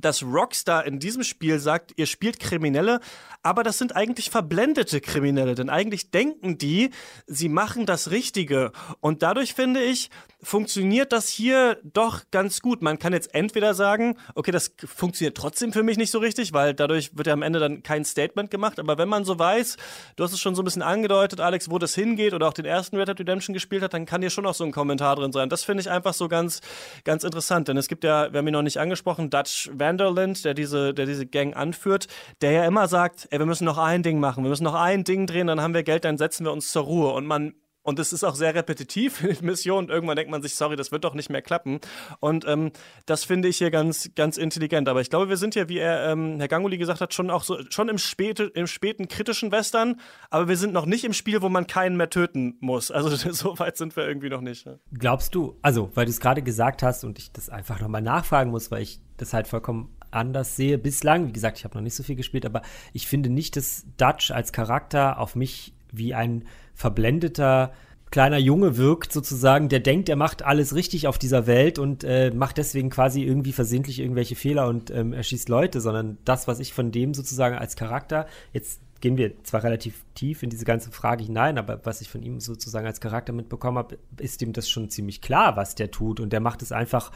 dass 0.00 0.22
Rockstar 0.22 0.86
in 0.86 0.98
diesem 0.98 1.22
Spiel 1.22 1.58
sagt, 1.58 1.92
ihr 1.96 2.06
spielt 2.06 2.40
Kriminelle, 2.40 3.00
aber 3.42 3.62
das 3.62 3.78
sind 3.78 3.96
eigentlich 3.96 4.30
verblendete 4.30 5.00
Kriminelle, 5.00 5.54
denn 5.54 5.70
eigentlich 5.70 6.10
denken 6.10 6.58
die, 6.58 6.90
sie 7.26 7.48
machen 7.48 7.86
das 7.86 8.10
Richtige. 8.10 8.72
Und 9.00 9.22
dadurch 9.22 9.54
finde 9.54 9.82
ich, 9.82 10.10
funktioniert 10.42 11.12
das 11.12 11.28
hier 11.28 11.78
doch 11.82 12.22
ganz 12.30 12.60
gut. 12.60 12.82
Man 12.82 12.98
kann 12.98 13.12
jetzt 13.12 13.34
entweder 13.34 13.74
sagen, 13.74 14.16
okay, 14.34 14.50
das 14.50 14.74
funktioniert 14.84 15.36
trotzdem 15.36 15.72
für 15.72 15.82
mich 15.82 15.96
nicht 15.96 16.10
so 16.10 16.18
richtig, 16.18 16.52
weil 16.52 16.74
dadurch 16.74 17.16
wird 17.16 17.26
ja 17.26 17.32
am 17.32 17.42
Ende 17.42 17.58
dann 17.58 17.82
kein 17.82 18.04
Statement 18.04 18.50
gemacht. 18.50 18.78
Aber 18.78 18.98
wenn 18.98 19.08
man 19.08 19.24
so 19.24 19.38
weiß, 19.38 19.76
du 20.16 20.24
hast 20.24 20.32
es 20.32 20.40
schon 20.40 20.54
so 20.54 20.62
ein 20.62 20.64
bisschen 20.64 20.82
angedeutet, 20.82 21.40
Alex, 21.40 21.70
wo 21.70 21.78
das 21.78 21.94
hingeht 21.94 22.34
oder 22.34 22.48
auch 22.48 22.54
den 22.54 22.64
ersten 22.64 22.96
Red 22.96 23.08
Dead 23.08 23.20
Redemption 23.20 23.54
gespielt 23.54 23.82
hat, 23.82 23.94
dann 23.94 24.06
kann 24.06 24.22
hier 24.22 24.30
schon 24.30 24.46
auch 24.46 24.54
so 24.54 24.64
ein 24.64 24.72
Kommentar 24.72 25.16
drin 25.16 25.32
sein. 25.32 25.48
Das 25.48 25.64
finde 25.64 25.82
ich 25.82 25.90
einfach 25.90 26.14
so 26.14 26.28
ganz, 26.28 26.60
ganz 27.04 27.24
interessant. 27.24 27.68
Denn 27.68 27.76
es 27.76 27.88
gibt 27.88 28.04
ja, 28.04 28.32
wir 28.32 28.38
haben 28.38 28.46
ihn 28.46 28.52
noch 28.52 28.62
nicht 28.62 28.78
angesprochen, 28.78 29.30
Dutch 29.30 29.70
Vanderland, 29.90 30.44
der 30.44 30.54
diese, 30.54 30.94
der 30.94 31.06
diese 31.06 31.26
Gang 31.26 31.56
anführt, 31.56 32.06
der 32.40 32.52
ja 32.52 32.64
immer 32.64 32.86
sagt, 32.86 33.26
ey, 33.30 33.38
wir 33.38 33.46
müssen 33.46 33.64
noch 33.64 33.78
ein 33.78 34.02
Ding 34.02 34.20
machen, 34.20 34.44
wir 34.44 34.50
müssen 34.50 34.64
noch 34.64 34.74
ein 34.74 35.04
Ding 35.04 35.26
drehen, 35.26 35.48
dann 35.48 35.60
haben 35.60 35.74
wir 35.74 35.82
Geld, 35.82 36.04
dann 36.04 36.18
setzen 36.18 36.44
wir 36.44 36.52
uns 36.52 36.70
zur 36.70 36.84
Ruhe. 36.84 37.12
Und 37.12 37.26
man 37.26 37.54
und 37.82 37.98
es 37.98 38.12
ist 38.12 38.24
auch 38.24 38.34
sehr 38.34 38.54
repetitiv 38.54 39.22
in 39.24 39.34
den 39.34 39.46
Missionen. 39.46 39.88
Irgendwann 39.88 40.16
denkt 40.16 40.30
man 40.30 40.42
sich, 40.42 40.54
sorry, 40.54 40.76
das 40.76 40.92
wird 40.92 41.04
doch 41.04 41.14
nicht 41.14 41.30
mehr 41.30 41.42
klappen. 41.42 41.80
Und 42.20 42.46
ähm, 42.46 42.72
das 43.06 43.24
finde 43.24 43.48
ich 43.48 43.58
hier 43.58 43.70
ganz, 43.70 44.10
ganz 44.14 44.36
intelligent. 44.36 44.88
Aber 44.88 45.00
ich 45.00 45.10
glaube, 45.10 45.28
wir 45.28 45.36
sind 45.36 45.54
ja, 45.54 45.68
wie 45.68 45.78
er, 45.78 46.10
ähm, 46.10 46.38
Herr 46.38 46.48
Ganguli 46.48 46.78
gesagt 46.78 47.00
hat, 47.00 47.14
schon 47.14 47.30
auch 47.30 47.42
so, 47.42 47.58
schon 47.70 47.88
im, 47.88 47.98
späte, 47.98 48.44
im 48.54 48.66
späten 48.66 49.08
kritischen 49.08 49.50
Western. 49.50 50.00
Aber 50.28 50.48
wir 50.48 50.56
sind 50.56 50.72
noch 50.72 50.86
nicht 50.86 51.04
im 51.04 51.12
Spiel, 51.12 51.42
wo 51.42 51.48
man 51.48 51.66
keinen 51.66 51.96
mehr 51.96 52.10
töten 52.10 52.56
muss. 52.60 52.90
Also 52.90 53.08
so 53.32 53.58
weit 53.58 53.76
sind 53.76 53.96
wir 53.96 54.06
irgendwie 54.06 54.28
noch 54.28 54.40
nicht. 54.40 54.68
Glaubst 54.92 55.34
du, 55.34 55.56
also, 55.62 55.90
weil 55.94 56.04
du 56.04 56.10
es 56.10 56.20
gerade 56.20 56.42
gesagt 56.42 56.82
hast 56.82 57.04
und 57.04 57.18
ich 57.18 57.32
das 57.32 57.48
einfach 57.48 57.80
nochmal 57.80 58.02
nachfragen 58.02 58.50
muss, 58.50 58.70
weil 58.70 58.82
ich 58.82 59.00
das 59.16 59.32
halt 59.32 59.48
vollkommen 59.48 59.96
anders 60.10 60.56
sehe 60.56 60.78
bislang. 60.78 61.28
Wie 61.28 61.32
gesagt, 61.32 61.58
ich 61.58 61.64
habe 61.64 61.76
noch 61.76 61.82
nicht 61.82 61.94
so 61.94 62.02
viel 62.02 62.16
gespielt, 62.16 62.44
aber 62.44 62.62
ich 62.92 63.06
finde 63.06 63.30
nicht, 63.30 63.56
dass 63.56 63.86
Dutch 63.96 64.30
als 64.30 64.52
Charakter 64.52 65.18
auf 65.18 65.36
mich 65.36 65.74
wie 65.92 66.14
ein 66.14 66.44
verblendeter 66.80 67.72
kleiner 68.10 68.38
Junge 68.38 68.76
wirkt, 68.76 69.12
sozusagen, 69.12 69.68
der 69.68 69.80
denkt, 69.80 70.08
er 70.08 70.16
macht 70.16 70.42
alles 70.42 70.74
richtig 70.74 71.06
auf 71.06 71.18
dieser 71.18 71.46
Welt 71.46 71.78
und 71.78 72.02
äh, 72.04 72.32
macht 72.32 72.56
deswegen 72.56 72.90
quasi 72.90 73.22
irgendwie 73.22 73.52
versehentlich 73.52 74.00
irgendwelche 74.00 74.34
Fehler 74.34 74.66
und 74.66 74.90
ähm, 74.90 75.12
erschießt 75.12 75.48
Leute, 75.48 75.80
sondern 75.80 76.18
das, 76.24 76.48
was 76.48 76.58
ich 76.58 76.72
von 76.72 76.90
dem 76.90 77.14
sozusagen 77.14 77.56
als 77.56 77.76
Charakter, 77.76 78.26
jetzt 78.52 78.80
gehen 79.00 79.16
wir 79.16 79.44
zwar 79.44 79.62
relativ 79.62 80.04
tief 80.14 80.42
in 80.42 80.50
diese 80.50 80.64
ganze 80.64 80.90
Frage 80.90 81.22
hinein, 81.22 81.58
aber 81.58 81.84
was 81.84 82.00
ich 82.00 82.08
von 82.08 82.22
ihm 82.22 82.40
sozusagen 82.40 82.86
als 82.86 83.00
Charakter 83.00 83.32
mitbekommen 83.32 83.78
habe, 83.78 83.98
ist 84.18 84.42
ihm 84.42 84.52
das 84.52 84.68
schon 84.68 84.90
ziemlich 84.90 85.20
klar, 85.20 85.56
was 85.56 85.74
der 85.74 85.90
tut 85.90 86.18
und 86.18 86.32
der 86.32 86.40
macht 86.40 86.62
es 86.62 86.72
einfach, 86.72 87.12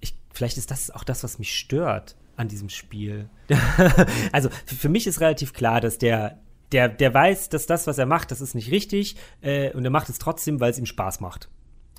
ich, 0.00 0.14
vielleicht 0.32 0.58
ist 0.58 0.70
das 0.70 0.90
auch 0.90 1.04
das, 1.04 1.24
was 1.24 1.38
mich 1.38 1.56
stört 1.58 2.16
an 2.36 2.48
diesem 2.48 2.68
Spiel. 2.68 3.28
also 4.32 4.50
für 4.64 4.88
mich 4.88 5.06
ist 5.06 5.20
relativ 5.20 5.52
klar, 5.52 5.80
dass 5.80 5.98
der 5.98 6.38
der, 6.72 6.88
der 6.88 7.12
weiß, 7.12 7.48
dass 7.48 7.66
das, 7.66 7.86
was 7.86 7.98
er 7.98 8.06
macht, 8.06 8.30
das 8.30 8.40
ist 8.40 8.54
nicht 8.54 8.70
richtig 8.70 9.16
äh, 9.40 9.72
und 9.72 9.84
er 9.84 9.90
macht 9.90 10.08
es 10.08 10.18
trotzdem, 10.18 10.60
weil 10.60 10.70
es 10.70 10.78
ihm 10.78 10.86
Spaß 10.86 11.20
macht. 11.20 11.48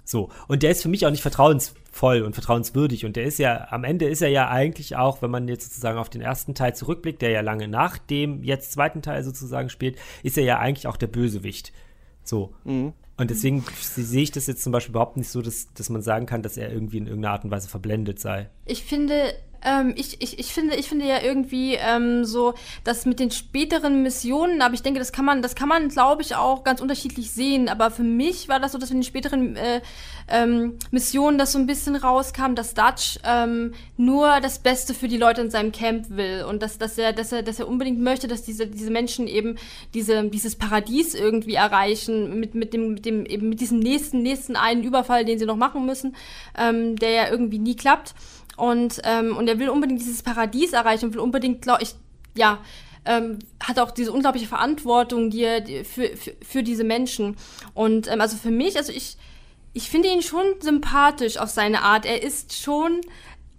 So. 0.05 0.29
Und 0.47 0.63
der 0.63 0.71
ist 0.71 0.81
für 0.81 0.89
mich 0.89 1.05
auch 1.05 1.11
nicht 1.11 1.21
vertrauensvoll 1.21 2.21
und 2.23 2.33
vertrauenswürdig. 2.33 3.05
Und 3.05 3.15
der 3.15 3.23
ist 3.23 3.39
ja, 3.39 3.67
am 3.69 3.83
Ende 3.83 4.05
ist 4.07 4.21
er 4.21 4.29
ja 4.29 4.49
eigentlich 4.49 4.95
auch, 4.95 5.21
wenn 5.21 5.31
man 5.31 5.47
jetzt 5.47 5.65
sozusagen 5.65 5.97
auf 5.97 6.09
den 6.09 6.21
ersten 6.21 6.55
Teil 6.55 6.75
zurückblickt, 6.75 7.21
der 7.21 7.29
ja 7.29 7.41
lange 7.41 7.67
nach 7.67 7.97
dem 7.97 8.43
jetzt 8.43 8.73
zweiten 8.73 9.01
Teil 9.01 9.23
sozusagen 9.23 9.69
spielt, 9.69 9.97
ist 10.21 10.37
er 10.37 10.43
ja 10.43 10.59
eigentlich 10.59 10.87
auch 10.87 10.97
der 10.97 11.07
Bösewicht. 11.07 11.71
So. 12.23 12.53
Mhm. 12.65 12.93
Und 13.15 13.29
deswegen 13.29 13.63
sehe 13.79 14.23
ich 14.23 14.31
das 14.31 14.47
jetzt 14.47 14.63
zum 14.63 14.71
Beispiel 14.71 14.91
überhaupt 14.91 15.17
nicht 15.17 15.29
so, 15.29 15.41
dass, 15.41 15.71
dass 15.73 15.89
man 15.89 16.01
sagen 16.01 16.25
kann, 16.25 16.41
dass 16.41 16.57
er 16.57 16.71
irgendwie 16.71 16.97
in 16.97 17.05
irgendeiner 17.05 17.33
Art 17.33 17.43
und 17.43 17.51
Weise 17.51 17.69
verblendet 17.69 18.19
sei. 18.19 18.49
Ich 18.65 18.83
finde, 18.83 19.33
ähm, 19.65 19.93
ich, 19.95 20.21
ich, 20.21 20.39
ich, 20.39 20.53
finde, 20.53 20.75
ich 20.75 20.87
finde 20.87 21.05
ja 21.05 21.21
irgendwie 21.21 21.75
ähm, 21.75 22.25
so, 22.25 22.53
dass 22.83 23.05
mit 23.05 23.19
den 23.19 23.31
späteren 23.31 24.03
Missionen, 24.03 24.61
aber 24.61 24.73
ich 24.73 24.83
denke, 24.83 24.99
das 24.99 25.11
kann 25.11 25.25
man, 25.25 25.41
das 25.41 25.55
kann 25.55 25.69
man, 25.69 25.89
glaube 25.89 26.21
ich, 26.21 26.35
auch 26.35 26.63
ganz 26.63 26.81
unterschiedlich 26.81 27.31
sehen. 27.31 27.69
Aber 27.69 27.91
für 27.91 28.03
mich 28.03 28.49
war 28.49 28.59
das 28.59 28.73
so, 28.73 28.77
dass 28.77 28.89
mit 28.89 28.97
den 28.97 29.03
späteren 29.03 29.55
äh, 29.55 29.81
ähm, 30.27 30.77
Missionen 30.91 31.37
das 31.37 31.51
so 31.51 31.59
ein 31.59 31.67
bisschen 31.67 31.95
rauskam, 31.95 32.55
dass 32.55 32.73
Dutch 32.73 33.19
ähm, 33.23 33.73
nur 33.97 34.39
das 34.41 34.59
Beste 34.59 34.93
für 34.93 35.07
die 35.07 35.17
Leute 35.17 35.41
in 35.41 35.49
seinem 35.49 35.71
Camp 35.71 36.09
will 36.09 36.45
und 36.47 36.61
dass, 36.61 36.77
dass, 36.77 36.97
er, 36.97 37.13
dass, 37.13 37.31
er, 37.31 37.43
dass 37.43 37.59
er 37.59 37.67
unbedingt 37.67 37.99
möchte, 37.99 38.27
dass 38.27 38.43
diese, 38.43 38.67
diese 38.67 38.91
Menschen 38.91 39.27
eben 39.27 39.57
diese, 39.93 40.23
dieses 40.29 40.55
Paradies 40.55 41.13
irgendwie 41.13 41.55
erreichen 41.55 42.39
mit, 42.39 42.55
mit, 42.55 42.73
dem, 42.73 42.93
mit, 42.93 43.05
dem, 43.05 43.25
eben 43.25 43.49
mit 43.49 43.59
diesem 43.61 43.79
nächsten, 43.79 44.21
nächsten 44.21 44.55
einen 44.55 44.83
Überfall, 44.83 45.25
den 45.25 45.39
sie 45.39 45.45
noch 45.45 45.55
machen 45.55 45.85
müssen, 45.85 46.15
ähm, 46.57 46.95
der 46.95 47.11
ja 47.11 47.29
irgendwie 47.29 47.59
nie 47.59 47.75
klappt. 47.75 48.13
Und, 48.55 49.01
ähm, 49.03 49.35
und 49.35 49.47
er 49.47 49.59
will 49.59 49.69
unbedingt 49.69 50.01
dieses 50.01 50.23
Paradies 50.23 50.73
erreichen 50.73 51.05
und 51.05 51.13
will 51.13 51.21
unbedingt, 51.21 51.61
glaube 51.61 51.83
ich, 51.83 51.95
ja, 52.35 52.59
ähm, 53.05 53.39
hat 53.61 53.79
auch 53.79 53.91
diese 53.91 54.11
unglaubliche 54.11 54.47
Verantwortung 54.47 55.29
die 55.29 55.43
er, 55.43 55.61
die, 55.61 55.83
für, 55.83 56.15
für, 56.15 56.33
für 56.41 56.63
diese 56.63 56.83
Menschen. 56.83 57.35
Und 57.73 58.07
ähm, 58.07 58.21
also 58.21 58.37
für 58.37 58.51
mich, 58.51 58.77
also 58.77 58.91
ich, 58.91 59.17
ich 59.73 59.89
finde 59.89 60.09
ihn 60.09 60.21
schon 60.21 60.45
sympathisch 60.59 61.37
auf 61.37 61.49
seine 61.49 61.81
Art. 61.81 62.05
Er 62.05 62.23
ist 62.23 62.53
schon 62.53 63.01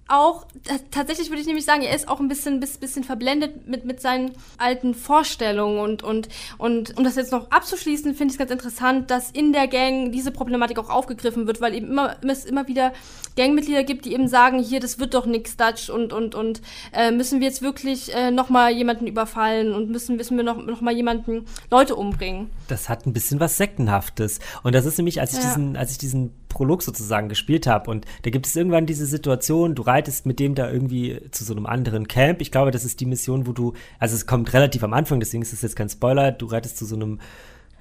auch, 0.07 0.47
tatsächlich 0.91 1.31
würde 1.31 1.41
ich 1.41 1.47
nämlich 1.47 1.65
sagen, 1.65 1.83
er 1.83 1.95
ist 1.95 2.09
auch 2.09 2.21
ein 2.21 2.29
bisschen, 2.29 2.61
bisschen 2.61 3.05
verblendet 3.05 3.67
mit, 3.67 3.85
mit 3.85 4.01
seinen 4.01 4.33
alten 4.59 4.95
Vorstellungen 4.95 5.79
und, 5.79 6.03
und, 6.03 6.29
und 6.59 6.97
um 6.99 7.05
das 7.05 7.17
jetzt 7.17 7.33
noch 7.33 7.51
abzuschließen, 7.51 8.15
finde 8.15 8.33
ich 8.33 8.35
es 8.35 8.39
ganz 8.39 8.51
interessant, 8.51 9.11
dass 9.11 9.31
in 9.31 9.53
der 9.53 9.67
Gang 9.67 10.13
diese 10.13 10.31
Problematik 10.31 10.79
auch 10.79 10.91
aufgegriffen 10.91 11.47
wird, 11.47 11.61
weil 11.61 11.75
eben 11.75 11.89
immer, 11.89 12.17
es 12.23 12.45
immer 12.45 12.69
wieder 12.69 12.93
Gangmitglieder 13.37 13.83
gibt, 13.83 14.05
die 14.05 14.13
eben 14.13 14.29
sagen, 14.29 14.63
hier, 14.63 14.79
das 14.79 14.99
wird 14.99 15.15
doch 15.15 15.27
nix 15.27 15.57
Dutch 15.57 15.89
und, 15.89 16.13
und, 16.13 16.35
und 16.35 16.61
äh, 16.93 17.11
müssen 17.11 17.41
wir 17.41 17.49
jetzt 17.49 17.63
wirklich 17.63 18.15
äh, 18.15 18.31
nochmal 18.31 18.73
jemanden 18.73 19.07
überfallen 19.07 19.73
und 19.73 19.91
müssen, 19.91 20.17
müssen 20.17 20.37
wir 20.37 20.45
noch, 20.45 20.65
noch 20.65 20.83
mal 20.83 20.95
jemanden 20.95 21.47
Leute 21.71 21.97
umbringen. 21.97 22.51
Das 22.69 22.89
hat 22.89 23.07
ein 23.07 23.13
bisschen 23.13 23.41
was 23.41 23.57
Sektenhaftes. 23.57 24.39
Und 24.63 24.75
das 24.75 24.85
ist 24.85 24.99
nämlich, 24.99 25.21
als 25.21 25.33
ich 25.33 25.39
ja. 25.39 25.47
diesen, 25.47 25.77
als 25.77 25.93
ich 25.93 25.99
diesen 25.99 26.33
Prolog 26.55 26.83
sozusagen 26.83 27.29
gespielt 27.29 27.67
habe. 27.67 27.91
Und 27.91 28.07
da 28.23 28.31
gibt 28.31 28.47
es 28.47 28.57
irgendwann 28.57 28.87
diese 28.87 29.07
Situation, 29.07 29.75
du 29.75 29.83
reitest 29.83 30.25
mit 30.25 30.39
dem 30.39 30.55
da 30.55 30.71
irgendwie 30.71 31.21
zu 31.33 31.45
so 31.45 31.53
einem 31.53 31.67
anderen 31.67 32.09
Camp. 32.09 32.41
Ich 32.41 32.51
glaube, 32.51 32.71
das 32.71 32.85
ist 32.85 33.01
die 33.01 33.07
Mission, 33.07 33.47
wo 33.47 33.53
du, 33.53 33.75
also 33.99 34.15
es 34.15 34.27
kommt 34.27 34.53
relativ 34.55 34.83
am 34.85 34.95
Anfang, 34.95 35.21
deswegen 35.21 35.43
ist 35.43 35.53
es 35.53 35.63
jetzt 35.63 35.77
kein 35.77 35.89
Spoiler, 35.89 36.33
du 36.33 36.47
reitest 36.47 36.79
zu 36.79 36.87
so 36.87 36.95
einem 36.95 37.19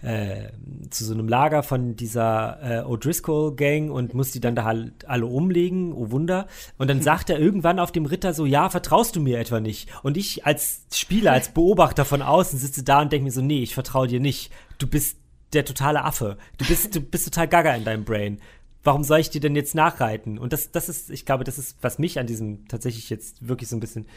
äh, 0.03 0.49
zu 0.89 1.05
so 1.05 1.13
einem 1.13 1.30
Lager 1.30 1.63
von 1.63 1.95
dieser 1.95 2.59
äh, 2.61 2.84
O'Driscoll-Gang 2.84 3.89
und 3.89 4.13
musst 4.13 4.36
die 4.36 4.41
dann 4.41 4.53
da 4.53 4.65
halt 4.65 5.07
alle 5.07 5.26
umlegen, 5.26 5.93
oh 5.93 6.11
Wunder. 6.11 6.47
Und 6.78 6.89
dann 6.89 7.01
sagt 7.01 7.30
er 7.30 7.39
irgendwann 7.39 7.80
auf 7.80 7.93
dem 7.93 8.05
Ritter 8.05 8.34
so, 8.34 8.45
ja, 8.45 8.69
vertraust 8.69 9.15
du 9.15 9.21
mir 9.21 9.39
etwa 9.39 9.61
nicht? 9.61 9.89
Und 10.03 10.17
ich 10.17 10.45
als 10.45 10.86
Spieler, 10.93 11.32
als 11.32 11.49
Beobachter 11.49 12.03
von 12.03 12.21
außen 12.21 12.59
sitze 12.59 12.84
da 12.84 13.01
und 13.01 13.13
denke 13.13 13.24
mir 13.24 13.32
so, 13.32 13.41
nee, 13.41 13.63
ich 13.63 13.74
vertraue 13.74 14.07
dir 14.07 14.19
nicht. 14.19 14.51
Du 14.78 14.88
bist 14.88 15.17
der 15.53 15.63
totale 15.63 16.03
Affe. 16.03 16.38
Du 16.57 16.65
bist, 16.65 16.93
du 16.95 16.99
bist 16.99 17.26
total 17.26 17.47
gaga 17.47 17.74
in 17.74 17.86
deinem 17.86 18.03
Brain 18.03 18.39
warum 18.84 19.04
soll 19.04 19.20
ich 19.20 19.30
dir 19.30 19.42
denn 19.42 19.56
jetzt 19.56 19.76
nachreiten? 19.76 20.38
Und 20.38 20.54
das, 20.54 20.72
das 20.72 20.90
ist, 20.90 21.10
ich 21.10 21.26
glaube, 21.26 21.44
das 21.44 21.58
ist, 21.58 21.78
was 21.82 22.00
mich 22.00 22.20
an 22.20 22.28
diesem 22.28 22.68
tatsächlich 22.68 23.10
jetzt 23.10 23.48
wirklich 23.48 23.70
so 23.70 23.78
ein 23.78 23.80
bisschen, 23.80 24.08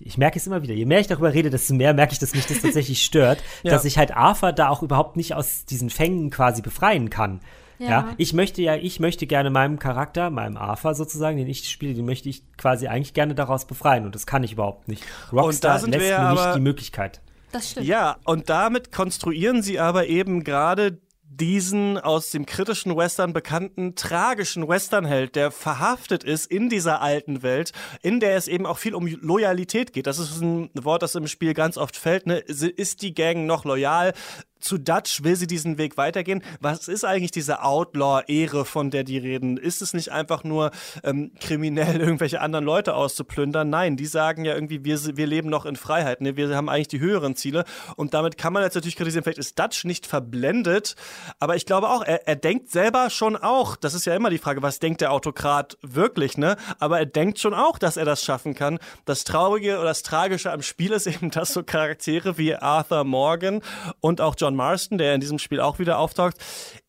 ich 0.00 0.18
merke 0.18 0.38
es 0.38 0.46
immer 0.46 0.62
wieder, 0.62 0.74
je 0.74 0.84
mehr 0.84 1.00
ich 1.00 1.06
darüber 1.06 1.32
rede, 1.32 1.50
desto 1.50 1.74
mehr 1.74 1.94
merke 1.94 2.12
ich, 2.12 2.18
dass 2.18 2.34
mich 2.34 2.46
das 2.46 2.60
tatsächlich 2.60 3.02
stört, 3.02 3.42
ja. 3.62 3.70
dass 3.70 3.84
ich 3.84 3.98
halt 3.98 4.16
Arthur 4.16 4.52
da 4.52 4.68
auch 4.68 4.82
überhaupt 4.82 5.16
nicht 5.16 5.34
aus 5.34 5.64
diesen 5.64 5.90
Fängen 5.90 6.30
quasi 6.30 6.62
befreien 6.62 7.10
kann. 7.10 7.40
Ja. 7.78 7.88
ja. 7.88 8.14
ich 8.16 8.32
möchte 8.32 8.62
ja, 8.62 8.74
ich 8.74 9.00
möchte 9.00 9.26
gerne 9.26 9.50
meinem 9.50 9.78
Charakter, 9.78 10.30
meinem 10.30 10.56
Arthur 10.56 10.94
sozusagen, 10.94 11.36
den 11.36 11.46
ich 11.46 11.68
spiele, 11.68 11.94
den 11.94 12.06
möchte 12.06 12.28
ich 12.28 12.42
quasi 12.56 12.88
eigentlich 12.88 13.14
gerne 13.14 13.34
daraus 13.34 13.66
befreien 13.66 14.06
und 14.06 14.14
das 14.14 14.26
kann 14.26 14.42
ich 14.42 14.52
überhaupt 14.52 14.88
nicht. 14.88 15.04
Rockstar 15.32 15.86
lässt 15.86 15.88
mir 15.88 16.32
nicht 16.32 16.54
die 16.54 16.60
Möglichkeit. 16.60 17.20
Das 17.52 17.70
stimmt. 17.70 17.86
Ja, 17.86 18.16
und 18.24 18.50
damit 18.50 18.92
konstruieren 18.92 19.62
sie 19.62 19.78
aber 19.78 20.06
eben 20.08 20.42
gerade 20.42 20.98
diesen 21.36 21.98
aus 21.98 22.30
dem 22.30 22.46
kritischen 22.46 22.96
Western 22.96 23.32
bekannten 23.32 23.94
tragischen 23.94 24.68
Westernheld, 24.68 25.36
der 25.36 25.50
verhaftet 25.50 26.24
ist 26.24 26.46
in 26.46 26.68
dieser 26.68 27.02
alten 27.02 27.42
Welt, 27.42 27.72
in 28.02 28.20
der 28.20 28.36
es 28.36 28.48
eben 28.48 28.66
auch 28.66 28.78
viel 28.78 28.94
um 28.94 29.06
Loyalität 29.06 29.92
geht. 29.92 30.06
Das 30.06 30.18
ist 30.18 30.40
ein 30.40 30.70
Wort, 30.74 31.02
das 31.02 31.14
im 31.14 31.26
Spiel 31.26 31.54
ganz 31.54 31.76
oft 31.76 31.96
fällt. 31.96 32.26
Ne? 32.26 32.38
Ist 32.38 33.02
die 33.02 33.14
Gang 33.14 33.46
noch 33.46 33.64
loyal? 33.64 34.12
Zu 34.60 34.78
Dutch 34.78 35.22
will 35.22 35.36
sie 35.36 35.46
diesen 35.46 35.78
Weg 35.78 35.96
weitergehen. 35.96 36.42
Was 36.60 36.88
ist 36.88 37.04
eigentlich 37.04 37.30
diese 37.30 37.62
Outlaw-Ehre, 37.62 38.64
von 38.64 38.90
der 38.90 39.04
die 39.04 39.18
reden? 39.18 39.56
Ist 39.56 39.82
es 39.82 39.94
nicht 39.94 40.10
einfach 40.10 40.44
nur 40.44 40.70
ähm, 41.04 41.32
kriminell, 41.40 42.00
irgendwelche 42.00 42.40
anderen 42.40 42.64
Leute 42.64 42.94
auszuplündern? 42.94 43.68
Nein, 43.68 43.96
die 43.96 44.06
sagen 44.06 44.44
ja 44.44 44.54
irgendwie, 44.54 44.84
wir, 44.84 44.98
wir 45.16 45.26
leben 45.26 45.48
noch 45.48 45.66
in 45.66 45.76
Freiheit. 45.76 46.20
Ne? 46.20 46.36
Wir 46.36 46.54
haben 46.56 46.68
eigentlich 46.68 46.88
die 46.88 47.00
höheren 47.00 47.36
Ziele. 47.36 47.64
Und 47.96 48.14
damit 48.14 48.38
kann 48.38 48.52
man 48.52 48.62
jetzt 48.62 48.74
natürlich 48.74 48.96
kritisieren, 48.96 49.24
vielleicht 49.24 49.38
ist 49.38 49.58
Dutch 49.58 49.84
nicht 49.84 50.06
verblendet. 50.06 50.96
Aber 51.38 51.56
ich 51.56 51.66
glaube 51.66 51.88
auch, 51.88 52.02
er, 52.02 52.26
er 52.26 52.36
denkt 52.36 52.70
selber 52.70 53.10
schon 53.10 53.36
auch, 53.36 53.76
das 53.76 53.94
ist 53.94 54.06
ja 54.06 54.14
immer 54.14 54.30
die 54.30 54.38
Frage, 54.38 54.62
was 54.62 54.78
denkt 54.78 55.00
der 55.00 55.12
Autokrat 55.12 55.76
wirklich, 55.82 56.38
ne? 56.38 56.56
Aber 56.78 56.98
er 56.98 57.06
denkt 57.06 57.38
schon 57.38 57.54
auch, 57.54 57.78
dass 57.78 57.96
er 57.96 58.04
das 58.04 58.24
schaffen 58.24 58.54
kann. 58.54 58.78
Das 59.04 59.24
Traurige 59.24 59.76
oder 59.76 59.86
das 59.86 60.02
Tragische 60.02 60.50
am 60.50 60.62
Spiel 60.62 60.92
ist 60.92 61.06
eben, 61.06 61.30
dass 61.30 61.52
so 61.52 61.62
Charaktere 61.62 62.38
wie 62.38 62.54
Arthur 62.54 63.04
Morgan 63.04 63.62
und 64.00 64.20
auch 64.20 64.34
John 64.38 64.45
Marston, 64.54 64.98
der 64.98 65.14
in 65.14 65.20
diesem 65.20 65.38
Spiel 65.38 65.60
auch 65.60 65.78
wieder 65.78 65.98
auftaucht, 65.98 66.36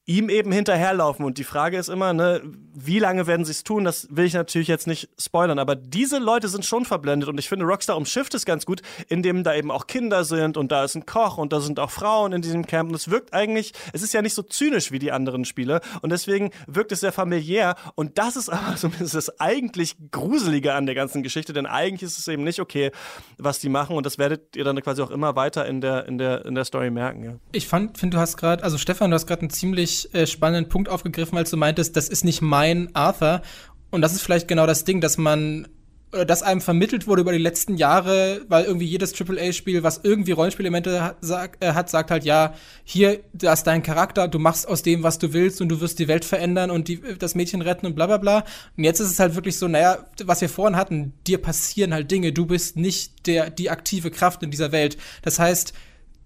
ihm 0.05 0.29
eben 0.29 0.51
hinterherlaufen. 0.51 1.25
Und 1.25 1.37
die 1.37 1.43
Frage 1.43 1.77
ist 1.77 1.89
immer, 1.89 2.13
ne, 2.13 2.41
wie 2.79 2.99
lange 2.99 3.25
werden 3.25 3.43
sie 3.43 3.51
es 3.51 3.63
tun? 3.63 3.83
Das 3.85 4.07
will 4.11 4.25
ich 4.25 4.35
natürlich 4.35 4.67
jetzt 4.67 4.85
nicht 4.85 5.09
spoilern. 5.19 5.57
Aber 5.57 5.75
diese 5.75 6.19
Leute 6.19 6.47
sind 6.47 6.63
schon 6.63 6.85
verblendet. 6.85 7.27
Und 7.27 7.39
ich 7.39 7.49
finde, 7.49 7.65
Rockstar 7.65 7.97
umschifft 7.97 8.35
es 8.35 8.45
ganz 8.45 8.67
gut, 8.67 8.83
indem 9.09 9.43
da 9.43 9.55
eben 9.55 9.71
auch 9.71 9.87
Kinder 9.87 10.23
sind 10.23 10.57
und 10.57 10.71
da 10.71 10.83
ist 10.83 10.93
ein 10.93 11.07
Koch 11.07 11.39
und 11.39 11.51
da 11.51 11.59
sind 11.59 11.79
auch 11.79 11.89
Frauen 11.89 12.33
in 12.33 12.43
diesem 12.43 12.67
Camp. 12.67 12.89
Und 12.89 12.95
es 12.95 13.09
wirkt 13.09 13.33
eigentlich, 13.33 13.73
es 13.93 14.03
ist 14.03 14.13
ja 14.13 14.21
nicht 14.21 14.35
so 14.35 14.43
zynisch 14.43 14.91
wie 14.91 14.99
die 14.99 15.11
anderen 15.11 15.43
Spiele. 15.43 15.81
Und 16.03 16.11
deswegen 16.11 16.51
wirkt 16.67 16.91
es 16.91 16.99
sehr 16.99 17.11
familiär. 17.11 17.75
Und 17.95 18.19
das 18.19 18.35
ist 18.35 18.49
aber 18.49 18.75
zumindest 18.75 19.15
das 19.15 19.39
eigentlich 19.39 19.95
Gruselige 20.11 20.75
an 20.75 20.85
der 20.85 20.93
ganzen 20.93 21.23
Geschichte. 21.23 21.53
Denn 21.53 21.65
eigentlich 21.65 22.03
ist 22.03 22.19
es 22.19 22.27
eben 22.27 22.43
nicht 22.43 22.59
okay, 22.59 22.91
was 23.39 23.57
die 23.57 23.69
machen. 23.69 23.95
Und 23.95 24.05
das 24.05 24.19
werdet 24.19 24.55
ihr 24.55 24.63
dann 24.63 24.79
quasi 24.83 25.01
auch 25.01 25.09
immer 25.09 25.35
weiter 25.35 25.65
in 25.65 25.81
der, 25.81 26.05
in 26.05 26.19
der, 26.19 26.45
in 26.45 26.53
der 26.53 26.65
Story 26.65 26.91
merken. 26.91 27.23
Ja. 27.23 27.31
Ich 27.53 27.67
finde, 27.67 27.91
du 28.09 28.17
hast 28.19 28.37
gerade, 28.37 28.63
also 28.63 28.77
Stefan, 28.77 29.09
du 29.09 29.15
hast 29.15 29.25
gerade 29.25 29.41
einen 29.41 29.49
ziemlich 29.49 30.13
äh, 30.13 30.27
spannenden 30.27 30.69
Punkt 30.69 30.89
aufgegriffen, 30.89 31.39
als 31.39 31.49
du 31.49 31.57
meintest, 31.57 31.95
das 31.95 32.07
ist 32.07 32.23
nicht 32.23 32.43
mein 32.43 32.66
Arthur. 32.93 33.41
Und 33.89 34.01
das 34.01 34.13
ist 34.13 34.21
vielleicht 34.21 34.47
genau 34.47 34.65
das 34.65 34.83
Ding, 34.83 35.01
dass 35.01 35.17
man 35.17 35.67
oder 36.13 36.25
dass 36.25 36.41
einem 36.41 36.61
vermittelt 36.61 37.05
wurde 37.05 37.21
über 37.21 37.33
die 37.33 37.37
letzten 37.37 37.75
Jahre, 37.75 38.41
weil 38.47 38.63
irgendwie 38.63 38.85
jedes 38.85 39.13
AAA-Spiel, 39.13 39.83
was 39.83 39.99
irgendwie 40.03 40.31
Rollenspielelemente 40.31 41.03
hat, 41.03 41.17
äh, 41.59 41.73
hat, 41.73 41.89
sagt 41.89 42.11
halt, 42.11 42.23
ja, 42.23 42.53
hier, 42.85 43.19
da 43.33 43.51
ist 43.51 43.63
dein 43.63 43.83
Charakter, 43.83 44.29
du 44.29 44.39
machst 44.39 44.67
aus 44.67 44.83
dem, 44.83 45.03
was 45.03 45.19
du 45.19 45.33
willst 45.33 45.59
und 45.59 45.67
du 45.67 45.81
wirst 45.81 45.99
die 45.99 46.07
Welt 46.07 46.23
verändern 46.23 46.71
und 46.71 46.87
die, 46.87 47.01
das 47.19 47.35
Mädchen 47.35 47.61
retten 47.61 47.85
und 47.85 47.95
bla 47.95 48.07
bla 48.07 48.17
bla. 48.17 48.45
Und 48.77 48.85
jetzt 48.85 49.01
ist 49.01 49.11
es 49.11 49.19
halt 49.19 49.35
wirklich 49.35 49.57
so, 49.57 49.67
naja, 49.67 50.05
was 50.23 50.39
wir 50.39 50.49
vorhin 50.49 50.77
hatten, 50.77 51.13
dir 51.27 51.39
passieren 51.39 51.93
halt 51.93 52.09
Dinge, 52.09 52.31
du 52.31 52.45
bist 52.45 52.77
nicht 52.77 53.27
der, 53.27 53.49
die 53.49 53.69
aktive 53.69 54.09
Kraft 54.09 54.43
in 54.43 54.51
dieser 54.51 54.71
Welt. 54.71 54.97
Das 55.23 55.39
heißt, 55.39 55.73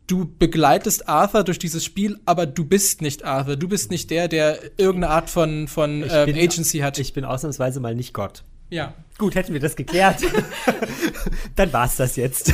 du 0.07 0.29
begleitest 0.37 1.07
Arthur 1.07 1.43
durch 1.43 1.59
dieses 1.59 1.85
Spiel, 1.85 2.19
aber 2.25 2.45
du 2.45 2.65
bist 2.65 3.01
nicht 3.01 3.23
Arthur. 3.23 3.55
Du 3.55 3.67
bist 3.67 3.91
nicht 3.91 4.09
der, 4.09 4.27
der 4.27 4.59
irgendeine 4.77 5.13
Art 5.13 5.29
von, 5.29 5.67
von 5.67 6.03
ähm, 6.09 6.25
bin, 6.25 6.37
Agency 6.37 6.79
hat. 6.79 6.99
Ich 6.99 7.13
bin 7.13 7.25
ausnahmsweise 7.25 7.79
mal 7.79 7.95
nicht 7.95 8.13
Gott. 8.13 8.43
Ja. 8.71 8.93
Gut, 9.17 9.35
hätten 9.35 9.53
wir 9.53 9.59
das 9.59 9.75
geklärt. 9.75 10.23
Dann 11.55 11.71
war's 11.73 11.97
das 11.97 12.15
jetzt. 12.15 12.53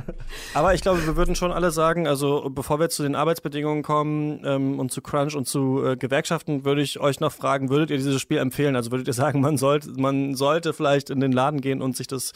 Aber 0.54 0.74
ich 0.74 0.82
glaube, 0.82 1.06
wir 1.06 1.16
würden 1.16 1.36
schon 1.36 1.52
alle 1.52 1.70
sagen, 1.70 2.06
also 2.06 2.50
bevor 2.50 2.80
wir 2.80 2.90
zu 2.90 3.04
den 3.04 3.14
Arbeitsbedingungen 3.14 3.82
kommen 3.82 4.42
ähm, 4.44 4.80
und 4.80 4.90
zu 4.90 5.00
Crunch 5.00 5.36
und 5.36 5.46
zu 5.46 5.82
äh, 5.82 5.96
Gewerkschaften, 5.96 6.64
würde 6.64 6.82
ich 6.82 6.98
euch 6.98 7.20
noch 7.20 7.32
fragen, 7.32 7.70
würdet 7.70 7.90
ihr 7.90 7.96
dieses 7.96 8.20
Spiel 8.20 8.38
empfehlen? 8.38 8.74
Also 8.74 8.90
würdet 8.90 9.06
ihr 9.06 9.14
sagen, 9.14 9.40
man 9.40 9.56
sollte, 9.56 9.88
man 9.92 10.34
sollte 10.34 10.72
vielleicht 10.74 11.10
in 11.10 11.20
den 11.20 11.32
Laden 11.32 11.60
gehen 11.60 11.80
und 11.80 11.96
sich 11.96 12.08
das, 12.08 12.32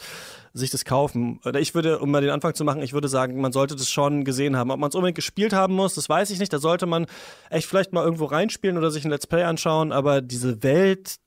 sich 0.53 0.71
das 0.71 0.85
kaufen? 0.85 1.41
Oder 1.45 1.59
ich 1.59 1.75
würde, 1.75 1.99
um 1.99 2.09
mal 2.09 2.21
den 2.21 2.31
Anfang 2.31 2.55
zu 2.55 2.63
machen, 2.63 2.81
ich 2.81 2.93
würde 2.93 3.09
sagen, 3.09 3.41
man 3.41 3.51
sollte 3.51 3.75
das 3.75 3.89
schon 3.89 4.23
gesehen 4.23 4.55
haben. 4.55 4.71
Ob 4.71 4.79
man 4.79 4.89
es 4.89 4.95
unbedingt 4.95 5.17
gespielt 5.17 5.51
haben 5.51 5.75
muss, 5.75 5.93
das 5.93 6.07
weiß 6.07 6.29
ich 6.31 6.39
nicht. 6.39 6.53
Da 6.53 6.59
sollte 6.59 6.85
man 6.85 7.05
echt 7.49 7.67
vielleicht 7.67 7.91
mal 7.91 8.05
irgendwo 8.05 8.25
reinspielen 8.25 8.77
oder 8.77 8.89
sich 8.89 9.03
ein 9.03 9.11
Let's 9.11 9.27
Play 9.27 9.43
anschauen. 9.43 9.91
Aber 9.91 10.21
diese 10.21 10.63
Welt, 10.63 11.17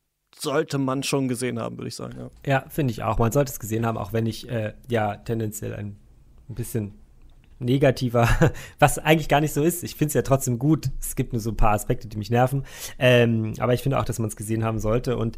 sollte 0.41 0.79
man 0.79 1.03
schon 1.03 1.29
gesehen 1.29 1.59
haben, 1.59 1.77
würde 1.79 1.89
ich 1.89 1.97
sagen. 1.97 2.15
Ja, 2.19 2.31
ja 2.47 2.65
finde 2.69 2.93
ich 2.93 3.03
auch. 3.03 3.19
Man 3.19 3.33
sollte 3.33 3.53
es 3.53 3.61
gesehen 3.61 3.87
haben, 3.87 3.99
auch 3.99 4.13
wenn 4.13 4.27
ich 4.27 4.49
äh, 4.49 4.75
ja 4.89 5.17
tendenziell 5.17 5.75
ein, 5.75 5.97
ein 6.49 6.55
bisschen 6.55 6.95
negativer, 7.59 8.29
was 8.79 8.99
eigentlich 8.99 9.29
gar 9.29 9.41
nicht 9.41 9.53
so 9.53 9.63
ist. 9.63 9.85
Ich 9.85 9.95
finde 9.95 10.09
es 10.09 10.15
ja 10.15 10.23
trotzdem 10.23 10.59
gut. 10.59 10.91
Es 11.01 11.15
gibt 11.15 11.33
nur 11.33 11.41
so 11.41 11.51
ein 11.51 11.57
paar 11.57 11.73
Aspekte, 11.73 12.09
die 12.09 12.17
mich 12.17 12.31
nerven. 12.31 12.65
Ähm, 12.99 13.55
aber 13.59 13.75
ich 13.75 13.83
finde 13.83 13.99
auch, 13.99 14.05
dass 14.05 14.19
man 14.19 14.29
es 14.29 14.37
gesehen 14.37 14.65
haben 14.65 14.79
sollte 14.79 15.17
und 15.17 15.37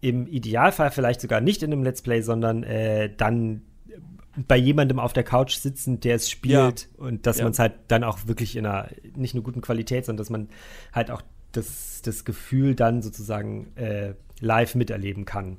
im 0.00 0.26
Idealfall 0.26 0.90
vielleicht 0.90 1.20
sogar 1.20 1.40
nicht 1.40 1.62
in 1.62 1.72
einem 1.72 1.82
Let's 1.82 2.02
Play, 2.02 2.20
sondern 2.20 2.62
äh, 2.62 3.10
dann 3.14 3.62
bei 4.48 4.56
jemandem 4.56 4.98
auf 4.98 5.12
der 5.12 5.22
Couch 5.22 5.56
sitzen, 5.56 6.00
der 6.00 6.16
es 6.16 6.28
spielt 6.28 6.88
ja. 6.98 7.04
und 7.04 7.26
dass 7.26 7.38
ja. 7.38 7.44
man 7.44 7.52
es 7.52 7.58
halt 7.58 7.74
dann 7.88 8.04
auch 8.04 8.26
wirklich 8.26 8.56
in 8.56 8.66
einer 8.66 8.88
nicht 9.16 9.34
nur 9.34 9.44
guten 9.44 9.60
Qualität, 9.60 10.04
sondern 10.04 10.18
dass 10.18 10.30
man 10.30 10.48
halt 10.92 11.10
auch 11.10 11.22
das, 11.52 12.02
das 12.02 12.24
Gefühl 12.24 12.74
dann 12.74 13.00
sozusagen 13.00 13.74
äh, 13.76 14.14
live 14.44 14.74
miterleben 14.74 15.24
kann. 15.24 15.56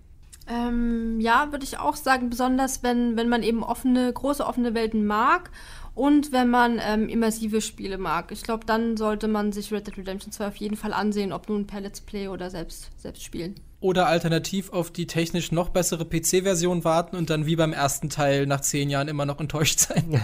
Ähm, 0.47 1.19
ja, 1.19 1.51
würde 1.51 1.65
ich 1.65 1.79
auch 1.79 1.95
sagen, 1.95 2.29
besonders 2.29 2.83
wenn, 2.83 3.17
wenn 3.17 3.29
man 3.29 3.41
eben 3.41 3.63
offene, 3.63 4.13
große 4.13 4.45
offene 4.45 4.75
Welten 4.75 5.05
mag 5.05 5.49
und 5.95 6.31
wenn 6.31 6.49
man 6.49 6.79
ähm, 6.86 7.09
immersive 7.09 7.61
Spiele 7.61 7.97
mag. 7.97 8.31
Ich 8.31 8.43
glaube, 8.43 8.65
dann 8.65 8.95
sollte 8.95 9.27
man 9.27 9.51
sich 9.51 9.71
Red 9.71 9.88
Dead 9.88 9.97
Redemption 9.97 10.31
2 10.31 10.47
auf 10.47 10.55
jeden 10.57 10.75
Fall 10.75 10.93
ansehen, 10.93 11.33
ob 11.33 11.49
nun 11.49 11.65
per 11.65 11.81
Let's 11.81 12.01
Play 12.01 12.27
oder 12.27 12.49
selbst, 12.51 12.91
selbst 13.01 13.23
spielen 13.23 13.55
oder 13.86 14.07
alternativ 14.07 14.73
auf 14.73 14.89
die 14.89 15.05
technisch 15.05 15.51
noch 15.51 15.69
bessere 15.69 16.05
PC-Version 16.05 16.83
warten 16.83 17.15
und 17.15 17.29
dann 17.29 17.45
wie 17.45 17.55
beim 17.55 17.71
ersten 17.71 18.09
Teil 18.09 18.47
nach 18.47 18.61
zehn 18.61 18.89
Jahren 18.89 19.07
immer 19.07 19.27
noch 19.27 19.39
enttäuscht 19.39 19.77
sein. 19.77 20.19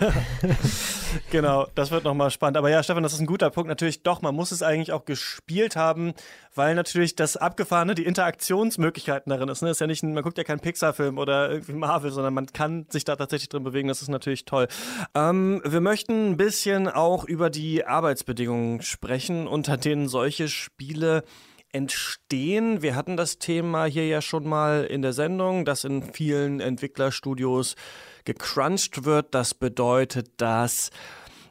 genau, 1.30 1.66
das 1.74 1.90
wird 1.90 2.04
nochmal 2.04 2.30
spannend. 2.30 2.58
Aber 2.58 2.68
ja, 2.68 2.82
Stefan, 2.82 3.02
das 3.02 3.14
ist 3.14 3.20
ein 3.20 3.26
guter 3.26 3.48
Punkt. 3.48 3.68
Natürlich 3.68 4.02
doch, 4.02 4.20
man 4.20 4.34
muss 4.34 4.52
es 4.52 4.62
eigentlich 4.62 4.92
auch 4.92 5.06
gespielt 5.06 5.76
haben, 5.76 6.12
weil 6.54 6.74
natürlich 6.74 7.16
das 7.16 7.38
Abgefahrene, 7.38 7.94
die 7.94 8.04
Interaktionsmöglichkeiten 8.04 9.30
darin 9.30 9.48
ist. 9.48 9.62
Ne? 9.62 9.70
ist 9.70 9.80
ja 9.80 9.86
nicht, 9.86 10.02
man 10.02 10.22
guckt 10.22 10.36
ja 10.36 10.44
keinen 10.44 10.60
Pixar-Film 10.60 11.16
oder 11.16 11.50
irgendwie 11.50 11.72
Marvel, 11.72 12.10
sondern 12.10 12.34
man 12.34 12.46
kann 12.48 12.84
sich 12.90 13.04
da 13.04 13.16
tatsächlich 13.16 13.48
drin 13.48 13.64
bewegen. 13.64 13.88
Das 13.88 14.02
ist 14.02 14.08
natürlich 14.08 14.44
toll. 14.44 14.68
Ähm, 15.14 15.62
wir 15.64 15.80
möchten 15.80 16.32
ein 16.32 16.36
bisschen 16.36 16.86
auch 16.86 17.24
über 17.24 17.48
die 17.48 17.86
Arbeitsbedingungen 17.86 18.82
sprechen, 18.82 19.46
unter 19.46 19.78
denen 19.78 20.06
solche 20.06 20.48
Spiele 20.48 21.24
entstehen. 21.72 22.82
Wir 22.82 22.94
hatten 22.94 23.16
das 23.16 23.38
Thema 23.38 23.84
hier 23.84 24.06
ja 24.06 24.20
schon 24.22 24.48
mal 24.48 24.84
in 24.84 25.02
der 25.02 25.12
Sendung, 25.12 25.64
dass 25.64 25.84
in 25.84 26.02
vielen 26.02 26.60
Entwicklerstudios 26.60 27.76
gecrunched 28.24 29.04
wird. 29.04 29.34
Das 29.34 29.54
bedeutet, 29.54 30.30
dass 30.36 30.90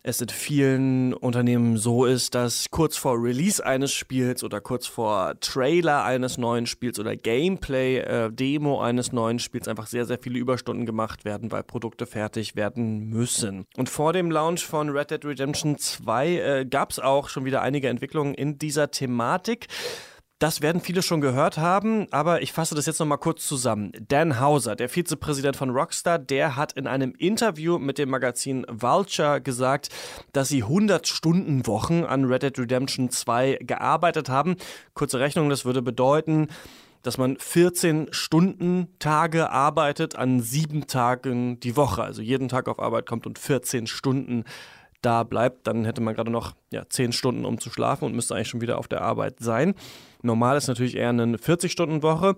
es 0.03 0.21
in 0.21 0.29
vielen 0.29 1.13
Unternehmen 1.13 1.77
so 1.77 2.05
ist, 2.05 2.35
dass 2.35 2.69
kurz 2.71 2.97
vor 2.97 3.21
Release 3.21 3.63
eines 3.63 3.93
Spiels 3.93 4.43
oder 4.43 4.61
kurz 4.61 4.87
vor 4.87 5.39
Trailer 5.39 6.03
eines 6.03 6.37
neuen 6.37 6.65
Spiels 6.65 6.99
oder 6.99 7.15
Gameplay, 7.15 7.97
äh, 7.97 8.31
Demo 8.31 8.81
eines 8.81 9.11
neuen 9.11 9.39
Spiels 9.39 9.67
einfach 9.67 9.87
sehr, 9.87 10.05
sehr 10.05 10.19
viele 10.19 10.39
Überstunden 10.39 10.85
gemacht 10.85 11.25
werden, 11.25 11.51
weil 11.51 11.63
Produkte 11.63 12.05
fertig 12.05 12.55
werden 12.55 13.09
müssen. 13.09 13.65
Und 13.77 13.89
vor 13.89 14.13
dem 14.13 14.31
Launch 14.31 14.65
von 14.65 14.89
Red 14.89 15.11
Dead 15.11 15.25
Redemption 15.25 15.77
2 15.77 16.27
äh, 16.27 16.65
gab 16.65 16.91
es 16.91 16.99
auch 16.99 17.29
schon 17.29 17.45
wieder 17.45 17.61
einige 17.61 17.89
Entwicklungen 17.89 18.33
in 18.33 18.57
dieser 18.57 18.91
Thematik. 18.91 19.67
Das 20.39 20.61
werden 20.61 20.79
viele 20.79 21.01
schon 21.01 21.19
gehört 21.19 21.57
haben, 21.57 22.07
aber 22.11 22.41
ich 22.41 22.53
fasse 22.53 22.73
das 22.73 22.85
jetzt 22.85 22.99
nochmal 22.99 23.17
kurz 23.17 23.45
zusammen. 23.45 23.91
Dan 24.07 24.39
Hauser, 24.39 24.77
der 24.77 24.87
Vizepräsident 24.87 25.57
von 25.57 25.69
Rockstar, 25.69 26.17
der 26.17 26.55
hat 26.55 26.71
in 26.71 26.87
einem 26.87 27.13
Interview 27.17 27.77
mit 27.77 27.97
dem 27.97 28.09
Magazin 28.09 28.65
Vulture 28.69 29.41
gesagt, 29.41 29.89
dass 30.31 30.47
sie 30.47 30.63
100 30.63 31.09
Stunden 31.09 31.67
Wochen 31.67 32.05
an 32.05 32.23
Red 32.23 32.43
Dead 32.43 32.57
Redemption 32.57 33.09
2 33.09 33.59
gearbeitet 33.63 34.29
haben. 34.29 34.55
Kurze 34.93 35.19
Rechnung, 35.19 35.49
das 35.49 35.65
würde 35.65 35.81
bedeuten, 35.81 36.47
dass 37.01 37.17
man 37.17 37.35
14 37.35 38.07
Stunden 38.11 38.87
Tage 38.97 39.49
arbeitet 39.49 40.15
an 40.15 40.39
sieben 40.39 40.87
Tagen 40.87 41.59
die 41.59 41.75
Woche. 41.75 42.01
Also 42.01 42.21
jeden 42.21 42.47
Tag 42.47 42.69
auf 42.69 42.79
Arbeit 42.79 43.07
kommt 43.07 43.27
und 43.27 43.39
14 43.39 43.87
Stunden 43.87 44.45
da 45.01 45.23
bleibt, 45.23 45.67
dann 45.67 45.83
hätte 45.83 45.99
man 45.99 46.15
gerade 46.15 46.31
noch 46.31 46.53
ja, 46.71 46.87
10 46.87 47.11
Stunden, 47.11 47.43
um 47.43 47.59
zu 47.59 47.69
schlafen 47.69 48.05
und 48.05 48.15
müsste 48.15 48.35
eigentlich 48.35 48.49
schon 48.49 48.61
wieder 48.61 48.77
auf 48.77 48.87
der 48.87 49.01
Arbeit 49.01 49.35
sein. 49.39 49.75
Normal 50.21 50.57
ist 50.57 50.67
natürlich 50.67 50.95
eher 50.95 51.09
eine 51.09 51.37
40-Stunden-Woche. 51.37 52.35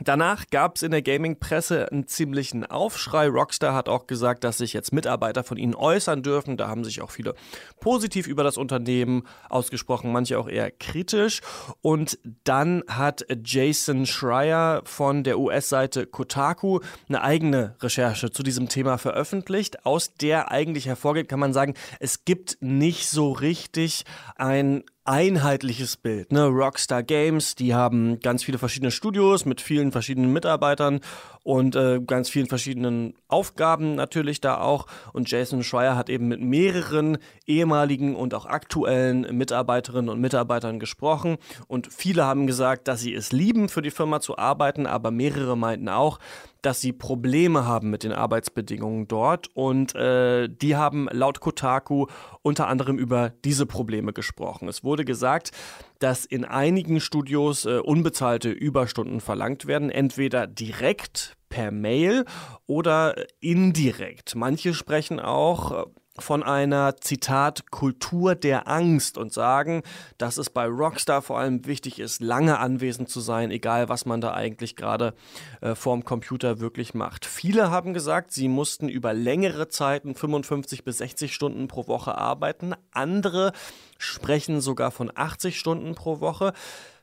Danach 0.00 0.46
gab 0.50 0.76
es 0.76 0.82
in 0.82 0.92
der 0.92 1.02
Gaming-Presse 1.02 1.90
einen 1.90 2.06
ziemlichen 2.06 2.64
Aufschrei. 2.64 3.26
Rockstar 3.28 3.74
hat 3.74 3.88
auch 3.88 4.06
gesagt, 4.06 4.44
dass 4.44 4.58
sich 4.58 4.72
jetzt 4.72 4.92
Mitarbeiter 4.92 5.42
von 5.42 5.56
ihnen 5.56 5.74
äußern 5.74 6.22
dürfen. 6.22 6.56
Da 6.56 6.68
haben 6.68 6.84
sich 6.84 7.02
auch 7.02 7.10
viele 7.10 7.34
positiv 7.80 8.28
über 8.28 8.44
das 8.44 8.56
Unternehmen 8.56 9.24
ausgesprochen, 9.48 10.12
manche 10.12 10.38
auch 10.38 10.48
eher 10.48 10.70
kritisch. 10.70 11.40
Und 11.82 12.18
dann 12.44 12.84
hat 12.86 13.26
Jason 13.44 14.06
Schreier 14.06 14.82
von 14.84 15.24
der 15.24 15.38
US-Seite 15.38 16.06
Kotaku 16.06 16.78
eine 17.08 17.22
eigene 17.22 17.74
Recherche 17.80 18.30
zu 18.30 18.44
diesem 18.44 18.68
Thema 18.68 18.98
veröffentlicht, 18.98 19.84
aus 19.84 20.14
der 20.14 20.52
eigentlich 20.52 20.86
hervorgeht, 20.86 21.28
kann 21.28 21.40
man 21.40 21.52
sagen, 21.52 21.74
es 21.98 22.24
gibt 22.24 22.58
nicht 22.60 23.08
so 23.08 23.32
richtig 23.32 24.04
ein 24.36 24.84
einheitliches 25.08 25.96
Bild. 25.96 26.32
Ne? 26.32 26.44
Rockstar 26.44 27.02
Games, 27.02 27.54
die 27.54 27.74
haben 27.74 28.20
ganz 28.20 28.44
viele 28.44 28.58
verschiedene 28.58 28.90
Studios 28.90 29.46
mit 29.46 29.62
vielen 29.62 29.90
verschiedenen 29.90 30.32
Mitarbeitern 30.32 31.00
und 31.48 31.76
äh, 31.76 31.98
ganz 32.06 32.28
vielen 32.28 32.46
verschiedenen 32.46 33.14
Aufgaben 33.26 33.94
natürlich 33.94 34.42
da 34.42 34.60
auch. 34.60 34.86
Und 35.14 35.30
Jason 35.30 35.62
Schreier 35.62 35.96
hat 35.96 36.10
eben 36.10 36.28
mit 36.28 36.42
mehreren 36.42 37.16
ehemaligen 37.46 38.16
und 38.16 38.34
auch 38.34 38.44
aktuellen 38.44 39.22
Mitarbeiterinnen 39.34 40.10
und 40.10 40.20
Mitarbeitern 40.20 40.78
gesprochen. 40.78 41.38
Und 41.66 41.90
viele 41.90 42.26
haben 42.26 42.46
gesagt, 42.46 42.86
dass 42.86 43.00
sie 43.00 43.14
es 43.14 43.32
lieben, 43.32 43.70
für 43.70 43.80
die 43.80 43.90
Firma 43.90 44.20
zu 44.20 44.36
arbeiten, 44.36 44.86
aber 44.86 45.10
mehrere 45.10 45.56
meinten 45.56 45.88
auch, 45.88 46.18
dass 46.60 46.82
sie 46.82 46.92
Probleme 46.92 47.64
haben 47.64 47.88
mit 47.88 48.02
den 48.02 48.12
Arbeitsbedingungen 48.12 49.08
dort. 49.08 49.48
Und 49.54 49.94
äh, 49.94 50.48
die 50.48 50.76
haben 50.76 51.08
laut 51.10 51.40
Kotaku 51.40 52.08
unter 52.42 52.68
anderem 52.68 52.98
über 52.98 53.32
diese 53.44 53.64
Probleme 53.64 54.12
gesprochen. 54.12 54.68
Es 54.68 54.84
wurde 54.84 55.06
gesagt, 55.06 55.52
dass 55.98 56.24
in 56.24 56.44
einigen 56.44 57.00
Studios 57.00 57.64
äh, 57.64 57.78
unbezahlte 57.78 58.50
Überstunden 58.50 59.20
verlangt 59.20 59.66
werden, 59.66 59.90
entweder 59.90 60.46
direkt 60.46 61.36
per 61.48 61.70
Mail 61.70 62.24
oder 62.66 63.14
indirekt. 63.40 64.34
Manche 64.34 64.74
sprechen 64.74 65.20
auch 65.20 65.86
äh, 65.86 65.90
von 66.20 66.42
einer, 66.42 66.96
Zitat, 66.96 67.70
Kultur 67.70 68.34
der 68.34 68.68
Angst 68.68 69.18
und 69.18 69.32
sagen, 69.32 69.82
dass 70.18 70.36
es 70.36 70.50
bei 70.50 70.66
Rockstar 70.66 71.22
vor 71.22 71.38
allem 71.38 71.66
wichtig 71.66 71.98
ist, 72.00 72.20
lange 72.20 72.58
anwesend 72.58 73.08
zu 73.08 73.20
sein, 73.20 73.50
egal 73.50 73.88
was 73.88 74.04
man 74.04 74.20
da 74.20 74.34
eigentlich 74.34 74.76
gerade 74.76 75.14
äh, 75.60 75.74
vorm 75.74 76.04
Computer 76.04 76.60
wirklich 76.60 76.94
macht. 76.94 77.24
Viele 77.24 77.70
haben 77.70 77.94
gesagt, 77.94 78.32
sie 78.32 78.48
mussten 78.48 78.88
über 78.88 79.14
längere 79.14 79.68
Zeiten, 79.68 80.14
55 80.14 80.84
bis 80.84 80.98
60 80.98 81.32
Stunden 81.32 81.68
pro 81.68 81.86
Woche 81.86 82.16
arbeiten. 82.16 82.74
Andere 82.90 83.52
sprechen 83.98 84.60
sogar 84.60 84.90
von 84.90 85.12
80 85.14 85.58
Stunden 85.58 85.94
pro 85.94 86.20
Woche. 86.20 86.52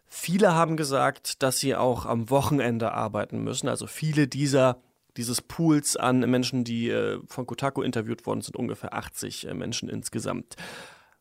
Viele 0.08 0.54
haben 0.54 0.78
gesagt, 0.78 1.43
dass 1.43 1.60
sie 1.60 1.76
auch 1.76 2.06
am 2.06 2.30
Wochenende 2.30 2.93
arbeiten 2.93 3.43
müssen. 3.43 3.68
Also 3.68 3.86
viele 3.86 4.28
dieser 4.28 4.78
dieses 5.18 5.41
Pools 5.41 5.96
an 5.96 6.20
Menschen, 6.20 6.64
die 6.64 6.89
äh, 6.89 7.20
von 7.28 7.46
Kotaku 7.46 7.82
interviewt 7.82 8.26
worden 8.26 8.41
sind, 8.41 8.56
ungefähr 8.56 8.93
80 8.93 9.48
äh, 9.48 9.54
Menschen 9.54 9.89
insgesamt. 9.89 10.56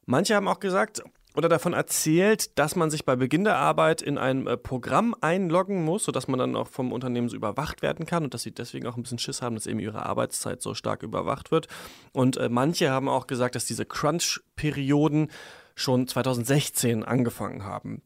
Manche 0.06 0.34
haben 0.34 0.48
auch 0.48 0.60
gesagt 0.60 1.02
oder 1.36 1.48
davon 1.48 1.72
erzählt, 1.72 2.56
dass 2.58 2.76
man 2.76 2.90
sich 2.90 3.04
bei 3.04 3.16
Beginn 3.16 3.42
der 3.42 3.56
Arbeit 3.56 4.02
in 4.02 4.18
ein 4.18 4.46
äh, 4.46 4.56
Programm 4.56 5.16
einloggen 5.20 5.84
muss, 5.84 6.04
sodass 6.04 6.28
man 6.28 6.38
dann 6.38 6.56
auch 6.56 6.68
vom 6.68 6.92
Unternehmen 6.92 7.28
so 7.28 7.36
überwacht 7.36 7.82
werden 7.82 8.06
kann 8.06 8.24
und 8.24 8.34
dass 8.34 8.42
sie 8.42 8.52
deswegen 8.52 8.86
auch 8.86 8.96
ein 8.96 9.02
bisschen 9.02 9.18
Schiss 9.18 9.42
haben, 9.42 9.54
dass 9.54 9.66
eben 9.66 9.80
ihre 9.80 10.06
Arbeitszeit 10.06 10.62
so 10.62 10.74
stark 10.74 11.02
überwacht 11.02 11.50
wird. 11.50 11.68
Und 12.12 12.38
manche 12.50 12.90
haben 12.90 13.08
auch 13.08 13.26
gesagt, 13.26 13.54
dass 13.54 13.64
diese 13.64 13.84
Crunch-Perioden 13.84 15.28
schon 15.74 16.06
2016 16.06 17.02
angefangen 17.04 17.64
haben. 17.64 18.02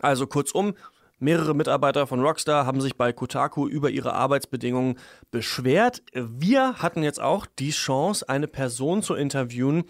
Also 0.00 0.26
kurzum, 0.26 0.74
Mehrere 1.20 1.52
Mitarbeiter 1.52 2.06
von 2.06 2.20
Rockstar 2.20 2.64
haben 2.64 2.80
sich 2.80 2.96
bei 2.96 3.12
Kotaku 3.12 3.66
über 3.66 3.90
ihre 3.90 4.14
Arbeitsbedingungen 4.14 4.98
beschwert. 5.32 6.00
Wir 6.14 6.74
hatten 6.74 7.02
jetzt 7.02 7.20
auch 7.20 7.44
die 7.58 7.70
Chance, 7.70 8.28
eine 8.28 8.46
Person 8.46 9.02
zu 9.02 9.14
interviewen, 9.14 9.82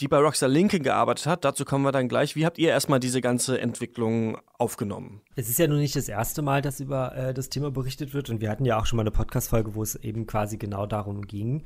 die 0.00 0.08
bei 0.08 0.18
Rockstar 0.18 0.50
Lincoln 0.50 0.82
gearbeitet 0.82 1.24
hat. 1.24 1.46
Dazu 1.46 1.64
kommen 1.64 1.84
wir 1.84 1.92
dann 1.92 2.08
gleich. 2.08 2.36
Wie 2.36 2.44
habt 2.44 2.58
ihr 2.58 2.68
erstmal 2.68 3.00
diese 3.00 3.22
ganze 3.22 3.58
Entwicklung 3.58 4.36
aufgenommen? 4.58 5.22
Es 5.36 5.48
ist 5.48 5.58
ja 5.58 5.66
nun 5.68 5.78
nicht 5.78 5.96
das 5.96 6.10
erste 6.10 6.42
Mal, 6.42 6.60
dass 6.60 6.80
über 6.80 7.16
äh, 7.16 7.32
das 7.32 7.48
Thema 7.48 7.70
berichtet 7.70 8.12
wird. 8.12 8.28
Und 8.28 8.42
wir 8.42 8.50
hatten 8.50 8.66
ja 8.66 8.78
auch 8.78 8.84
schon 8.84 8.98
mal 8.98 9.04
eine 9.04 9.10
Podcast-Folge, 9.10 9.74
wo 9.74 9.82
es 9.82 9.94
eben 9.96 10.26
quasi 10.26 10.58
genau 10.58 10.84
darum 10.84 11.22
ging. 11.22 11.62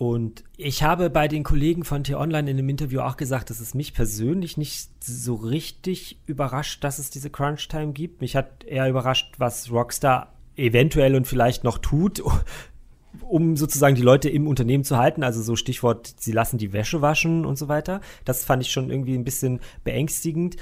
Und 0.00 0.44
ich 0.56 0.82
habe 0.82 1.10
bei 1.10 1.28
den 1.28 1.42
Kollegen 1.42 1.84
von 1.84 2.04
T-Online 2.04 2.50
in 2.50 2.56
dem 2.56 2.70
Interview 2.70 3.00
auch 3.00 3.18
gesagt, 3.18 3.50
dass 3.50 3.60
es 3.60 3.74
mich 3.74 3.92
persönlich 3.92 4.56
nicht 4.56 4.88
so 5.04 5.34
richtig 5.34 6.18
überrascht, 6.24 6.82
dass 6.82 6.98
es 6.98 7.10
diese 7.10 7.28
Crunch-Time 7.28 7.92
gibt. 7.92 8.22
Mich 8.22 8.34
hat 8.34 8.64
eher 8.64 8.88
überrascht, 8.88 9.34
was 9.36 9.70
Rockstar 9.70 10.32
eventuell 10.56 11.14
und 11.14 11.26
vielleicht 11.26 11.64
noch 11.64 11.76
tut, 11.76 12.22
um 13.28 13.58
sozusagen 13.58 13.94
die 13.94 14.00
Leute 14.00 14.30
im 14.30 14.46
Unternehmen 14.46 14.84
zu 14.84 14.96
halten. 14.96 15.22
Also 15.22 15.42
so 15.42 15.54
Stichwort, 15.54 16.14
sie 16.18 16.32
lassen 16.32 16.56
die 16.56 16.72
Wäsche 16.72 17.02
waschen 17.02 17.44
und 17.44 17.58
so 17.58 17.68
weiter. 17.68 18.00
Das 18.24 18.42
fand 18.42 18.62
ich 18.62 18.72
schon 18.72 18.88
irgendwie 18.88 19.16
ein 19.16 19.24
bisschen 19.24 19.60
beängstigend. 19.84 20.56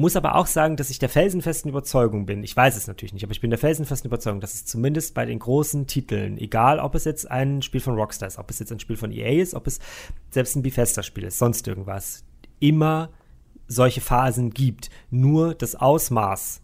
Muss 0.00 0.16
aber 0.16 0.36
auch 0.36 0.46
sagen, 0.46 0.76
dass 0.78 0.88
ich 0.88 0.98
der 0.98 1.10
felsenfesten 1.10 1.68
Überzeugung 1.68 2.24
bin, 2.24 2.42
ich 2.42 2.56
weiß 2.56 2.74
es 2.74 2.86
natürlich 2.86 3.12
nicht, 3.12 3.22
aber 3.22 3.32
ich 3.32 3.42
bin 3.42 3.50
der 3.50 3.58
felsenfesten 3.58 4.08
Überzeugung, 4.08 4.40
dass 4.40 4.54
es 4.54 4.64
zumindest 4.64 5.12
bei 5.12 5.26
den 5.26 5.38
großen 5.38 5.86
Titeln, 5.86 6.38
egal 6.38 6.78
ob 6.78 6.94
es 6.94 7.04
jetzt 7.04 7.30
ein 7.30 7.60
Spiel 7.60 7.82
von 7.82 7.96
Rockstar 7.96 8.26
ist, 8.26 8.38
ob 8.38 8.48
es 8.48 8.58
jetzt 8.60 8.72
ein 8.72 8.80
Spiel 8.80 8.96
von 8.96 9.12
EA 9.12 9.42
ist, 9.42 9.52
ob 9.52 9.66
es 9.66 9.78
selbst 10.30 10.56
ein 10.56 10.62
Bethesda-Spiel 10.62 11.24
ist, 11.24 11.38
sonst 11.38 11.68
irgendwas, 11.68 12.24
immer 12.60 13.10
solche 13.68 14.00
Phasen 14.00 14.54
gibt. 14.54 14.88
Nur 15.10 15.52
das 15.54 15.74
Ausmaß 15.74 16.62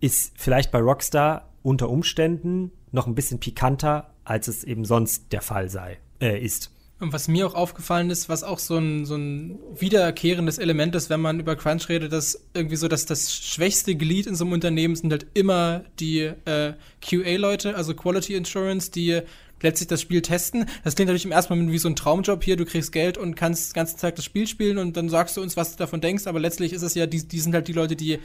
ist 0.00 0.34
vielleicht 0.36 0.70
bei 0.70 0.80
Rockstar 0.80 1.48
unter 1.62 1.88
Umständen 1.88 2.70
noch 2.92 3.06
ein 3.06 3.14
bisschen 3.14 3.40
pikanter, 3.40 4.10
als 4.24 4.46
es 4.46 4.62
eben 4.62 4.84
sonst 4.84 5.32
der 5.32 5.40
Fall 5.40 5.70
sei, 5.70 5.96
äh, 6.20 6.38
ist. 6.38 6.70
Und 7.00 7.12
was 7.12 7.28
mir 7.28 7.46
auch 7.46 7.54
aufgefallen 7.54 8.10
ist, 8.10 8.28
was 8.28 8.42
auch 8.42 8.58
so 8.58 8.76
ein, 8.76 9.04
so 9.04 9.14
ein 9.14 9.58
wiederkehrendes 9.78 10.58
Element 10.58 10.96
ist, 10.96 11.10
wenn 11.10 11.20
man 11.20 11.38
über 11.38 11.54
Crunch 11.54 11.88
redet, 11.88 12.12
dass 12.12 12.48
irgendwie 12.54 12.74
so, 12.74 12.88
dass 12.88 13.06
das 13.06 13.32
schwächste 13.32 13.94
Glied 13.94 14.26
in 14.26 14.34
so 14.34 14.44
einem 14.44 14.52
Unternehmen 14.52 14.96
sind 14.96 15.12
halt 15.12 15.26
immer 15.34 15.84
die 16.00 16.22
äh, 16.44 16.72
QA-Leute, 17.00 17.76
also 17.76 17.94
Quality 17.94 18.34
Insurance, 18.34 18.90
die 18.90 19.20
letztlich 19.60 19.88
das 19.88 20.00
Spiel 20.00 20.22
testen. 20.22 20.66
Das 20.82 20.96
klingt 20.96 21.08
natürlich 21.08 21.24
im 21.24 21.32
ersten 21.32 21.52
Moment 21.52 21.70
wie 21.70 21.78
so 21.78 21.88
ein 21.88 21.96
Traumjob 21.96 22.42
hier, 22.42 22.56
du 22.56 22.64
kriegst 22.64 22.90
Geld 22.90 23.16
und 23.16 23.36
kannst 23.36 23.70
den 23.70 23.74
ganzen 23.74 23.98
Tag 23.98 24.16
das 24.16 24.24
Spiel 24.24 24.48
spielen 24.48 24.78
und 24.78 24.96
dann 24.96 25.08
sagst 25.08 25.36
du 25.36 25.42
uns, 25.42 25.56
was 25.56 25.72
du 25.72 25.78
davon 25.78 26.00
denkst, 26.00 26.26
aber 26.26 26.40
letztlich 26.40 26.72
ist 26.72 26.82
es 26.82 26.94
ja, 26.94 27.06
die, 27.06 27.26
die 27.26 27.40
sind 27.40 27.54
halt 27.54 27.68
die 27.68 27.72
Leute, 27.72 27.94
die 27.94 28.18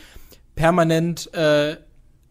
permanent 0.56 1.32
äh, 1.34 1.78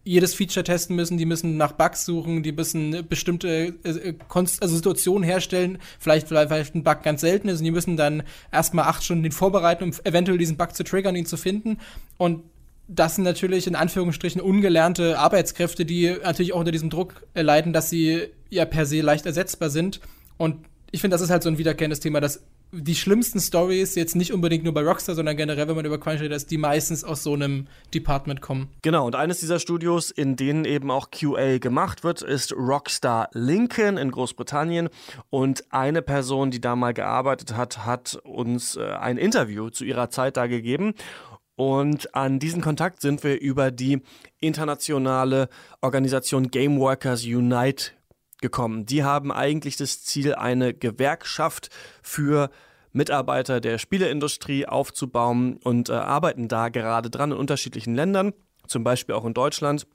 jedes 0.04 0.34
Feature 0.34 0.64
testen 0.64 0.96
müssen, 0.96 1.16
die 1.16 1.26
müssen 1.26 1.56
nach 1.56 1.72
Bugs 1.72 2.04
suchen, 2.04 2.42
die 2.42 2.52
müssen 2.52 3.06
bestimmte 3.08 3.74
äh, 3.84 3.88
äh 3.88 4.14
also 4.34 4.66
Situationen 4.76 5.22
herstellen, 5.22 5.78
vielleicht, 5.98 6.28
vielleicht 6.28 6.74
ein 6.74 6.82
Bug 6.82 7.02
ganz 7.02 7.20
selten 7.20 7.48
ist 7.48 7.58
und 7.58 7.64
die 7.64 7.70
müssen 7.70 7.96
dann 7.96 8.24
erstmal 8.50 8.86
acht 8.86 9.04
Stunden 9.04 9.22
den 9.22 9.32
vorbereiten, 9.32 9.84
um 9.84 9.92
eventuell 10.04 10.38
diesen 10.38 10.56
Bug 10.56 10.74
zu 10.74 10.82
triggern, 10.82 11.14
ihn 11.14 11.26
zu 11.26 11.36
finden. 11.36 11.78
Und 12.18 12.42
das 12.88 13.14
sind 13.14 13.24
natürlich 13.24 13.66
in 13.66 13.76
Anführungsstrichen 13.76 14.40
ungelernte 14.40 15.18
Arbeitskräfte, 15.18 15.84
die 15.84 16.16
natürlich 16.22 16.52
auch 16.52 16.60
unter 16.60 16.72
diesem 16.72 16.90
Druck 16.90 17.26
leiden, 17.34 17.72
dass 17.72 17.88
sie 17.88 18.28
ja 18.50 18.64
per 18.64 18.86
se 18.86 19.00
leicht 19.00 19.24
ersetzbar 19.24 19.70
sind. 19.70 20.00
Und 20.36 20.66
ich 20.90 21.00
finde, 21.00 21.14
das 21.14 21.22
ist 21.22 21.30
halt 21.30 21.42
so 21.42 21.48
ein 21.48 21.58
wiederkehrendes 21.58 22.00
Thema, 22.00 22.20
dass 22.20 22.42
die 22.72 22.94
schlimmsten 22.94 23.38
Stories 23.38 23.94
jetzt 23.94 24.16
nicht 24.16 24.32
unbedingt 24.32 24.64
nur 24.64 24.72
bei 24.72 24.82
Rockstar, 24.82 25.14
sondern 25.14 25.36
generell, 25.36 25.68
wenn 25.68 25.76
man 25.76 25.84
über 25.84 26.00
Crunch 26.00 26.20
redet, 26.20 26.32
dass 26.32 26.46
die 26.46 26.56
meistens 26.56 27.04
aus 27.04 27.22
so 27.22 27.34
einem 27.34 27.66
Department 27.92 28.40
kommen. 28.40 28.70
Genau, 28.80 29.06
und 29.06 29.14
eines 29.14 29.40
dieser 29.40 29.60
Studios, 29.60 30.10
in 30.10 30.36
denen 30.36 30.64
eben 30.64 30.90
auch 30.90 31.10
QA 31.10 31.58
gemacht 31.58 32.02
wird, 32.02 32.22
ist 32.22 32.52
Rockstar 32.54 33.28
Lincoln 33.32 33.98
in 33.98 34.10
Großbritannien. 34.10 34.88
Und 35.28 35.70
eine 35.70 36.00
Person, 36.00 36.50
die 36.50 36.60
da 36.60 36.74
mal 36.74 36.94
gearbeitet 36.94 37.54
hat, 37.54 37.84
hat 37.84 38.18
uns 38.24 38.76
äh, 38.76 38.84
ein 38.84 39.18
Interview 39.18 39.68
zu 39.68 39.84
ihrer 39.84 40.08
Zeit 40.08 40.38
da 40.38 40.46
gegeben. 40.46 40.94
Und 41.54 42.14
an 42.14 42.38
diesen 42.38 42.62
Kontakt 42.62 43.02
sind 43.02 43.22
wir 43.22 43.38
über 43.38 43.70
die 43.70 44.00
internationale 44.40 45.48
Organisation 45.82 46.50
Game 46.50 46.80
Workers 46.80 47.24
Unite 47.24 47.92
gekommen. 48.42 48.84
Die 48.84 49.04
haben 49.04 49.32
eigentlich 49.32 49.76
das 49.76 50.02
Ziel, 50.02 50.34
eine 50.34 50.74
Gewerkschaft 50.74 51.70
für 52.02 52.50
Mitarbeiter 52.92 53.60
der 53.60 53.78
Spieleindustrie 53.78 54.66
aufzubauen 54.66 55.56
und 55.64 55.88
äh, 55.88 55.92
arbeiten 55.94 56.48
da 56.48 56.68
gerade 56.68 57.08
dran 57.08 57.32
in 57.32 57.38
unterschiedlichen 57.38 57.94
Ländern, 57.94 58.34
zum 58.66 58.84
Beispiel 58.84 59.14
auch 59.14 59.24
in 59.24 59.32
Deutschland. 59.32 59.86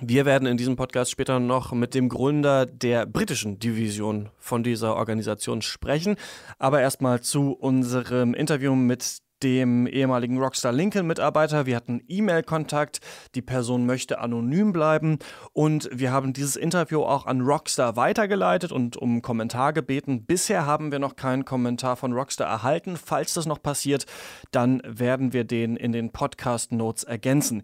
Wir 0.00 0.24
werden 0.24 0.46
in 0.46 0.56
diesem 0.56 0.76
Podcast 0.76 1.10
später 1.10 1.40
noch 1.40 1.72
mit 1.72 1.92
dem 1.92 2.08
Gründer 2.08 2.66
der 2.66 3.04
britischen 3.04 3.58
Division 3.58 4.28
von 4.38 4.62
dieser 4.62 4.94
Organisation 4.94 5.60
sprechen. 5.60 6.14
Aber 6.60 6.80
erstmal 6.80 7.20
zu 7.20 7.52
unserem 7.52 8.32
Interview 8.32 8.76
mit 8.76 9.18
dem 9.42 9.86
ehemaligen 9.86 10.38
Rockstar 10.38 10.72
Lincoln 10.72 11.06
Mitarbeiter. 11.06 11.66
Wir 11.66 11.76
hatten 11.76 12.02
E-Mail-Kontakt. 12.08 13.00
Die 13.34 13.42
Person 13.42 13.86
möchte 13.86 14.18
anonym 14.20 14.72
bleiben. 14.72 15.18
Und 15.52 15.88
wir 15.92 16.12
haben 16.12 16.32
dieses 16.32 16.56
Interview 16.56 17.02
auch 17.02 17.26
an 17.26 17.40
Rockstar 17.40 17.96
weitergeleitet 17.96 18.72
und 18.72 18.96
um 18.96 19.22
Kommentar 19.22 19.72
gebeten. 19.72 20.24
Bisher 20.24 20.66
haben 20.66 20.92
wir 20.92 20.98
noch 20.98 21.16
keinen 21.16 21.44
Kommentar 21.44 21.96
von 21.96 22.12
Rockstar 22.12 22.48
erhalten. 22.48 22.96
Falls 22.96 23.34
das 23.34 23.46
noch 23.46 23.62
passiert, 23.62 24.06
dann 24.50 24.82
werden 24.84 25.32
wir 25.32 25.44
den 25.44 25.76
in 25.76 25.92
den 25.92 26.10
Podcast-Notes 26.10 27.04
ergänzen. 27.04 27.62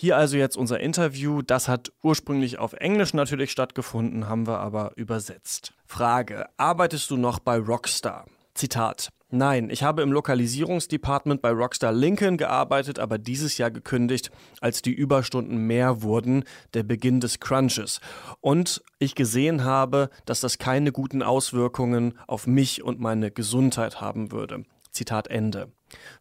Hier 0.00 0.16
also 0.16 0.38
jetzt 0.38 0.56
unser 0.56 0.80
Interview. 0.80 1.42
Das 1.42 1.68
hat 1.68 1.92
ursprünglich 2.02 2.58
auf 2.58 2.72
Englisch 2.72 3.12
natürlich 3.12 3.50
stattgefunden, 3.50 4.30
haben 4.30 4.46
wir 4.46 4.58
aber 4.58 4.92
übersetzt. 4.96 5.74
Frage: 5.84 6.46
Arbeitest 6.56 7.10
du 7.10 7.18
noch 7.18 7.38
bei 7.38 7.58
Rockstar? 7.58 8.24
Zitat. 8.54 9.10
Nein, 9.32 9.70
ich 9.70 9.84
habe 9.84 10.02
im 10.02 10.10
Lokalisierungsdepartment 10.10 11.40
bei 11.40 11.50
Rockstar 11.50 11.92
Lincoln 11.92 12.36
gearbeitet, 12.36 12.98
aber 12.98 13.16
dieses 13.16 13.58
Jahr 13.58 13.70
gekündigt, 13.70 14.32
als 14.60 14.82
die 14.82 14.92
Überstunden 14.92 15.68
mehr 15.68 16.02
wurden, 16.02 16.42
der 16.74 16.82
Beginn 16.82 17.20
des 17.20 17.38
Crunches. 17.38 18.00
Und 18.40 18.82
ich 18.98 19.14
gesehen 19.14 19.62
habe, 19.62 20.10
dass 20.24 20.40
das 20.40 20.58
keine 20.58 20.90
guten 20.90 21.22
Auswirkungen 21.22 22.18
auf 22.26 22.48
mich 22.48 22.82
und 22.82 22.98
meine 22.98 23.30
Gesundheit 23.30 24.00
haben 24.00 24.32
würde. 24.32 24.64
Zitat 24.90 25.28
Ende. 25.28 25.70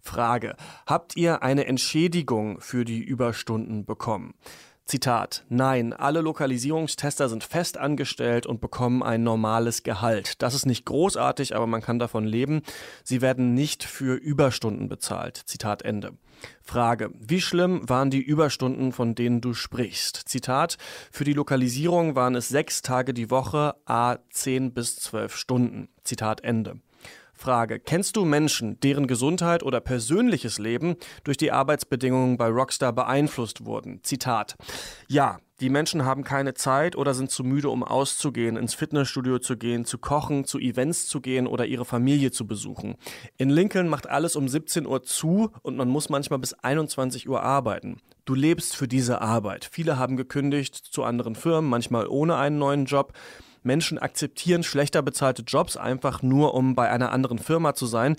Frage. 0.01 0.55
Habt 0.85 1.15
ihr 1.15 1.41
eine 1.41 1.65
Entschädigung 1.65 2.61
für 2.61 2.85
die 2.85 2.99
Überstunden 2.99 3.85
bekommen? 3.85 4.35
Zitat, 4.89 5.45
nein, 5.49 5.93
alle 5.93 6.21
Lokalisierungstester 6.21 7.29
sind 7.29 7.43
fest 7.43 7.77
angestellt 7.77 8.47
und 8.47 8.59
bekommen 8.59 9.03
ein 9.03 9.21
normales 9.21 9.83
Gehalt. 9.83 10.41
Das 10.41 10.55
ist 10.55 10.65
nicht 10.65 10.83
großartig, 10.85 11.55
aber 11.55 11.67
man 11.67 11.83
kann 11.83 11.99
davon 11.99 12.25
leben. 12.25 12.63
Sie 13.03 13.21
werden 13.21 13.53
nicht 13.53 13.83
für 13.83 14.15
Überstunden 14.15 14.89
bezahlt. 14.89 15.43
Zitat 15.45 15.83
Ende. 15.83 16.17
Frage, 16.63 17.11
wie 17.19 17.39
schlimm 17.39 17.87
waren 17.87 18.09
die 18.09 18.23
Überstunden, 18.23 18.91
von 18.91 19.13
denen 19.13 19.41
du 19.41 19.53
sprichst? 19.53 20.23
Zitat, 20.27 20.79
für 21.11 21.23
die 21.23 21.33
Lokalisierung 21.33 22.15
waren 22.15 22.33
es 22.33 22.49
sechs 22.49 22.81
Tage 22.81 23.13
die 23.13 23.29
Woche, 23.29 23.75
a 23.85 24.17
zehn 24.31 24.73
bis 24.73 24.95
zwölf 24.95 25.35
Stunden. 25.35 25.89
Zitat 26.03 26.43
Ende. 26.43 26.81
Frage. 27.39 27.79
Kennst 27.79 28.17
du 28.17 28.25
Menschen, 28.25 28.79
deren 28.81 29.07
Gesundheit 29.07 29.63
oder 29.63 29.79
persönliches 29.79 30.59
Leben 30.59 30.97
durch 31.23 31.37
die 31.37 31.53
Arbeitsbedingungen 31.53 32.37
bei 32.37 32.49
Rockstar 32.49 32.91
beeinflusst 32.91 33.65
wurden? 33.65 34.01
Zitat. 34.03 34.57
Ja, 35.07 35.39
die 35.61 35.69
Menschen 35.69 36.03
haben 36.03 36.25
keine 36.25 36.53
Zeit 36.53 36.97
oder 36.97 37.13
sind 37.13 37.31
zu 37.31 37.45
müde, 37.45 37.69
um 37.69 37.83
auszugehen, 37.83 38.57
ins 38.57 38.73
Fitnessstudio 38.73 39.39
zu 39.39 39.55
gehen, 39.55 39.85
zu 39.85 39.97
kochen, 39.97 40.43
zu 40.43 40.59
Events 40.59 41.07
zu 41.07 41.21
gehen 41.21 41.47
oder 41.47 41.65
ihre 41.65 41.85
Familie 41.85 42.31
zu 42.31 42.45
besuchen. 42.45 42.95
In 43.37 43.49
Lincoln 43.49 43.87
macht 43.87 44.07
alles 44.07 44.35
um 44.35 44.49
17 44.49 44.85
Uhr 44.85 45.03
zu 45.03 45.51
und 45.61 45.77
man 45.77 45.87
muss 45.87 46.09
manchmal 46.09 46.39
bis 46.39 46.53
21 46.53 47.29
Uhr 47.29 47.41
arbeiten. 47.41 47.97
Du 48.25 48.35
lebst 48.35 48.75
für 48.75 48.87
diese 48.87 49.21
Arbeit. 49.21 49.67
Viele 49.71 49.97
haben 49.97 50.17
gekündigt 50.17 50.75
zu 50.75 51.03
anderen 51.03 51.35
Firmen, 51.35 51.69
manchmal 51.69 52.07
ohne 52.07 52.35
einen 52.35 52.59
neuen 52.59 52.85
Job. 52.85 53.13
Menschen 53.63 53.97
akzeptieren 53.97 54.63
schlechter 54.63 55.01
bezahlte 55.01 55.43
Jobs 55.43 55.77
einfach 55.77 56.21
nur, 56.21 56.53
um 56.53 56.75
bei 56.75 56.89
einer 56.89 57.11
anderen 57.11 57.39
Firma 57.39 57.73
zu 57.73 57.85
sein. 57.85 58.15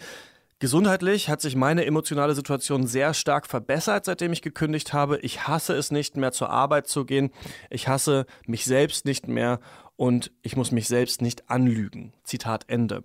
Gesundheitlich 0.61 1.31
hat 1.31 1.41
sich 1.41 1.57
meine 1.57 1.87
emotionale 1.87 2.35
Situation 2.35 2.87
sehr 2.87 3.15
stark 3.15 3.47
verbessert, 3.47 4.05
seitdem 4.05 4.33
ich 4.33 4.43
gekündigt 4.43 4.93
habe. 4.93 5.19
Ich 5.21 5.49
hasse 5.49 5.75
es 5.75 5.91
nicht 5.91 6.19
mehr 6.19 6.33
zur 6.33 6.51
Arbeit 6.51 6.87
zu 6.87 7.07
gehen. 7.07 7.31
Ich 7.71 7.89
hasse 7.89 8.27
mich 8.47 8.67
selbst 8.67 9.07
nicht 9.07 9.27
mehr 9.27 9.61
und 9.97 10.33
ich 10.43 10.57
muss 10.57 10.71
mich 10.71 10.87
selbst 10.87 11.23
nicht 11.23 11.49
anlügen. 11.49 12.13
Zitat 12.25 12.65
Ende. 12.69 13.03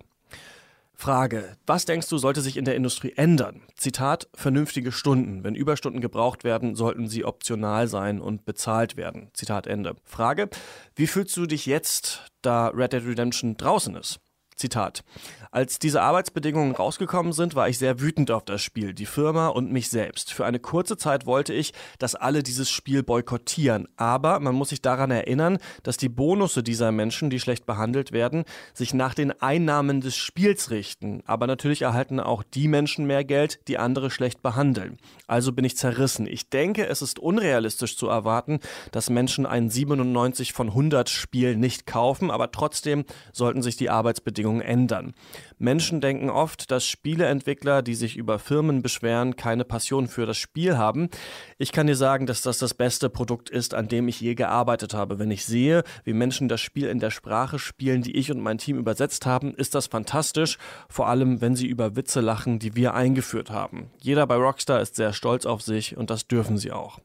Frage. 0.98 1.56
Was 1.66 1.84
denkst 1.84 2.08
du, 2.08 2.16
sollte 2.16 2.40
sich 2.40 2.56
in 2.56 2.64
der 2.64 2.74
Industrie 2.74 3.12
ändern? 3.16 3.62
Zitat, 3.76 4.28
vernünftige 4.34 4.92
Stunden. 4.92 5.44
Wenn 5.44 5.54
Überstunden 5.54 6.00
gebraucht 6.00 6.42
werden, 6.42 6.74
sollten 6.74 7.06
sie 7.06 7.24
optional 7.24 7.86
sein 7.86 8.20
und 8.20 8.46
bezahlt 8.46 8.96
werden. 8.96 9.28
Zitat 9.34 9.66
Ende. 9.66 9.94
Frage. 10.04 10.48
Wie 10.94 11.06
fühlst 11.06 11.36
du 11.36 11.44
dich 11.44 11.66
jetzt, 11.66 12.22
da 12.40 12.68
Red 12.68 12.94
Dead 12.94 13.04
Redemption 13.04 13.58
draußen 13.58 13.94
ist? 13.94 14.20
Zitat. 14.56 15.04
Als 15.56 15.78
diese 15.78 16.02
Arbeitsbedingungen 16.02 16.74
rausgekommen 16.74 17.32
sind, 17.32 17.54
war 17.54 17.66
ich 17.66 17.78
sehr 17.78 17.98
wütend 17.98 18.30
auf 18.30 18.44
das 18.44 18.60
Spiel, 18.60 18.92
die 18.92 19.06
Firma 19.06 19.48
und 19.48 19.72
mich 19.72 19.88
selbst. 19.88 20.30
Für 20.30 20.44
eine 20.44 20.58
kurze 20.58 20.98
Zeit 20.98 21.24
wollte 21.24 21.54
ich, 21.54 21.72
dass 21.98 22.14
alle 22.14 22.42
dieses 22.42 22.68
Spiel 22.68 23.02
boykottieren. 23.02 23.88
Aber 23.96 24.38
man 24.38 24.54
muss 24.54 24.68
sich 24.68 24.82
daran 24.82 25.10
erinnern, 25.10 25.56
dass 25.82 25.96
die 25.96 26.10
Bonusse 26.10 26.62
dieser 26.62 26.92
Menschen, 26.92 27.30
die 27.30 27.40
schlecht 27.40 27.64
behandelt 27.64 28.12
werden, 28.12 28.44
sich 28.74 28.92
nach 28.92 29.14
den 29.14 29.32
Einnahmen 29.40 30.02
des 30.02 30.14
Spiels 30.14 30.70
richten. 30.70 31.22
Aber 31.24 31.46
natürlich 31.46 31.80
erhalten 31.80 32.20
auch 32.20 32.42
die 32.42 32.68
Menschen 32.68 33.06
mehr 33.06 33.24
Geld, 33.24 33.66
die 33.66 33.78
andere 33.78 34.10
schlecht 34.10 34.42
behandeln. 34.42 34.98
Also 35.26 35.52
bin 35.52 35.64
ich 35.64 35.78
zerrissen. 35.78 36.26
Ich 36.26 36.50
denke, 36.50 36.86
es 36.86 37.00
ist 37.00 37.18
unrealistisch 37.18 37.96
zu 37.96 38.08
erwarten, 38.08 38.60
dass 38.92 39.08
Menschen 39.08 39.46
ein 39.46 39.70
97 39.70 40.52
von 40.52 40.68
100 40.68 41.08
Spiel 41.08 41.56
nicht 41.56 41.86
kaufen, 41.86 42.30
aber 42.30 42.52
trotzdem 42.52 43.06
sollten 43.32 43.62
sich 43.62 43.78
die 43.78 43.88
Arbeitsbedingungen 43.88 44.60
ändern. 44.60 45.14
Menschen 45.58 46.00
denken 46.00 46.30
oft, 46.30 46.70
dass 46.70 46.86
Spieleentwickler, 46.86 47.82
die 47.82 47.94
sich 47.94 48.16
über 48.16 48.38
Firmen 48.38 48.82
beschweren, 48.82 49.36
keine 49.36 49.64
Passion 49.64 50.08
für 50.08 50.26
das 50.26 50.36
Spiel 50.36 50.76
haben. 50.76 51.08
Ich 51.58 51.72
kann 51.72 51.86
dir 51.86 51.96
sagen, 51.96 52.26
dass 52.26 52.42
das 52.42 52.58
das 52.58 52.74
beste 52.74 53.08
Produkt 53.08 53.50
ist, 53.50 53.74
an 53.74 53.88
dem 53.88 54.08
ich 54.08 54.20
je 54.20 54.34
gearbeitet 54.34 54.94
habe. 54.94 55.18
Wenn 55.18 55.30
ich 55.30 55.44
sehe, 55.44 55.82
wie 56.04 56.12
Menschen 56.12 56.48
das 56.48 56.60
Spiel 56.60 56.88
in 56.88 57.00
der 57.00 57.10
Sprache 57.10 57.58
spielen, 57.58 58.02
die 58.02 58.16
ich 58.16 58.30
und 58.30 58.40
mein 58.40 58.58
Team 58.58 58.78
übersetzt 58.78 59.26
haben, 59.26 59.54
ist 59.54 59.74
das 59.74 59.86
fantastisch, 59.86 60.58
vor 60.88 61.08
allem 61.08 61.40
wenn 61.40 61.56
sie 61.56 61.66
über 61.66 61.96
Witze 61.96 62.20
lachen, 62.20 62.58
die 62.58 62.76
wir 62.76 62.94
eingeführt 62.94 63.50
haben. 63.50 63.90
Jeder 64.00 64.26
bei 64.26 64.36
Rockstar 64.36 64.80
ist 64.80 64.96
sehr 64.96 65.12
stolz 65.12 65.46
auf 65.46 65.62
sich 65.62 65.96
und 65.96 66.10
das 66.10 66.28
dürfen 66.28 66.58
sie 66.58 66.72
auch. 66.72 67.00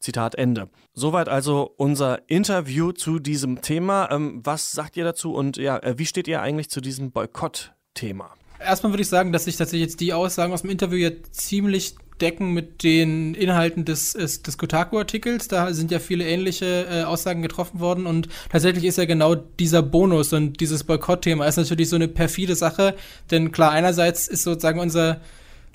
Zitat 0.00 0.34
Ende. 0.36 0.68
Soweit 0.94 1.28
also 1.28 1.72
unser 1.76 2.28
Interview 2.28 2.92
zu 2.92 3.18
diesem 3.18 3.62
Thema. 3.62 4.10
Ähm, 4.10 4.40
was 4.44 4.72
sagt 4.72 4.96
ihr 4.96 5.04
dazu 5.04 5.34
und 5.34 5.56
ja, 5.56 5.78
äh, 5.78 5.98
wie 5.98 6.06
steht 6.06 6.28
ihr 6.28 6.40
eigentlich 6.40 6.70
zu 6.70 6.80
diesem 6.80 7.10
Boykott-Thema? 7.10 8.30
Erstmal 8.60 8.92
würde 8.92 9.02
ich 9.02 9.08
sagen, 9.08 9.32
dass 9.32 9.44
sich 9.44 9.56
tatsächlich 9.56 9.88
jetzt 9.88 10.00
die 10.00 10.12
Aussagen 10.12 10.52
aus 10.52 10.62
dem 10.62 10.70
Interview 10.70 10.98
jetzt 10.98 11.34
ziemlich 11.34 11.94
decken 12.20 12.52
mit 12.52 12.82
den 12.82 13.34
Inhalten 13.34 13.84
des, 13.84 14.12
des 14.12 14.58
Kotaku-Artikels. 14.58 15.48
Da 15.48 15.72
sind 15.72 15.90
ja 15.90 15.98
viele 15.98 16.26
ähnliche 16.26 16.86
äh, 16.90 17.02
Aussagen 17.04 17.42
getroffen 17.42 17.80
worden 17.80 18.06
und 18.06 18.28
tatsächlich 18.50 18.84
ist 18.84 18.98
ja 18.98 19.04
genau 19.04 19.34
dieser 19.34 19.82
Bonus 19.82 20.32
und 20.32 20.60
dieses 20.60 20.84
Boykott-Thema 20.84 21.46
ist 21.46 21.56
natürlich 21.56 21.88
so 21.88 21.96
eine 21.96 22.08
perfide 22.08 22.56
Sache, 22.56 22.94
denn 23.30 23.52
klar, 23.52 23.70
einerseits 23.70 24.28
ist 24.28 24.42
sozusagen 24.42 24.80
unser 24.80 25.20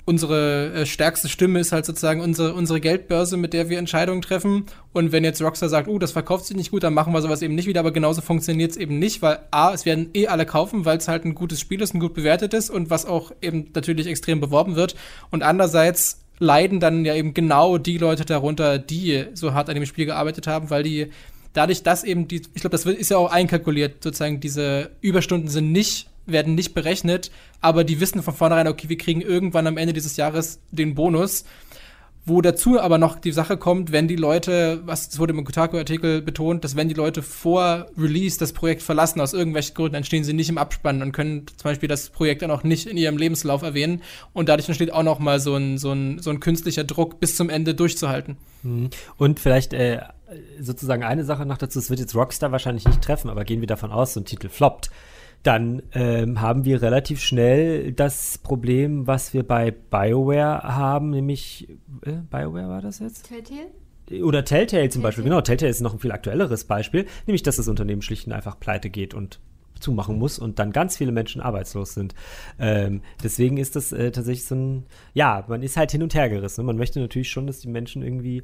unsere 0.04 0.72
äh, 0.72 0.86
stärkste 0.86 1.28
Stimme 1.28 1.60
ist 1.60 1.72
halt 1.72 1.86
sozusagen 1.86 2.20
unsere, 2.20 2.54
unsere 2.54 2.80
Geldbörse, 2.80 3.36
mit 3.36 3.52
der 3.52 3.68
wir 3.68 3.78
Entscheidungen 3.78 4.22
treffen. 4.22 4.66
Und 4.92 5.12
wenn 5.12 5.24
jetzt 5.24 5.40
Rockstar 5.40 5.68
sagt, 5.68 5.88
oh, 5.88 5.98
das 5.98 6.12
verkauft 6.12 6.46
sich 6.46 6.56
nicht 6.56 6.70
gut, 6.70 6.82
dann 6.82 6.94
machen 6.94 7.12
wir 7.12 7.22
sowas 7.22 7.42
eben 7.42 7.54
nicht 7.54 7.66
wieder. 7.66 7.80
Aber 7.80 7.92
genauso 7.92 8.20
funktioniert 8.20 8.72
es 8.72 8.76
eben 8.76 8.98
nicht, 8.98 9.22
weil 9.22 9.38
A, 9.50 9.72
es 9.72 9.86
werden 9.86 10.10
eh 10.14 10.26
alle 10.26 10.46
kaufen, 10.46 10.84
weil 10.84 10.98
es 10.98 11.08
halt 11.08 11.24
ein 11.24 11.34
gutes 11.34 11.60
Spiel 11.60 11.80
ist, 11.80 11.94
ein 11.94 12.00
gut 12.00 12.14
bewertet 12.14 12.52
ist 12.54 12.70
und 12.70 12.90
was 12.90 13.06
auch 13.06 13.32
eben 13.40 13.70
natürlich 13.74 14.06
extrem 14.06 14.40
beworben 14.40 14.76
wird. 14.76 14.94
Und 15.30 15.42
andererseits 15.42 16.20
leiden 16.38 16.80
dann 16.80 17.04
ja 17.04 17.14
eben 17.14 17.32
genau 17.32 17.78
die 17.78 17.98
Leute 17.98 18.24
darunter, 18.24 18.78
die 18.78 19.26
so 19.34 19.54
hart 19.54 19.68
an 19.68 19.76
dem 19.76 19.86
Spiel 19.86 20.04
gearbeitet 20.04 20.46
haben, 20.46 20.68
weil 20.68 20.82
die 20.82 21.10
dadurch, 21.52 21.82
dass 21.82 22.04
eben 22.04 22.28
die, 22.28 22.42
ich 22.54 22.60
glaube, 22.60 22.70
das 22.70 22.84
ist 22.84 23.10
ja 23.10 23.16
auch 23.16 23.30
einkalkuliert, 23.30 24.02
sozusagen 24.02 24.40
diese 24.40 24.90
Überstunden 25.00 25.48
sind 25.48 25.72
nicht 25.72 26.08
werden 26.26 26.54
nicht 26.54 26.74
berechnet, 26.74 27.30
aber 27.60 27.84
die 27.84 28.00
wissen 28.00 28.22
von 28.22 28.34
vornherein, 28.34 28.68
okay, 28.68 28.88
wir 28.88 28.98
kriegen 28.98 29.20
irgendwann 29.20 29.66
am 29.66 29.76
Ende 29.76 29.92
dieses 29.92 30.16
Jahres 30.16 30.60
den 30.70 30.94
Bonus. 30.94 31.44
Wo 32.26 32.40
dazu 32.40 32.80
aber 32.80 32.96
noch 32.96 33.18
die 33.18 33.32
Sache 33.32 33.58
kommt, 33.58 33.92
wenn 33.92 34.08
die 34.08 34.16
Leute, 34.16 34.80
was 34.86 35.18
wurde 35.18 35.34
im 35.34 35.44
Kotaku-Artikel 35.44 36.22
betont, 36.22 36.64
dass 36.64 36.74
wenn 36.74 36.88
die 36.88 36.94
Leute 36.94 37.22
vor 37.22 37.86
Release 37.98 38.38
das 38.38 38.54
Projekt 38.54 38.80
verlassen, 38.80 39.20
aus 39.20 39.34
irgendwelchen 39.34 39.74
Gründen, 39.74 39.92
dann 39.92 40.04
stehen 40.04 40.24
sie 40.24 40.32
nicht 40.32 40.48
im 40.48 40.56
Abspann 40.56 41.02
und 41.02 41.12
können 41.12 41.46
zum 41.48 41.64
Beispiel 41.64 41.88
das 41.88 42.08
Projekt 42.08 42.40
dann 42.40 42.50
auch 42.50 42.62
nicht 42.62 42.86
in 42.86 42.96
ihrem 42.96 43.18
Lebenslauf 43.18 43.60
erwähnen. 43.60 44.00
Und 44.32 44.48
dadurch 44.48 44.68
entsteht 44.68 44.90
auch 44.90 45.02
noch 45.02 45.18
mal 45.18 45.38
so 45.38 45.54
ein, 45.54 45.76
so 45.76 45.92
ein, 45.92 46.18
so 46.18 46.30
ein 46.30 46.40
künstlicher 46.40 46.84
Druck, 46.84 47.20
bis 47.20 47.36
zum 47.36 47.50
Ende 47.50 47.74
durchzuhalten. 47.74 48.38
Mhm. 48.62 48.88
Und 49.18 49.38
vielleicht 49.38 49.74
äh, 49.74 50.00
sozusagen 50.58 51.02
eine 51.02 51.24
Sache 51.24 51.44
noch 51.44 51.58
dazu, 51.58 51.78
es 51.78 51.90
wird 51.90 52.00
jetzt 52.00 52.14
Rockstar 52.14 52.52
wahrscheinlich 52.52 52.86
nicht 52.86 53.02
treffen, 53.02 53.28
aber 53.28 53.44
gehen 53.44 53.60
wir 53.60 53.68
davon 53.68 53.92
aus, 53.92 54.14
so 54.14 54.20
ein 54.20 54.24
Titel 54.24 54.48
floppt 54.48 54.88
dann 55.44 55.82
ähm, 55.92 56.40
haben 56.40 56.64
wir 56.64 56.82
relativ 56.82 57.20
schnell 57.20 57.92
das 57.92 58.38
Problem, 58.38 59.06
was 59.06 59.34
wir 59.34 59.42
bei 59.42 59.70
BioWare 59.70 60.62
haben, 60.62 61.10
nämlich 61.10 61.68
äh, 62.04 62.12
BioWare 62.30 62.68
war 62.68 62.82
das 62.82 62.98
jetzt? 62.98 63.28
Telltale? 63.28 63.66
Oder 64.22 64.44
Telltale 64.44 64.88
zum 64.88 65.00
Telltale. 65.00 65.02
Beispiel, 65.02 65.24
genau. 65.24 65.40
Telltale 65.42 65.70
ist 65.70 65.80
noch 65.80 65.92
ein 65.92 65.98
viel 65.98 66.12
aktuelleres 66.12 66.64
Beispiel, 66.64 67.06
nämlich 67.26 67.42
dass 67.42 67.56
das 67.56 67.68
Unternehmen 67.68 68.02
schlicht 68.02 68.26
und 68.26 68.32
einfach 68.32 68.58
pleite 68.58 68.90
geht 68.90 69.14
und 69.14 69.38
zumachen 69.80 70.18
muss 70.18 70.38
und 70.38 70.58
dann 70.58 70.72
ganz 70.72 70.96
viele 70.96 71.12
Menschen 71.12 71.42
arbeitslos 71.42 71.94
sind. 71.94 72.14
Ähm, 72.58 73.02
deswegen 73.22 73.58
ist 73.58 73.76
das 73.76 73.92
äh, 73.92 74.10
tatsächlich 74.10 74.46
so 74.46 74.54
ein, 74.54 74.86
ja, 75.12 75.44
man 75.46 75.62
ist 75.62 75.76
halt 75.76 75.92
hin 75.92 76.02
und 76.02 76.14
her 76.14 76.28
gerissen. 76.30 76.64
Man 76.64 76.76
möchte 76.76 77.00
natürlich 77.00 77.30
schon, 77.30 77.46
dass 77.46 77.60
die 77.60 77.68
Menschen 77.68 78.02
irgendwie 78.02 78.42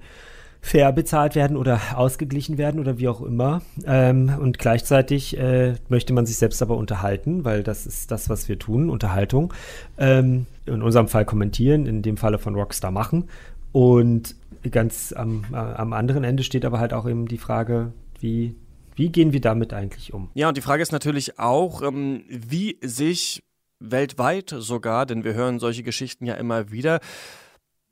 fair 0.61 0.93
bezahlt 0.93 1.35
werden 1.35 1.57
oder 1.57 1.81
ausgeglichen 1.95 2.59
werden 2.59 2.81
oder 2.81 2.99
wie 2.99 3.09
auch 3.09 3.23
immer. 3.23 3.63
Ähm, 3.87 4.37
und 4.41 4.59
gleichzeitig 4.59 5.37
äh, 5.39 5.75
möchte 5.89 6.13
man 6.13 6.27
sich 6.27 6.37
selbst 6.37 6.61
aber 6.63 6.77
unterhalten, 6.77 7.45
weil 7.45 7.63
das 7.63 7.87
ist 7.87 8.11
das, 8.11 8.29
was 8.29 8.49
wir 8.49 8.59
tun, 8.59 8.91
Unterhaltung. 8.91 9.55
Ähm, 9.99 10.47
in 10.67 10.83
unserem 10.83 11.09
Fall 11.09 11.25
kommentieren, 11.25 11.87
in 11.87 12.03
dem 12.03 12.17
Falle 12.17 12.39
von 12.39 12.55
Rockstar 12.55 12.91
machen. 12.91 13.29
Und 13.73 14.37
ganz 14.71 15.13
am, 15.13 15.45
äh, 15.53 15.57
am 15.57 15.93
anderen 15.93 16.25
Ende 16.25 16.43
steht 16.43 16.65
aber 16.65 16.79
halt 16.79 16.93
auch 16.93 17.09
eben 17.09 17.27
die 17.27 17.39
Frage, 17.39 17.93
wie, 18.21 18.55
wie 18.97 19.11
gehen 19.11 19.33
wir 19.33 19.41
damit 19.41 19.73
eigentlich 19.73 20.13
um? 20.13 20.29
Ja, 20.35 20.49
und 20.49 20.57
die 20.57 20.63
Frage 20.63 20.83
ist 20.83 20.93
natürlich 20.93 21.39
auch, 21.39 21.83
ähm, 21.83 22.25
wie 22.29 22.77
sich 22.83 23.43
weltweit 23.79 24.55
sogar, 24.59 25.07
denn 25.07 25.25
wir 25.25 25.33
hören 25.33 25.59
solche 25.59 25.83
Geschichten 25.83 26.27
ja 26.27 26.35
immer 26.35 26.71
wieder, 26.71 27.01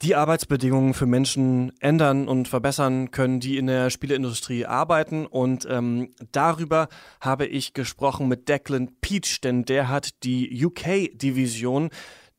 die 0.02 0.14
Arbeitsbedingungen 0.14 0.94
für 0.94 1.06
Menschen 1.06 1.72
ändern 1.80 2.28
und 2.28 2.46
verbessern 2.46 3.10
können, 3.10 3.40
die 3.40 3.58
in 3.58 3.66
der 3.66 3.90
Spieleindustrie 3.90 4.64
arbeiten. 4.64 5.26
Und 5.26 5.66
ähm, 5.68 6.14
darüber 6.30 6.88
habe 7.20 7.46
ich 7.46 7.74
gesprochen 7.74 8.28
mit 8.28 8.48
Declan 8.48 8.90
Peach, 9.00 9.40
denn 9.42 9.64
der 9.64 9.88
hat 9.88 10.22
die 10.22 10.64
UK-Division 10.64 11.90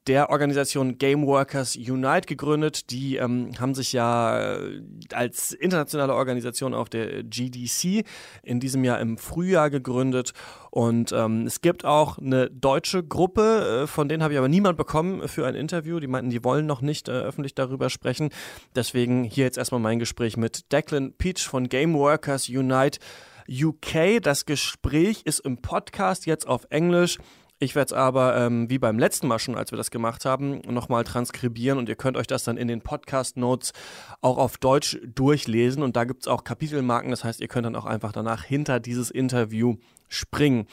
der 0.09 0.31
Organisation 0.31 0.97
Game 0.97 1.27
Workers 1.27 1.75
Unite 1.75 2.25
gegründet. 2.25 2.89
Die 2.89 3.17
ähm, 3.17 3.51
haben 3.59 3.75
sich 3.75 3.93
ja 3.93 4.57
äh, 4.57 4.81
als 5.13 5.51
internationale 5.51 6.15
Organisation 6.15 6.73
auf 6.73 6.89
der 6.89 7.23
GDC 7.23 8.03
in 8.41 8.59
diesem 8.59 8.83
Jahr 8.83 8.99
im 8.99 9.19
Frühjahr 9.19 9.69
gegründet. 9.69 10.33
Und 10.71 11.11
ähm, 11.11 11.45
es 11.45 11.61
gibt 11.61 11.85
auch 11.85 12.17
eine 12.17 12.49
deutsche 12.49 13.03
Gruppe, 13.03 13.83
äh, 13.83 13.87
von 13.87 14.09
denen 14.09 14.23
habe 14.23 14.33
ich 14.33 14.39
aber 14.39 14.49
niemand 14.49 14.77
bekommen 14.77 15.27
für 15.27 15.45
ein 15.45 15.53
Interview. 15.53 15.99
Die 15.99 16.07
meinten, 16.07 16.31
die 16.31 16.43
wollen 16.43 16.65
noch 16.65 16.81
nicht 16.81 17.07
äh, 17.07 17.11
öffentlich 17.11 17.53
darüber 17.53 17.91
sprechen. 17.91 18.29
Deswegen 18.75 19.23
hier 19.23 19.45
jetzt 19.45 19.59
erstmal 19.59 19.79
mein 19.79 19.99
Gespräch 19.99 20.37
mit 20.37 20.71
Declan 20.71 21.13
Peach 21.13 21.47
von 21.47 21.69
Game 21.69 21.93
Workers 21.93 22.49
Unite. 22.49 22.97
UK. 23.47 24.21
Das 24.21 24.45
Gespräch 24.45 25.21
ist 25.25 25.39
im 25.39 25.57
Podcast 25.57 26.25
jetzt 26.25 26.47
auf 26.47 26.67
Englisch. 26.69 27.17
Ich 27.61 27.75
werde 27.75 27.87
es 27.87 27.93
aber, 27.93 28.37
ähm, 28.37 28.69
wie 28.69 28.79
beim 28.79 28.97
letzten 28.97 29.27
Mal 29.27 29.37
schon, 29.37 29.55
als 29.55 29.71
wir 29.71 29.77
das 29.77 29.91
gemacht 29.91 30.23
haben, 30.23 30.61
nochmal 30.65 31.03
transkribieren 31.03 31.77
und 31.77 31.89
ihr 31.89 31.95
könnt 31.95 32.15
euch 32.15 32.27
das 32.27 32.45
dann 32.45 32.55
in 32.55 32.69
den 32.69 32.79
Podcast-Notes 32.79 33.73
auch 34.21 34.37
auf 34.37 34.57
Deutsch 34.57 34.97
durchlesen 35.03 35.83
und 35.83 35.97
da 35.97 36.05
gibt 36.05 36.21
es 36.21 36.27
auch 36.29 36.45
Kapitelmarken, 36.45 37.11
das 37.11 37.25
heißt, 37.25 37.41
ihr 37.41 37.49
könnt 37.49 37.65
dann 37.65 37.75
auch 37.75 37.85
einfach 37.85 38.13
danach 38.13 38.45
hinter 38.45 38.79
dieses 38.79 39.11
Interview 39.11 39.75
springen. 40.07 40.67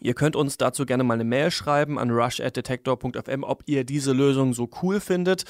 Ihr 0.00 0.14
könnt 0.14 0.34
uns 0.34 0.56
dazu 0.56 0.84
gerne 0.84 1.04
mal 1.04 1.14
eine 1.14 1.22
Mail 1.22 1.52
schreiben 1.52 1.96
an 1.96 2.10
rush@detector.fm, 2.10 3.44
ob 3.44 3.62
ihr 3.66 3.84
diese 3.84 4.12
Lösung 4.12 4.52
so 4.52 4.68
cool 4.82 4.98
findet. 4.98 5.44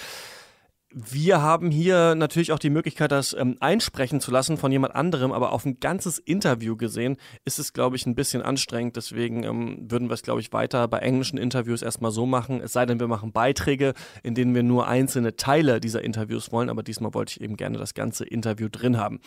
Wir 0.95 1.41
haben 1.41 1.71
hier 1.71 2.15
natürlich 2.15 2.53
auch 2.53 2.59
die 2.59 2.69
Möglichkeit, 2.69 3.13
das 3.13 3.35
ähm, 3.39 3.57
einsprechen 3.61 4.21
zu 4.21 4.31
lassen 4.31 4.59
von 4.59 4.71
jemand 4.71 4.95
anderem, 4.95 5.33
aber 5.33 5.53
auf 5.53 5.65
ein 5.65 5.81
ganzes 5.81 6.19
Interview 6.19 6.77
gesehen 6.77 7.17
ist 7.47 7.59
es, 7.59 7.73
glaube 7.73 7.97
ich, 7.97 8.05
ein 8.05 8.15
bisschen 8.15 8.43
anstrengend. 8.43 8.97
Deswegen 8.97 9.43
ähm, 9.43 9.91
würden 9.91 10.09
wir 10.09 10.15
es, 10.15 10.23
glaube 10.23 10.41
ich, 10.41 10.53
weiter 10.53 10.87
bei 10.89 10.99
englischen 10.99 11.39
Interviews 11.39 11.81
erstmal 11.81 12.11
so 12.11 12.27
machen. 12.27 12.61
Es 12.61 12.73
sei 12.73 12.85
denn, 12.85 13.01
wir 13.01 13.09
machen 13.09 13.33
Beiträge, 13.33 13.95
in 14.23 14.35
denen 14.35 14.55
wir 14.55 14.63
nur 14.63 14.87
einzelne 14.87 15.37
Teile 15.37 15.81
dieser 15.81 16.03
Interviews 16.03 16.53
wollen, 16.53 16.69
aber 16.69 16.83
diesmal 16.83 17.15
wollte 17.15 17.33
ich 17.33 17.41
eben 17.41 17.57
gerne 17.57 17.79
das 17.79 17.95
ganze 17.95 18.25
Interview 18.25 18.69
drin 18.71 18.99
haben 18.99 19.21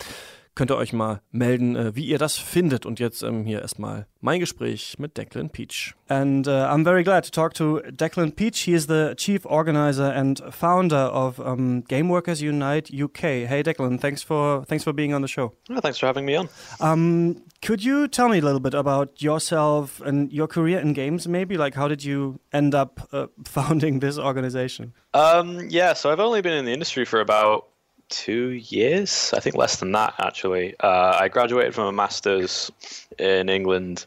könnt 0.55 0.71
ihr 0.71 0.77
euch 0.77 0.93
mal 0.93 1.21
melden, 1.31 1.75
äh, 1.75 1.95
wie 1.95 2.05
ihr 2.05 2.17
das 2.17 2.37
findet. 2.37 2.85
Und 2.85 2.99
jetzt 2.99 3.21
ähm, 3.21 3.45
hier 3.45 3.61
erstmal 3.61 4.07
mein 4.21 4.39
Gespräch 4.39 4.95
mit 4.97 5.17
Declan 5.17 5.49
Peach. 5.49 5.93
And 6.07 6.47
uh, 6.47 6.51
I'm 6.51 6.83
very 6.83 7.03
glad 7.03 7.25
to 7.25 7.31
talk 7.31 7.53
to 7.55 7.81
Declan 7.91 8.31
Peach. 8.31 8.61
He 8.61 8.73
is 8.73 8.87
the 8.87 9.13
chief 9.15 9.45
organizer 9.45 10.11
and 10.11 10.41
founder 10.51 11.11
of 11.13 11.39
um, 11.39 11.83
Game 11.87 12.09
Workers 12.09 12.41
Unite 12.41 12.91
UK. 12.91 13.47
Hey 13.47 13.61
Declan, 13.63 13.99
thanks 13.99 14.23
for 14.23 14.65
thanks 14.65 14.83
for 14.83 14.93
being 14.93 15.13
on 15.13 15.21
the 15.21 15.27
show. 15.27 15.53
Oh, 15.69 15.79
thanks 15.81 15.99
for 15.99 16.07
having 16.07 16.25
me 16.25 16.35
on. 16.35 16.49
Um, 16.79 17.43
could 17.61 17.83
you 17.83 18.07
tell 18.07 18.29
me 18.29 18.39
a 18.39 18.41
little 18.41 18.59
bit 18.59 18.73
about 18.73 19.21
yourself 19.21 20.01
and 20.01 20.31
your 20.31 20.47
career 20.47 20.79
in 20.79 20.93
games? 20.93 21.27
Maybe 21.27 21.57
like 21.57 21.75
how 21.75 21.87
did 21.87 22.03
you 22.03 22.39
end 22.53 22.73
up 22.73 23.07
uh, 23.11 23.27
founding 23.45 23.99
this 23.99 24.17
organization? 24.17 24.93
Um, 25.13 25.67
yeah, 25.69 25.93
so 25.93 26.11
I've 26.11 26.19
only 26.19 26.41
been 26.41 26.53
in 26.53 26.65
the 26.65 26.73
industry 26.73 27.05
for 27.05 27.19
about 27.19 27.67
two 28.09 28.49
years. 28.49 29.33
I 29.35 29.39
think 29.39 29.55
less 29.55 29.79
than 29.79 29.91
that, 29.93 30.15
actually. 30.19 30.75
Uh, 30.79 31.17
I 31.19 31.27
graduated 31.27 31.73
from 31.73 31.85
a 31.85 31.91
master's 31.91 32.71
in 33.17 33.49
England, 33.49 34.05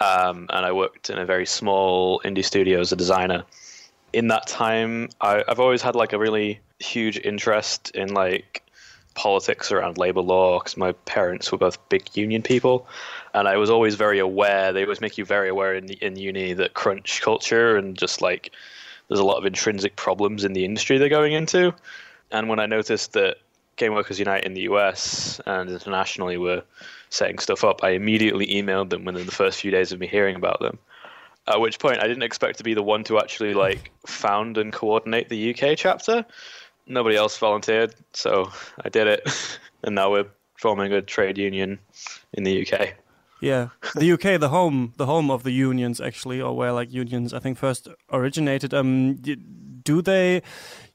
um, 0.00 0.46
and 0.50 0.66
I 0.66 0.72
worked 0.72 1.10
in 1.10 1.18
a 1.18 1.24
very 1.24 1.46
small 1.46 2.20
indie 2.24 2.44
studio 2.44 2.80
as 2.80 2.92
a 2.92 2.96
designer. 2.96 3.44
In 4.12 4.28
that 4.28 4.46
time, 4.46 5.08
I, 5.20 5.44
I've 5.48 5.60
always 5.60 5.82
had 5.82 5.94
like 5.94 6.12
a 6.12 6.18
really 6.18 6.60
huge 6.78 7.18
interest 7.18 7.90
in 7.94 8.12
like 8.12 8.62
politics 9.14 9.70
around 9.70 9.98
labor 9.98 10.20
law 10.20 10.58
because 10.58 10.76
my 10.76 10.92
parents 10.92 11.52
were 11.52 11.58
both 11.58 11.88
big 11.88 12.16
union 12.16 12.42
people, 12.42 12.86
and 13.34 13.48
I 13.48 13.56
was 13.56 13.70
always 13.70 13.94
very 13.94 14.18
aware. 14.18 14.72
They 14.72 14.82
always 14.82 15.00
make 15.00 15.18
you 15.18 15.24
very 15.24 15.48
aware 15.48 15.74
in 15.74 15.90
in 15.90 16.16
uni 16.16 16.52
that 16.54 16.74
crunch 16.74 17.22
culture 17.22 17.76
and 17.76 17.96
just 17.96 18.20
like 18.20 18.52
there's 19.08 19.20
a 19.20 19.24
lot 19.24 19.36
of 19.36 19.44
intrinsic 19.44 19.96
problems 19.96 20.44
in 20.44 20.52
the 20.52 20.64
industry 20.64 20.98
they're 20.98 21.08
going 21.08 21.32
into. 21.32 21.74
And 22.32 22.48
when 22.48 22.58
I 22.58 22.66
noticed 22.66 23.12
that 23.12 23.36
Game 23.76 23.94
Workers 23.94 24.18
Unite 24.18 24.44
in 24.44 24.54
the 24.54 24.62
US 24.62 25.40
and 25.46 25.70
internationally 25.70 26.38
were 26.38 26.62
setting 27.10 27.38
stuff 27.38 27.62
up, 27.62 27.84
I 27.84 27.90
immediately 27.90 28.46
emailed 28.46 28.90
them 28.90 29.04
within 29.04 29.26
the 29.26 29.32
first 29.32 29.60
few 29.60 29.70
days 29.70 29.92
of 29.92 30.00
me 30.00 30.06
hearing 30.06 30.34
about 30.34 30.60
them. 30.60 30.78
At 31.46 31.60
which 31.60 31.78
point, 31.78 31.98
I 31.98 32.06
didn't 32.06 32.22
expect 32.22 32.58
to 32.58 32.64
be 32.64 32.74
the 32.74 32.82
one 32.82 33.04
to 33.04 33.18
actually 33.18 33.54
like 33.54 33.90
found 34.06 34.58
and 34.58 34.72
coordinate 34.72 35.28
the 35.28 35.54
UK 35.54 35.76
chapter. 35.76 36.24
Nobody 36.86 37.16
else 37.16 37.36
volunteered, 37.38 37.94
so 38.12 38.50
I 38.84 38.88
did 38.88 39.06
it, 39.06 39.58
and 39.82 39.94
now 39.94 40.10
we're 40.10 40.26
forming 40.56 40.92
a 40.92 41.02
trade 41.02 41.38
union 41.38 41.78
in 42.32 42.44
the 42.44 42.62
UK. 42.66 42.94
Yeah, 43.40 43.70
the 43.96 44.12
UK, 44.12 44.38
the 44.38 44.50
home, 44.50 44.94
the 44.96 45.06
home 45.06 45.28
of 45.28 45.42
the 45.42 45.50
unions, 45.50 46.00
actually, 46.00 46.40
or 46.40 46.56
where 46.56 46.72
like 46.72 46.92
unions, 46.92 47.34
I 47.34 47.40
think 47.40 47.58
first 47.58 47.88
originated. 48.12 48.72
Um, 48.72 49.16
do 49.82 50.00
they 50.00 50.42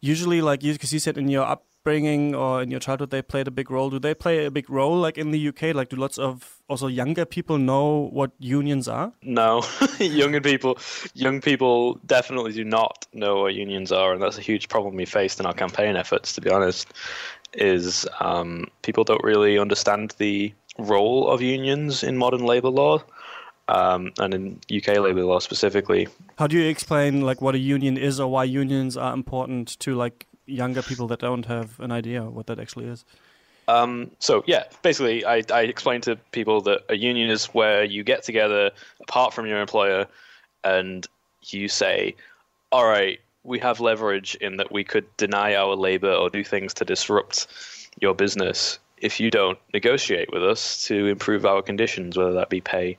usually 0.02 0.41
like 0.41 0.64
you 0.64 0.74
because 0.74 0.94
you 0.94 0.99
said 0.99 1.18
in 1.18 1.28
your 1.28 1.45
upbringing 1.45 2.36
or 2.36 2.61
in 2.61 2.72
your 2.72 2.80
childhood 2.80 3.10
they 3.10 3.22
played 3.22 3.48
a 3.48 3.52
big 3.52 3.72
role. 3.72 3.90
Do 3.90 3.99
they 3.99 4.14
play 4.14 4.45
a 4.45 4.52
big 4.52 4.69
role 4.69 4.98
like 4.98 5.18
in 5.18 5.32
the 5.32 5.48
uk 5.48 5.61
like 5.61 5.90
do 5.90 5.95
lots 5.95 6.18
of 6.18 6.60
also 6.68 6.88
younger 6.88 7.26
people 7.26 7.57
know 7.57 8.10
what 8.11 8.32
unions 8.40 8.88
are? 8.88 9.14
No. 9.22 9.64
Younger 9.99 10.41
people 10.41 10.78
young 11.14 11.41
people 11.41 11.95
definitely 12.06 12.52
do 12.52 12.64
not 12.64 13.07
know 13.14 13.41
what 13.41 13.53
unions 13.53 13.91
are 13.91 14.14
and 14.14 14.22
that's 14.22 14.38
a 14.38 14.41
huge 14.41 14.68
problem 14.68 14.95
we 14.95 15.06
faced 15.06 15.40
in 15.40 15.45
our 15.45 15.53
campaign 15.53 15.95
efforts 15.95 16.34
to 16.34 16.41
be 16.41 16.49
honest 16.49 16.94
is 17.53 18.06
um, 18.19 18.65
people 18.82 19.03
don't 19.03 19.24
really 19.24 19.57
understand 19.57 20.14
the 20.18 20.53
role 20.78 21.30
of 21.30 21.41
unions 21.41 22.03
in 22.03 22.18
modern 22.18 22.45
labor 22.45 22.69
law 22.69 23.02
um, 23.69 24.11
and 24.19 24.34
in 24.34 24.60
UK 24.76 24.98
labor 24.98 25.23
law 25.23 25.39
specifically. 25.39 26.07
How 26.38 26.48
do 26.48 26.57
you 26.57 26.68
explain 26.68 27.22
like 27.22 27.41
what 27.41 27.56
a 27.56 27.60
union 27.60 27.98
is 27.98 28.19
or 28.19 28.30
why 28.30 28.44
unions 28.44 28.98
are 28.98 29.14
important 29.14 29.80
to 29.80 29.95
like 29.95 30.26
younger 30.45 30.81
people 30.81 31.07
that 31.07 31.19
don't 31.19 31.45
have 31.45 31.80
an 31.80 31.91
idea 31.91 32.23
what 32.23 32.48
that 32.48 32.60
actually 32.60 32.85
is? 32.85 33.03
Um, 33.68 34.11
so 34.19 34.44
yeah, 34.48 34.64
basically, 34.81 35.26
I, 35.26 35.44
I 35.52 35.61
explain 35.64 35.99
to 36.02 36.15
people 36.31 36.61
that 36.61 36.81
a 36.89 36.95
union 36.95 37.30
is 37.30 37.48
where 37.48 37.84
you 37.84 38.03
get 38.03 38.23
together 38.23 38.72
apart 39.02 39.34
from 39.34 39.45
your 39.45 39.60
employer, 39.60 40.07
and 40.64 41.06
you 41.44 41.68
say, 41.68 42.15
"All 42.72 42.85
right, 42.85 43.19
we 43.44 43.60
have 43.60 43.81
leverage 43.81 44.35
in 44.35 44.56
that 44.57 44.72
we 44.72 44.85
could 44.85 45.06
deny 45.18 45.56
our 45.56 45.76
labor 45.76 46.14
or 46.14 46.30
do 46.30 46.45
things 46.45 46.73
to 46.76 46.85
disrupt 46.85 47.48
your 47.99 48.15
business 48.15 48.80
if 48.99 49.19
you 49.19 49.30
don't 49.30 49.60
negotiate 49.73 50.31
with 50.31 50.44
us 50.44 50.85
to 50.85 51.07
improve 51.07 51.45
our 51.45 51.61
conditions, 51.61 52.18
whether 52.18 52.34
that 52.34 52.49
be 52.49 52.61
pay 52.61 52.98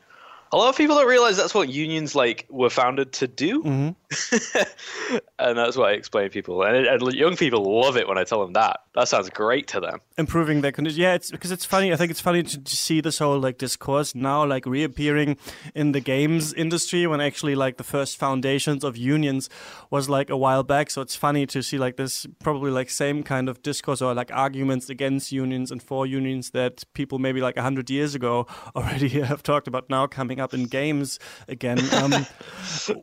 a 0.52 0.56
lot 0.56 0.68
of 0.68 0.76
people 0.76 0.96
don't 0.96 1.08
realize 1.08 1.36
that's 1.36 1.54
what 1.54 1.68
unions 1.68 2.14
like 2.14 2.46
were 2.48 2.70
founded 2.70 3.12
to 3.14 3.28
do, 3.28 3.62
mm-hmm. 3.62 3.88
and 5.38 5.58
that's 5.58 5.76
why 5.76 5.90
I 5.90 5.92
explain 5.92 6.24
to 6.24 6.30
people. 6.30 6.62
And, 6.62 6.86
and, 6.86 7.02
young 7.12 7.36
people 7.36 7.80
love 7.80 7.96
it 7.96 8.08
when 8.08 8.16
I 8.16 8.24
tell 8.24 8.40
them 8.40 8.54
that. 8.54 8.80
That 8.94 9.08
sounds 9.08 9.28
great 9.30 9.68
to 9.68 9.80
them. 9.80 10.00
Improving 10.16 10.62
their 10.62 10.72
condition, 10.72 11.00
yeah. 11.00 11.14
It's 11.14 11.30
because 11.30 11.52
it's 11.52 11.64
funny. 11.64 11.92
I 11.92 11.96
think 11.96 12.10
it's 12.10 12.20
funny 12.20 12.42
to, 12.42 12.60
to, 12.60 12.76
see 12.76 13.00
this 13.00 13.18
whole 13.18 13.38
like 13.38 13.58
discourse 13.58 14.14
now 14.14 14.44
like 14.46 14.64
reappearing 14.64 15.36
in 15.74 15.92
the 15.92 16.00
games 16.00 16.54
industry 16.54 17.06
when 17.06 17.20
actually 17.20 17.54
like 17.54 17.76
the 17.76 17.84
first 17.84 18.16
foundations 18.16 18.84
of 18.84 18.96
unions 18.96 19.50
was 19.90 20.08
like 20.08 20.30
a 20.30 20.36
while 20.36 20.62
back. 20.62 20.90
So 20.90 21.02
it's 21.02 21.16
funny 21.16 21.46
to 21.46 21.62
see 21.62 21.76
like 21.76 21.96
this 21.96 22.26
probably 22.38 22.70
like 22.70 22.88
same 22.88 23.22
kind 23.22 23.48
of 23.48 23.62
discourse 23.62 24.00
or 24.00 24.14
like 24.14 24.32
arguments 24.32 24.88
against 24.88 25.32
unions 25.32 25.70
and 25.70 25.82
for 25.82 26.06
unions 26.06 26.50
that 26.50 26.84
people 26.94 27.18
maybe 27.18 27.40
like 27.40 27.56
a 27.56 27.62
hundred 27.62 27.90
years 27.90 28.14
ago 28.14 28.46
already 28.76 29.08
have 29.20 29.42
talked 29.42 29.68
about 29.68 29.90
now 29.90 30.06
coming 30.06 30.37
up 30.40 30.54
in 30.54 30.64
games 30.64 31.18
again. 31.48 31.78
Um, 31.98 32.26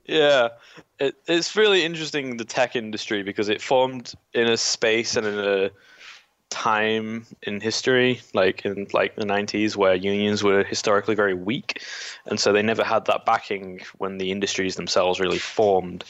yeah, 0.05 0.49
it, 0.99 1.15
it's 1.27 1.55
really 1.55 1.83
interesting 1.83 2.37
the 2.37 2.45
tech 2.45 2.75
industry 2.75 3.23
because 3.23 3.49
it 3.49 3.61
formed 3.61 4.13
in 4.33 4.47
a 4.47 4.55
space 4.55 5.17
and 5.17 5.27
in 5.27 5.37
a 5.37 5.69
time 6.49 7.25
in 7.43 7.59
history, 7.59 8.21
like 8.33 8.63
in 8.63 8.87
like 8.93 9.15
the 9.15 9.25
90s, 9.25 9.75
where 9.75 9.95
unions 9.95 10.43
were 10.43 10.63
historically 10.63 11.15
very 11.15 11.33
weak, 11.33 11.83
and 12.25 12.39
so 12.39 12.53
they 12.53 12.61
never 12.61 12.83
had 12.83 13.05
that 13.05 13.25
backing 13.25 13.81
when 13.97 14.17
the 14.17 14.31
industries 14.31 14.75
themselves 14.75 15.19
really 15.19 15.39
formed. 15.39 16.05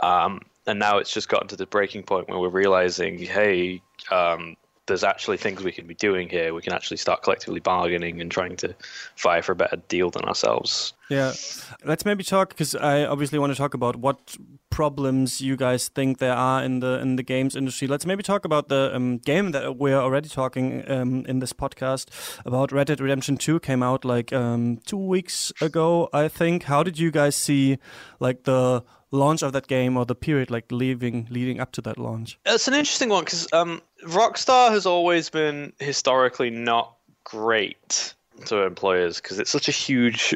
Um, 0.00 0.40
and 0.66 0.78
now 0.78 0.98
it's 0.98 1.12
just 1.12 1.28
gotten 1.28 1.48
to 1.48 1.56
the 1.56 1.66
breaking 1.66 2.02
point 2.02 2.28
where 2.28 2.38
we're 2.38 2.48
realizing, 2.48 3.18
hey, 3.18 3.80
um, 4.10 4.56
there's 4.88 5.04
actually 5.04 5.36
things 5.36 5.62
we 5.62 5.72
can 5.72 5.86
be 5.86 5.94
doing 5.94 6.28
here. 6.28 6.52
We 6.52 6.62
can 6.62 6.72
actually 6.72 6.96
start 6.96 7.22
collectively 7.22 7.60
bargaining 7.60 8.20
and 8.20 8.30
trying 8.30 8.56
to 8.56 8.74
fight 9.14 9.44
for 9.44 9.52
a 9.52 9.56
better 9.56 9.76
deal 9.88 10.10
than 10.10 10.24
ourselves. 10.24 10.92
Yeah. 11.08 11.32
Let's 11.84 12.04
maybe 12.04 12.24
talk 12.24 12.50
because 12.50 12.74
I 12.74 13.04
obviously 13.04 13.38
want 13.38 13.52
to 13.52 13.56
talk 13.56 13.74
about 13.74 13.96
what 13.96 14.36
problems 14.70 15.40
you 15.40 15.56
guys 15.56 15.88
think 15.88 16.18
there 16.18 16.34
are 16.34 16.62
in 16.62 16.80
the 16.80 17.00
in 17.00 17.16
the 17.16 17.22
games 17.22 17.56
industry. 17.56 17.88
Let's 17.88 18.04
maybe 18.04 18.22
talk 18.22 18.44
about 18.44 18.68
the 18.68 18.94
um, 18.94 19.18
game 19.18 19.52
that 19.52 19.76
we're 19.76 19.96
already 19.98 20.28
talking 20.28 20.88
um, 20.90 21.24
in 21.26 21.38
this 21.38 21.52
podcast 21.52 22.08
about. 22.44 22.72
Red 22.72 22.88
Dead 22.88 23.00
Redemption 23.00 23.36
2 23.36 23.60
came 23.60 23.82
out 23.82 24.04
like 24.04 24.32
um, 24.32 24.78
2 24.86 24.96
weeks 24.96 25.52
ago, 25.60 26.08
I 26.12 26.28
think. 26.28 26.64
How 26.64 26.82
did 26.82 26.98
you 26.98 27.10
guys 27.10 27.36
see 27.36 27.78
like 28.20 28.44
the 28.44 28.84
launch 29.10 29.42
of 29.42 29.52
that 29.52 29.66
game 29.66 29.96
or 29.96 30.04
the 30.04 30.14
period 30.14 30.50
like 30.50 30.70
leaving 30.70 31.26
leading 31.30 31.60
up 31.60 31.72
to 31.72 31.80
that 31.82 31.98
launch? 31.98 32.38
It's 32.46 32.68
an 32.68 32.74
interesting 32.74 33.08
one 33.08 33.24
because 33.24 33.50
um, 33.52 33.82
Rockstar 34.04 34.70
has 34.70 34.86
always 34.86 35.30
been 35.30 35.72
historically 35.78 36.50
not 36.50 36.94
great 37.24 38.14
to 38.46 38.62
employers 38.62 39.20
because 39.20 39.38
it's 39.38 39.50
such 39.50 39.68
a 39.68 39.72
huge, 39.72 40.34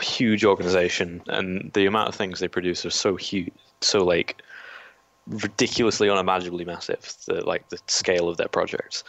huge 0.00 0.44
organization, 0.44 1.22
and 1.28 1.70
the 1.74 1.86
amount 1.86 2.08
of 2.08 2.14
things 2.14 2.40
they 2.40 2.48
produce 2.48 2.84
are 2.86 2.90
so 2.90 3.16
huge, 3.16 3.52
so 3.80 4.04
like 4.04 4.42
ridiculously 5.26 6.10
unimaginably 6.10 6.64
massive. 6.64 7.14
The, 7.26 7.46
like 7.46 7.68
the 7.68 7.78
scale 7.86 8.28
of 8.28 8.36
their 8.36 8.48
projects. 8.48 9.04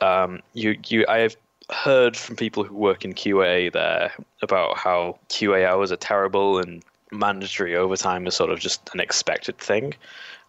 Um, 0.00 0.40
you 0.54 0.78
you 0.86 1.04
I 1.08 1.18
have 1.18 1.36
heard 1.70 2.16
from 2.16 2.36
people 2.36 2.64
who 2.64 2.74
work 2.74 3.04
in 3.04 3.12
QA 3.12 3.72
there 3.72 4.12
about 4.42 4.78
how 4.78 5.18
QA 5.28 5.66
hours 5.66 5.92
are 5.92 5.96
terrible 5.96 6.58
and 6.58 6.82
mandatory 7.10 7.76
overtime 7.76 8.26
is 8.26 8.34
sort 8.34 8.50
of 8.50 8.58
just 8.58 8.90
an 8.94 9.00
expected 9.00 9.58
thing. 9.58 9.94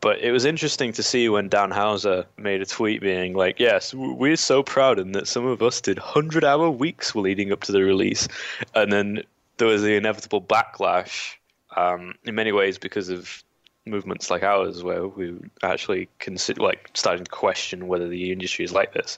But 0.02 0.20
it 0.20 0.32
was 0.32 0.46
interesting 0.46 0.94
to 0.94 1.04
see 1.04 1.28
when 1.28 1.50
Dan 1.50 1.72
Houser 1.72 2.26
made 2.38 2.62
a 2.62 2.66
tweet 2.66 3.02
being 3.02 3.34
like, 3.34 3.60
"Yes, 3.60 3.94
we're 3.94 4.38
so 4.38 4.64
proud 4.64 4.98
and 4.98 5.14
that 5.14 5.28
some 5.28 5.46
of 5.46 5.62
us 5.62 5.82
did 5.82 5.98
hundred-hour 5.98 6.70
weeks 6.70 7.16
leading 7.16 7.52
up 7.52 7.62
to 7.64 7.74
the 7.74 7.84
release," 7.84 8.28
and 8.76 8.92
then 8.92 9.24
there 9.58 9.68
was 9.68 9.82
the 9.82 9.96
inevitable 9.96 10.42
backlash. 10.42 11.36
Um, 11.76 12.16
in 12.26 12.34
many 12.34 12.52
ways, 12.52 12.78
because 12.78 13.10
of 13.10 13.44
movements 13.86 14.30
like 14.30 14.44
ours, 14.44 14.84
where 14.84 15.08
we 15.08 15.36
actually 15.64 16.08
consider 16.20 16.62
like 16.62 16.90
starting 16.94 17.26
to 17.26 17.32
question 17.32 17.88
whether 17.88 18.08
the 18.08 18.32
industry 18.32 18.64
is 18.64 18.72
like 18.72 18.94
this, 18.94 19.18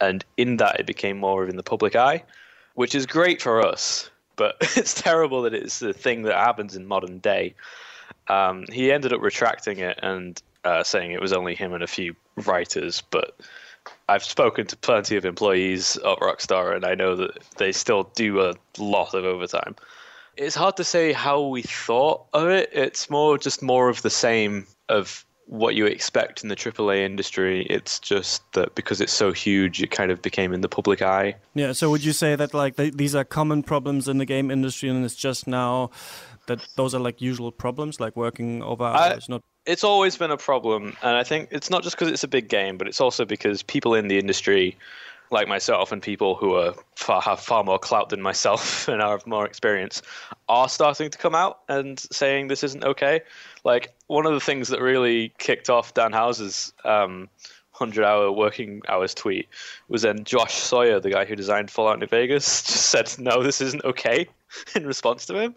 and 0.00 0.24
in 0.36 0.58
that 0.58 0.80
it 0.80 0.86
became 0.86 1.18
more 1.18 1.42
of 1.42 1.48
in 1.48 1.56
the 1.56 1.62
public 1.62 1.96
eye, 1.96 2.22
which 2.74 2.94
is 2.94 3.06
great 3.06 3.40
for 3.40 3.64
us. 3.64 4.09
But 4.40 4.56
it's 4.76 4.94
terrible 4.94 5.42
that 5.42 5.52
it's 5.52 5.80
the 5.80 5.92
thing 5.92 6.22
that 6.22 6.34
happens 6.34 6.74
in 6.74 6.86
modern 6.86 7.18
day. 7.18 7.54
Um, 8.28 8.64
he 8.72 8.90
ended 8.90 9.12
up 9.12 9.20
retracting 9.20 9.80
it 9.80 10.00
and 10.02 10.40
uh, 10.64 10.82
saying 10.82 11.12
it 11.12 11.20
was 11.20 11.34
only 11.34 11.54
him 11.54 11.74
and 11.74 11.82
a 11.82 11.86
few 11.86 12.16
writers. 12.46 13.02
But 13.10 13.38
I've 14.08 14.24
spoken 14.24 14.66
to 14.68 14.76
plenty 14.78 15.16
of 15.16 15.26
employees 15.26 15.98
at 15.98 16.18
Rockstar, 16.20 16.74
and 16.74 16.86
I 16.86 16.94
know 16.94 17.16
that 17.16 17.38
they 17.58 17.70
still 17.70 18.04
do 18.14 18.40
a 18.40 18.54
lot 18.78 19.12
of 19.12 19.26
overtime. 19.26 19.76
It's 20.38 20.56
hard 20.56 20.78
to 20.78 20.84
say 20.84 21.12
how 21.12 21.42
we 21.42 21.60
thought 21.60 22.24
of 22.32 22.48
it. 22.48 22.70
It's 22.72 23.10
more 23.10 23.36
just 23.36 23.62
more 23.62 23.90
of 23.90 24.00
the 24.00 24.08
same 24.08 24.66
of 24.88 25.22
what 25.50 25.74
you 25.74 25.84
expect 25.84 26.44
in 26.44 26.48
the 26.48 26.54
AAA 26.54 27.04
industry. 27.04 27.66
It's 27.68 27.98
just 27.98 28.40
that 28.52 28.76
because 28.76 29.00
it's 29.00 29.12
so 29.12 29.32
huge, 29.32 29.82
it 29.82 29.90
kind 29.90 30.12
of 30.12 30.22
became 30.22 30.52
in 30.52 30.60
the 30.60 30.68
public 30.68 31.02
eye. 31.02 31.34
Yeah. 31.54 31.72
So 31.72 31.90
would 31.90 32.04
you 32.04 32.12
say 32.12 32.36
that 32.36 32.54
like 32.54 32.76
th- 32.76 32.94
these 32.94 33.16
are 33.16 33.24
common 33.24 33.64
problems 33.64 34.06
in 34.06 34.18
the 34.18 34.24
game 34.24 34.50
industry, 34.50 34.88
and 34.88 35.04
it's 35.04 35.16
just 35.16 35.48
now 35.48 35.90
that 36.46 36.66
those 36.76 36.94
are 36.94 37.00
like 37.00 37.20
usual 37.20 37.50
problems, 37.50 37.98
like 37.98 38.14
working 38.16 38.62
over 38.62 38.84
hours, 38.84 39.26
I, 39.28 39.32
not 39.32 39.42
it's 39.66 39.84
always 39.84 40.16
been 40.16 40.30
a 40.30 40.36
problem, 40.36 40.96
and 41.02 41.16
I 41.16 41.24
think 41.24 41.48
it's 41.50 41.68
not 41.68 41.82
just 41.82 41.96
because 41.96 42.12
it's 42.12 42.24
a 42.24 42.28
big 42.28 42.48
game, 42.48 42.78
but 42.78 42.86
it's 42.86 43.00
also 43.00 43.24
because 43.24 43.62
people 43.62 43.94
in 43.94 44.08
the 44.08 44.18
industry, 44.18 44.76
like 45.30 45.48
myself, 45.48 45.92
and 45.92 46.00
people 46.00 46.34
who 46.34 46.54
are 46.54 46.74
far, 46.96 47.20
have 47.20 47.40
far 47.40 47.62
more 47.62 47.78
clout 47.78 48.08
than 48.08 48.22
myself 48.22 48.88
and 48.88 49.02
have 49.02 49.26
more 49.26 49.44
experience, 49.44 50.00
are 50.48 50.68
starting 50.68 51.10
to 51.10 51.18
come 51.18 51.34
out 51.34 51.60
and 51.68 51.98
saying 51.98 52.48
this 52.48 52.64
isn't 52.64 52.84
okay. 52.84 53.20
Like 53.64 53.92
one 54.06 54.26
of 54.26 54.32
the 54.32 54.40
things 54.40 54.68
that 54.68 54.80
really 54.80 55.32
kicked 55.38 55.68
off 55.70 55.94
Dan 55.94 56.12
House's 56.12 56.72
um, 56.84 57.28
hundred-hour 57.72 58.30
working 58.32 58.82
hours 58.88 59.14
tweet 59.14 59.48
was 59.88 60.02
then 60.02 60.24
Josh 60.24 60.54
Sawyer, 60.54 61.00
the 61.00 61.10
guy 61.10 61.24
who 61.24 61.34
designed 61.34 61.70
Fallout 61.70 61.98
New 61.98 62.06
Vegas, 62.06 62.62
just 62.66 62.86
said, 62.86 63.12
"No, 63.18 63.42
this 63.42 63.60
isn't 63.60 63.84
okay," 63.84 64.28
in 64.74 64.86
response 64.86 65.26
to 65.26 65.38
him, 65.38 65.54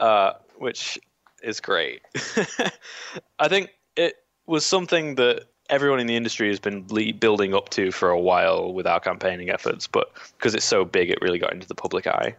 uh, 0.00 0.32
which 0.56 0.98
is 1.42 1.60
great. 1.60 2.02
I 3.38 3.48
think 3.48 3.70
it 3.96 4.14
was 4.46 4.64
something 4.64 5.14
that 5.16 5.44
everyone 5.70 6.00
in 6.00 6.06
the 6.06 6.16
industry 6.16 6.48
has 6.48 6.60
been 6.60 6.82
building 7.18 7.54
up 7.54 7.68
to 7.70 7.90
for 7.90 8.10
a 8.10 8.20
while 8.20 8.72
with 8.72 8.86
our 8.86 9.00
campaigning 9.00 9.50
efforts, 9.50 9.86
but 9.86 10.12
because 10.38 10.54
it's 10.54 10.64
so 10.64 10.84
big, 10.84 11.10
it 11.10 11.18
really 11.20 11.38
got 11.38 11.52
into 11.52 11.68
the 11.68 11.74
public 11.74 12.06
eye. 12.06 12.34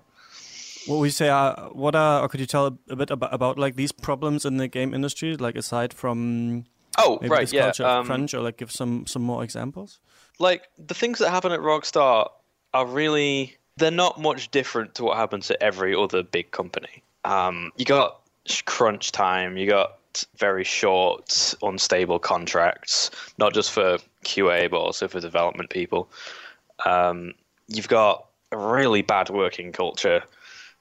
What 0.87 0.99
we 0.99 1.09
say, 1.09 1.29
uh, 1.29 1.69
what 1.69 1.95
are, 1.95 2.21
or 2.21 2.29
could 2.29 2.39
you 2.39 2.45
tell 2.45 2.77
a 2.89 2.95
bit 2.95 3.09
about, 3.09 3.33
about 3.33 3.57
like 3.57 3.75
these 3.75 3.91
problems 3.91 4.45
in 4.45 4.57
the 4.57 4.67
game 4.67 4.93
industry, 4.93 5.35
like 5.35 5.55
aside 5.55 5.93
from 5.93 6.65
oh 6.97 7.17
maybe 7.21 7.31
right, 7.31 7.41
this 7.41 7.53
yeah, 7.53 7.63
culture 7.63 7.85
um, 7.85 8.05
crunch, 8.05 8.33
or 8.33 8.41
like 8.41 8.57
give 8.57 8.71
some 8.71 9.07
some 9.07 9.21
more 9.21 9.43
examples? 9.43 9.99
Like 10.39 10.67
the 10.77 10.93
things 10.93 11.19
that 11.19 11.29
happen 11.29 11.51
at 11.51 11.59
Rockstar 11.59 12.29
are 12.73 12.85
really 12.85 13.57
they're 13.77 13.91
not 13.91 14.19
much 14.19 14.51
different 14.51 14.95
to 14.95 15.03
what 15.03 15.17
happens 15.17 15.49
at 15.51 15.61
every 15.61 15.95
other 15.95 16.23
big 16.23 16.51
company. 16.51 17.03
Um, 17.23 17.71
you 17.77 17.85
got 17.85 18.21
crunch 18.65 19.11
time. 19.11 19.57
You 19.57 19.67
got 19.67 19.97
very 20.37 20.63
short, 20.63 21.55
unstable 21.61 22.19
contracts, 22.19 23.11
not 23.37 23.53
just 23.53 23.71
for 23.71 23.97
QA 24.23 24.69
but 24.69 24.77
also 24.77 25.07
for 25.07 25.19
development 25.19 25.69
people. 25.69 26.09
Um, 26.85 27.33
you've 27.67 27.87
got 27.87 28.27
a 28.51 28.57
really 28.57 29.01
bad 29.01 29.29
working 29.29 29.71
culture 29.71 30.23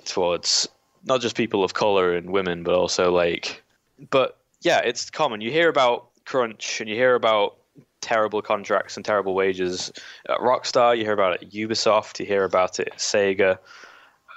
towards 0.04 0.68
not 1.04 1.20
just 1.20 1.36
people 1.36 1.64
of 1.64 1.74
color 1.74 2.14
and 2.14 2.30
women, 2.30 2.62
but 2.62 2.74
also 2.74 3.12
like, 3.12 3.62
but 4.10 4.38
yeah, 4.62 4.80
it's 4.80 5.10
common. 5.10 5.40
You 5.40 5.50
hear 5.50 5.68
about 5.68 6.08
crunch 6.24 6.80
and 6.80 6.88
you 6.88 6.96
hear 6.96 7.14
about 7.14 7.56
terrible 8.00 8.42
contracts 8.42 8.96
and 8.96 9.04
terrible 9.04 9.34
wages 9.34 9.92
at 10.28 10.38
Rockstar. 10.38 10.96
You 10.96 11.04
hear 11.04 11.12
about 11.12 11.42
it 11.42 11.50
Ubisoft. 11.50 12.20
You 12.20 12.26
hear 12.26 12.44
about 12.44 12.80
it 12.80 12.92
Sega. 12.96 13.58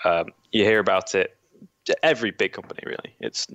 Um, 0.04 0.28
you 0.52 0.64
hear 0.64 0.80
about 0.80 1.16
it 1.16 1.36
every 2.04 2.32
big 2.32 2.54
company 2.54 2.82
really. 2.86 3.16
It's 3.20 3.48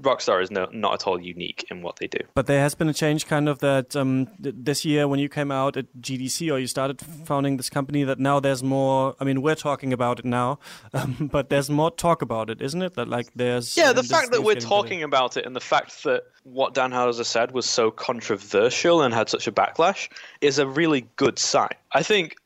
Rockstar 0.00 0.42
is 0.42 0.50
no, 0.50 0.68
not 0.72 0.94
at 0.94 1.06
all 1.06 1.20
unique 1.20 1.66
in 1.70 1.82
what 1.82 1.96
they 1.96 2.06
do. 2.06 2.18
But 2.34 2.46
there 2.46 2.60
has 2.60 2.74
been 2.74 2.88
a 2.88 2.94
change, 2.94 3.26
kind 3.26 3.48
of 3.48 3.58
that 3.60 3.94
um, 3.96 4.26
th- 4.42 4.54
this 4.58 4.84
year 4.84 5.08
when 5.08 5.18
you 5.18 5.28
came 5.28 5.50
out 5.50 5.76
at 5.76 5.86
GDC 6.00 6.52
or 6.52 6.58
you 6.58 6.66
started 6.66 7.00
founding 7.00 7.56
this 7.56 7.70
company, 7.70 8.04
that 8.04 8.18
now 8.18 8.40
there's 8.40 8.62
more. 8.62 9.14
I 9.20 9.24
mean, 9.24 9.42
we're 9.42 9.54
talking 9.54 9.92
about 9.92 10.18
it 10.18 10.24
now, 10.24 10.58
um, 10.92 11.28
but 11.32 11.50
there's 11.50 11.70
more 11.70 11.90
talk 11.90 12.22
about 12.22 12.50
it, 12.50 12.60
isn't 12.60 12.82
it? 12.82 12.94
That 12.94 13.08
like 13.08 13.32
there's 13.34 13.76
yeah, 13.76 13.92
the 13.92 14.02
fact 14.02 14.32
that 14.32 14.42
we're 14.42 14.54
talking 14.56 14.98
better. 14.98 15.06
about 15.06 15.36
it 15.36 15.46
and 15.46 15.54
the 15.54 15.60
fact 15.60 16.04
that 16.04 16.24
what 16.44 16.74
Dan 16.74 16.92
Houser 16.92 17.24
said 17.24 17.52
was 17.52 17.66
so 17.66 17.90
controversial 17.90 19.02
and 19.02 19.12
had 19.12 19.28
such 19.28 19.46
a 19.46 19.52
backlash 19.52 20.08
is 20.40 20.58
a 20.58 20.66
really 20.66 21.08
good 21.16 21.38
sign. 21.38 21.74
I 21.92 22.02
think 22.02 22.36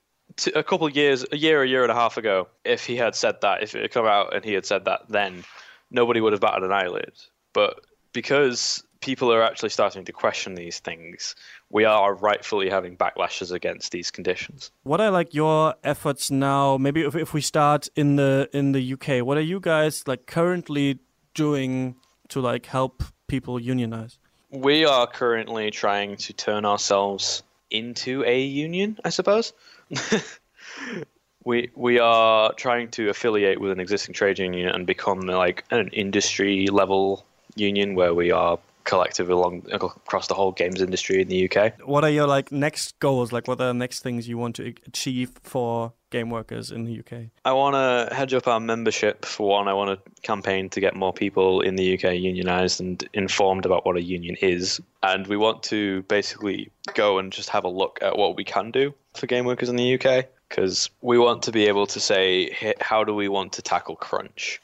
a 0.55 0.63
couple 0.63 0.87
of 0.87 0.97
years, 0.97 1.25
a 1.33 1.37
year, 1.37 1.63
a 1.63 1.69
year 1.69 1.83
and 1.83 1.93
a 1.93 1.95
half 1.95 2.17
ago, 2.17 2.49
if 2.65 2.87
he 2.87 2.97
had 2.97 3.15
said 3.15 3.41
that, 3.43 3.63
if 3.63 3.75
it 3.75 3.83
had 3.83 3.91
come 3.91 4.07
out 4.07 4.35
and 4.35 4.45
he 4.45 4.53
had 4.53 4.65
said 4.65 4.85
that 4.85 5.03
then, 5.09 5.45
nobody 5.91 6.21
would 6.21 6.33
have 6.33 6.41
batted 6.41 6.65
an 6.65 6.73
eyelid. 6.73 7.12
But 7.53 7.81
because 8.12 8.83
people 9.01 9.33
are 9.33 9.43
actually 9.43 9.71
starting 9.71 10.05
to 10.05 10.12
question 10.12 10.55
these 10.55 10.79
things, 10.79 11.35
we 11.71 11.85
are 11.85 12.15
rightfully 12.15 12.69
having 12.69 12.97
backlashes 12.97 13.51
against 13.53 13.93
these 13.93 14.11
conditions. 14.11 14.71
What 14.83 15.01
are 15.01 15.11
like 15.11 15.35
your 15.35 15.75
efforts 15.83 16.31
now? 16.31 16.77
Maybe 16.77 17.03
if, 17.03 17.15
if 17.17 17.33
we 17.33 17.41
start 17.41 17.89
in 17.97 18.17
the 18.17 18.49
in 18.53 18.73
the 18.73 18.93
UK, 18.95 19.25
what 19.25 19.37
are 19.37 19.43
you 19.43 19.61
guys 19.61 20.07
like 20.07 20.27
currently 20.27 20.99
doing 21.35 21.97
to 22.29 22.41
like 22.41 22.67
help 22.67 23.03
people 23.27 23.61
unionize? 23.61 24.19
We 24.51 24.85
are 24.85 25.07
currently 25.07 25.71
trying 25.71 26.17
to 26.17 26.33
turn 26.33 26.65
ourselves 26.65 27.43
into 27.71 28.25
a 28.25 28.41
union, 28.41 28.99
I 29.05 29.11
suppose. 29.11 29.53
we 31.45 31.71
we 31.75 31.99
are 31.99 32.53
trying 32.55 32.91
to 32.91 33.09
affiliate 33.09 33.61
with 33.61 33.73
an 33.73 33.81
existing 33.81 34.15
trade 34.15 34.39
union 34.39 34.69
and 34.69 34.87
become 34.87 35.21
like 35.21 35.65
an 35.71 35.89
industry 35.89 36.67
level 36.67 37.25
union 37.57 37.95
where 37.95 38.15
we 38.15 38.31
are 38.31 38.59
collective 38.85 39.31
along 39.31 39.62
across 39.73 40.27
the 40.27 40.35
whole 40.35 40.53
games 40.53 40.81
industry 40.81 41.23
in 41.23 41.29
the 41.29 41.49
UK. 41.49 41.75
What 41.85 42.03
are 42.03 42.11
your 42.11 42.27
like 42.27 42.51
next 42.51 42.99
goals? 42.99 43.33
Like, 43.33 43.47
what 43.47 43.61
are 43.61 43.69
the 43.69 43.75
next 43.75 44.01
things 44.01 44.29
you 44.29 44.39
want 44.39 44.57
to 44.57 44.75
achieve 44.87 45.33
for 45.43 45.93
game 46.11 46.31
workers 46.31 46.73
in 46.73 46.85
the 46.85 46.99
UK? 46.99 47.31
I 47.45 47.53
want 47.53 47.75
to 47.75 48.15
hedge 48.15 48.35
up 48.35 48.49
our 48.49 48.59
membership 48.59 49.25
for 49.25 49.49
one. 49.49 49.69
I 49.69 49.75
want 49.75 50.05
to 50.05 50.23
campaign 50.23 50.71
to 50.71 50.81
get 50.81 50.97
more 50.97 51.12
people 51.12 51.61
in 51.61 51.77
the 51.77 51.95
UK 51.95 52.15
unionized 52.15 52.81
and 52.81 53.07
informed 53.12 53.65
about 53.65 53.87
what 53.87 53.97
a 53.97 54.03
union 54.03 54.37
is. 54.43 54.81
And 55.03 55.27
we 55.27 55.37
want 55.37 55.62
to 55.65 56.03
basically 56.03 56.71
go 56.95 57.19
and 57.19 57.33
just 57.33 57.51
have 57.51 57.65
a 57.65 57.69
look 57.69 58.01
at 58.03 58.19
what 58.19 58.37
we 58.37 58.45
can 58.45 58.71
do 58.71 58.95
for 59.15 59.27
game 59.27 59.45
workers 59.45 59.69
in 59.69 59.77
the 59.77 59.95
UK 59.95 60.27
because 60.51 60.90
we 61.01 61.16
want 61.16 61.44
to 61.44 61.52
be 61.52 61.68
able 61.68 61.86
to 61.86 62.01
say, 62.01 62.74
how 62.81 63.05
do 63.05 63.14
we 63.14 63.28
want 63.28 63.52
to 63.55 63.62
tackle 63.62 63.94
crunch? 63.94 64.60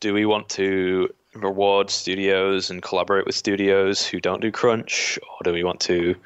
Do 0.00 0.14
we 0.14 0.24
want 0.24 0.48
to 0.50 1.10
reward 1.34 1.90
studios 1.90 2.70
and 2.70 2.82
collaborate 2.82 3.26
with 3.26 3.34
studios 3.34 4.04
who 4.04 4.18
don't 4.18 4.40
do 4.40 4.50
crunch, 4.50 5.18
or 5.22 5.44
do 5.44 5.52
we 5.52 5.62
want 5.62 5.80
to 5.80 6.16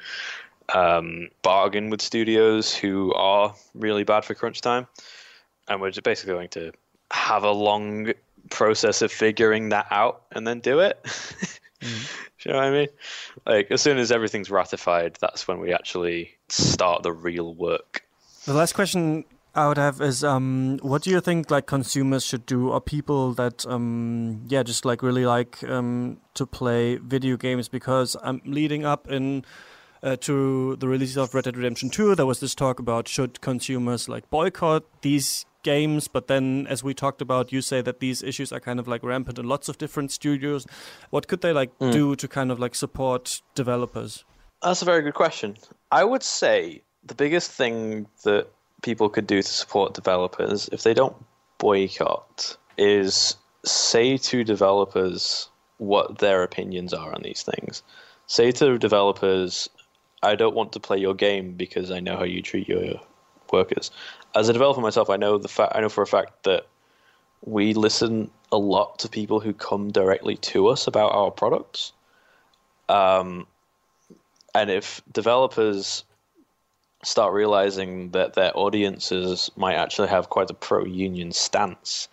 um, 0.73 1.27
bargain 1.41 1.89
with 1.89 2.01
studios 2.01 2.73
who 2.73 3.13
are 3.13 3.53
really 3.75 4.05
bad 4.05 4.23
for 4.23 4.33
crunch 4.33 4.61
time? 4.61 4.87
And 5.67 5.81
we're 5.81 5.91
just 5.91 6.03
basically 6.03 6.33
going 6.33 6.49
to 6.49 6.71
have 7.11 7.43
a 7.43 7.51
long 7.51 8.13
process 8.49 9.01
of 9.01 9.11
figuring 9.11 9.69
that 9.69 9.87
out 9.91 10.23
and 10.31 10.47
then 10.47 10.61
do 10.61 10.79
it. 10.79 10.97
Do 11.81 11.87
you 12.49 12.51
know 12.53 12.59
what 12.59 12.67
I 12.67 12.71
mean? 12.71 12.87
Like 13.45 13.71
as 13.71 13.81
soon 13.81 13.97
as 13.97 14.11
everything's 14.11 14.49
ratified, 14.49 15.17
that's 15.19 15.47
when 15.47 15.59
we 15.59 15.73
actually 15.73 16.37
start 16.47 17.03
the 17.03 17.11
real 17.11 17.53
work. 17.53 18.03
The 18.45 18.53
last 18.53 18.73
question 18.73 19.25
I 19.53 19.67
would 19.67 19.77
have 19.77 20.01
is, 20.01 20.23
um, 20.23 20.79
what 20.81 21.03
do 21.03 21.11
you 21.11 21.21
think 21.21 21.51
like 21.51 21.67
consumers 21.67 22.25
should 22.25 22.45
do, 22.47 22.69
or 22.69 22.81
people 22.81 23.33
that, 23.33 23.65
um, 23.67 24.41
yeah, 24.47 24.63
just 24.63 24.83
like 24.83 25.03
really 25.03 25.25
like 25.25 25.63
um, 25.63 26.17
to 26.33 26.47
play 26.47 26.95
video 26.95 27.37
games? 27.37 27.67
Because 27.67 28.17
I'm 28.23 28.41
leading 28.45 28.83
up 28.83 29.07
in 29.11 29.45
uh, 30.01 30.15
to 30.17 30.75
the 30.77 30.87
release 30.87 31.17
of 31.17 31.33
Red 31.35 31.43
Dead 31.43 31.55
Redemption 31.57 31.89
2, 31.89 32.15
there 32.15 32.25
was 32.25 32.39
this 32.39 32.55
talk 32.55 32.79
about 32.79 33.07
should 33.07 33.41
consumers 33.41 34.09
like 34.09 34.27
boycott 34.29 34.83
these 35.01 35.45
games, 35.63 36.07
but 36.07 36.27
then, 36.27 36.65
as 36.67 36.83
we 36.83 36.93
talked 36.95 37.21
about, 37.21 37.51
you 37.51 37.61
say 37.61 37.81
that 37.81 37.99
these 37.99 38.23
issues 38.23 38.51
are 38.51 38.59
kind 38.59 38.79
of 38.79 38.87
like 38.87 39.03
rampant 39.03 39.37
in 39.37 39.47
lots 39.47 39.69
of 39.69 39.77
different 39.77 40.11
studios. 40.11 40.65
What 41.11 41.27
could 41.27 41.41
they 41.41 41.53
like 41.53 41.77
mm. 41.77 41.91
do 41.91 42.15
to 42.15 42.27
kind 42.27 42.51
of 42.51 42.59
like 42.59 42.73
support 42.73 43.41
developers? 43.53 44.25
That's 44.63 44.81
a 44.81 44.85
very 44.85 45.03
good 45.03 45.13
question. 45.13 45.57
I 45.91 46.03
would 46.03 46.23
say 46.23 46.81
the 47.03 47.15
biggest 47.15 47.51
thing 47.51 48.07
that 48.23 48.47
people 48.81 49.09
could 49.09 49.27
do 49.27 49.41
to 49.41 49.47
support 49.47 49.93
developers, 49.93 50.69
if 50.71 50.83
they 50.83 50.93
don't 50.93 51.15
boycott, 51.57 52.57
is 52.77 53.35
say 53.63 54.17
to 54.17 54.43
developers 54.43 55.49
what 55.77 56.19
their 56.19 56.43
opinions 56.43 56.93
are 56.93 57.13
on 57.13 57.21
these 57.21 57.43
things. 57.43 57.83
Say 58.27 58.51
to 58.53 58.77
developers, 58.77 59.69
I 60.23 60.35
don't 60.35 60.55
want 60.55 60.71
to 60.73 60.79
play 60.79 60.97
your 60.97 61.13
game 61.13 61.53
because 61.53 61.91
I 61.91 61.99
know 61.99 62.17
how 62.17 62.23
you 62.23 62.41
treat 62.41 62.67
your 62.67 62.99
workers. 63.51 63.91
As 64.35 64.47
a 64.47 64.53
developer 64.53 64.81
myself, 64.81 65.09
I 65.09 65.17
know 65.17 65.37
the 65.37 65.47
fa- 65.47 65.75
I 65.75 65.81
know 65.81 65.89
for 65.89 66.01
a 66.01 66.07
fact 66.07 66.43
that 66.43 66.67
we 67.43 67.73
listen 67.73 68.29
a 68.51 68.57
lot 68.57 68.99
to 68.99 69.09
people 69.09 69.39
who 69.39 69.53
come 69.53 69.91
directly 69.91 70.37
to 70.37 70.67
us 70.67 70.87
about 70.87 71.13
our 71.13 71.31
products. 71.31 71.91
Um, 72.87 73.47
and 74.53 74.69
if 74.69 75.01
developers 75.11 76.03
start 77.03 77.33
realizing 77.33 78.11
that 78.11 78.33
their 78.33 78.55
audiences 78.57 79.49
might 79.55 79.75
actually 79.75 80.07
have 80.07 80.29
quite 80.29 80.49
a 80.49 80.53
pro 80.53 80.85
union 80.85 81.31
stance, 81.31 82.07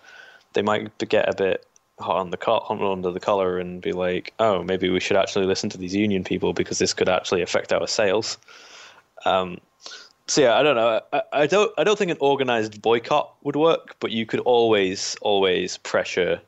they 0.54 0.62
might 0.62 0.96
get 1.08 1.28
a 1.28 1.34
bit 1.34 1.66
hot 2.00 2.16
on 2.16 2.30
the 2.30 2.36
co- 2.36 2.60
hot 2.60 2.80
under 2.80 3.10
the 3.10 3.20
collar 3.20 3.58
and 3.58 3.82
be 3.82 3.92
like, 3.92 4.32
"Oh, 4.38 4.62
maybe 4.62 4.88
we 4.88 5.00
should 5.00 5.16
actually 5.16 5.46
listen 5.46 5.70
to 5.70 5.78
these 5.78 5.94
union 5.94 6.24
people 6.24 6.52
because 6.52 6.78
this 6.78 6.94
could 6.94 7.08
actually 7.08 7.42
affect 7.42 7.72
our 7.72 7.86
sales." 7.86 8.38
Um, 9.24 9.58
so 10.26 10.42
yeah, 10.42 10.58
I 10.58 10.62
don't 10.62 10.76
know. 10.76 11.00
I, 11.12 11.22
I, 11.32 11.46
don't. 11.46 11.72
I 11.78 11.84
don't 11.84 11.98
think 11.98 12.10
an 12.10 12.18
organized 12.20 12.80
boycott 12.82 13.34
would 13.42 13.56
work, 13.56 13.96
but 14.00 14.10
you 14.10 14.26
could 14.26 14.40
always, 14.40 15.16
always 15.22 15.78
pressure 15.78 16.40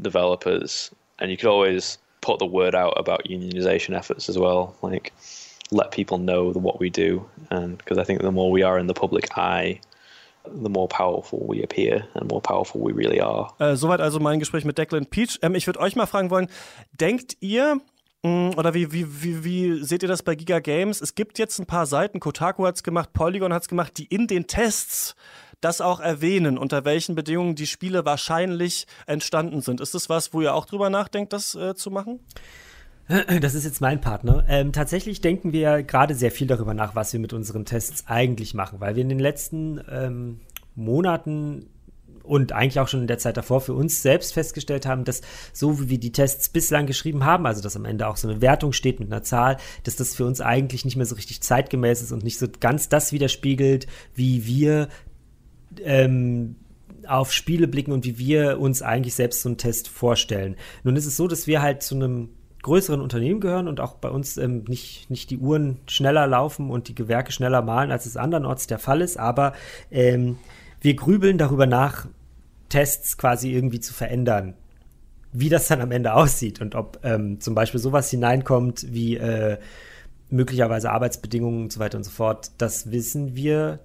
developers, 0.00 0.90
and 1.18 1.30
you 1.30 1.36
could 1.36 1.48
always 1.48 1.98
put 2.20 2.38
the 2.38 2.46
word 2.46 2.74
out 2.74 2.94
about 2.96 3.24
unionization 3.24 3.94
efforts 3.96 4.28
as 4.28 4.38
well. 4.38 4.74
Like, 4.82 5.12
let 5.70 5.90
people 5.90 6.18
know 6.18 6.52
what 6.54 6.80
we 6.80 6.90
do, 6.90 7.24
and 7.50 7.78
because 7.78 7.98
I 7.98 8.04
think 8.04 8.20
the 8.20 8.30
more 8.30 8.50
we 8.50 8.64
are 8.64 8.78
in 8.78 8.88
the 8.88 8.94
public 8.94 9.36
eye, 9.36 9.80
the 10.44 10.68
more 10.68 10.88
powerful 10.88 11.46
we 11.46 11.62
appear 11.62 12.06
and 12.14 12.30
more 12.30 12.40
powerful 12.40 12.80
we 12.80 12.92
really 12.92 13.20
are. 13.20 13.52
Äh, 13.58 13.76
soweit 13.76 14.00
also 14.00 14.20
mein 14.20 14.38
Gespräch 14.38 14.64
mit 14.64 14.78
Declan 14.78 15.06
Peach. 15.06 15.38
Ähm, 15.42 15.54
ich 15.54 15.66
würde 15.66 15.80
euch 15.80 15.96
mal 15.96 16.06
fragen 16.06 16.30
wollen, 16.30 16.48
denkt 16.92 17.36
ihr, 17.40 17.80
mm, 18.22 18.50
oder 18.56 18.74
wie, 18.74 18.92
wie, 18.92 19.22
wie, 19.22 19.44
wie 19.44 19.84
seht 19.84 20.02
ihr 20.02 20.08
das 20.08 20.22
bei 20.22 20.34
Giga 20.34 20.60
Games? 20.60 21.00
Es 21.00 21.14
gibt 21.14 21.38
jetzt 21.38 21.58
ein 21.58 21.66
paar 21.66 21.86
Seiten, 21.86 22.20
Kotaku 22.20 22.66
hat 22.66 22.76
es 22.76 22.82
gemacht, 22.82 23.12
Polygon 23.12 23.52
hat 23.52 23.62
es 23.62 23.68
gemacht, 23.68 23.96
die 23.96 24.04
in 24.06 24.26
den 24.26 24.46
Tests 24.46 25.16
das 25.60 25.80
auch 25.80 26.00
erwähnen, 26.00 26.58
unter 26.58 26.84
welchen 26.84 27.14
Bedingungen 27.14 27.54
die 27.54 27.66
Spiele 27.66 28.04
wahrscheinlich 28.04 28.86
entstanden 29.06 29.62
sind. 29.62 29.80
Ist 29.80 29.94
das 29.94 30.10
was, 30.10 30.34
wo 30.34 30.42
ihr 30.42 30.54
auch 30.54 30.66
drüber 30.66 30.90
nachdenkt, 30.90 31.32
das 31.32 31.54
äh, 31.54 31.74
zu 31.74 31.90
machen? 31.90 32.20
Das 33.40 33.54
ist 33.54 33.64
jetzt 33.64 33.80
mein 33.80 34.00
Partner. 34.00 34.44
Ähm, 34.48 34.72
tatsächlich 34.72 35.20
denken 35.20 35.52
wir 35.52 35.82
gerade 35.82 36.14
sehr 36.14 36.30
viel 36.30 36.46
darüber 36.46 36.74
nach, 36.74 36.94
was 36.94 37.12
wir 37.12 37.20
mit 37.20 37.32
unseren 37.32 37.64
Tests 37.64 38.04
eigentlich 38.06 38.54
machen, 38.54 38.80
weil 38.80 38.96
wir 38.96 39.02
in 39.02 39.08
den 39.08 39.18
letzten 39.18 39.80
ähm, 39.90 40.40
Monaten 40.74 41.66
und 42.22 42.52
eigentlich 42.52 42.80
auch 42.80 42.88
schon 42.88 43.02
in 43.02 43.06
der 43.06 43.18
Zeit 43.18 43.36
davor 43.36 43.60
für 43.60 43.74
uns 43.74 44.00
selbst 44.00 44.32
festgestellt 44.32 44.86
haben, 44.86 45.04
dass 45.04 45.20
so 45.52 45.80
wie 45.80 45.90
wir 45.90 46.00
die 46.00 46.12
Tests 46.12 46.48
bislang 46.48 46.86
geschrieben 46.86 47.24
haben, 47.24 47.44
also 47.44 47.62
dass 47.62 47.76
am 47.76 47.84
Ende 47.84 48.08
auch 48.08 48.16
so 48.16 48.28
eine 48.28 48.40
Wertung 48.40 48.72
steht 48.72 48.98
mit 48.98 49.12
einer 49.12 49.22
Zahl, 49.22 49.58
dass 49.82 49.96
das 49.96 50.14
für 50.14 50.24
uns 50.24 50.40
eigentlich 50.40 50.86
nicht 50.86 50.96
mehr 50.96 51.04
so 51.04 51.16
richtig 51.16 51.42
zeitgemäß 51.42 52.00
ist 52.00 52.12
und 52.12 52.24
nicht 52.24 52.38
so 52.38 52.46
ganz 52.60 52.88
das 52.88 53.12
widerspiegelt, 53.12 53.86
wie 54.14 54.46
wir 54.46 54.88
ähm, 55.82 56.56
auf 57.06 57.30
Spiele 57.30 57.68
blicken 57.68 57.92
und 57.92 58.06
wie 58.06 58.16
wir 58.16 58.58
uns 58.58 58.80
eigentlich 58.80 59.14
selbst 59.14 59.42
so 59.42 59.50
einen 59.50 59.58
Test 59.58 59.88
vorstellen. 59.88 60.56
Nun 60.82 60.96
ist 60.96 61.04
es 61.04 61.18
so, 61.18 61.28
dass 61.28 61.46
wir 61.46 61.60
halt 61.60 61.82
zu 61.82 61.94
einem 61.94 62.30
größeren 62.64 63.00
Unternehmen 63.00 63.40
gehören 63.40 63.68
und 63.68 63.80
auch 63.80 63.94
bei 63.94 64.08
uns 64.08 64.36
ähm, 64.36 64.64
nicht, 64.66 65.08
nicht 65.08 65.30
die 65.30 65.38
Uhren 65.38 65.78
schneller 65.86 66.26
laufen 66.26 66.70
und 66.70 66.88
die 66.88 66.94
Gewerke 66.94 67.30
schneller 67.30 67.62
malen, 67.62 67.92
als 67.92 68.06
es 68.06 68.16
andernorts 68.16 68.66
der 68.66 68.80
Fall 68.80 69.00
ist. 69.00 69.18
Aber 69.18 69.52
ähm, 69.92 70.38
wir 70.80 70.96
grübeln 70.96 71.38
darüber 71.38 71.66
nach, 71.66 72.06
Tests 72.68 73.16
quasi 73.16 73.52
irgendwie 73.52 73.78
zu 73.78 73.94
verändern. 73.94 74.54
Wie 75.32 75.48
das 75.48 75.68
dann 75.68 75.80
am 75.80 75.92
Ende 75.92 76.14
aussieht 76.14 76.60
und 76.60 76.74
ob 76.74 76.98
ähm, 77.04 77.40
zum 77.40 77.54
Beispiel 77.54 77.80
sowas 77.80 78.10
hineinkommt 78.10 78.92
wie 78.92 79.16
äh, 79.16 79.58
möglicherweise 80.30 80.90
Arbeitsbedingungen 80.90 81.64
und 81.64 81.72
so 81.72 81.78
weiter 81.78 81.98
und 81.98 82.04
so 82.04 82.10
fort, 82.10 82.50
das 82.58 82.90
wissen 82.90 83.36
wir 83.36 83.78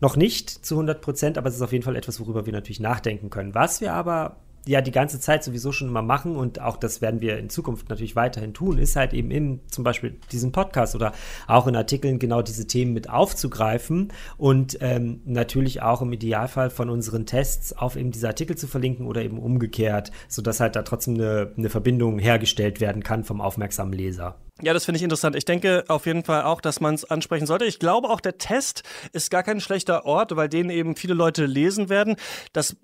noch 0.00 0.16
nicht 0.16 0.50
zu 0.50 0.74
100 0.76 1.00
Prozent, 1.00 1.38
aber 1.38 1.48
es 1.48 1.56
ist 1.56 1.62
auf 1.62 1.72
jeden 1.72 1.84
Fall 1.84 1.96
etwas, 1.96 2.20
worüber 2.20 2.46
wir 2.46 2.52
natürlich 2.52 2.80
nachdenken 2.80 3.28
können. 3.28 3.54
Was 3.54 3.80
wir 3.80 3.92
aber 3.92 4.36
ja 4.66 4.80
die 4.80 4.90
ganze 4.90 5.20
Zeit 5.20 5.44
sowieso 5.44 5.72
schon 5.72 5.88
immer 5.88 6.02
machen 6.02 6.36
und 6.36 6.60
auch 6.60 6.76
das 6.76 7.00
werden 7.00 7.20
wir 7.20 7.38
in 7.38 7.48
Zukunft 7.50 7.88
natürlich 7.88 8.16
weiterhin 8.16 8.54
tun, 8.54 8.78
ist 8.78 8.96
halt 8.96 9.12
eben 9.12 9.30
in 9.30 9.60
zum 9.70 9.84
Beispiel 9.84 10.18
diesem 10.32 10.52
Podcast 10.52 10.94
oder 10.94 11.12
auch 11.46 11.66
in 11.66 11.76
Artikeln 11.76 12.18
genau 12.18 12.42
diese 12.42 12.66
Themen 12.66 12.92
mit 12.92 13.08
aufzugreifen 13.08 14.12
und 14.36 14.78
ähm, 14.80 15.20
natürlich 15.24 15.82
auch 15.82 16.02
im 16.02 16.12
Idealfall 16.12 16.70
von 16.70 16.90
unseren 16.90 17.26
Tests 17.26 17.72
auf 17.72 17.96
eben 17.96 18.10
diese 18.10 18.28
Artikel 18.28 18.56
zu 18.56 18.66
verlinken 18.66 19.06
oder 19.06 19.22
eben 19.22 19.38
umgekehrt, 19.38 20.10
sodass 20.28 20.60
halt 20.60 20.76
da 20.76 20.82
trotzdem 20.82 21.14
eine, 21.14 21.52
eine 21.56 21.70
Verbindung 21.70 22.18
hergestellt 22.18 22.80
werden 22.80 23.02
kann 23.02 23.24
vom 23.24 23.40
aufmerksamen 23.40 23.92
Leser. 23.92 24.36
Ja, 24.62 24.72
das 24.72 24.86
finde 24.86 24.96
ich 24.96 25.02
interessant. 25.02 25.36
Ich 25.36 25.44
denke 25.44 25.84
auf 25.88 26.06
jeden 26.06 26.24
Fall 26.24 26.44
auch, 26.44 26.62
dass 26.62 26.80
man 26.80 26.94
es 26.94 27.04
ansprechen 27.04 27.46
sollte. 27.46 27.66
Ich 27.66 27.78
glaube 27.78 28.08
auch, 28.08 28.20
der 28.20 28.38
Test 28.38 28.84
ist 29.12 29.30
gar 29.30 29.42
kein 29.42 29.60
schlechter 29.60 30.06
Ort, 30.06 30.34
weil 30.34 30.48
den 30.48 30.70
eben 30.70 30.96
viele 30.96 31.12
Leute 31.12 31.44
lesen 31.44 31.90
werden. 31.90 32.16
Das 32.54 32.76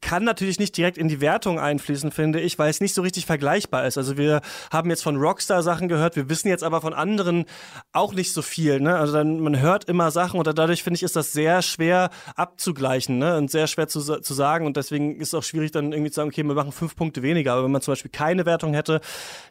kann 0.00 0.24
natürlich 0.24 0.58
nicht 0.58 0.76
direkt 0.76 0.98
in 0.98 1.08
die 1.08 1.20
Wertung 1.20 1.58
einfließen, 1.58 2.10
finde 2.10 2.40
ich, 2.40 2.58
weil 2.58 2.70
es 2.70 2.80
nicht 2.80 2.94
so 2.94 3.02
richtig 3.02 3.26
vergleichbar 3.26 3.86
ist. 3.86 3.98
Also 3.98 4.16
wir 4.16 4.40
haben 4.72 4.90
jetzt 4.90 5.02
von 5.02 5.16
Rockstar 5.16 5.62
Sachen 5.62 5.88
gehört, 5.88 6.16
wir 6.16 6.28
wissen 6.28 6.48
jetzt 6.48 6.64
aber 6.64 6.80
von 6.80 6.94
anderen 6.94 7.44
auch 7.92 8.14
nicht 8.14 8.32
so 8.32 8.42
viel. 8.42 8.80
Ne? 8.80 8.96
Also 8.96 9.12
dann, 9.12 9.40
man 9.40 9.60
hört 9.60 9.84
immer 9.84 10.10
Sachen 10.10 10.38
und 10.38 10.46
dadurch 10.46 10.82
finde 10.82 10.96
ich, 10.96 11.02
ist 11.02 11.16
das 11.16 11.32
sehr 11.32 11.62
schwer 11.62 12.10
abzugleichen 12.34 13.18
ne? 13.18 13.36
und 13.36 13.50
sehr 13.50 13.66
schwer 13.66 13.88
zu, 13.88 14.00
zu 14.00 14.34
sagen 14.34 14.66
und 14.66 14.76
deswegen 14.76 15.20
ist 15.20 15.28
es 15.28 15.34
auch 15.34 15.42
schwierig 15.42 15.70
dann 15.70 15.92
irgendwie 15.92 16.10
zu 16.10 16.16
sagen, 16.16 16.30
okay, 16.30 16.42
wir 16.42 16.54
machen 16.54 16.72
fünf 16.72 16.96
Punkte 16.96 17.22
weniger. 17.22 17.52
Aber 17.52 17.64
wenn 17.64 17.70
man 17.70 17.82
zum 17.82 17.92
Beispiel 17.92 18.10
keine 18.10 18.46
Wertung 18.46 18.74
hätte, 18.74 19.00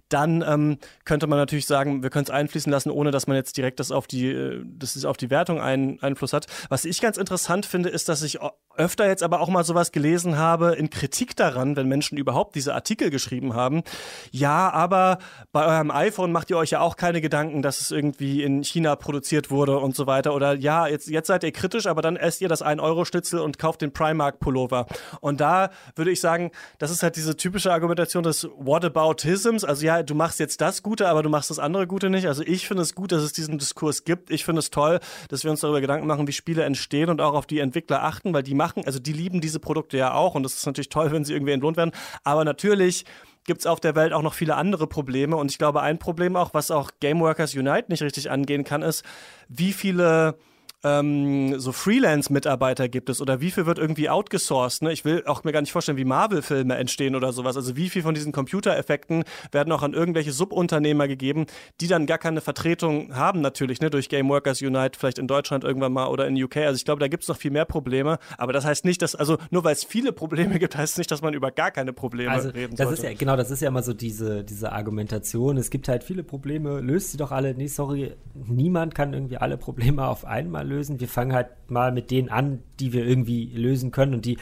dann 0.10 0.42
ähm, 0.42 0.78
könnte 1.06 1.28
man 1.28 1.38
natürlich 1.38 1.68
sagen, 1.68 2.02
wir 2.02 2.10
können 2.10 2.26
es 2.26 2.32
einfließen 2.32 2.72
lassen, 2.72 2.90
ohne 2.90 3.12
dass 3.12 3.28
man 3.28 3.38
jetzt 3.38 3.58
direkt 3.58 3.80
das 3.80 3.92
auf 3.92 4.08
die, 4.08 4.32
äh, 4.32 4.64
das 4.66 5.06
auf 5.06 5.18
die 5.18 5.30
Wertung 5.30 5.62
einen 5.62 6.02
Einfluss 6.02 6.34
hat. 6.34 6.48
Was 6.70 6.86
ich 6.86 7.02
ganz 7.02 7.18
interessant 7.18 7.66
finde, 7.66 7.90
ist, 7.90 8.10
dass 8.10 8.24
ich 8.24 8.40
öfter 8.76 9.08
jetzt 9.08 9.24
aber 9.24 9.42
auch 9.42 9.50
mal 9.50 9.64
sowas 9.64 9.92
gelesen 9.92 10.38
habe 10.38 10.74
in 10.76 10.90
Kritik 10.90 11.36
daran, 11.36 11.76
wenn 11.76 11.88
Menschen 11.88 12.18
überhaupt 12.18 12.56
diese 12.56 12.74
Artikel 12.74 13.10
geschrieben 13.10 13.54
haben. 13.54 13.84
Ja, 14.32 14.72
aber 14.72 15.20
bei 15.52 15.66
eurem 15.66 15.92
iPhone 15.92 16.32
macht 16.32 16.50
ihr 16.50 16.58
euch 16.58 16.72
ja 16.72 16.80
auch 16.80 16.96
keine 16.96 17.22
Gedanken, 17.22 17.62
dass 17.62 17.82
es 17.82 17.92
irgendwie 17.92 18.44
in 18.44 18.64
China 18.64 18.96
produziert 18.96 19.52
wurde 19.52 19.78
und 19.80 19.96
so 19.96 20.08
weiter. 20.08 20.34
Oder 20.34 20.54
ja, 20.54 20.88
jetzt, 20.88 21.08
jetzt 21.08 21.28
seid 21.28 21.44
ihr 21.44 21.52
kritisch, 21.52 21.88
aber 21.88 22.02
dann 22.02 22.16
esst 22.16 22.42
ihr 22.42 22.48
das 22.48 22.64
1-Euro-Schnitzel 22.64 23.40
und 23.40 23.60
kauft 23.60 23.82
den 23.82 23.92
Primark-Pullover. 23.92 24.86
Und 25.20 25.42
da 25.42 25.70
würde 25.96 26.12
ich 26.12 26.22
sagen, 26.22 26.52
das 26.78 26.92
ist 26.92 27.04
halt 27.04 27.16
diese 27.16 27.36
typische 27.36 27.74
Argumentation 27.74 28.24
des 28.24 28.48
Whataboutisms. 28.58 29.64
Also 29.64 29.86
ja, 29.86 30.04
du 30.04 30.16
machst 30.16 30.40
jetzt 30.40 30.62
das 30.62 30.84
Gute, 30.84 31.10
aber 31.10 31.24
du 31.24 31.30
machst 31.30 31.50
das 31.50 31.60
andere 31.60 31.88
Gute 31.88 32.10
nicht. 32.10 32.28
Also 32.28 32.44
ich 32.44 32.68
finde 32.68 32.84
es 32.84 32.96
gut, 32.96 33.12
dass 33.12 33.24
es 33.24 33.34
diesen 33.34 33.58
Diskurs 33.58 34.04
gibt. 34.04 34.32
Ich 34.32 34.46
finde 34.46 34.60
es 34.60 34.70
toll, 34.70 35.00
dass 35.28 35.44
wir 35.44 35.52
uns 35.52 35.60
darüber 35.60 35.82
Gedanken 35.82 36.08
machen, 36.08 36.28
wie 36.28 36.34
Spiele 36.34 36.64
entstehen 36.64 37.10
und 37.10 37.20
auch 37.20 37.34
auf 37.34 37.46
die 37.46 37.60
Entwickler 37.60 38.04
achten, 38.04 38.34
weil 38.34 38.44
die 38.44 38.54
machen 38.60 38.84
also 38.86 39.00
die 39.00 39.14
lieben 39.14 39.42
diese 39.42 39.60
Produkte 39.60 39.98
ja 39.98 40.14
auch 40.14 40.36
und 40.36 40.46
es 40.46 40.56
ist 40.56 40.66
natürlich 40.66 40.90
toll, 40.90 41.12
wenn 41.12 41.24
sie 41.24 41.34
irgendwie 41.34 41.54
entlohnt 41.54 41.78
werden. 41.78 41.92
Aber 42.24 42.44
natürlich 42.44 43.06
gibt 43.46 43.62
es 43.62 43.66
auf 43.66 43.80
der 43.80 43.96
Welt 43.96 44.14
auch 44.14 44.22
noch 44.22 44.34
viele 44.34 44.56
andere 44.56 44.86
Probleme. 44.86 45.36
Und 45.36 45.50
ich 45.50 45.58
glaube, 45.58 45.82
ein 45.82 45.98
Problem 45.98 46.36
auch, 46.36 46.54
was 46.54 46.70
auch 46.72 46.92
Game 47.00 47.20
Workers 47.20 47.56
Unite 47.56 47.86
nicht 47.88 48.04
richtig 48.04 48.30
angehen 48.30 48.64
kann, 48.64 48.82
ist, 48.84 49.04
wie 49.48 49.74
viele 49.74 50.38
ähm, 50.84 51.60
so 51.60 51.72
Freelance-Mitarbeiter 51.72 52.88
gibt 52.88 53.10
es 53.10 53.22
oder 53.22 53.42
wie 53.42 53.52
viel 53.52 53.66
wird 53.66 53.80
irgendwie 53.80 54.10
outgesourced? 54.10 54.84
Ne? 54.84 54.94
Ich 54.94 55.04
will 55.04 55.24
auch 55.26 55.44
mir 55.44 55.52
gar 55.52 55.62
nicht 55.62 55.72
vorstellen, 55.72 55.98
wie 55.98 56.06
Marvel-Filme 56.06 56.76
entstehen 56.76 57.16
oder 57.16 57.34
sowas. 57.34 57.58
Also 57.58 57.76
wie 57.76 57.90
viel 57.90 58.02
von 58.02 58.14
diesen 58.14 58.32
Computereffekten 58.32 59.24
werden 59.52 59.74
auch 59.74 59.84
an 59.84 59.94
irgendwelche 59.94 60.32
Subunternehmer 60.32 61.08
gegeben, 61.08 61.48
die 61.82 61.88
dann 61.88 62.06
gar 62.06 62.18
keine 62.18 62.40
Vertretung 62.40 63.14
haben 63.14 63.42
natürlich, 63.42 63.82
ne? 63.82 63.90
durch 63.90 64.08
Game 64.08 64.30
Workers 64.30 64.62
Unite, 64.62 64.98
vielleicht 64.98 65.20
in 65.20 65.28
Deutschland 65.28 65.66
irgendwann 65.66 65.92
mal 65.92 66.08
oder 66.08 66.28
in 66.28 66.42
UK. 66.42 66.58
Also 66.58 66.78
ich 66.78 66.86
glaube, 66.86 67.02
da 67.02 67.10
gibt 67.10 67.24
es 67.24 67.30
noch 67.30 67.38
viel 67.38 67.52
mehr 67.52 67.66
Probleme. 67.66 68.18
Aber 68.38 68.54
das 68.54 68.66
heißt 68.66 68.86
nicht, 68.86 69.02
dass, 69.02 69.16
also 69.16 69.38
nur 69.52 69.66
weil 69.66 69.74
es 69.74 69.84
viele 69.84 70.14
Probleme 70.14 70.60
gibt, 70.60 70.78
heißt 70.78 70.94
es 70.94 70.98
nicht, 70.98 71.12
dass 71.12 71.22
man 71.22 71.34
über 71.34 71.52
gar 71.52 71.72
keine 71.72 71.92
Probleme 71.92 72.32
also, 72.32 72.50
reden 72.50 72.76
das 72.76 72.88
sollte. 72.88 73.02
Ist 73.02 73.10
ja, 73.10 73.18
genau, 73.18 73.36
das 73.36 73.52
ist 73.52 73.62
ja 73.62 73.68
immer 73.68 73.84
so 73.84 73.94
diese, 73.94 74.46
diese 74.46 74.72
Argumentation. 74.72 75.58
Es 75.58 75.70
gibt 75.70 75.90
halt 75.90 76.06
viele 76.06 76.24
Probleme, 76.24 76.80
löst 76.80 77.12
sie 77.12 77.18
doch 77.18 77.32
alle. 77.32 77.54
Nee, 77.54 77.68
sorry, 77.68 78.14
niemand 78.34 78.96
kann 78.96 79.14
irgendwie 79.14 79.38
alle 79.38 79.58
Probleme 79.58 80.08
auf 80.08 80.24
einmal 80.24 80.69
lösen. 80.70 81.00
Wir 81.00 81.08
fangen 81.08 81.34
halt 81.34 81.50
mal 81.68 81.92
mit 81.92 82.12
denen 82.12 82.30
an, 82.30 82.64
die 82.80 82.94
wir 82.94 83.06
irgendwie 83.06 83.46
lösen 83.54 83.92
können 83.92 84.14
und 84.14 84.26
die 84.26 84.38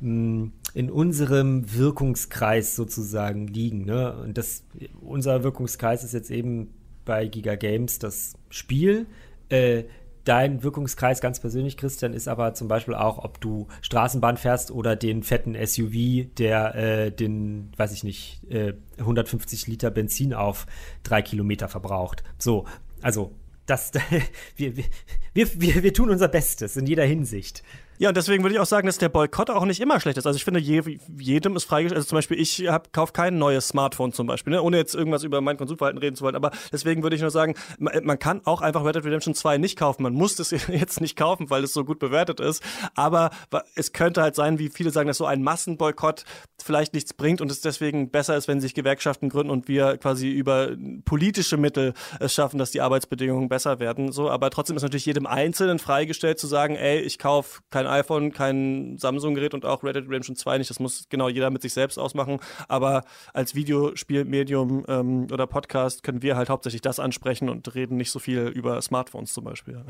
mh, 0.00 0.10
mm, 0.10 0.52
in 0.74 0.90
unserem 0.90 1.72
Wirkungskreis 1.72 2.74
sozusagen 2.74 3.46
liegen. 3.46 3.84
Ne? 3.84 4.16
Und 4.16 4.38
das, 4.38 4.64
unser 5.00 5.44
Wirkungskreis 5.44 6.02
ist 6.02 6.14
jetzt 6.14 6.30
eben 6.30 6.74
bei 7.04 7.26
Giga 7.28 7.54
Games 7.54 7.98
das 7.98 8.34
Spiel. 8.50 9.06
Äh, 9.50 9.84
dein 10.24 10.62
Wirkungskreis 10.62 11.20
ganz 11.20 11.38
persönlich, 11.38 11.76
Christian, 11.76 12.12
ist 12.12 12.28
aber 12.28 12.54
zum 12.54 12.66
Beispiel 12.66 12.94
auch, 12.94 13.22
ob 13.22 13.40
du 13.40 13.68
Straßenbahn 13.82 14.36
fährst 14.36 14.70
oder 14.70 14.96
den 14.96 15.22
fetten 15.22 15.54
SUV, 15.54 16.26
der 16.38 16.74
äh, 16.74 17.12
den, 17.12 17.70
weiß 17.76 17.92
ich 17.92 18.04
nicht, 18.04 18.42
äh, 18.50 18.74
150 18.98 19.66
Liter 19.66 19.90
Benzin 19.90 20.34
auf 20.34 20.66
drei 21.02 21.22
Kilometer 21.22 21.68
verbraucht. 21.68 22.24
So, 22.38 22.64
also 23.02 23.32
das, 23.66 23.92
wir, 24.56 24.76
wir, 24.76 24.84
wir, 25.34 25.82
wir 25.82 25.94
tun 25.94 26.10
unser 26.10 26.28
Bestes 26.28 26.76
in 26.76 26.86
jeder 26.86 27.04
Hinsicht. 27.04 27.62
Ja, 27.98 28.08
und 28.08 28.16
deswegen 28.16 28.42
würde 28.42 28.54
ich 28.54 28.60
auch 28.60 28.66
sagen, 28.66 28.86
dass 28.86 28.98
der 28.98 29.08
Boykott 29.08 29.50
auch 29.50 29.64
nicht 29.64 29.80
immer 29.80 30.00
schlecht 30.00 30.18
ist. 30.18 30.26
Also 30.26 30.36
ich 30.36 30.44
finde, 30.44 30.60
je, 30.60 30.82
jedem 31.16 31.56
ist 31.56 31.64
freigestellt. 31.64 31.96
Also 31.96 32.08
zum 32.08 32.16
Beispiel, 32.16 32.40
ich 32.40 32.66
kaufe 32.92 33.12
kein 33.12 33.38
neues 33.38 33.68
Smartphone 33.68 34.12
zum 34.12 34.26
Beispiel, 34.26 34.52
ne? 34.52 34.62
ohne 34.62 34.76
jetzt 34.76 34.94
irgendwas 34.94 35.22
über 35.22 35.40
mein 35.40 35.56
Konsumverhalten 35.56 36.00
reden 36.00 36.16
zu 36.16 36.24
wollen. 36.24 36.34
Aber 36.34 36.50
deswegen 36.72 37.02
würde 37.02 37.14
ich 37.16 37.22
nur 37.22 37.30
sagen, 37.30 37.54
man, 37.78 38.04
man, 38.04 38.18
kann 38.18 38.40
auch 38.44 38.62
einfach 38.62 38.84
Red 38.84 38.96
Dead 38.96 39.04
Redemption 39.04 39.34
2 39.34 39.58
nicht 39.58 39.78
kaufen. 39.78 40.02
Man 40.02 40.14
muss 40.14 40.38
es 40.38 40.50
jetzt 40.68 41.00
nicht 41.00 41.16
kaufen, 41.16 41.50
weil 41.50 41.62
es 41.64 41.72
so 41.72 41.84
gut 41.84 41.98
bewertet 41.98 42.40
ist. 42.40 42.62
Aber 42.94 43.30
es 43.74 43.92
könnte 43.92 44.22
halt 44.22 44.34
sein, 44.34 44.58
wie 44.58 44.70
viele 44.70 44.90
sagen, 44.90 45.06
dass 45.06 45.18
so 45.18 45.26
ein 45.26 45.42
Massenboykott 45.42 46.24
vielleicht 46.62 46.94
nichts 46.94 47.12
bringt 47.12 47.40
und 47.40 47.50
es 47.50 47.60
deswegen 47.60 48.10
besser 48.10 48.36
ist, 48.36 48.48
wenn 48.48 48.60
sich 48.60 48.74
Gewerkschaften 48.74 49.28
gründen 49.28 49.50
und 49.50 49.68
wir 49.68 49.98
quasi 49.98 50.30
über 50.30 50.70
politische 51.04 51.56
Mittel 51.56 51.94
es 52.20 52.34
schaffen, 52.34 52.58
dass 52.58 52.70
die 52.70 52.80
Arbeitsbedingungen 52.80 53.48
besser 53.48 53.80
werden. 53.80 54.12
So, 54.12 54.30
aber 54.30 54.50
trotzdem 54.50 54.76
ist 54.76 54.82
natürlich 54.82 55.06
jedem 55.06 55.26
Einzelnen 55.26 55.78
freigestellt 55.78 56.38
zu 56.38 56.46
sagen, 56.46 56.76
ey, 56.76 57.00
ich 57.00 57.18
kaufe 57.18 57.60
kein 57.70 57.83
iPhone, 57.86 58.32
kein 58.32 58.96
Samsung-Gerät 58.98 59.54
und 59.54 59.64
auch 59.64 59.82
Red 59.82 59.96
Dead 59.96 60.04
Redemption 60.04 60.36
2 60.36 60.58
nicht. 60.58 60.70
Das 60.70 60.80
muss 60.80 61.06
genau 61.08 61.28
jeder 61.28 61.50
mit 61.50 61.62
sich 61.62 61.72
selbst 61.72 61.98
ausmachen. 61.98 62.40
Aber 62.68 63.04
als 63.32 63.54
Videospielmedium 63.54 64.84
ähm, 64.88 65.26
oder 65.32 65.46
Podcast 65.46 66.02
können 66.02 66.22
wir 66.22 66.36
halt 66.36 66.48
hauptsächlich 66.48 66.82
das 66.82 66.98
ansprechen 66.98 67.48
und 67.48 67.74
reden 67.74 67.96
nicht 67.96 68.10
so 68.10 68.18
viel 68.18 68.48
über 68.48 68.80
Smartphones 68.82 69.32
zum 69.32 69.44
Beispiel. 69.44 69.84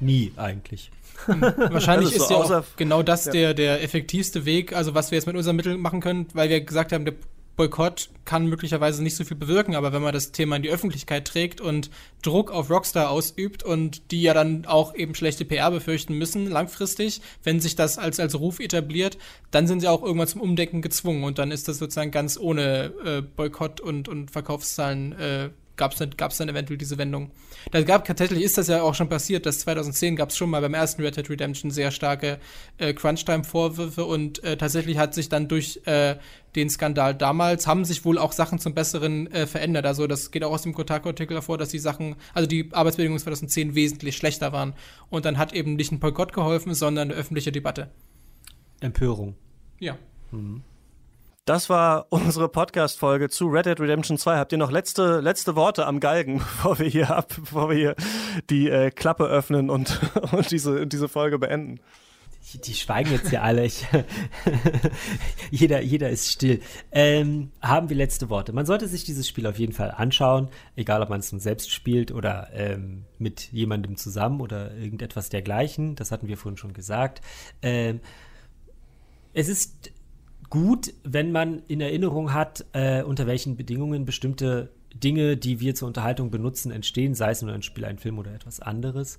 Nie 0.00 0.32
eigentlich. 0.36 0.90
Wahrscheinlich 1.26 2.12
ist, 2.12 2.28
so, 2.28 2.42
ist 2.42 2.50
ja 2.50 2.60
auch 2.60 2.64
genau 2.76 3.02
das 3.02 3.26
ja. 3.26 3.32
der, 3.32 3.54
der 3.54 3.82
effektivste 3.82 4.44
Weg, 4.44 4.72
also 4.72 4.94
was 4.94 5.10
wir 5.10 5.16
jetzt 5.16 5.26
mit 5.26 5.36
unseren 5.36 5.54
Mitteln 5.54 5.80
machen 5.80 6.00
können, 6.00 6.26
weil 6.34 6.48
wir 6.48 6.60
gesagt 6.60 6.92
haben, 6.92 7.04
der 7.04 7.14
Boykott 7.56 8.10
kann 8.24 8.46
möglicherweise 8.46 9.02
nicht 9.02 9.16
so 9.16 9.24
viel 9.24 9.36
bewirken, 9.36 9.74
aber 9.74 9.92
wenn 9.92 10.02
man 10.02 10.14
das 10.14 10.32
Thema 10.32 10.56
in 10.56 10.62
die 10.62 10.70
Öffentlichkeit 10.70 11.26
trägt 11.26 11.60
und 11.60 11.90
Druck 12.22 12.50
auf 12.50 12.70
Rockstar 12.70 13.10
ausübt 13.10 13.62
und 13.62 14.10
die 14.10 14.22
ja 14.22 14.32
dann 14.32 14.64
auch 14.64 14.94
eben 14.94 15.14
schlechte 15.14 15.44
PR 15.44 15.70
befürchten 15.70 16.16
müssen, 16.16 16.48
langfristig, 16.48 17.20
wenn 17.42 17.60
sich 17.60 17.76
das 17.76 17.98
als, 17.98 18.20
als 18.20 18.38
Ruf 18.38 18.60
etabliert, 18.60 19.18
dann 19.50 19.66
sind 19.66 19.80
sie 19.80 19.88
auch 19.88 20.02
irgendwann 20.02 20.28
zum 20.28 20.40
Umdenken 20.40 20.82
gezwungen 20.82 21.24
und 21.24 21.38
dann 21.38 21.50
ist 21.50 21.68
das 21.68 21.78
sozusagen 21.78 22.10
ganz 22.10 22.38
ohne 22.38 22.92
äh, 23.04 23.22
Boykott 23.22 23.80
und, 23.80 24.08
und 24.08 24.30
Verkaufszahlen 24.30 25.12
äh, 25.12 25.50
gab 25.82 25.90
es 25.90 25.98
dann, 25.98 26.10
gab's 26.16 26.36
dann 26.36 26.48
eventuell 26.48 26.78
diese 26.78 26.96
Wendung. 26.96 27.32
Da 27.72 27.82
gab 27.82 28.04
tatsächlich 28.04 28.44
ist 28.44 28.56
das 28.56 28.68
ja 28.68 28.82
auch 28.82 28.94
schon 28.94 29.08
passiert, 29.08 29.46
dass 29.46 29.58
2010 29.58 30.14
gab 30.14 30.28
es 30.28 30.36
schon 30.36 30.48
mal 30.48 30.60
beim 30.60 30.74
ersten 30.74 31.02
Red 31.02 31.16
Dead 31.16 31.28
Redemption 31.28 31.72
sehr 31.72 31.90
starke 31.90 32.38
äh, 32.78 32.94
Crunch-Time-Vorwürfe 32.94 34.04
und 34.04 34.44
äh, 34.44 34.56
tatsächlich 34.56 34.96
hat 34.96 35.12
sich 35.12 35.28
dann 35.28 35.48
durch 35.48 35.80
äh, 35.86 36.14
den 36.54 36.70
Skandal 36.70 37.16
damals 37.16 37.66
haben 37.66 37.84
sich 37.84 38.04
wohl 38.04 38.16
auch 38.16 38.30
Sachen 38.30 38.60
zum 38.60 38.74
Besseren 38.74 39.26
äh, 39.32 39.48
verändert. 39.48 39.84
Also 39.84 40.06
das 40.06 40.30
geht 40.30 40.44
auch 40.44 40.52
aus 40.52 40.62
dem 40.62 40.72
Kotaku-Artikel 40.72 41.34
hervor, 41.34 41.58
dass 41.58 41.70
die 41.70 41.80
Sachen, 41.80 42.14
also 42.32 42.46
die 42.46 42.68
Arbeitsbedingungen 42.70 43.18
2010 43.18 43.74
wesentlich 43.74 44.16
schlechter 44.16 44.52
waren. 44.52 44.74
Und 45.10 45.24
dann 45.24 45.36
hat 45.36 45.52
eben 45.52 45.74
nicht 45.74 45.90
ein 45.90 45.98
Boykott 45.98 46.32
geholfen, 46.32 46.74
sondern 46.74 47.10
eine 47.10 47.18
öffentliche 47.18 47.50
Debatte. 47.50 47.90
Empörung. 48.78 49.34
Ja. 49.80 49.98
Mhm. 50.30 50.62
Das 51.44 51.68
war 51.68 52.06
unsere 52.10 52.48
Podcast-Folge 52.48 53.28
zu 53.28 53.48
Red 53.48 53.66
Dead 53.66 53.80
Redemption 53.80 54.16
2. 54.16 54.36
Habt 54.36 54.52
ihr 54.52 54.58
noch 54.58 54.70
letzte, 54.70 55.18
letzte 55.18 55.56
Worte 55.56 55.86
am 55.86 55.98
Galgen, 55.98 56.38
bevor 56.38 56.78
wir 56.78 56.86
hier 56.86 57.10
ab, 57.10 57.34
bevor 57.36 57.68
wir 57.68 57.76
hier 57.76 57.96
die 58.48 58.70
äh, 58.70 58.92
Klappe 58.92 59.24
öffnen 59.24 59.68
und, 59.68 59.98
und 60.30 60.52
diese, 60.52 60.86
diese 60.86 61.08
Folge 61.08 61.40
beenden? 61.40 61.80
Die, 62.52 62.60
die 62.60 62.74
schweigen 62.74 63.10
jetzt 63.10 63.30
hier 63.30 63.42
alle. 63.42 63.64
Ich, 63.64 63.84
jeder, 65.50 65.82
jeder 65.82 66.10
ist 66.10 66.30
still. 66.30 66.60
Ähm, 66.92 67.50
haben 67.60 67.88
wir 67.88 67.96
letzte 67.96 68.30
Worte. 68.30 68.52
Man 68.52 68.64
sollte 68.66 68.86
sich 68.86 69.02
dieses 69.02 69.26
Spiel 69.26 69.48
auf 69.48 69.58
jeden 69.58 69.72
Fall 69.72 69.90
anschauen, 69.90 70.48
egal 70.76 71.02
ob 71.02 71.08
man 71.08 71.18
es 71.18 71.30
selbst 71.30 71.72
spielt 71.72 72.12
oder 72.12 72.50
ähm, 72.52 73.04
mit 73.18 73.50
jemandem 73.50 73.96
zusammen 73.96 74.40
oder 74.40 74.76
irgendetwas 74.76 75.28
dergleichen. 75.28 75.96
Das 75.96 76.12
hatten 76.12 76.28
wir 76.28 76.36
vorhin 76.36 76.56
schon 76.56 76.72
gesagt. 76.72 77.20
Ähm, 77.62 77.98
es 79.34 79.48
ist 79.48 79.90
gut, 80.52 80.92
wenn 81.02 81.32
man 81.32 81.62
in 81.66 81.80
Erinnerung 81.80 82.34
hat, 82.34 82.66
äh, 82.74 83.02
unter 83.02 83.26
welchen 83.26 83.56
Bedingungen 83.56 84.04
bestimmte 84.04 84.70
Dinge, 84.92 85.38
die 85.38 85.60
wir 85.60 85.74
zur 85.74 85.88
Unterhaltung 85.88 86.30
benutzen, 86.30 86.70
entstehen, 86.70 87.14
sei 87.14 87.30
es 87.30 87.40
nur 87.40 87.54
ein 87.54 87.62
Spiel, 87.62 87.86
ein 87.86 87.96
Film 87.96 88.18
oder 88.18 88.34
etwas 88.34 88.60
anderes. 88.60 89.18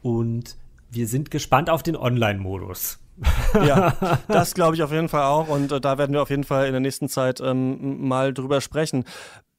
Und 0.00 0.56
wir 0.90 1.06
sind 1.06 1.30
gespannt 1.30 1.68
auf 1.68 1.82
den 1.82 1.96
Online-Modus. 1.96 2.98
ja, 3.54 3.94
das 4.28 4.54
glaube 4.54 4.74
ich 4.74 4.82
auf 4.82 4.90
jeden 4.90 5.10
Fall 5.10 5.24
auch. 5.24 5.48
Und 5.48 5.70
äh, 5.70 5.82
da 5.82 5.98
werden 5.98 6.14
wir 6.14 6.22
auf 6.22 6.30
jeden 6.30 6.44
Fall 6.44 6.64
in 6.64 6.72
der 6.72 6.80
nächsten 6.80 7.10
Zeit 7.10 7.42
ähm, 7.42 8.08
mal 8.08 8.32
drüber 8.32 8.62
sprechen. 8.62 9.04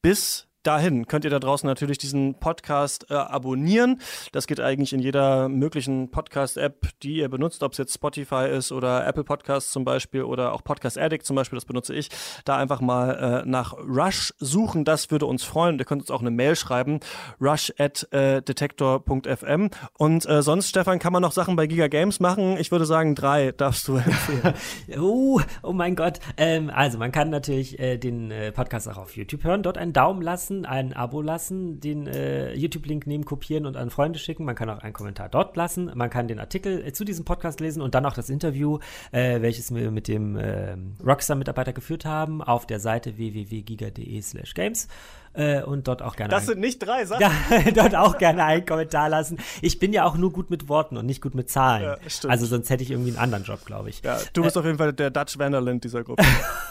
Bis 0.02 0.48
dahin 0.62 1.06
könnt 1.06 1.24
ihr 1.24 1.30
da 1.30 1.38
draußen 1.38 1.66
natürlich 1.66 1.98
diesen 1.98 2.34
Podcast 2.34 3.06
äh, 3.10 3.14
abonnieren. 3.14 4.00
Das 4.32 4.46
geht 4.46 4.60
eigentlich 4.60 4.92
in 4.92 5.00
jeder 5.00 5.48
möglichen 5.48 6.10
Podcast-App, 6.10 6.88
die 7.02 7.16
ihr 7.16 7.28
benutzt, 7.28 7.62
ob 7.62 7.72
es 7.72 7.78
jetzt 7.78 7.94
Spotify 7.94 8.48
ist 8.48 8.72
oder 8.72 9.06
Apple 9.06 9.24
Podcasts 9.24 9.72
zum 9.72 9.84
Beispiel 9.84 10.22
oder 10.22 10.52
auch 10.52 10.62
Podcast 10.64 10.98
Addict 10.98 11.26
zum 11.26 11.36
Beispiel, 11.36 11.56
das 11.56 11.64
benutze 11.64 11.94
ich. 11.94 12.08
Da 12.44 12.56
einfach 12.56 12.80
mal 12.80 13.42
äh, 13.44 13.48
nach 13.48 13.74
Rush 13.74 14.32
suchen, 14.38 14.84
das 14.84 15.10
würde 15.10 15.26
uns 15.26 15.42
freuen. 15.42 15.78
Ihr 15.78 15.84
könnt 15.84 16.02
uns 16.02 16.10
auch 16.10 16.20
eine 16.20 16.30
Mail 16.30 16.56
schreiben, 16.56 17.00
rush 17.40 17.72
at 17.78 18.06
äh, 18.12 18.42
detektor.fm. 18.42 19.70
Und 19.98 20.28
äh, 20.28 20.42
sonst, 20.42 20.68
Stefan, 20.68 20.98
kann 20.98 21.12
man 21.12 21.22
noch 21.22 21.32
Sachen 21.32 21.56
bei 21.56 21.66
Giga 21.66 21.88
Games 21.88 22.20
machen? 22.20 22.56
Ich 22.56 22.70
würde 22.70 22.86
sagen, 22.86 23.14
drei 23.14 23.52
darfst 23.52 23.88
du 23.88 23.96
empfehlen. 23.96 24.54
oh, 25.00 25.40
oh 25.62 25.72
mein 25.72 25.96
Gott. 25.96 26.20
Ähm, 26.36 26.70
also, 26.72 26.98
man 26.98 27.10
kann 27.10 27.30
natürlich 27.30 27.78
äh, 27.78 27.98
den 27.98 28.30
äh, 28.30 28.52
Podcast 28.52 28.88
auch 28.88 28.98
auf 28.98 29.16
YouTube 29.16 29.44
hören, 29.44 29.62
dort 29.62 29.78
einen 29.78 29.92
Daumen 29.92 30.22
lassen 30.22 30.51
lassen, 30.52 30.64
ein 30.66 30.92
Abo 30.92 31.22
lassen, 31.22 31.80
den 31.80 32.06
äh, 32.06 32.54
YouTube-Link 32.54 33.06
nehmen, 33.06 33.24
kopieren 33.24 33.66
und 33.66 33.76
an 33.76 33.90
Freunde 33.90 34.18
schicken. 34.18 34.44
Man 34.44 34.54
kann 34.54 34.68
auch 34.70 34.78
einen 34.78 34.92
Kommentar 34.92 35.28
dort 35.28 35.56
lassen. 35.56 35.90
Man 35.94 36.10
kann 36.10 36.28
den 36.28 36.38
Artikel 36.38 36.84
äh, 36.84 36.92
zu 36.92 37.04
diesem 37.04 37.24
Podcast 37.24 37.60
lesen 37.60 37.82
und 37.82 37.94
dann 37.94 38.06
auch 38.06 38.14
das 38.14 38.30
Interview, 38.30 38.78
äh, 39.10 39.40
welches 39.40 39.74
wir 39.74 39.90
mit 39.90 40.08
dem 40.08 40.36
äh, 40.36 40.76
Rockstar-Mitarbeiter 41.04 41.72
geführt 41.72 42.04
haben, 42.04 42.42
auf 42.42 42.66
der 42.66 42.80
Seite 42.80 43.16
www.giga.de/slash 43.16 44.54
games 44.54 44.88
äh, 45.34 45.62
und 45.62 45.88
dort 45.88 46.02
auch 46.02 46.16
gerne. 46.16 46.30
Das 46.30 46.46
sind 46.46 46.60
nicht 46.60 46.78
drei 46.78 47.04
Sachen. 47.04 47.22
Ja, 47.22 47.70
dort 47.74 47.94
auch 47.94 48.18
gerne 48.18 48.44
einen 48.44 48.66
Kommentar 48.66 49.08
lassen. 49.08 49.38
Ich 49.60 49.78
bin 49.78 49.92
ja 49.92 50.04
auch 50.04 50.16
nur 50.16 50.32
gut 50.32 50.50
mit 50.50 50.68
Worten 50.68 50.96
und 50.96 51.06
nicht 51.06 51.22
gut 51.22 51.34
mit 51.34 51.50
Zahlen. 51.50 51.84
Ja, 51.84 52.28
also 52.28 52.46
sonst 52.46 52.70
hätte 52.70 52.82
ich 52.82 52.90
irgendwie 52.90 53.10
einen 53.10 53.18
anderen 53.18 53.44
Job, 53.44 53.64
glaube 53.64 53.90
ich. 53.90 54.02
Ja, 54.02 54.18
du 54.32 54.42
bist 54.42 54.56
äh, 54.56 54.58
auf 54.58 54.64
jeden 54.64 54.78
Fall 54.78 54.92
der 54.92 55.10
Dutch 55.10 55.38
Vanderland 55.38 55.84
dieser 55.84 56.02
Gruppe. 56.02 56.24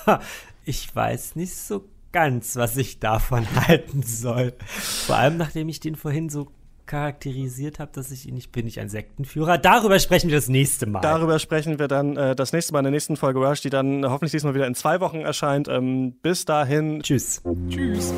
ich 0.66 0.94
weiß 0.94 1.36
nicht 1.36 1.56
so 1.56 1.86
ganz, 2.12 2.56
was 2.56 2.78
ich 2.78 3.00
davon 3.00 3.46
halten 3.68 4.04
soll. 4.04 4.54
Vor 4.68 5.16
allem, 5.18 5.38
nachdem 5.38 5.70
ich 5.70 5.80
den 5.80 5.96
vorhin 5.96 6.30
so 6.30 6.52
charakterisiert 6.86 7.80
habe, 7.80 7.92
dass 7.94 8.12
ich 8.12 8.28
ihn 8.28 8.36
nicht 8.36 8.52
bin, 8.52 8.68
ich 8.68 8.80
ein 8.80 8.90
Sektenführer. 8.90 9.58
Darüber 9.58 9.98
sprechen 10.00 10.30
wir 10.30 10.36
das 10.36 10.50
nächste 10.50 10.88
Mal. 10.88 11.00
Darüber 11.00 11.40
sprechen 11.40 11.80
wir 11.80 11.88
dann 11.88 12.18
äh, 12.18 12.36
das 12.36 12.52
nächste 12.52 12.74
Mal 12.74 12.80
in 12.80 12.86
der 12.86 12.92
nächsten 12.92 13.16
Folge 13.16 13.40
Rush, 13.40 13.62
die 13.62 13.70
dann 13.70 14.04
hoffentlich 14.04 14.32
diesmal 14.32 14.56
wieder 14.56 14.68
in 14.68 14.76
zwei 14.76 15.00
Wochen 15.00 15.22
erscheint. 15.22 15.70
Ähm, 15.70 16.16
bis 16.22 16.44
dahin. 16.44 17.02
Tschüss. 17.02 17.42
Tschüss. 17.70 18.14